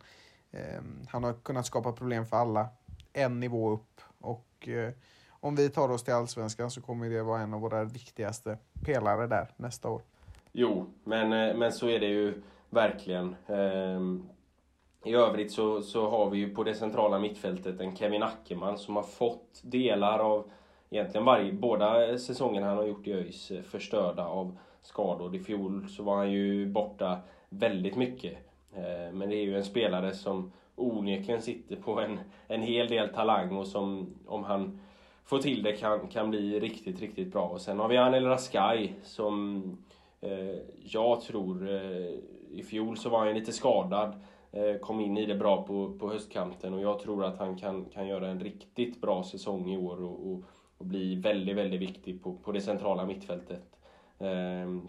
Eh, 0.52 0.82
han 1.08 1.24
har 1.24 1.34
kunnat 1.34 1.66
skapa 1.66 1.92
problem 1.92 2.26
för 2.26 2.38
alla 2.38 2.70
en 3.14 3.40
nivå 3.40 3.70
upp 3.70 4.02
och 4.20 4.68
eh, 4.68 4.94
om 5.30 5.56
vi 5.56 5.70
tar 5.70 5.90
oss 5.90 6.04
till 6.04 6.14
allsvenskan 6.14 6.72
så 6.72 6.82
kommer 6.82 7.10
det 7.10 7.24
vara 7.24 7.42
en 7.42 7.54
av 7.54 7.62
våra 7.62 7.84
viktigaste 7.84 8.58
pelare 8.86 9.28
där 9.28 9.54
nästa 9.58 9.90
år. 9.90 10.02
Jo, 10.52 10.86
men, 11.04 11.34
eh, 11.34 11.56
men 11.56 11.72
så 11.72 11.88
är 11.88 12.00
det 12.00 12.08
ju 12.08 12.42
verkligen. 12.70 13.36
Ehm, 13.48 14.30
I 15.06 15.14
övrigt 15.14 15.52
så, 15.52 15.82
så 15.82 16.10
har 16.10 16.30
vi 16.30 16.38
ju 16.38 16.56
på 16.56 16.64
det 16.64 16.76
centrala 16.76 17.20
mittfältet 17.20 17.80
en 17.80 17.96
Kevin 17.96 18.24
Ackerman 18.24 18.78
som 18.78 18.96
har 18.96 19.04
fått 19.04 19.62
delar 19.64 20.20
av 20.20 20.52
egentligen 20.90 21.26
varje, 21.26 21.54
båda 21.54 22.18
säsongerna 22.18 22.68
han 22.68 22.78
har 22.78 22.86
gjort 22.86 23.08
i 23.08 23.14
ÖIS 23.14 23.52
eh, 23.52 23.62
förstörda 23.62 24.26
av 24.26 24.58
skador. 24.82 25.36
I 25.36 25.40
fjol 25.40 25.90
så 25.90 26.04
var 26.04 26.18
han 26.18 26.32
ju 26.32 26.66
borta 26.66 27.20
väldigt 27.50 27.96
mycket. 27.96 28.38
Ehm, 28.76 29.18
men 29.18 29.30
det 29.30 29.36
är 29.36 29.44
ju 29.44 29.58
en 29.58 29.66
spelare 29.66 30.14
som 30.14 30.52
onekligen 30.76 31.42
sitter 31.42 31.76
på 31.76 32.00
en, 32.00 32.20
en 32.48 32.62
hel 32.62 32.88
del 32.88 33.10
talang 33.10 33.58
och 33.58 33.68
som 33.68 34.14
om 34.28 34.44
han 34.44 34.80
får 35.26 35.40
till 35.40 35.64
det 35.64 35.74
kan, 35.74 36.08
kan 36.08 36.30
bli 36.30 36.60
riktigt, 36.60 37.00
riktigt 37.00 37.32
bra. 37.32 37.44
Och 37.44 37.62
sen 37.62 37.80
har 37.80 37.88
vi 37.88 37.98
Anel 37.98 38.26
Raskai 38.26 38.94
som 39.04 39.64
Eh, 40.22 40.60
jag 40.84 41.22
tror, 41.22 41.70
eh, 41.70 42.14
i 42.52 42.64
fjol 42.64 42.98
så 42.98 43.10
var 43.10 43.26
han 43.26 43.34
lite 43.34 43.52
skadad. 43.52 44.14
Eh, 44.52 44.76
kom 44.76 45.00
in 45.00 45.18
i 45.18 45.26
det 45.26 45.36
bra 45.36 45.64
på, 45.64 45.98
på 46.00 46.10
höstkanten 46.10 46.74
och 46.74 46.82
jag 46.82 47.00
tror 47.00 47.26
att 47.26 47.38
han 47.38 47.58
kan, 47.58 47.86
kan 47.86 48.08
göra 48.08 48.28
en 48.28 48.40
riktigt 48.40 49.02
bra 49.02 49.24
säsong 49.24 49.70
i 49.70 49.78
år. 49.78 50.04
och, 50.04 50.32
och 50.32 50.44
och 50.80 50.86
bli 50.86 51.16
väldigt, 51.16 51.56
väldigt 51.56 51.82
viktig 51.82 52.24
på, 52.24 52.34
på 52.34 52.52
det 52.52 52.62
centrala 52.62 53.06
mittfältet. 53.06 53.80
Ehm, 54.20 54.88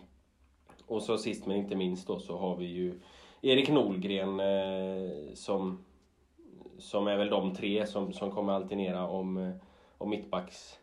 och 0.87 1.03
så 1.03 1.19
sist 1.19 1.47
men 1.47 1.57
inte 1.57 1.77
minst 1.77 2.07
då 2.07 2.19
så 2.19 2.39
har 2.39 2.57
vi 2.57 2.67
ju 2.67 3.01
Erik 3.43 3.69
Nolgren 3.69 4.41
som, 5.35 5.85
som 6.79 7.07
är 7.07 7.17
väl 7.17 7.31
de 7.31 7.55
tre 7.55 7.87
som, 7.87 8.13
som 8.13 8.31
kommer 8.31 8.53
alternera 8.53 9.09
om, 9.09 9.53
om 9.99 10.11
mittbacks 10.11 10.79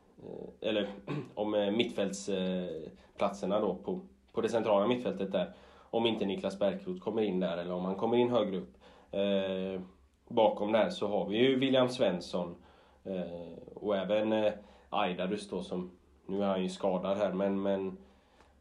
eller 0.62 0.90
om 1.36 1.52
mittfältsplatserna 1.78 3.60
då 3.60 3.76
på, 3.76 4.00
på 4.38 4.42
det 4.42 4.50
centrala 4.50 4.88
mittfältet 4.88 5.32
där. 5.32 5.54
Om 5.90 6.06
inte 6.06 6.26
Niklas 6.26 6.60
Bärkroth 6.60 7.02
kommer 7.02 7.22
in 7.22 7.40
där 7.40 7.58
eller 7.58 7.74
om 7.74 7.86
han 7.86 7.96
kommer 7.96 8.18
in 8.18 8.30
högre 8.30 8.58
upp. 8.58 8.78
Eh, 9.12 9.82
bakom 10.28 10.72
där 10.72 10.90
så 10.90 11.08
har 11.08 11.30
vi 11.30 11.38
ju 11.38 11.60
William 11.60 11.90
Svensson 11.90 12.56
eh, 13.04 13.74
och 13.76 13.98
även 13.98 14.34
eh, 14.34 14.54
Aidarus 14.90 15.50
då 15.50 15.64
som, 15.64 15.92
nu 16.26 16.44
är 16.44 16.48
han 16.48 16.64
ju 16.64 16.70
skadad 16.70 17.18
här 17.18 17.34
men, 17.34 17.62
men 17.62 17.98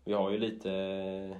vi 0.04 0.12
har 0.12 0.30
ju 0.30 0.38
lite 0.38 1.36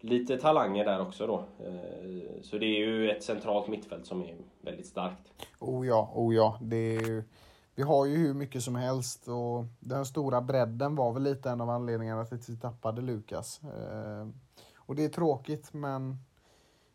lite 0.00 0.38
talanger 0.38 0.84
där 0.84 1.00
också 1.00 1.26
då. 1.26 1.38
Eh, 1.38 2.42
så 2.42 2.58
det 2.58 2.66
är 2.66 2.78
ju 2.78 3.10
ett 3.10 3.22
centralt 3.22 3.68
mittfält 3.68 4.06
som 4.06 4.22
är 4.22 4.36
väldigt 4.60 4.86
starkt. 4.86 5.48
Oh 5.60 5.86
ja, 5.86 6.12
oh 6.14 6.34
ja. 6.34 6.58
Det 6.62 6.96
är 6.96 7.00
ju, 7.00 7.24
vi 7.74 7.82
har 7.82 8.06
ju 8.06 8.16
hur 8.16 8.34
mycket 8.34 8.62
som 8.62 8.74
helst 8.74 9.28
och 9.28 9.64
den 9.80 10.06
stora 10.06 10.40
bredden 10.40 10.96
var 10.96 11.12
väl 11.12 11.22
lite 11.22 11.50
en 11.50 11.60
av 11.60 11.70
anledningarna 11.70 12.24
till 12.24 12.36
att 12.36 12.48
vi 12.48 12.56
tappade 12.56 13.02
Lukas. 13.02 13.60
Eh, 13.62 14.28
och 14.76 14.94
det 14.94 15.04
är 15.04 15.08
tråkigt 15.08 15.72
men 15.72 16.18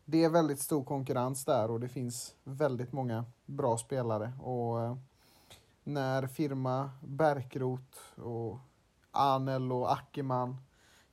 det 0.04 0.24
är 0.24 0.30
väldigt 0.30 0.60
stor 0.60 0.84
konkurrens 0.84 1.44
där 1.44 1.70
och 1.70 1.80
det 1.80 1.88
finns 1.88 2.34
väldigt 2.44 2.92
många 2.92 3.24
bra 3.46 3.78
spelare. 3.78 4.32
Och 4.42 4.82
eh, 4.82 4.96
när 5.84 6.26
firma 6.26 6.90
Bärkrot 7.00 8.00
och 8.16 8.58
Anel 9.10 9.72
och 9.72 9.92
Ackerman, 9.92 10.56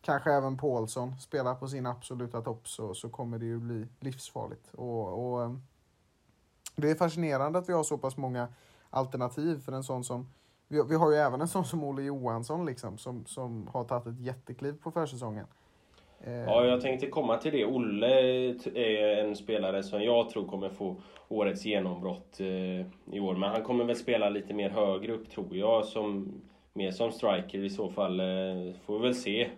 kanske 0.01 0.31
även 0.31 0.57
Paulsson, 0.57 1.19
spelar 1.19 1.55
på 1.55 1.67
sin 1.67 1.85
absoluta 1.85 2.41
topp 2.41 2.67
så, 2.67 2.93
så 2.93 3.09
kommer 3.09 3.39
det 3.39 3.45
ju 3.45 3.59
bli 3.59 3.87
livsfarligt. 3.99 4.73
Och, 4.73 5.33
och, 5.33 5.43
eh, 5.43 5.55
det 6.75 6.89
är 6.89 6.95
fascinerande 6.95 7.59
att 7.59 7.69
vi 7.69 7.73
har 7.73 7.83
så 7.83 7.97
pass 7.97 8.17
många 8.17 8.47
alternativ 8.95 9.59
för 9.59 9.71
en 9.71 9.83
sån 9.83 10.03
som 10.03 10.27
vi, 10.67 10.83
vi 10.89 10.95
har 10.95 11.11
ju 11.11 11.17
även 11.17 11.41
en 11.41 11.47
sån 11.47 11.65
som 11.65 11.83
Olle 11.83 12.01
Johansson 12.01 12.65
liksom, 12.65 12.97
som, 12.97 13.25
som 13.25 13.69
har 13.73 13.83
tagit 13.83 14.07
ett 14.07 14.19
jättekliv 14.19 14.73
på 14.83 14.91
försäsongen. 14.91 15.45
Eh, 16.23 16.33
ja, 16.33 16.65
jag 16.65 16.81
tänkte 16.81 17.07
komma 17.07 17.37
till 17.37 17.51
det. 17.51 17.65
Olle 17.65 18.07
är 18.75 19.17
en 19.17 19.35
spelare 19.35 19.83
som 19.83 20.03
jag 20.03 20.29
tror 20.29 20.47
kommer 20.47 20.69
få 20.69 20.95
årets 21.27 21.65
genombrott 21.65 22.39
eh, 22.39 23.15
i 23.15 23.19
år. 23.19 23.35
Men 23.35 23.49
han 23.49 23.63
kommer 23.63 23.85
väl 23.85 23.95
spela 23.95 24.29
lite 24.29 24.53
mer 24.53 24.69
högre 24.69 25.13
upp 25.13 25.29
tror 25.29 25.57
jag, 25.57 25.85
som, 25.85 26.33
mer 26.73 26.91
som 26.91 27.11
striker 27.11 27.63
i 27.63 27.69
så 27.69 27.89
fall. 27.89 28.19
Eh, 28.19 28.73
får 28.85 28.99
vi 28.99 29.05
väl 29.05 29.15
se. 29.15 29.49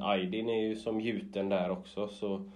Aydin 0.00 0.48
är 0.48 0.62
ju 0.62 0.76
som 0.76 1.00
gjuten 1.00 1.48
där 1.48 1.70
också, 1.70 2.08
så... 2.08 2.50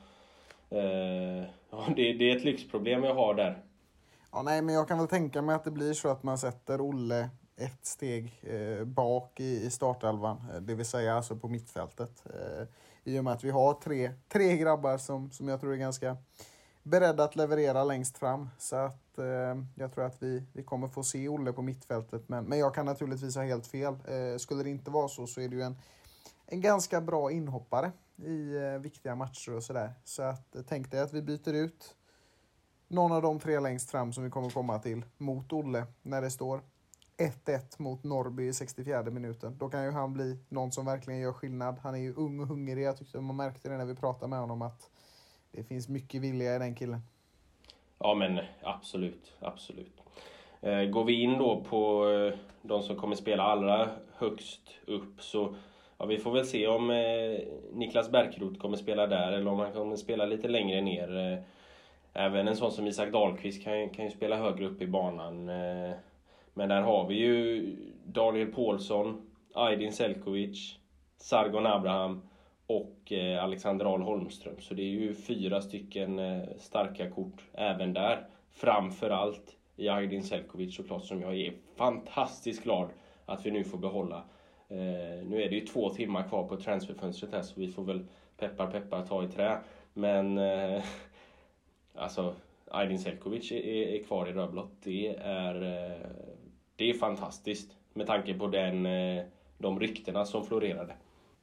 Ja, 1.71 1.85
det, 1.97 2.13
det 2.13 2.31
är 2.31 2.37
ett 2.37 2.45
lyxproblem 2.45 3.05
jag 3.05 3.15
har 3.15 3.35
där. 3.35 3.59
Ja, 4.37 4.43
nej, 4.43 4.63
men 4.63 4.75
jag 4.75 4.89
kan 4.89 4.99
väl 4.99 5.07
tänka 5.07 5.43
mig 5.43 5.55
att 5.55 5.65
det 5.65 5.71
blir 5.71 5.93
så 5.93 6.09
att 6.09 6.23
man 6.23 6.39
sätter 6.39 6.81
Olle 6.81 7.31
ett 7.57 7.87
steg 7.87 8.43
eh, 8.43 8.85
bak 8.85 9.41
i, 9.41 9.67
i 9.67 9.71
startelvan, 9.71 10.43
eh, 10.55 10.61
det 10.61 10.75
vill 10.75 10.87
säga 10.87 11.15
alltså 11.15 11.37
på 11.37 11.49
mittfältet. 11.49 12.25
Eh, 12.27 12.67
I 13.05 13.19
och 13.19 13.25
med 13.25 13.33
att 13.33 13.45
vi 13.45 13.51
har 13.51 13.75
tre, 13.75 14.13
tre 14.29 14.57
grabbar 14.57 14.99
som, 14.99 15.31
som 15.31 15.49
jag 15.49 15.61
tror 15.61 15.73
är 15.73 15.77
ganska 15.77 16.17
beredda 16.83 17.25
att 17.25 17.37
leverera 17.37 17.85
längst 17.85 18.19
fram. 18.19 18.49
Så 18.59 18.77
att 18.77 19.19
eh, 19.19 19.63
jag 19.75 19.93
tror 19.95 20.05
att 20.05 20.23
vi, 20.23 20.43
vi 20.53 20.63
kommer 20.63 20.89
få 20.89 21.03
se 21.03 21.29
Olle 21.29 21.53
på 21.53 21.63
mittfältet. 21.63 22.29
Men, 22.29 22.45
men 22.45 22.59
jag 22.59 22.75
kan 22.75 22.87
naturligtvis 22.87 23.37
ha 23.37 23.43
helt 23.43 23.67
fel. 23.67 23.95
Eh, 24.09 24.39
skulle 24.39 24.63
det 24.63 24.71
inte 24.71 24.91
vara 24.91 25.09
så 25.09 25.27
så 25.27 25.41
är 25.41 25.49
det 25.49 25.57
ju 25.57 25.63
en, 25.63 25.77
en 26.47 26.61
ganska 26.61 27.01
bra 27.01 27.31
inhoppare 27.31 27.93
i 28.17 28.57
eh, 28.57 28.79
viktiga 28.79 29.15
matcher 29.15 29.55
och 29.55 29.63
sådär. 29.63 29.95
Så 30.05 30.23
att 30.23 30.57
eh, 30.57 30.63
tänk 30.69 30.91
dig 30.91 31.01
att 31.01 31.13
vi 31.13 31.23
byter 31.23 31.53
ut 31.53 31.96
någon 32.89 33.13
av 33.13 33.23
de 33.23 33.39
tre 33.39 33.61
längst 33.61 33.91
fram 33.91 34.13
som 34.13 34.25
vi 34.25 34.31
kommer 34.31 34.51
komma 34.51 34.79
till 34.79 35.05
mot 35.19 35.53
Olle 35.53 35.87
när 36.03 36.23
det 36.23 36.31
står 36.31 36.61
1-1 37.19 37.83
mot 37.83 38.05
Norrby 38.05 38.49
i 38.49 38.53
64 38.53 39.03
minuten. 39.03 39.59
Då 39.59 39.69
kan 39.69 39.85
ju 39.85 39.91
han 39.91 40.13
bli 40.13 40.39
någon 40.49 40.73
som 40.73 40.87
verkligen 40.87 41.21
gör 41.21 41.33
skillnad. 41.33 41.79
Han 41.83 41.95
är 41.95 41.99
ju 41.99 42.15
ung 42.15 42.41
och 42.41 42.47
hungrig. 42.47 42.85
Jag 42.85 42.97
tyckte 42.97 43.21
man 43.21 43.37
märkte 43.37 43.69
det 43.69 43.77
när 43.77 43.85
vi 43.85 43.95
pratade 43.95 44.31
med 44.31 44.39
honom 44.39 44.63
att 44.63 44.91
det 45.51 45.65
finns 45.65 45.89
mycket 45.89 46.21
vilja 46.21 46.57
i 46.57 46.59
den 46.59 46.75
killen. 46.75 47.01
Ja 47.99 48.15
men 48.15 48.41
absolut, 48.63 49.33
absolut. 49.41 50.03
Eh, 50.61 50.83
går 50.83 51.05
vi 51.05 51.23
in 51.23 51.39
då 51.39 51.65
på 51.69 52.09
eh, 52.09 52.39
de 52.63 52.83
som 52.83 52.97
kommer 52.97 53.17
spela 53.17 53.43
allra 53.43 53.89
högst 54.13 54.71
upp 54.87 55.23
så 55.23 55.55
ja, 55.99 56.07
vi 56.07 56.19
får 56.19 56.33
väl 56.33 56.47
se 56.47 56.67
om 56.67 56.91
eh, 56.91 57.39
Niklas 57.73 58.11
Bärkroth 58.11 58.59
kommer 58.59 58.77
spela 58.77 59.07
där 59.07 59.33
eller 59.33 59.51
om 59.51 59.59
han 59.59 59.73
kommer 59.73 59.97
spela 59.97 60.27
lite 60.27 60.49
längre 60.49 60.81
ner. 60.81 61.45
Även 62.19 62.49
en 62.49 62.57
sån 62.57 62.73
som 62.73 62.87
Isak 62.87 63.13
Dahlqvist 63.13 63.65
kan, 63.65 63.91
kan 63.91 64.05
ju 64.05 64.11
spela 64.11 64.37
högre 64.37 64.67
upp 64.67 64.83
i 64.83 64.87
banan. 64.87 65.49
Eh, 65.49 65.93
men 66.55 66.69
där 66.69 66.81
har 66.81 67.07
vi 67.07 67.15
ju 67.15 67.67
Daniel 68.05 68.53
Paulsson, 68.53 69.31
Aydin 69.55 69.93
Selkovic, 69.93 70.79
Sargon 71.17 71.67
Abraham 71.67 72.23
och 72.67 73.13
eh, 73.13 73.45
Alexander 73.45 73.85
Ahl 73.95 74.03
Holmström. 74.03 74.61
Så 74.61 74.75
det 74.75 74.83
är 74.83 74.91
ju 74.91 75.15
fyra 75.15 75.61
stycken 75.61 76.19
eh, 76.19 76.43
starka 76.59 77.11
kort 77.11 77.43
även 77.53 77.93
där. 77.93 78.27
Framförallt 78.53 79.57
i 79.77 79.89
Aydin 79.89 80.23
Selkovic 80.23 80.77
såklart 80.77 81.05
som 81.05 81.23
jag 81.23 81.37
är 81.37 81.53
fantastiskt 81.77 82.63
glad 82.63 82.89
att 83.27 83.47
vi 83.47 83.51
nu 83.51 83.65
får 83.65 83.79
behålla. 83.79 84.25
Eh, 84.69 85.27
nu 85.27 85.43
är 85.43 85.49
det 85.49 85.55
ju 85.57 85.67
två 85.67 85.91
timmar 85.91 86.29
kvar 86.29 86.49
på 86.49 86.57
transferfönstret 86.57 87.33
här 87.33 87.43
så 87.43 87.61
vi 87.61 87.69
får 87.69 87.83
väl 87.83 88.07
peppar 88.37 88.67
peppar 88.67 89.07
ta 89.07 89.25
i 89.25 89.29
trä. 89.29 89.59
Men 89.93 90.39
eh, 90.39 90.83
alltså 91.99 92.35
Aydin 92.71 92.99
Selkovic 92.99 93.53
är, 93.53 93.57
är 93.57 94.05
kvar 94.05 94.27
i 94.27 94.33
rödblått. 94.33 94.73
Det 94.83 95.17
är, 95.17 95.55
eh, 95.55 96.11
det 96.77 96.91
är 96.91 96.95
fantastiskt 96.95 97.71
med 97.95 98.07
tanke 98.07 98.35
på 98.35 98.47
den, 98.47 98.87
eh, 98.87 99.25
de 99.59 99.81
ryktena 99.81 100.25
som 100.25 100.47
florerade. 100.47 100.97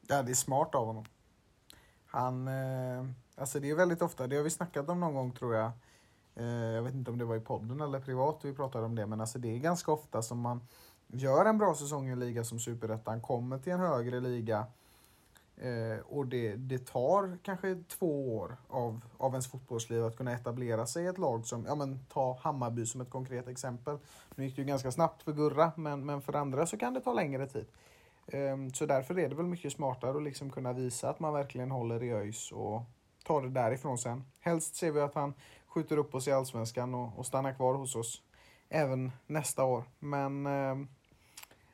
Ja, 0.07 0.21
det 0.21 0.31
är 0.31 0.35
smart 0.35 0.75
av 0.75 0.85
honom. 0.85 1.05
Han, 2.05 2.47
eh, 2.47 3.05
alltså 3.35 3.59
det 3.59 3.69
är 3.69 3.75
väldigt 3.75 4.01
ofta, 4.01 4.27
det 4.27 4.35
har 4.35 4.43
vi 4.43 4.49
snackat 4.49 4.89
om 4.89 4.99
någon 4.99 5.13
gång 5.13 5.31
tror 5.31 5.55
jag. 5.55 5.71
Jag 6.75 6.81
vet 6.81 6.93
inte 6.93 7.11
om 7.11 7.17
det 7.17 7.25
var 7.25 7.35
i 7.35 7.39
podden 7.39 7.81
eller 7.81 7.99
privat 7.99 8.39
vi 8.43 8.53
pratade 8.53 8.85
om 8.85 8.95
det, 8.95 9.05
men 9.05 9.21
alltså 9.21 9.39
det 9.39 9.55
är 9.55 9.57
ganska 9.57 9.91
ofta 9.91 10.21
som 10.21 10.39
man 10.39 10.67
gör 11.07 11.45
en 11.45 11.57
bra 11.57 11.75
säsong 11.75 12.07
i 12.07 12.11
en 12.11 12.19
liga 12.19 12.43
som 12.43 12.59
Superettan, 12.59 13.21
kommer 13.21 13.59
till 13.59 13.73
en 13.73 13.79
högre 13.79 14.19
liga 14.19 14.65
eh, 15.57 15.99
och 16.05 16.27
det, 16.27 16.55
det 16.55 16.85
tar 16.85 17.37
kanske 17.43 17.83
två 17.87 18.37
år 18.37 18.57
av, 18.67 19.01
av 19.17 19.31
ens 19.31 19.47
fotbollsliv 19.47 20.05
att 20.05 20.17
kunna 20.17 20.33
etablera 20.33 20.85
sig 20.85 21.03
i 21.03 21.07
ett 21.07 21.17
lag 21.17 21.45
som, 21.45 21.65
ja 21.65 21.75
men 21.75 21.99
ta 22.09 22.37
Hammarby 22.41 22.85
som 22.85 23.01
ett 23.01 23.09
konkret 23.09 23.47
exempel. 23.47 23.97
Nu 24.35 24.45
gick 24.45 24.55
det 24.55 24.61
ju 24.61 24.67
ganska 24.67 24.91
snabbt 24.91 25.23
för 25.23 25.33
Gurra, 25.33 25.71
men, 25.75 26.05
men 26.05 26.21
för 26.21 26.35
andra 26.35 26.65
så 26.65 26.77
kan 26.77 26.93
det 26.93 27.01
ta 27.01 27.13
längre 27.13 27.47
tid. 27.47 27.65
Eh, 28.27 28.57
så 28.73 28.85
därför 28.85 29.19
är 29.19 29.29
det 29.29 29.35
väl 29.35 29.45
mycket 29.45 29.73
smartare 29.73 30.17
att 30.17 30.23
liksom 30.23 30.49
kunna 30.49 30.73
visa 30.73 31.09
att 31.09 31.19
man 31.19 31.33
verkligen 31.33 31.71
håller 31.71 32.03
i 32.03 32.11
ÖIS 32.11 32.51
och 32.51 32.81
tar 33.23 33.41
det 33.41 33.49
därifrån 33.49 33.97
sen. 33.97 34.23
Helst 34.39 34.75
ser 34.75 34.91
vi 34.91 35.01
att 35.01 35.15
han 35.15 35.33
skjuter 35.67 35.97
upp 35.97 36.15
oss 36.15 36.27
i 36.27 36.31
Allsvenskan 36.31 36.95
och, 36.95 37.19
och 37.19 37.25
stannar 37.25 37.53
kvar 37.53 37.73
hos 37.73 37.95
oss 37.95 38.21
även 38.69 39.11
nästa 39.27 39.63
år. 39.63 39.83
Men 39.99 40.45
eh, 40.45 40.75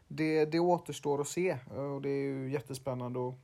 det, 0.08 0.46
det 0.46 0.60
återstår 0.60 1.22
att 1.22 1.28
se 1.28 1.58
och 1.70 2.02
det 2.02 2.10
är 2.10 2.24
ju 2.24 2.52
jättespännande 2.52 3.28
att, 3.28 3.36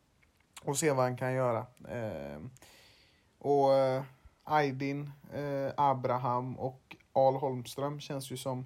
att 0.65 0.77
se 0.77 0.91
vad 0.91 1.06
han 1.06 1.18
kan 1.18 1.34
göra. 1.34 1.65
Eh, 1.90 2.40
och 3.40 3.73
eh, 3.73 4.03
Aydin, 4.44 5.11
eh, 5.34 5.72
Abraham 5.77 6.60
och 6.60 6.95
Al 7.14 7.36
Holmström 7.36 7.99
känns 7.99 8.32
ju 8.32 8.38
som 8.38 8.65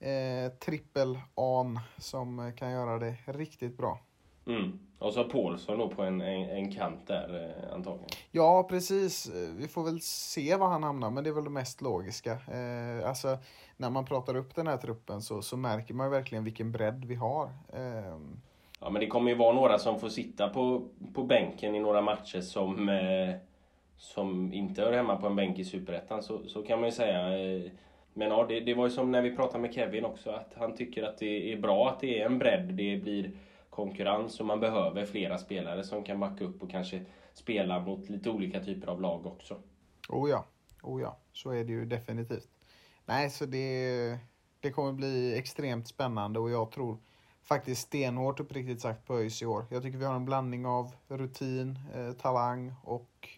eh, 0.00 0.52
trippel-an 0.52 1.80
som 1.98 2.52
kan 2.56 2.70
göra 2.70 2.98
det 2.98 3.16
riktigt 3.26 3.76
bra. 3.76 3.98
Mm. 4.46 4.78
Och 4.98 5.12
så 5.12 5.24
Paulsson 5.24 5.78
då 5.78 5.88
på 5.88 6.02
en, 6.02 6.20
en, 6.20 6.50
en 6.50 6.72
kant 6.72 7.06
där 7.06 7.56
eh, 7.66 7.74
antagligen. 7.74 8.08
Ja, 8.30 8.62
precis. 8.62 9.30
Vi 9.56 9.68
får 9.68 9.84
väl 9.84 10.00
se 10.00 10.56
var 10.56 10.68
han 10.68 10.82
hamnar, 10.82 11.10
men 11.10 11.24
det 11.24 11.30
är 11.30 11.34
väl 11.34 11.44
det 11.44 11.50
mest 11.50 11.82
logiska. 11.82 12.32
Eh, 12.32 13.08
alltså, 13.08 13.38
när 13.76 13.90
man 13.90 14.04
pratar 14.04 14.36
upp 14.36 14.54
den 14.54 14.66
här 14.66 14.76
truppen 14.76 15.22
så, 15.22 15.42
så 15.42 15.56
märker 15.56 15.94
man 15.94 16.10
verkligen 16.10 16.44
vilken 16.44 16.72
bredd 16.72 17.04
vi 17.04 17.14
har. 17.14 17.46
Eh, 17.72 18.18
Ja, 18.84 18.90
men 18.90 19.00
det 19.00 19.06
kommer 19.06 19.30
ju 19.30 19.36
vara 19.36 19.54
några 19.54 19.78
som 19.78 20.00
får 20.00 20.08
sitta 20.08 20.48
på, 20.48 20.88
på 21.14 21.22
bänken 21.22 21.74
i 21.74 21.80
några 21.80 22.00
matcher 22.00 22.40
som, 22.40 22.88
eh, 22.88 23.34
som 23.96 24.52
inte 24.52 24.82
hör 24.82 24.92
hemma 24.92 25.16
på 25.16 25.26
en 25.26 25.36
bänk 25.36 25.58
i 25.58 25.64
Superettan, 25.64 26.22
så, 26.22 26.48
så 26.48 26.62
kan 26.62 26.80
man 26.80 26.88
ju 26.88 26.92
säga. 26.92 27.38
Eh, 27.38 27.70
men 28.14 28.28
ja, 28.28 28.46
det, 28.48 28.60
det 28.60 28.74
var 28.74 28.84
ju 28.84 28.90
som 28.90 29.10
när 29.10 29.22
vi 29.22 29.36
pratade 29.36 29.58
med 29.58 29.74
Kevin 29.74 30.04
också, 30.04 30.30
att 30.30 30.54
han 30.56 30.76
tycker 30.76 31.02
att 31.02 31.18
det 31.18 31.52
är 31.52 31.56
bra 31.56 31.88
att 31.88 32.00
det 32.00 32.20
är 32.20 32.26
en 32.26 32.38
bredd. 32.38 32.74
Det 32.74 32.96
blir 32.96 33.30
konkurrens 33.70 34.40
och 34.40 34.46
man 34.46 34.60
behöver 34.60 35.06
flera 35.06 35.38
spelare 35.38 35.84
som 35.84 36.04
kan 36.04 36.20
backa 36.20 36.44
upp 36.44 36.62
och 36.62 36.70
kanske 36.70 37.04
spela 37.34 37.80
mot 37.80 38.08
lite 38.08 38.30
olika 38.30 38.60
typer 38.60 38.88
av 38.88 39.00
lag 39.00 39.26
också. 39.26 39.56
Oh 40.08 40.30
ja, 40.30 40.44
oh 40.82 41.02
ja, 41.02 41.18
så 41.32 41.50
är 41.50 41.64
det 41.64 41.72
ju 41.72 41.84
definitivt. 41.84 42.48
Nej, 43.06 43.30
så 43.30 43.46
det, 43.46 44.18
det 44.60 44.70
kommer 44.70 44.92
bli 44.92 45.38
extremt 45.38 45.88
spännande 45.88 46.38
och 46.40 46.50
jag 46.50 46.70
tror 46.70 46.98
faktiskt 47.44 47.80
stenhårt 47.80 48.40
uppriktigt 48.40 48.80
sagt 48.80 49.06
på 49.06 49.18
ÖIS 49.18 49.42
i 49.42 49.46
år. 49.46 49.64
Jag 49.70 49.82
tycker 49.82 49.98
vi 49.98 50.04
har 50.04 50.14
en 50.14 50.24
blandning 50.24 50.66
av 50.66 50.94
rutin, 51.08 51.78
eh, 51.94 52.12
talang 52.12 52.74
och 52.82 53.28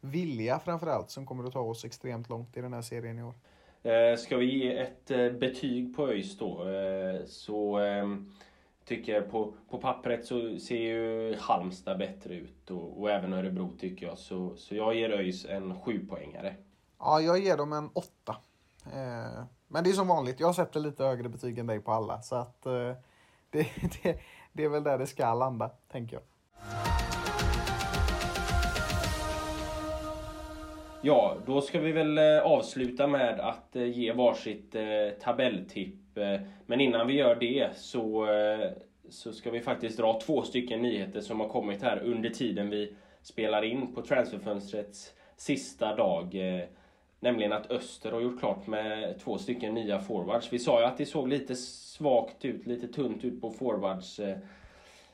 vilja 0.00 0.58
framförallt 0.58 1.10
som 1.10 1.26
kommer 1.26 1.44
att 1.44 1.52
ta 1.52 1.60
oss 1.60 1.84
extremt 1.84 2.28
långt 2.28 2.56
i 2.56 2.60
den 2.60 2.72
här 2.72 2.82
serien 2.82 3.18
i 3.18 3.22
år. 3.22 3.34
Eh, 3.82 4.16
ska 4.16 4.36
vi 4.36 4.58
ge 4.58 4.78
ett 4.78 5.10
eh, 5.10 5.30
betyg 5.30 5.96
på 5.96 6.08
ÖIS 6.08 6.38
då 6.38 6.68
eh, 6.68 7.24
så 7.26 7.78
ehm, 7.78 8.32
tycker 8.84 9.14
jag 9.14 9.30
på, 9.30 9.54
på 9.70 9.78
pappret 9.78 10.26
så 10.26 10.58
ser 10.58 10.76
ju 10.76 11.36
Halmstad 11.40 11.98
bättre 11.98 12.34
ut 12.34 12.70
och, 12.70 13.00
och 13.00 13.10
även 13.10 13.32
Örebro 13.32 13.76
tycker 13.78 14.06
jag. 14.06 14.18
Så, 14.18 14.56
så 14.56 14.74
jag 14.74 14.94
ger 14.94 15.10
ÖIS 15.10 15.44
en 15.44 15.80
sjupoängare. 15.80 16.54
Ja, 16.98 17.20
jag 17.20 17.38
ger 17.38 17.56
dem 17.56 17.72
en 17.72 17.90
åtta. 17.92 18.36
Eh, 18.86 19.44
men 19.68 19.84
det 19.84 19.90
är 19.90 19.94
som 19.94 20.08
vanligt, 20.08 20.40
jag 20.40 20.54
sätter 20.54 20.80
lite 20.80 21.04
högre 21.04 21.28
betyg 21.28 21.58
än 21.58 21.66
dig 21.66 21.80
på 21.80 21.92
alla. 21.92 22.22
Så 22.22 22.36
att 22.36 22.66
eh, 22.66 22.92
det, 23.54 23.66
det, 24.02 24.18
det 24.52 24.64
är 24.64 24.68
väl 24.68 24.84
där 24.84 24.98
det 24.98 25.06
ska 25.06 25.34
landa, 25.34 25.68
tänker 25.68 26.16
jag. 26.16 26.22
Ja, 31.02 31.36
då 31.46 31.60
ska 31.60 31.80
vi 31.80 31.92
väl 31.92 32.18
eh, 32.18 32.38
avsluta 32.38 33.06
med 33.06 33.40
att 33.40 33.76
eh, 33.76 33.84
ge 33.84 34.12
varsitt 34.12 34.74
eh, 34.74 34.84
tabelltipp. 35.20 35.94
Men 36.66 36.80
innan 36.80 37.06
vi 37.06 37.14
gör 37.14 37.34
det 37.34 37.76
så, 37.76 38.26
så 39.08 39.32
ska 39.32 39.50
vi 39.50 39.60
faktiskt 39.60 39.98
dra 39.98 40.20
två 40.20 40.42
stycken 40.42 40.82
nyheter 40.82 41.20
som 41.20 41.40
har 41.40 41.48
kommit 41.48 41.82
här 41.82 42.02
under 42.04 42.30
tiden 42.30 42.70
vi 42.70 42.94
spelar 43.22 43.64
in 43.64 43.94
på 43.94 44.02
transferfönstrets 44.02 45.12
sista 45.36 45.96
dag. 45.96 46.34
Nämligen 47.24 47.52
att 47.52 47.70
Öster 47.70 48.12
har 48.12 48.20
gjort 48.20 48.38
klart 48.38 48.66
med 48.66 49.18
två 49.18 49.38
stycken 49.38 49.74
nya 49.74 49.98
forwards. 49.98 50.52
Vi 50.52 50.58
sa 50.58 50.80
ju 50.80 50.86
att 50.86 50.96
det 50.96 51.06
såg 51.06 51.28
lite 51.28 51.54
svagt 51.54 52.44
ut, 52.44 52.66
lite 52.66 52.88
tunt 52.88 53.24
ut 53.24 53.40
på 53.40 53.50
forwards 53.50 54.20
eh, 54.20 54.36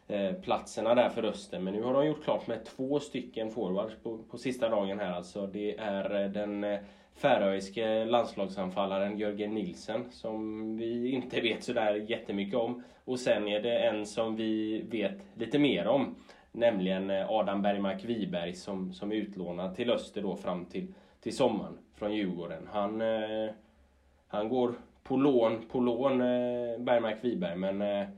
eh, 0.09 0.33
platserna 0.33 0.95
där 0.95 1.09
för 1.09 1.25
Öster. 1.25 1.59
Men 1.59 1.75
nu 1.75 1.83
har 1.83 1.93
de 1.93 2.07
gjort 2.07 2.25
klart 2.25 2.47
med 2.47 2.65
två 2.65 3.01
stycken 3.01 3.51
forwards 3.51 3.95
på, 4.03 4.19
på 4.19 4.39
sista 4.39 4.69
dagen 4.69 4.99
här 4.99 5.13
alltså. 5.13 5.47
Det 5.47 5.77
är 5.79 6.23
eh, 6.23 6.31
den 6.31 6.79
färöiske 7.15 8.05
landslagsanfallaren 8.05 9.19
Jörgen 9.19 9.55
Nilsen 9.55 10.05
som 10.11 10.77
vi 10.77 11.11
inte 11.11 11.41
vet 11.41 11.65
sådär 11.65 11.95
jättemycket 12.09 12.59
om. 12.59 12.83
Och 13.05 13.21
sen 13.21 13.49
är 13.49 13.61
det 13.61 13.79
en 13.79 14.07
som 14.07 14.37
vi 14.37 14.83
vet 14.91 15.19
lite 15.35 15.59
mer 15.59 15.87
om. 15.87 16.15
Nämligen 16.53 17.11
Adam 17.11 17.63
Bergmark 17.63 18.05
Wiberg 18.05 18.55
som, 18.55 18.93
som 18.93 19.13
är 19.13 19.17
utlånad 19.17 19.77
till 19.77 19.91
Öster 19.91 20.23
då 20.23 20.37
fram 20.37 20.65
till, 20.65 20.95
till 21.21 21.37
sommaren 21.37 21.79
från 22.01 22.15
Djurgården. 22.15 22.69
Han, 22.73 23.01
eh, 23.01 23.51
han 24.27 24.49
går 24.49 24.75
på 25.03 25.17
lån, 25.17 25.69
på 25.69 25.81
lån 25.81 26.21
eh, 26.21 26.79
Bergmark 26.79 27.25
Wiberg 27.25 27.57
men 27.57 27.83
eh, 27.83 28.09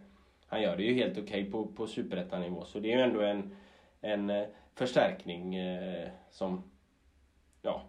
han 0.46 0.62
gör 0.62 0.76
det 0.76 0.82
ju 0.82 0.94
helt 0.94 1.12
okej 1.12 1.22
okay 1.22 1.50
på, 1.50 1.66
på 1.66 1.86
superettanivå. 1.86 2.64
Så 2.64 2.80
det 2.80 2.92
är 2.92 2.96
ju 2.96 3.02
ändå 3.02 3.20
en, 3.20 3.56
en 4.00 4.30
eh, 4.30 4.46
förstärkning 4.74 5.54
eh, 5.54 6.08
som 6.30 6.62
ja, 7.62 7.82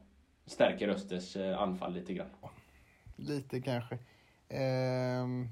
stärker 0.46 0.88
Östers 0.88 1.36
eh, 1.36 1.62
anfall 1.62 1.94
lite 1.94 2.14
grann. 2.14 2.30
Lite 3.16 3.62
kanske. 3.62 3.98
Ehm... 4.50 5.48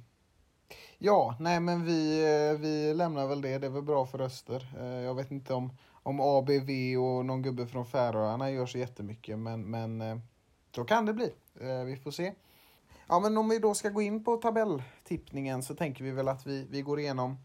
Ja, 0.97 1.35
nej 1.39 1.59
men 1.59 1.85
vi, 1.85 2.23
eh, 2.23 2.59
vi 2.59 2.93
lämnar 2.93 3.27
väl 3.27 3.41
det. 3.41 3.57
Det 3.57 3.67
är 3.67 3.71
väl 3.71 3.83
bra 3.83 4.05
för 4.05 4.21
Öster. 4.21 4.67
Eh, 4.79 5.01
jag 5.01 5.15
vet 5.15 5.31
inte 5.31 5.53
om, 5.53 5.71
om 6.03 6.19
ABV 6.19 6.97
och 6.97 7.25
någon 7.25 7.41
gubbe 7.41 7.67
från 7.67 7.85
Färöarna 7.85 8.51
gör 8.51 8.65
så 8.65 8.77
jättemycket, 8.77 9.39
men, 9.39 9.61
men 9.61 10.01
eh, 10.01 10.17
så 10.75 10.83
kan 10.85 11.05
det 11.05 11.13
bli. 11.13 11.33
Eh, 11.59 11.83
vi 11.83 11.97
får 11.97 12.11
se. 12.11 12.33
Ja, 13.07 13.19
men 13.19 13.37
om 13.37 13.49
vi 13.49 13.59
då 13.59 13.73
ska 13.73 13.89
gå 13.89 14.01
in 14.01 14.23
på 14.23 14.37
tabelltippningen 14.37 15.63
så 15.63 15.75
tänker 15.75 16.03
vi 16.03 16.11
väl 16.11 16.27
att 16.27 16.47
vi, 16.47 16.67
vi 16.69 16.81
går 16.81 16.99
igenom 16.99 17.37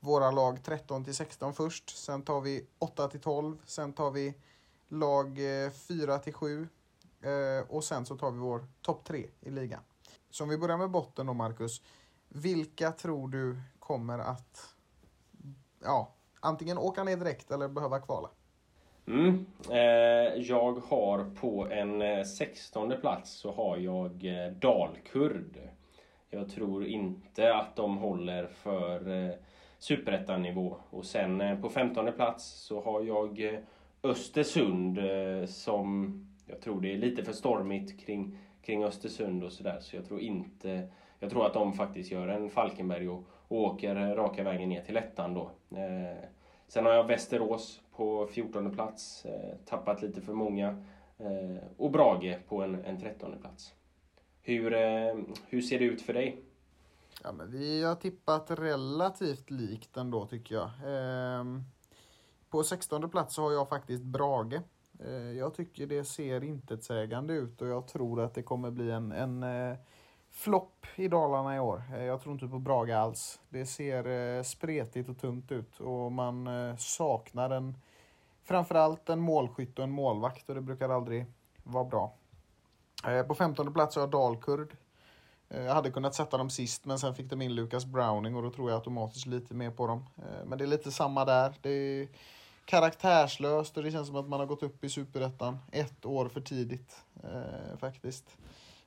våra 0.00 0.30
lag 0.30 0.62
13 0.62 1.04
till 1.04 1.14
16 1.14 1.54
först. 1.54 1.96
Sen 1.96 2.22
tar 2.22 2.40
vi 2.40 2.66
8 2.78 3.08
till 3.08 3.20
12. 3.20 3.56
Sen 3.66 3.92
tar 3.92 4.10
vi 4.10 4.34
lag 4.88 5.38
eh, 5.64 5.70
4 5.70 6.18
till 6.18 6.34
7. 6.34 6.68
Och 7.68 7.84
sen 7.84 8.06
så 8.06 8.16
tar 8.16 8.30
vi 8.30 8.38
vår 8.38 8.66
topp 8.80 9.04
3 9.04 9.26
i 9.40 9.50
ligan. 9.50 9.80
Så 10.30 10.44
om 10.44 10.50
vi 10.50 10.58
börjar 10.58 10.76
med 10.76 10.90
botten 10.90 11.26
då, 11.26 11.34
Marcus. 11.34 11.82
Vilka 12.28 12.92
tror 12.92 13.28
du 13.28 13.60
kommer 13.78 14.18
att 14.18 14.74
ja, 15.82 16.14
antingen 16.42 16.78
åka 16.78 17.04
ner 17.04 17.16
direkt 17.16 17.50
eller 17.50 17.68
behöva 17.68 17.98
kvala? 18.00 18.28
Mm. 19.06 19.46
Eh, 19.70 20.42
jag 20.42 20.72
har 20.72 21.24
på 21.40 21.66
en 21.70 22.02
eh, 22.02 22.24
16 22.24 22.92
plats 23.00 23.30
så 23.30 23.52
har 23.52 23.76
jag 23.76 24.24
eh, 24.24 24.52
Dalkurd. 24.52 25.58
Jag 26.30 26.50
tror 26.50 26.86
inte 26.86 27.54
att 27.54 27.76
de 27.76 27.98
håller 27.98 28.46
för 28.46 29.28
eh, 29.28 29.34
superettanivå. 29.78 30.76
Och 30.90 31.04
sen 31.04 31.40
eh, 31.40 31.60
på 31.60 31.68
15 31.68 32.12
plats 32.12 32.44
så 32.44 32.82
har 32.82 33.02
jag 33.02 33.54
eh, 33.54 33.58
Östersund 34.02 34.98
eh, 34.98 35.46
som 35.46 36.18
jag 36.46 36.60
tror 36.60 36.80
det 36.80 36.92
är 36.92 36.98
lite 36.98 37.24
för 37.24 37.32
stormigt 37.32 38.00
kring, 38.00 38.38
kring 38.62 38.84
Östersund 38.84 39.44
och 39.44 39.52
sådär. 39.52 39.78
Så 39.80 39.96
jag 39.96 40.06
tror 40.06 40.20
inte 40.20 40.88
jag 41.18 41.30
tror 41.30 41.46
att 41.46 41.54
de 41.54 41.72
faktiskt 41.72 42.10
gör 42.10 42.28
en 42.28 42.50
Falkenberg 42.50 43.08
och, 43.08 43.24
och 43.48 43.58
åker 43.58 43.94
raka 43.94 44.42
vägen 44.42 44.68
ner 44.68 44.82
till 44.82 44.96
ettan 44.96 45.34
då. 45.34 45.50
Eh, 45.74 46.28
sen 46.68 46.86
har 46.86 46.92
jag 46.92 47.06
Västerås 47.06 47.80
på 47.96 48.26
14 48.26 48.70
plats, 48.70 49.24
eh, 49.24 49.56
tappat 49.64 50.02
lite 50.02 50.20
för 50.20 50.32
många. 50.32 50.68
Eh, 51.18 51.64
och 51.76 51.90
Brage 51.90 52.38
på 52.48 52.62
en, 52.62 52.84
en 52.84 53.00
13 53.00 53.38
plats. 53.40 53.72
Hur, 54.42 54.70
hur 55.48 55.60
ser 55.60 55.78
det 55.78 55.84
ut 55.84 56.02
för 56.02 56.12
dig? 56.12 56.42
Ja, 57.22 57.32
men 57.32 57.50
vi 57.50 57.82
har 57.82 57.94
tippat 57.94 58.50
relativt 58.50 59.50
likt 59.50 59.96
ändå 59.96 60.26
tycker 60.26 60.54
jag. 60.54 60.70
Ehm, 60.86 61.62
på 62.50 62.62
16 62.62 63.10
plats 63.10 63.34
så 63.34 63.42
har 63.42 63.52
jag 63.52 63.68
faktiskt 63.68 64.02
Brage. 64.02 64.60
Jag 65.38 65.54
tycker 65.54 65.86
det 65.86 66.04
ser 66.04 66.44
intetsägande 66.44 67.34
ut 67.34 67.62
och 67.62 67.68
jag 67.68 67.86
tror 67.86 68.20
att 68.20 68.34
det 68.34 68.42
kommer 68.42 68.70
bli 68.70 68.90
en, 68.90 69.12
en 69.12 69.42
eh, 69.42 69.76
flopp 70.32 70.86
i 70.96 71.08
Dalarna 71.08 71.56
i 71.56 71.60
år. 71.60 71.82
Eh, 71.94 72.04
jag 72.04 72.20
tror 72.20 72.32
inte 72.32 72.46
på 72.46 72.58
Brage 72.58 72.90
alls. 72.90 73.40
Det 73.48 73.66
ser 73.66 74.36
eh, 74.36 74.42
spretigt 74.42 75.08
och 75.08 75.18
tunt 75.18 75.52
ut 75.52 75.80
och 75.80 76.12
man 76.12 76.46
eh, 76.46 76.76
saknar 76.76 77.50
en 77.50 77.76
framförallt 78.44 79.08
en 79.08 79.20
målskytt 79.20 79.78
och 79.78 79.84
en 79.84 79.90
målvakt 79.90 80.48
och 80.48 80.54
det 80.54 80.60
brukar 80.60 80.88
aldrig 80.88 81.26
vara 81.62 81.84
bra. 81.84 82.12
På 83.28 83.34
15 83.34 83.72
plats 83.72 83.96
har 83.96 84.02
jag 84.02 84.10
Dalkurd. 84.10 84.76
Jag 85.48 85.74
hade 85.74 85.90
kunnat 85.90 86.14
sätta 86.14 86.38
dem 86.38 86.50
sist 86.50 86.84
men 86.84 86.98
sen 86.98 87.14
fick 87.14 87.30
de 87.30 87.42
in 87.42 87.54
Lucas 87.54 87.84
Browning 87.84 88.36
och 88.36 88.42
då 88.42 88.50
tror 88.50 88.70
jag 88.70 88.76
automatiskt 88.76 89.26
lite 89.26 89.54
mer 89.54 89.70
på 89.70 89.86
dem. 89.86 90.06
Men 90.44 90.58
det 90.58 90.64
är 90.64 90.66
lite 90.66 90.92
samma 90.92 91.24
där. 91.24 91.54
Det 91.62 91.70
är 91.70 92.08
karaktärslöst 92.64 93.76
och 93.76 93.82
det 93.82 93.90
känns 93.90 94.06
som 94.06 94.16
att 94.16 94.28
man 94.28 94.40
har 94.40 94.46
gått 94.46 94.62
upp 94.62 94.84
i 94.84 94.88
superettan 94.88 95.58
ett 95.72 96.06
år 96.06 96.28
för 96.28 96.40
tidigt 96.40 97.04
faktiskt. 97.80 98.36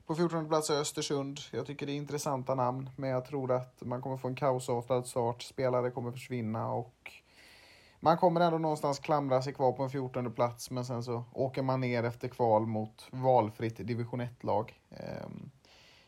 På 0.05 0.15
14 0.15 0.47
plats 0.47 0.69
är 0.69 0.81
Östersund. 0.81 1.39
Jag 1.51 1.65
tycker 1.65 1.85
det 1.85 1.91
är 1.91 1.97
intressanta 1.97 2.55
namn 2.55 2.89
men 2.95 3.09
jag 3.09 3.25
tror 3.25 3.51
att 3.51 3.81
man 3.81 4.01
kommer 4.01 4.17
få 4.17 4.27
en 4.27 4.35
kaosartad 4.35 5.07
start. 5.07 5.41
Spelare 5.41 5.91
kommer 5.91 6.11
försvinna 6.11 6.71
och 6.71 7.11
man 7.99 8.17
kommer 8.17 8.41
ändå 8.41 8.57
någonstans 8.57 8.99
klamra 8.99 9.41
sig 9.41 9.53
kvar 9.53 9.71
på 9.71 9.83
en 9.83 9.89
14 9.89 10.33
plats 10.33 10.71
men 10.71 10.85
sen 10.85 11.03
så 11.03 11.23
åker 11.33 11.61
man 11.61 11.81
ner 11.81 12.03
efter 12.03 12.27
kval 12.27 12.65
mot 12.65 13.07
valfritt 13.11 13.87
division 13.87 14.21
1-lag. 14.21 14.81
Ehm, 14.89 15.51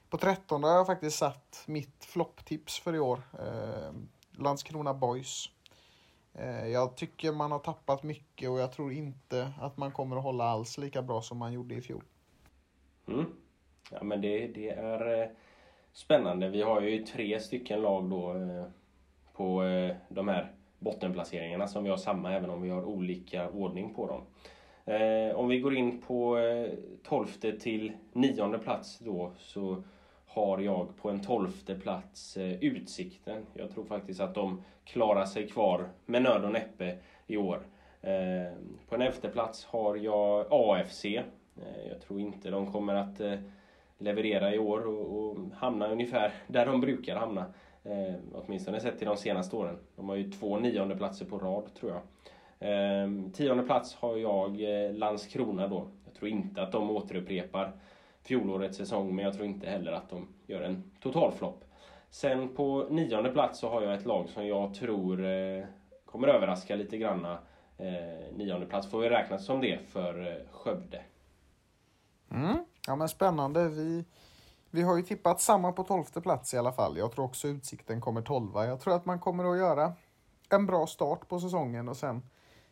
på 0.10 0.18
13 0.18 0.64
har 0.64 0.72
jag 0.72 0.86
faktiskt 0.86 1.18
satt 1.18 1.64
mitt 1.66 2.06
flopptips 2.06 2.80
för 2.80 2.96
i 2.96 3.00
år. 3.00 3.22
Ehm, 3.40 4.10
Landskrona 4.32 4.94
Boys. 4.94 5.50
Eh, 6.34 6.68
jag 6.68 6.96
tycker 6.96 7.32
man 7.32 7.52
har 7.52 7.60
tappat 7.60 8.04
mycket 8.04 8.50
och 8.50 8.60
jag 8.60 8.72
tror 8.72 8.92
inte 8.92 9.54
att 9.62 9.78
man 9.78 9.92
kommer 9.92 10.18
att 10.18 10.24
hålla 10.24 10.44
alls 10.44 10.78
lika 10.78 11.02
bra 11.02 11.22
som 11.22 11.38
man 11.38 11.54
gjorde 11.54 11.76
i 11.76 11.82
fjol. 11.82 12.04
Mm. 13.08 13.26
Ja 13.92 14.04
men 14.04 14.22
det, 14.22 14.48
det 14.48 14.70
är 14.70 15.22
eh, 15.22 15.28
spännande. 15.94 16.50
Vi 16.50 16.62
har 16.62 16.82
ju 16.82 17.04
tre 17.04 17.40
stycken 17.40 17.82
lag 17.82 18.10
då 18.10 18.34
eh, 18.34 18.66
på 19.34 19.64
eh, 19.64 19.96
de 20.10 20.28
här 20.28 20.52
bottenplaceringarna 20.80 21.68
som 21.68 21.84
vi 21.84 21.90
har 21.90 21.98
samma 21.98 22.34
även 22.34 22.50
om 22.50 22.62
vi 22.62 22.70
har 22.70 22.84
olika 22.84 23.50
ordning 23.50 23.94
på 23.94 24.08
dem. 24.08 24.22
Om 25.36 25.48
vi 25.48 25.60
går 25.60 25.76
in 25.76 26.02
på 26.02 26.38
12 27.04 27.26
till 27.60 27.92
9 28.14 28.58
plats 28.58 29.00
då 29.00 29.32
så 29.38 29.84
har 30.28 30.60
jag 30.60 30.98
på 30.98 31.10
en 31.10 31.22
12 31.22 31.52
plats 31.82 32.38
Utsikten. 32.62 33.46
Jag 33.54 33.72
tror 33.72 33.86
faktiskt 33.86 34.20
att 34.20 34.36
de 34.36 34.64
klarar 34.84 35.26
sig 35.26 35.48
kvar 35.48 35.90
med 36.06 36.22
nöd 36.22 36.46
och 36.46 36.52
näppe 36.52 36.98
i 37.28 37.38
år. 37.38 37.60
På 38.90 38.96
en 38.96 39.02
11 39.02 39.30
plats 39.34 39.66
har 39.66 39.96
jag 39.96 40.48
AFC. 40.50 41.06
Jag 41.90 42.02
tror 42.08 42.20
inte 42.20 42.50
de 42.50 42.72
kommer 42.72 42.96
att 42.96 43.22
leverera 43.98 44.54
i 44.54 44.60
år 44.60 44.88
och, 44.88 45.18
och 45.18 45.38
hamna 45.56 45.88
ungefär 45.88 46.32
där 46.48 46.66
de 46.66 46.82
brukar 46.82 47.16
hamna. 47.16 47.46
Eh, 47.84 48.16
åtminstone 48.34 48.80
sett 48.80 48.98
till 48.98 49.08
de 49.08 49.18
senaste 49.18 49.56
åren. 49.56 49.78
De 49.96 50.10
har 50.10 50.16
ju 50.16 50.32
två 50.32 50.60
nionde 50.60 50.96
platser 50.96 51.26
på 51.26 51.38
rad 51.40 51.74
tror 51.74 51.92
jag. 51.92 52.02
Eh, 52.60 53.10
tionde 53.34 53.64
plats 53.64 53.96
har 53.96 54.18
jag 54.18 54.62
eh, 54.62 54.94
Landskrona 54.94 55.68
då. 55.68 55.88
Jag 56.06 56.14
tror 56.14 56.30
inte 56.30 56.62
att 56.62 56.72
de 56.72 56.92
återupprepar 56.92 57.72
fjolårets 58.22 58.78
säsong 58.78 59.16
men 59.16 59.26
jag 59.26 59.34
tror 59.34 59.46
inte 59.46 59.70
heller 59.70 59.92
att 59.92 60.10
de 60.10 60.28
gör 60.48 60.62
en 60.62 60.92
totalflopp. 61.00 61.64
Sen 62.10 62.56
på 62.56 62.88
nionde 62.90 63.30
plats 63.30 63.60
så 63.60 63.70
har 63.70 63.82
jag 63.82 63.94
ett 63.94 64.06
lag 64.06 64.30
som 64.30 64.48
jag 64.48 64.74
tror 64.74 65.26
eh, 65.26 65.66
kommer 66.06 66.28
överraska 66.28 66.76
lite 66.76 66.98
granna. 66.98 67.38
Eh, 67.78 68.36
nionde 68.36 68.66
plats 68.66 68.92
får 68.92 69.00
vi 69.00 69.10
räkna 69.10 69.38
som 69.38 69.62
det 69.62 69.80
för 69.88 70.28
eh, 70.28 70.52
Skövde. 70.52 71.02
Mm. 72.32 72.58
Ja 72.88 72.96
men 72.96 73.10
spännande. 73.10 73.70
Vi 73.70 74.06
vi 74.70 74.82
har 74.82 74.98
ju 74.98 75.04
tippat 75.04 75.42
samma 75.42 75.72
på 75.72 75.84
tolfte 75.84 76.22
plats 76.22 76.54
i 76.54 76.58
alla 76.58 76.72
fall. 76.72 76.98
Jag 76.98 77.12
tror 77.12 77.26
också 77.26 77.48
Utsikten 77.48 78.02
kommer 78.02 78.22
tolva. 78.22 78.66
Jag 78.66 78.80
tror 78.80 78.96
att 78.96 79.06
man 79.06 79.20
kommer 79.20 79.52
att 79.52 79.58
göra 79.58 79.94
en 80.50 80.66
bra 80.66 80.88
start 80.88 81.28
på 81.28 81.40
säsongen 81.40 81.90
och 81.90 81.98
sen 81.98 82.22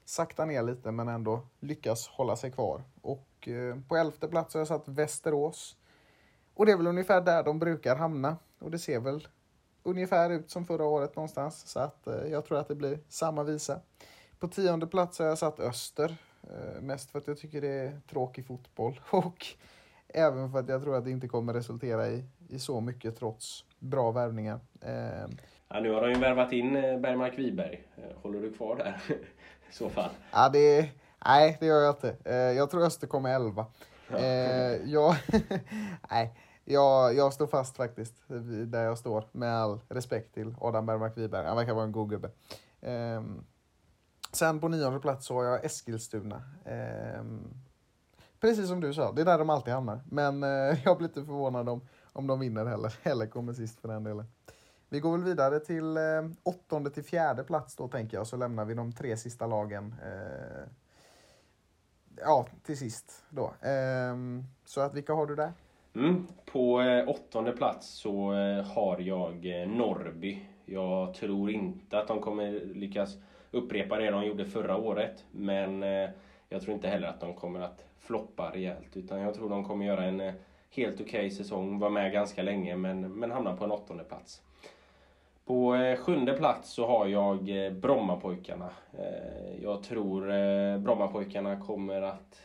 sakta 0.05 0.45
ner 0.45 0.63
lite 0.63 0.91
men 0.91 1.07
ändå 1.07 1.41
lyckas 1.59 2.07
hålla 2.07 2.35
sig 2.35 2.51
kvar. 2.51 2.83
Och 3.01 3.47
eh, 3.47 3.75
på 3.87 3.97
elfte 3.97 4.27
plats 4.27 4.53
har 4.53 4.61
jag 4.61 4.67
satt 4.67 4.87
Västerås. 4.87 5.77
Och 6.53 6.65
det 6.65 6.71
är 6.71 6.77
väl 6.77 6.87
ungefär 6.87 7.21
där 7.21 7.43
de 7.43 7.59
brukar 7.59 7.95
hamna. 7.95 8.37
Och 8.59 8.71
det 8.71 8.79
ser 8.79 8.99
väl 8.99 9.27
ungefär 9.83 10.29
ut 10.29 10.49
som 10.49 10.65
förra 10.65 10.85
året 10.85 11.15
någonstans. 11.15 11.67
Så 11.67 11.79
att 11.79 12.07
eh, 12.07 12.27
jag 12.31 12.45
tror 12.45 12.57
att 12.57 12.67
det 12.67 12.75
blir 12.75 12.99
samma 13.09 13.43
visa. 13.43 13.79
På 14.39 14.47
tionde 14.47 14.87
plats 14.87 15.19
har 15.19 15.25
jag 15.25 15.37
satt 15.37 15.59
Öster. 15.59 16.17
Eh, 16.43 16.81
mest 16.81 17.11
för 17.11 17.19
att 17.19 17.27
jag 17.27 17.37
tycker 17.37 17.61
det 17.61 17.67
är 17.67 18.01
tråkig 18.09 18.47
fotboll. 18.47 19.01
Och 19.09 19.45
Även 20.07 20.51
för 20.51 20.59
att 20.59 20.69
jag 20.69 20.83
tror 20.83 20.95
att 20.95 21.05
det 21.05 21.11
inte 21.11 21.27
kommer 21.27 21.53
resultera 21.53 22.07
i, 22.07 22.23
i 22.49 22.59
så 22.59 22.81
mycket 22.81 23.17
trots 23.19 23.65
bra 23.79 24.11
värvningar. 24.11 24.59
Eh, 24.81 25.27
ja, 25.69 25.79
nu 25.79 25.91
har 25.91 26.01
de 26.01 26.13
ju 26.13 26.19
värvat 26.19 26.51
in 26.51 26.75
eh, 26.75 26.99
Bergmark 26.99 27.39
Wiberg. 27.39 27.87
Eh, 27.97 28.21
håller 28.21 28.41
du 28.41 28.53
kvar 28.53 28.75
där 28.75 29.01
i 29.69 29.73
så 29.73 29.89
fall? 29.89 30.09
Ja, 30.31 30.49
det, 30.49 30.89
nej, 31.25 31.57
det 31.59 31.65
gör 31.65 31.81
jag 31.81 31.95
inte. 31.95 32.15
Eh, 32.25 32.35
jag 32.35 32.69
tror 32.71 32.85
Öster 32.85 33.07
kommer 33.07 33.35
11. 33.35 33.65
Ja. 34.11 34.17
Eh, 34.17 34.75
jag, 34.85 35.15
nej, 36.11 36.33
jag, 36.65 37.15
jag 37.15 37.33
står 37.33 37.47
fast 37.47 37.77
faktiskt 37.77 38.23
där 38.67 38.83
jag 38.83 38.97
står 38.97 39.23
med 39.31 39.55
all 39.55 39.79
respekt 39.89 40.33
till 40.33 40.55
Adam 40.61 40.85
Bergmark 40.85 41.17
Wiberg. 41.17 41.45
Han 41.45 41.57
verkar 41.57 41.73
vara 41.73 41.85
en 41.85 41.91
god 41.91 42.09
gubbe. 42.09 42.29
Eh, 42.81 43.23
sen 44.31 44.59
på 44.59 44.67
nionde 44.67 44.99
plats 44.99 45.25
så 45.25 45.35
har 45.35 45.43
jag 45.43 45.65
Eskilstuna. 45.65 46.41
Precis 48.39 48.67
som 48.67 48.81
du 48.81 48.93
sa, 48.93 49.11
det 49.11 49.21
är 49.21 49.25
där 49.25 49.37
de 49.37 49.49
alltid 49.49 49.73
hamnar. 49.73 50.01
Men 50.11 50.43
eh, 50.43 50.79
jag 50.85 50.97
blir 50.97 51.07
lite 51.07 51.25
förvånad 51.25 51.69
om, 51.69 51.81
om 52.13 52.27
de 52.27 52.39
vinner 52.39 52.65
heller, 52.65 52.93
eller 53.03 53.25
kommer 53.25 53.53
sist 53.53 53.81
för 53.81 53.87
den 53.87 54.03
delen. 54.03 54.25
Vi 54.89 54.99
går 54.99 55.11
väl 55.11 55.23
vidare 55.23 55.59
till 55.59 55.97
eh, 55.97 56.03
åttonde 56.43 56.89
till 56.89 57.03
fjärde 57.03 57.43
plats 57.43 57.75
då 57.75 57.87
tänker 57.87 58.17
jag, 58.17 58.27
så 58.27 58.37
lämnar 58.37 58.65
vi 58.65 58.73
de 58.73 58.91
tre 58.91 59.17
sista 59.17 59.47
lagen 59.47 59.95
eh, 60.03 60.67
ja, 62.17 62.47
till 62.63 62.77
sist 62.77 63.23
då. 63.29 63.43
Eh, 63.43 64.15
så 64.65 64.81
att 64.81 64.93
vilka 64.93 65.13
har 65.13 65.25
du 65.25 65.35
där? 65.35 65.53
Mm, 65.95 66.27
på 66.45 66.81
eh, 66.81 67.09
åttonde 67.09 67.51
plats 67.51 67.87
så 67.87 68.33
eh, 68.33 68.65
har 68.65 68.99
jag 68.99 69.61
eh, 69.61 69.67
Norrby. 69.67 70.47
Jag 70.65 71.13
tror 71.13 71.51
inte 71.51 71.99
att 71.99 72.07
de 72.07 72.19
kommer 72.19 72.51
lyckas 72.51 73.17
upprepa 73.51 73.97
det 73.97 74.11
de 74.11 74.25
gjorde 74.25 74.45
förra 74.45 74.77
året, 74.77 75.25
men 75.31 75.83
eh, 75.83 76.09
jag 76.49 76.61
tror 76.61 76.73
inte 76.73 76.87
heller 76.87 77.07
att 77.07 77.19
de 77.19 77.33
kommer 77.33 77.59
att 77.59 77.83
floppa 78.05 78.51
rejält. 78.53 78.97
Utan 78.97 79.19
jag 79.19 79.33
tror 79.33 79.49
de 79.49 79.63
kommer 79.63 79.85
göra 79.85 80.03
en 80.03 80.21
eh, 80.21 80.33
helt 80.69 81.01
okej 81.01 81.05
okay 81.05 81.31
säsong, 81.31 81.79
vara 81.79 81.89
med 81.89 82.11
ganska 82.11 82.43
länge 82.43 82.75
men, 82.75 83.13
men 83.13 83.31
hamna 83.31 83.55
på 83.55 83.63
en 83.63 83.71
åttonde 83.71 84.03
plats. 84.03 84.41
På 85.45 85.75
eh, 85.75 85.97
sjunde 85.97 86.33
plats 86.33 86.69
så 86.69 86.87
har 86.87 87.07
jag 87.07 87.65
eh, 87.65 87.71
Brommapojkarna. 87.71 88.69
Jag 89.61 89.83
tror 89.83 90.27
Brommapojkarna 90.77 91.59
kommer 91.59 92.01
att 92.01 92.41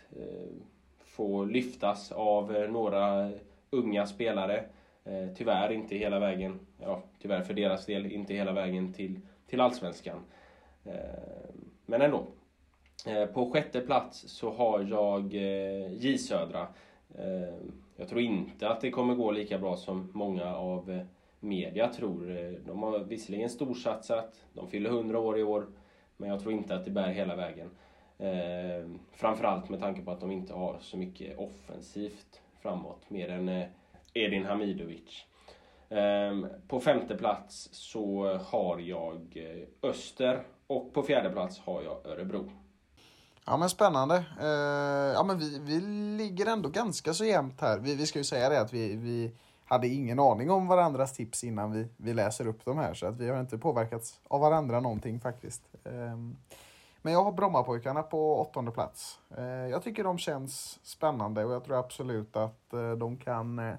få 1.05 1.45
lyftas 1.45 2.13
av 2.13 2.53
några 2.71 3.31
unga 3.71 4.07
spelare. 4.07 4.65
Tyvärr 5.37 5.73
inte 5.73 5.97
hela 5.97 6.19
vägen, 6.19 6.61
ja 6.79 7.03
tyvärr 7.23 7.43
för 7.43 7.55
deras 7.55 7.87
del, 7.87 8.13
inte 8.13 8.35
hela 8.35 8.53
vägen 8.53 8.93
till, 8.93 9.21
till 9.47 9.61
Allsvenskan. 9.61 10.25
men 11.87 12.03
ändå, 12.03 12.27
Eh, 13.07 13.27
på 13.27 13.51
sjätte 13.51 13.81
plats 13.81 14.29
så 14.29 14.51
har 14.51 14.81
jag 14.83 15.35
eh, 15.35 15.93
J 15.93 16.19
Södra. 16.19 16.67
Eh, 17.15 17.55
jag 17.97 18.09
tror 18.09 18.21
inte 18.21 18.69
att 18.69 18.81
det 18.81 18.91
kommer 18.91 19.15
gå 19.15 19.31
lika 19.31 19.59
bra 19.59 19.77
som 19.77 20.11
många 20.15 20.57
av 20.57 21.05
media 21.41 21.89
tror. 21.89 22.27
De 22.67 22.83
har 22.83 22.99
visserligen 22.99 23.51
storsatsat, 23.51 24.45
de 24.53 24.69
fyller 24.69 24.91
100 24.91 25.19
år 25.19 25.39
i 25.39 25.43
år, 25.43 25.67
men 26.17 26.29
jag 26.29 26.41
tror 26.41 26.53
inte 26.53 26.75
att 26.75 26.85
det 26.85 26.91
bär 26.91 27.09
hela 27.09 27.37
vägen. 27.37 27.71
framförallt 29.13 29.69
med 29.69 29.81
tanke 29.81 30.03
på 30.03 30.11
att 30.11 30.21
de 30.21 30.31
inte 30.31 30.53
har 30.53 30.79
så 30.81 30.97
mycket 30.97 31.39
offensivt 31.39 32.41
framåt, 32.63 33.11
mer 33.11 33.29
än 33.29 33.65
Edin 34.15 34.45
Hamidovic. 34.45 35.25
på 36.69 36.81
femte 36.81 37.17
plats 37.17 37.69
så 37.73 38.35
har 38.35 38.79
jag 38.79 39.39
Öster 39.83 40.43
och 40.67 40.93
på 40.93 41.03
fjärde 41.03 41.31
plats 41.31 41.59
har 41.59 41.83
jag 41.83 42.07
Örebro. 42.07 42.51
Ja 43.51 43.57
men 43.57 43.69
spännande. 43.69 44.25
Uh, 44.41 45.15
ja 45.15 45.23
men 45.23 45.39
vi, 45.39 45.59
vi 45.59 45.81
ligger 46.17 46.47
ändå 46.47 46.69
ganska 46.69 47.15
så 47.15 47.25
jämnt 47.25 47.61
här. 47.61 47.79
Vi, 47.79 47.95
vi 47.95 48.07
ska 48.07 48.19
ju 48.19 48.25
säga 48.25 48.49
det 48.49 48.61
att 48.61 48.73
vi, 48.73 48.97
vi 48.97 49.33
hade 49.65 49.89
ingen 49.89 50.19
aning 50.19 50.51
om 50.51 50.67
varandras 50.67 51.13
tips 51.13 51.45
innan 51.45 51.73
vi, 51.73 51.89
vi 51.97 52.15
läser 52.15 52.47
upp 52.47 52.65
dem 52.65 52.79
här 52.79 52.95
så 52.95 53.07
att 53.07 53.17
vi 53.17 53.29
har 53.29 53.41
inte 53.41 53.59
påverkats 53.59 54.21
av 54.29 54.41
varandra 54.41 54.81
någonting 54.81 55.21
faktiskt. 55.21 55.63
Um, 55.85 56.37
men 57.03 57.13
jag 57.13 57.25
har 57.25 57.33
Brommapojkarna 57.33 58.03
på 58.03 58.41
åttonde 58.41 58.71
plats. 58.71 59.19
Uh, 59.39 59.45
jag 59.45 59.83
tycker 59.83 60.05
de 60.05 60.19
känns 60.19 60.79
spännande 60.83 61.45
och 61.45 61.53
jag 61.53 61.65
tror 61.65 61.79
absolut 61.79 62.37
att 62.37 62.65
uh, 62.75 62.93
de 62.93 63.17
kan 63.17 63.59
uh, 63.59 63.75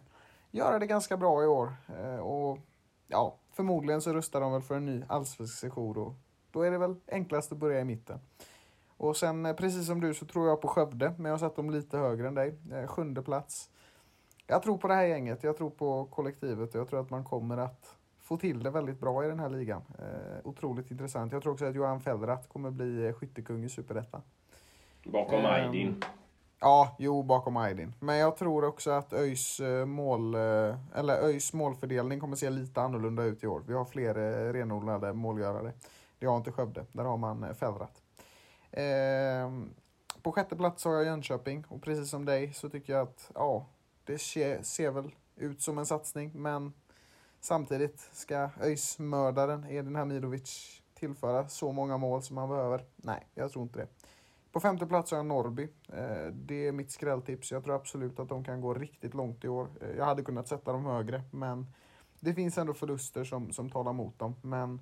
göra 0.51 0.79
det 0.79 0.85
ganska 0.85 1.17
bra 1.17 1.43
i 1.43 1.47
år. 1.47 1.75
och 2.21 2.57
ja, 3.07 3.35
förmodligen 3.53 4.01
så 4.01 4.13
rustar 4.13 4.41
de 4.41 4.51
väl 4.51 4.61
för 4.61 4.75
en 4.75 4.85
ny 4.85 5.03
allsvensk 5.07 5.59
sejour 5.59 5.97
och 5.97 6.13
då 6.51 6.61
är 6.61 6.71
det 6.71 6.77
väl 6.77 6.95
enklast 7.07 7.51
att 7.51 7.57
börja 7.57 7.79
i 7.79 7.85
mitten. 7.85 8.19
Och 9.01 9.17
sen 9.17 9.55
precis 9.57 9.87
som 9.87 10.01
du 10.01 10.13
så 10.13 10.25
tror 10.25 10.47
jag 10.47 10.61
på 10.61 10.67
Skövde, 10.67 11.13
men 11.17 11.25
jag 11.25 11.33
har 11.33 11.37
satt 11.37 11.55
dem 11.55 11.69
lite 11.69 11.97
högre 11.97 12.27
än 12.27 12.35
dig. 12.35 12.55
Sjunde 12.87 13.21
plats. 13.21 13.69
Jag 14.47 14.63
tror 14.63 14.77
på 14.77 14.87
det 14.87 14.93
här 14.93 15.05
gänget, 15.05 15.43
jag 15.43 15.57
tror 15.57 15.69
på 15.69 16.05
kollektivet 16.05 16.75
och 16.75 16.81
jag 16.81 16.89
tror 16.89 17.01
att 17.01 17.09
man 17.09 17.23
kommer 17.23 17.57
att 17.57 17.97
få 18.19 18.37
till 18.37 18.63
det 18.63 18.69
väldigt 18.69 18.99
bra 18.99 19.25
i 19.25 19.27
den 19.27 19.39
här 19.39 19.49
ligan. 19.49 19.81
Eh, 19.99 20.39
otroligt 20.43 20.91
intressant. 20.91 21.33
Jag 21.33 21.43
tror 21.43 21.53
också 21.53 21.65
att 21.65 21.75
Johan 21.75 22.01
Fellrath 22.01 22.47
kommer 22.47 22.71
bli 22.71 23.07
eh, 23.07 23.13
skyttekung 23.13 23.63
i 23.63 23.69
Superettan. 23.69 24.21
Bakom 25.05 25.39
eh, 25.39 25.51
Aydin. 25.51 26.03
Ja, 26.59 26.95
jo, 26.99 27.23
bakom 27.23 27.57
Aydin. 27.57 27.93
Men 27.99 28.17
jag 28.17 28.37
tror 28.37 28.65
också 28.65 28.91
att 28.91 29.13
ÖIS, 29.13 29.59
eh, 29.59 29.85
mål, 29.85 30.35
eh, 30.35 30.75
eller 30.95 31.23
ÖIS 31.23 31.53
målfördelning 31.53 32.19
kommer 32.19 32.35
se 32.35 32.49
lite 32.49 32.81
annorlunda 32.81 33.23
ut 33.23 33.43
i 33.43 33.47
år. 33.47 33.63
Vi 33.67 33.73
har 33.73 33.85
fler 33.85 34.13
renodlade 34.53 35.13
målgörare. 35.13 35.71
Det 36.19 36.25
har 36.25 36.37
inte 36.37 36.51
Skövde. 36.51 36.85
Där 36.91 37.03
har 37.03 37.17
man 37.17 37.55
Fellrath. 37.55 38.01
Ehm, 38.71 39.73
på 40.21 40.31
sjätte 40.31 40.55
plats 40.55 40.85
har 40.85 40.93
jag 40.93 41.05
Jönköping 41.05 41.65
och 41.67 41.81
precis 41.81 42.09
som 42.09 42.25
dig 42.25 42.53
så 42.53 42.69
tycker 42.69 42.93
jag 42.93 43.01
att 43.01 43.31
ja, 43.35 43.65
det 44.03 44.17
ser 44.17 44.91
väl 44.91 45.15
ut 45.35 45.61
som 45.61 45.77
en 45.77 45.85
satsning, 45.85 46.31
men 46.33 46.73
samtidigt 47.39 48.09
ska 48.11 48.49
ÖIS-mördaren 48.61 49.65
Edin 49.69 49.95
Hamidovic 49.95 50.81
tillföra 50.93 51.47
så 51.47 51.71
många 51.71 51.97
mål 51.97 52.23
som 52.23 52.37
han 52.37 52.49
behöver? 52.49 52.85
Nej, 52.95 53.27
jag 53.33 53.51
tror 53.51 53.63
inte 53.63 53.79
det. 53.79 53.87
På 54.51 54.59
femte 54.59 54.85
plats 54.85 55.11
har 55.11 55.17
jag 55.17 55.25
Norrby. 55.25 55.67
Ehm, 55.93 56.47
det 56.47 56.67
är 56.67 56.71
mitt 56.71 56.91
skrälltips. 56.91 57.51
Jag 57.51 57.63
tror 57.63 57.75
absolut 57.75 58.19
att 58.19 58.29
de 58.29 58.43
kan 58.43 58.61
gå 58.61 58.73
riktigt 58.73 59.13
långt 59.13 59.43
i 59.43 59.47
år. 59.47 59.67
Ehm, 59.81 59.97
jag 59.97 60.05
hade 60.05 60.23
kunnat 60.23 60.47
sätta 60.47 60.71
dem 60.71 60.85
högre, 60.85 61.23
men 61.31 61.73
det 62.19 62.33
finns 62.33 62.57
ändå 62.57 62.73
förluster 62.73 63.23
som, 63.23 63.51
som 63.51 63.69
talar 63.69 63.93
mot 63.93 64.19
dem. 64.19 64.35
Men 64.41 64.81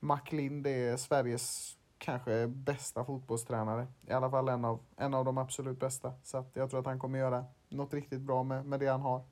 McLind 0.00 0.66
är 0.66 0.96
Sveriges 0.96 1.78
kanske 2.02 2.46
bästa 2.46 3.04
fotbollstränare. 3.04 3.86
I 4.08 4.12
alla 4.12 4.30
fall 4.30 4.48
en 4.48 4.64
av, 4.64 4.80
en 4.96 5.14
av 5.14 5.24
de 5.24 5.38
absolut 5.38 5.80
bästa. 5.80 6.12
Så 6.22 6.38
att 6.38 6.50
jag 6.54 6.70
tror 6.70 6.80
att 6.80 6.86
han 6.86 6.98
kommer 6.98 7.18
göra 7.18 7.44
något 7.68 7.94
riktigt 7.94 8.20
bra 8.20 8.42
med, 8.42 8.66
med 8.66 8.80
det 8.80 8.86
han 8.86 9.00
har. 9.00 9.22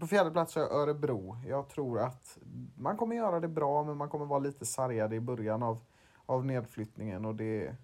På 0.00 0.06
fjärde 0.06 0.30
plats 0.30 0.54
har 0.54 0.62
jag 0.62 0.72
Örebro. 0.72 1.36
Jag 1.46 1.68
tror 1.68 2.00
att 2.00 2.38
man 2.76 2.96
kommer 2.96 3.16
göra 3.16 3.40
det 3.40 3.48
bra, 3.48 3.84
men 3.84 3.96
man 3.96 4.08
kommer 4.08 4.26
vara 4.26 4.38
lite 4.38 4.66
sargad 4.66 5.14
i 5.14 5.20
början 5.20 5.62
av, 5.62 5.78
av 6.26 6.46
nedflyttningen 6.46 7.24
och 7.24 7.34
det, 7.34 7.76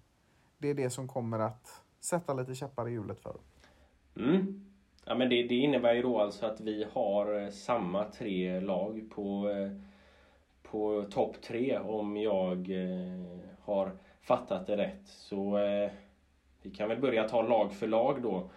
det 0.57 0.69
är 0.69 0.73
det 0.73 0.89
som 0.89 1.07
kommer 1.07 1.39
att 1.39 1.81
sätta 1.99 2.33
lite 2.33 2.55
käppar 2.55 2.87
i 2.87 2.91
hjulet 2.91 3.19
för 3.19 3.33
dem. 3.33 3.41
Mm. 4.27 4.65
Ja, 5.05 5.15
men 5.15 5.29
det, 5.29 5.43
det 5.43 5.55
innebär 5.55 5.93
ju 5.93 6.01
då 6.01 6.19
alltså 6.19 6.45
att 6.45 6.61
vi 6.61 6.85
har 6.93 7.41
eh, 7.41 7.49
samma 7.49 8.03
tre 8.03 8.59
lag 8.59 9.11
på, 9.15 9.49
eh, 9.49 9.71
på 10.71 11.03
topp 11.11 11.41
tre 11.41 11.79
om 11.79 12.17
jag 12.17 12.69
eh, 12.69 13.37
har 13.67 13.91
fattat 14.21 14.67
det 14.67 14.77
rätt. 14.77 15.07
Så 15.07 15.57
eh, 15.57 15.89
vi 16.61 16.69
kan 16.69 16.89
väl 16.89 16.99
börja 16.99 17.29
ta 17.29 17.41
lag 17.41 17.73
för 17.73 17.87
lag 17.87 18.21
då. 18.21 18.49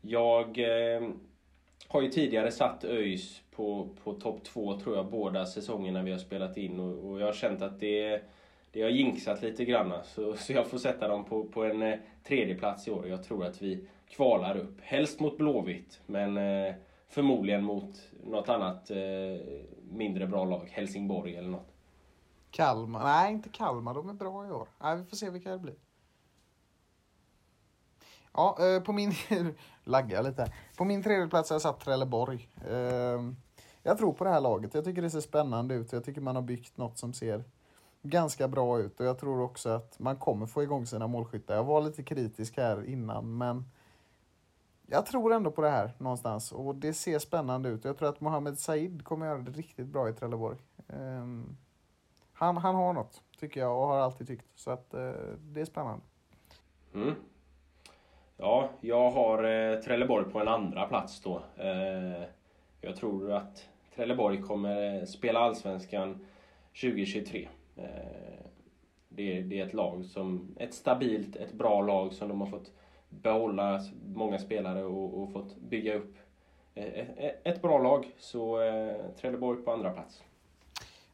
Jag 0.00 0.58
eh, 0.58 1.08
har 1.88 2.02
ju 2.02 2.08
tidigare 2.08 2.50
satt 2.50 2.84
ÖIS 2.84 3.42
på, 3.50 3.88
på 4.04 4.12
topp 4.12 4.44
två 4.44 4.80
tror 4.80 4.96
jag 4.96 5.10
båda 5.10 5.46
säsongerna 5.46 6.02
vi 6.02 6.10
har 6.10 6.18
spelat 6.18 6.56
in 6.56 6.80
och, 6.80 7.10
och 7.10 7.20
jag 7.20 7.26
har 7.26 7.32
känt 7.32 7.62
att 7.62 7.80
det, 7.80 8.22
det 8.72 8.82
har 8.82 8.90
jinxat 8.90 9.42
lite 9.42 9.64
grann. 9.64 9.92
Så, 10.04 10.34
så 10.34 10.52
jag 10.52 10.66
får 10.66 10.78
sätta 10.78 11.08
dem 11.08 11.24
på, 11.24 11.44
på 11.44 11.64
en 11.64 11.82
eh, 11.82 11.98
tredje 12.24 12.54
plats 12.54 12.88
i 12.88 12.90
år. 12.90 13.08
Jag 13.08 13.24
tror 13.24 13.44
att 13.44 13.62
vi 13.62 13.86
kvalar 14.08 14.56
upp. 14.56 14.80
Helst 14.80 15.20
mot 15.20 15.38
Blåvitt 15.38 16.00
men 16.06 16.36
eh, 16.36 16.74
förmodligen 17.08 17.64
mot 17.64 18.10
något 18.24 18.48
annat 18.48 18.90
eh, 18.90 18.96
mindre 19.90 20.26
bra 20.26 20.44
lag. 20.44 20.68
Helsingborg 20.70 21.36
eller 21.36 21.48
något. 21.48 21.73
Kalmar? 22.54 23.04
Nej, 23.04 23.32
inte 23.32 23.48
Kalmar. 23.48 23.94
De 23.94 24.08
är 24.08 24.12
bra 24.12 24.46
i 24.46 24.50
år. 24.50 24.68
Nej, 24.78 24.96
vi 24.96 25.04
får 25.04 25.16
se 25.16 25.30
vilka 25.30 25.50
det 25.50 25.58
blir. 25.58 25.74
Ja, 28.32 28.58
eh, 28.60 28.82
på 28.82 28.92
min... 28.92 29.12
lagga 29.84 30.22
lite 30.22 30.52
På 30.76 30.84
min 30.84 31.02
tredje 31.02 31.28
plats 31.28 31.50
har 31.50 31.54
jag 31.54 31.62
satt 31.62 31.80
Trelleborg. 31.80 32.48
Ehm, 32.70 33.36
jag 33.82 33.98
tror 33.98 34.12
på 34.12 34.24
det 34.24 34.30
här 34.30 34.40
laget. 34.40 34.74
Jag 34.74 34.84
tycker 34.84 35.02
det 35.02 35.10
ser 35.10 35.20
spännande 35.20 35.74
ut. 35.74 35.92
Jag 35.92 36.04
tycker 36.04 36.20
man 36.20 36.36
har 36.36 36.42
byggt 36.42 36.76
något 36.76 36.98
som 36.98 37.12
ser 37.12 37.44
ganska 38.02 38.48
bra 38.48 38.78
ut. 38.78 39.00
Och 39.00 39.06
jag 39.06 39.18
tror 39.18 39.40
också 39.40 39.68
att 39.68 39.98
man 39.98 40.16
kommer 40.16 40.46
få 40.46 40.62
igång 40.62 40.86
sina 40.86 41.06
målskyttar. 41.06 41.54
Jag 41.54 41.64
var 41.64 41.82
lite 41.82 42.02
kritisk 42.02 42.56
här 42.56 42.84
innan, 42.84 43.38
men 43.38 43.64
jag 44.86 45.06
tror 45.06 45.32
ändå 45.32 45.50
på 45.50 45.62
det 45.62 45.70
här 45.70 45.92
någonstans. 45.98 46.52
Och 46.52 46.74
det 46.74 46.94
ser 46.94 47.18
spännande 47.18 47.68
ut. 47.68 47.84
Jag 47.84 47.98
tror 47.98 48.08
att 48.08 48.20
Mohamed 48.20 48.58
Said 48.58 49.04
kommer 49.04 49.26
göra 49.26 49.38
det 49.38 49.50
riktigt 49.50 49.86
bra 49.86 50.08
i 50.08 50.12
Trelleborg. 50.12 50.58
Ehm, 50.88 51.56
han, 52.34 52.56
han 52.56 52.74
har 52.74 52.92
något, 52.92 53.22
tycker 53.38 53.60
jag, 53.60 53.78
och 53.78 53.86
har 53.86 53.98
alltid 53.98 54.26
tyckt. 54.26 54.46
Så 54.54 54.70
att 54.70 54.94
eh, 54.94 55.12
det 55.38 55.60
är 55.60 55.64
spännande. 55.64 56.04
Mm. 56.94 57.14
Ja, 58.36 58.70
jag 58.80 59.10
har 59.10 59.44
eh, 59.44 59.80
Trelleborg 59.80 60.24
på 60.30 60.40
en 60.40 60.48
andra 60.48 60.86
plats 60.86 61.20
då. 61.20 61.42
Eh, 61.56 62.22
jag 62.80 62.96
tror 62.96 63.32
att 63.32 63.68
Trelleborg 63.94 64.42
kommer 64.42 65.00
eh, 65.00 65.04
spela 65.04 65.40
Allsvenskan 65.40 66.26
2023. 66.80 67.48
Eh, 67.76 67.84
det, 69.08 69.40
det, 69.40 69.60
är 69.60 69.66
ett 69.66 69.74
lag 69.74 70.04
som, 70.04 70.54
ett 70.56 70.74
stabilt, 70.74 71.36
ett 71.36 71.52
bra 71.52 71.82
lag 71.82 72.12
som 72.12 72.28
de 72.28 72.40
har 72.40 72.48
fått 72.48 72.72
behålla 73.08 73.80
många 74.06 74.38
spelare 74.38 74.84
och, 74.84 75.22
och 75.22 75.32
fått 75.32 75.56
bygga 75.56 75.94
upp. 75.94 76.16
Ett, 76.74 77.46
ett 77.46 77.62
bra 77.62 77.78
lag, 77.78 78.12
så 78.18 78.62
eh, 78.62 78.96
Trelleborg 79.20 79.62
på 79.62 79.72
andra 79.72 79.90
plats. 79.90 80.22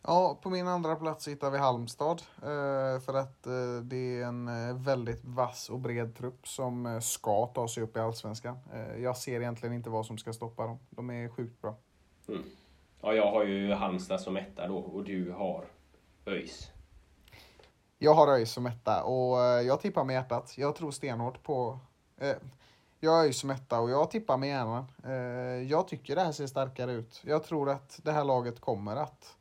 Ja, 0.03 0.39
på 0.43 0.51
min 0.51 0.69
andra 0.69 0.97
plats 0.97 1.29
hittar 1.29 1.51
vi 1.51 1.59
Halmstad. 1.59 2.23
Eh, 2.37 3.01
för 3.01 3.15
att 3.15 3.47
eh, 3.47 3.83
det 3.83 4.21
är 4.21 4.25
en 4.25 4.49
eh, 4.49 4.77
väldigt 4.77 5.25
vass 5.25 5.71
och 5.71 5.79
bred 5.79 6.17
trupp 6.17 6.49
som 6.49 7.01
ska 7.03 7.47
ta 7.47 7.69
sig 7.69 7.83
upp 7.83 7.97
i 7.97 8.01
Allsvenskan. 8.01 8.59
Jag 8.99 9.17
ser 9.17 9.41
egentligen 9.41 9.75
inte 9.75 9.91
vad 9.91 10.07
som 10.07 10.19
ska 10.19 10.33
stoppa 10.33 10.67
dem. 10.67 10.79
De 10.91 11.11
är 11.11 11.29
sjukt 11.29 11.63
bra. 11.63 11.77
Mm. 12.29 12.43
Ja, 13.01 13.15
jag 13.15 13.31
har 13.31 13.45
ju 13.45 13.73
Halmstad 13.73 14.21
som 14.21 14.37
etta 14.37 14.69
då 14.69 14.77
och 14.77 15.05
du 15.05 15.31
har 15.31 15.65
ÖIS. 16.27 16.71
Jag 17.99 18.15
har 18.15 18.29
ÖIS 18.29 18.53
som 18.53 18.67
etta 18.67 19.03
och 19.03 19.39
jag 19.65 19.81
tippar 19.81 20.05
med 20.05 20.15
hjärtat. 20.15 20.55
Jag 20.59 20.77
tror 20.77 20.91
stenhårt 20.91 21.43
på... 21.43 21.79
Eh, 22.19 22.37
jag 23.01 23.11
har 23.11 23.25
ÖIS 23.25 23.39
som 23.39 23.51
etta 23.51 23.81
och 23.81 23.91
jag 23.91 24.11
tippar 24.11 24.37
med 24.37 24.49
hjärnan. 24.49 24.85
Eh, 25.05 25.71
jag 25.71 25.89
tycker 25.89 26.17
det 26.17 26.23
här 26.23 26.33
ser 26.33 26.47
starkare 26.47 26.93
ut. 26.93 27.23
Jag 27.25 27.45
tror 27.45 27.71
att 27.71 28.01
det 28.03 28.13
här 28.13 28.25
laget 28.25 28.61
kommer 28.61 28.97
att 28.97 29.37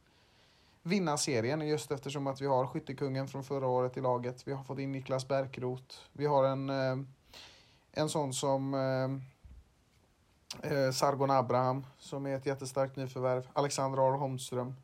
vinna 0.84 1.18
serien 1.18 1.68
just 1.68 1.91
eftersom 1.91 2.27
att 2.27 2.41
vi 2.41 2.45
har 2.45 2.68
skyttekungen 2.68 3.27
från 3.27 3.43
förra 3.43 3.68
året 3.68 3.97
i 3.97 4.01
laget. 4.01 4.47
Vi 4.47 4.53
har 4.53 4.64
fått 4.64 4.80
in 4.80 4.91
Niklas 4.91 5.27
Bärkroth. 5.27 5.95
Vi 6.14 6.26
har 6.26 6.43
en, 6.43 6.69
eh, 6.69 6.97
en 7.91 8.10
sån 8.10 8.34
som 8.34 8.73
eh, 8.73 9.11
eh, 10.72 10.91
Sargon 10.91 11.31
Abraham 11.31 11.85
som 11.97 12.26
är 12.26 12.35
ett 12.35 12.45
jättestarkt 12.45 12.95
nyförvärv. 12.95 13.47
Alexander 13.53 14.07
Ahl 14.07 14.19
Holmström. 14.19 14.76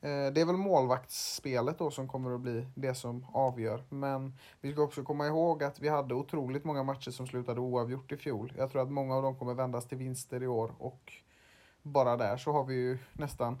Det 0.00 0.40
är 0.40 0.44
väl 0.44 0.56
målvaktsspelet 0.56 1.78
då 1.78 1.90
som 1.90 2.08
kommer 2.08 2.34
att 2.34 2.40
bli 2.40 2.66
det 2.74 2.94
som 2.94 3.26
avgör. 3.32 3.84
Men 3.88 4.38
vi 4.60 4.72
ska 4.72 4.82
också 4.82 5.02
komma 5.02 5.26
ihåg 5.26 5.62
att 5.62 5.80
vi 5.80 5.88
hade 5.88 6.14
otroligt 6.14 6.64
många 6.64 6.82
matcher 6.82 7.10
som 7.10 7.26
slutade 7.26 7.60
oavgjort 7.60 8.12
i 8.12 8.16
fjol. 8.16 8.52
Jag 8.56 8.70
tror 8.72 8.82
att 8.82 8.90
många 8.90 9.16
av 9.16 9.22
dem 9.22 9.38
kommer 9.38 9.54
vändas 9.54 9.88
till 9.88 9.98
vinster 9.98 10.42
i 10.42 10.46
år 10.46 10.74
och 10.78 11.12
bara 11.82 12.16
där 12.16 12.36
så 12.36 12.52
har 12.52 12.64
vi 12.64 12.74
ju 12.74 12.98
nästan 13.12 13.58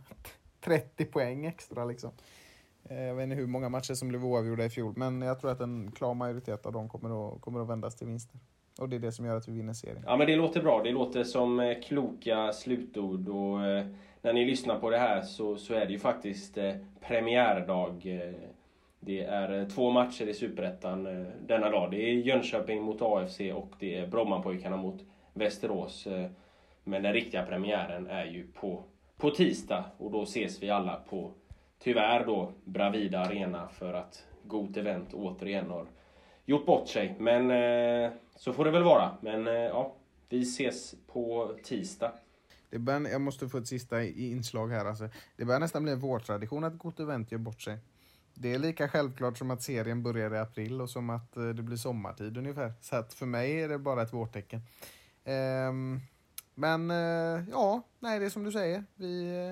30 0.60 1.04
poäng 1.04 1.46
extra 1.46 1.84
liksom. 1.84 2.10
Eh, 2.90 3.02
jag 3.02 3.14
vet 3.14 3.24
inte 3.24 3.36
hur 3.36 3.46
många 3.46 3.68
matcher 3.68 3.94
som 3.94 4.08
blev 4.08 4.24
oavgjorda 4.24 4.64
i 4.64 4.70
fjol, 4.70 4.92
men 4.96 5.22
jag 5.22 5.40
tror 5.40 5.50
att 5.50 5.60
en 5.60 5.92
klar 5.92 6.14
majoritet 6.14 6.66
av 6.66 6.72
dem 6.72 6.88
kommer 6.88 7.34
att, 7.34 7.40
kommer 7.40 7.60
att 7.60 7.68
vändas 7.68 7.96
till 7.96 8.06
vinster. 8.06 8.38
Och 8.80 8.88
det 8.88 8.96
är 8.96 9.00
det 9.00 9.12
som 9.12 9.26
gör 9.26 9.36
att 9.36 9.48
vi 9.48 9.52
vinner 9.52 9.72
serien. 9.72 10.02
Ja 10.06 10.16
men 10.16 10.26
det 10.26 10.36
låter 10.36 10.62
bra. 10.62 10.82
Det 10.82 10.90
låter 10.90 11.24
som 11.24 11.60
eh, 11.60 11.80
kloka 11.80 12.52
slutord. 12.52 13.28
Och 13.28 13.64
eh, 13.64 13.86
när 14.22 14.32
ni 14.32 14.44
lyssnar 14.44 14.78
på 14.78 14.90
det 14.90 14.98
här 14.98 15.22
så, 15.22 15.56
så 15.56 15.74
är 15.74 15.86
det 15.86 15.92
ju 15.92 15.98
faktiskt 15.98 16.58
premiärdag. 17.00 18.02
Det 19.00 19.24
är 19.24 19.70
två 19.70 19.90
matcher 19.90 20.26
i 20.26 20.34
Superettan 20.34 21.26
denna 21.46 21.70
dag. 21.70 21.90
Det 21.90 21.96
är 21.96 22.12
Jönköping 22.12 22.82
mot 22.82 23.02
AFC 23.02 23.40
och 23.54 23.72
det 23.78 23.96
är 23.96 24.06
Brommapojkarna 24.06 24.76
mot 24.76 25.04
Västerås. 25.32 26.08
Men 26.84 27.02
den 27.02 27.12
riktiga 27.12 27.46
premiären 27.46 28.06
är 28.06 28.24
ju 28.24 28.46
på 28.46 28.84
på 29.18 29.30
tisdag 29.30 29.84
och 29.98 30.10
då 30.10 30.22
ses 30.22 30.62
vi 30.62 30.70
alla 30.70 30.96
på, 30.96 31.32
tyvärr 31.78 32.26
då, 32.26 32.52
Bravida 32.64 33.20
Arena 33.20 33.68
för 33.68 33.94
att 33.94 34.24
Got 34.44 34.76
Event 34.76 35.14
återigen 35.14 35.70
har 35.70 35.86
gjort 36.44 36.66
bort 36.66 36.88
sig. 36.88 37.16
Men 37.18 37.50
eh, 37.50 38.10
så 38.36 38.52
får 38.52 38.64
det 38.64 38.70
väl 38.70 38.82
vara. 38.82 39.16
Men 39.20 39.46
eh, 39.46 39.54
ja, 39.54 39.94
vi 40.28 40.42
ses 40.42 40.94
på 41.06 41.54
tisdag. 41.64 42.12
Det 42.70 42.78
bör, 42.78 43.08
jag 43.10 43.20
måste 43.20 43.48
få 43.48 43.58
ett 43.58 43.66
sista 43.66 44.04
inslag 44.04 44.68
här. 44.68 44.84
Alltså. 44.84 45.08
Det 45.36 45.44
börjar 45.44 45.60
nästan 45.60 45.82
bli 45.82 45.92
en 45.92 46.00
vårtradition 46.00 46.64
att 46.64 46.78
Got 46.78 47.00
Event 47.00 47.32
gör 47.32 47.38
bort 47.38 47.60
sig. 47.60 47.78
Det 48.34 48.54
är 48.54 48.58
lika 48.58 48.88
självklart 48.88 49.38
som 49.38 49.50
att 49.50 49.62
serien 49.62 50.02
börjar 50.02 50.34
i 50.34 50.38
april 50.38 50.80
och 50.80 50.90
som 50.90 51.10
att 51.10 51.36
eh, 51.36 51.48
det 51.48 51.62
blir 51.62 51.76
sommartid 51.76 52.36
ungefär. 52.38 52.72
Så 52.80 52.96
att 52.96 53.14
för 53.14 53.26
mig 53.26 53.60
är 53.60 53.68
det 53.68 53.78
bara 53.78 54.02
ett 54.02 54.12
vårtecken. 54.12 54.60
Um, 55.24 56.00
men 56.58 56.90
eh, 56.90 57.44
ja, 57.50 57.82
nej 57.98 58.18
det 58.18 58.26
är 58.26 58.30
som 58.30 58.44
du 58.44 58.52
säger. 58.52 58.84
Vi 58.94 59.46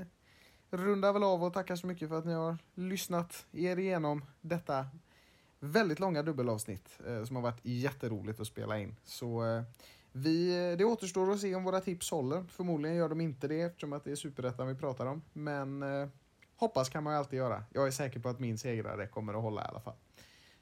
eh, 0.71 0.77
rundar 0.77 1.13
väl 1.13 1.23
av 1.23 1.45
och 1.45 1.53
tackar 1.53 1.77
så 1.77 1.87
mycket 1.87 2.09
för 2.09 2.19
att 2.19 2.25
ni 2.25 2.33
har 2.33 2.59
lyssnat 2.75 3.47
er 3.53 3.77
igenom 3.77 4.25
detta 4.41 4.87
väldigt 5.61 6.01
långa 6.01 6.23
dubbelavsnitt 6.23 7.01
eh, 7.07 7.25
som 7.25 7.37
har 7.37 7.43
varit 7.43 7.61
jätteroligt 7.63 8.41
att 8.41 8.47
spela 8.47 8.79
in. 8.79 8.97
Så 9.05 9.43
vi, 10.13 10.77
det 10.79 10.85
återstår 10.85 11.33
att 11.33 11.41
se 11.41 11.55
om 11.55 11.65
våra 11.65 11.81
tips 11.81 12.11
håller. 12.11 12.45
Förmodligen 12.49 12.97
gör 12.97 13.09
de 13.09 13.21
inte 13.21 13.49
det 13.49 13.61
eftersom 13.61 13.93
att 13.93 14.05
det 14.05 14.11
är 14.11 14.17
superettan 14.17 14.69
vi 14.69 14.75
pratar 14.75 15.07
om. 15.07 15.23
Men 15.33 15.85
hoppas 16.57 16.89
kan 16.89 17.05
man 17.05 17.13
ju 17.13 17.19
alltid 17.19 17.37
göra. 17.37 17.65
Jag 17.73 17.87
är 17.87 17.91
säker 17.91 18.21
på 18.21 18.29
att 18.29 18.41
min 18.41 18.59
segrare 18.59 19.07
kommer 19.07 19.35
att 19.35 19.43
hålla 19.43 19.65
i 19.65 19.69
alla 19.69 19.81
fall. 19.81 19.97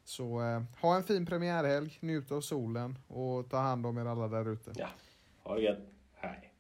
Så 0.05 0.43
eh, 0.43 0.63
ha 0.81 0.97
en 0.97 1.05
fin 1.05 1.27
premiärhelg, 1.27 1.99
njut 2.01 2.33
av 2.33 2.41
solen 2.41 2.99
och 3.09 3.51
ta 3.51 3.59
hand 3.59 3.87
om 3.87 3.99
er 3.99 4.05
alla 4.05 4.29
där 4.29 4.49
ute. 4.49 4.73
Ja, 4.75 4.89
ha 5.43 5.55
det 5.55 5.63
gött. 5.63 5.94
Hi. 6.25 6.54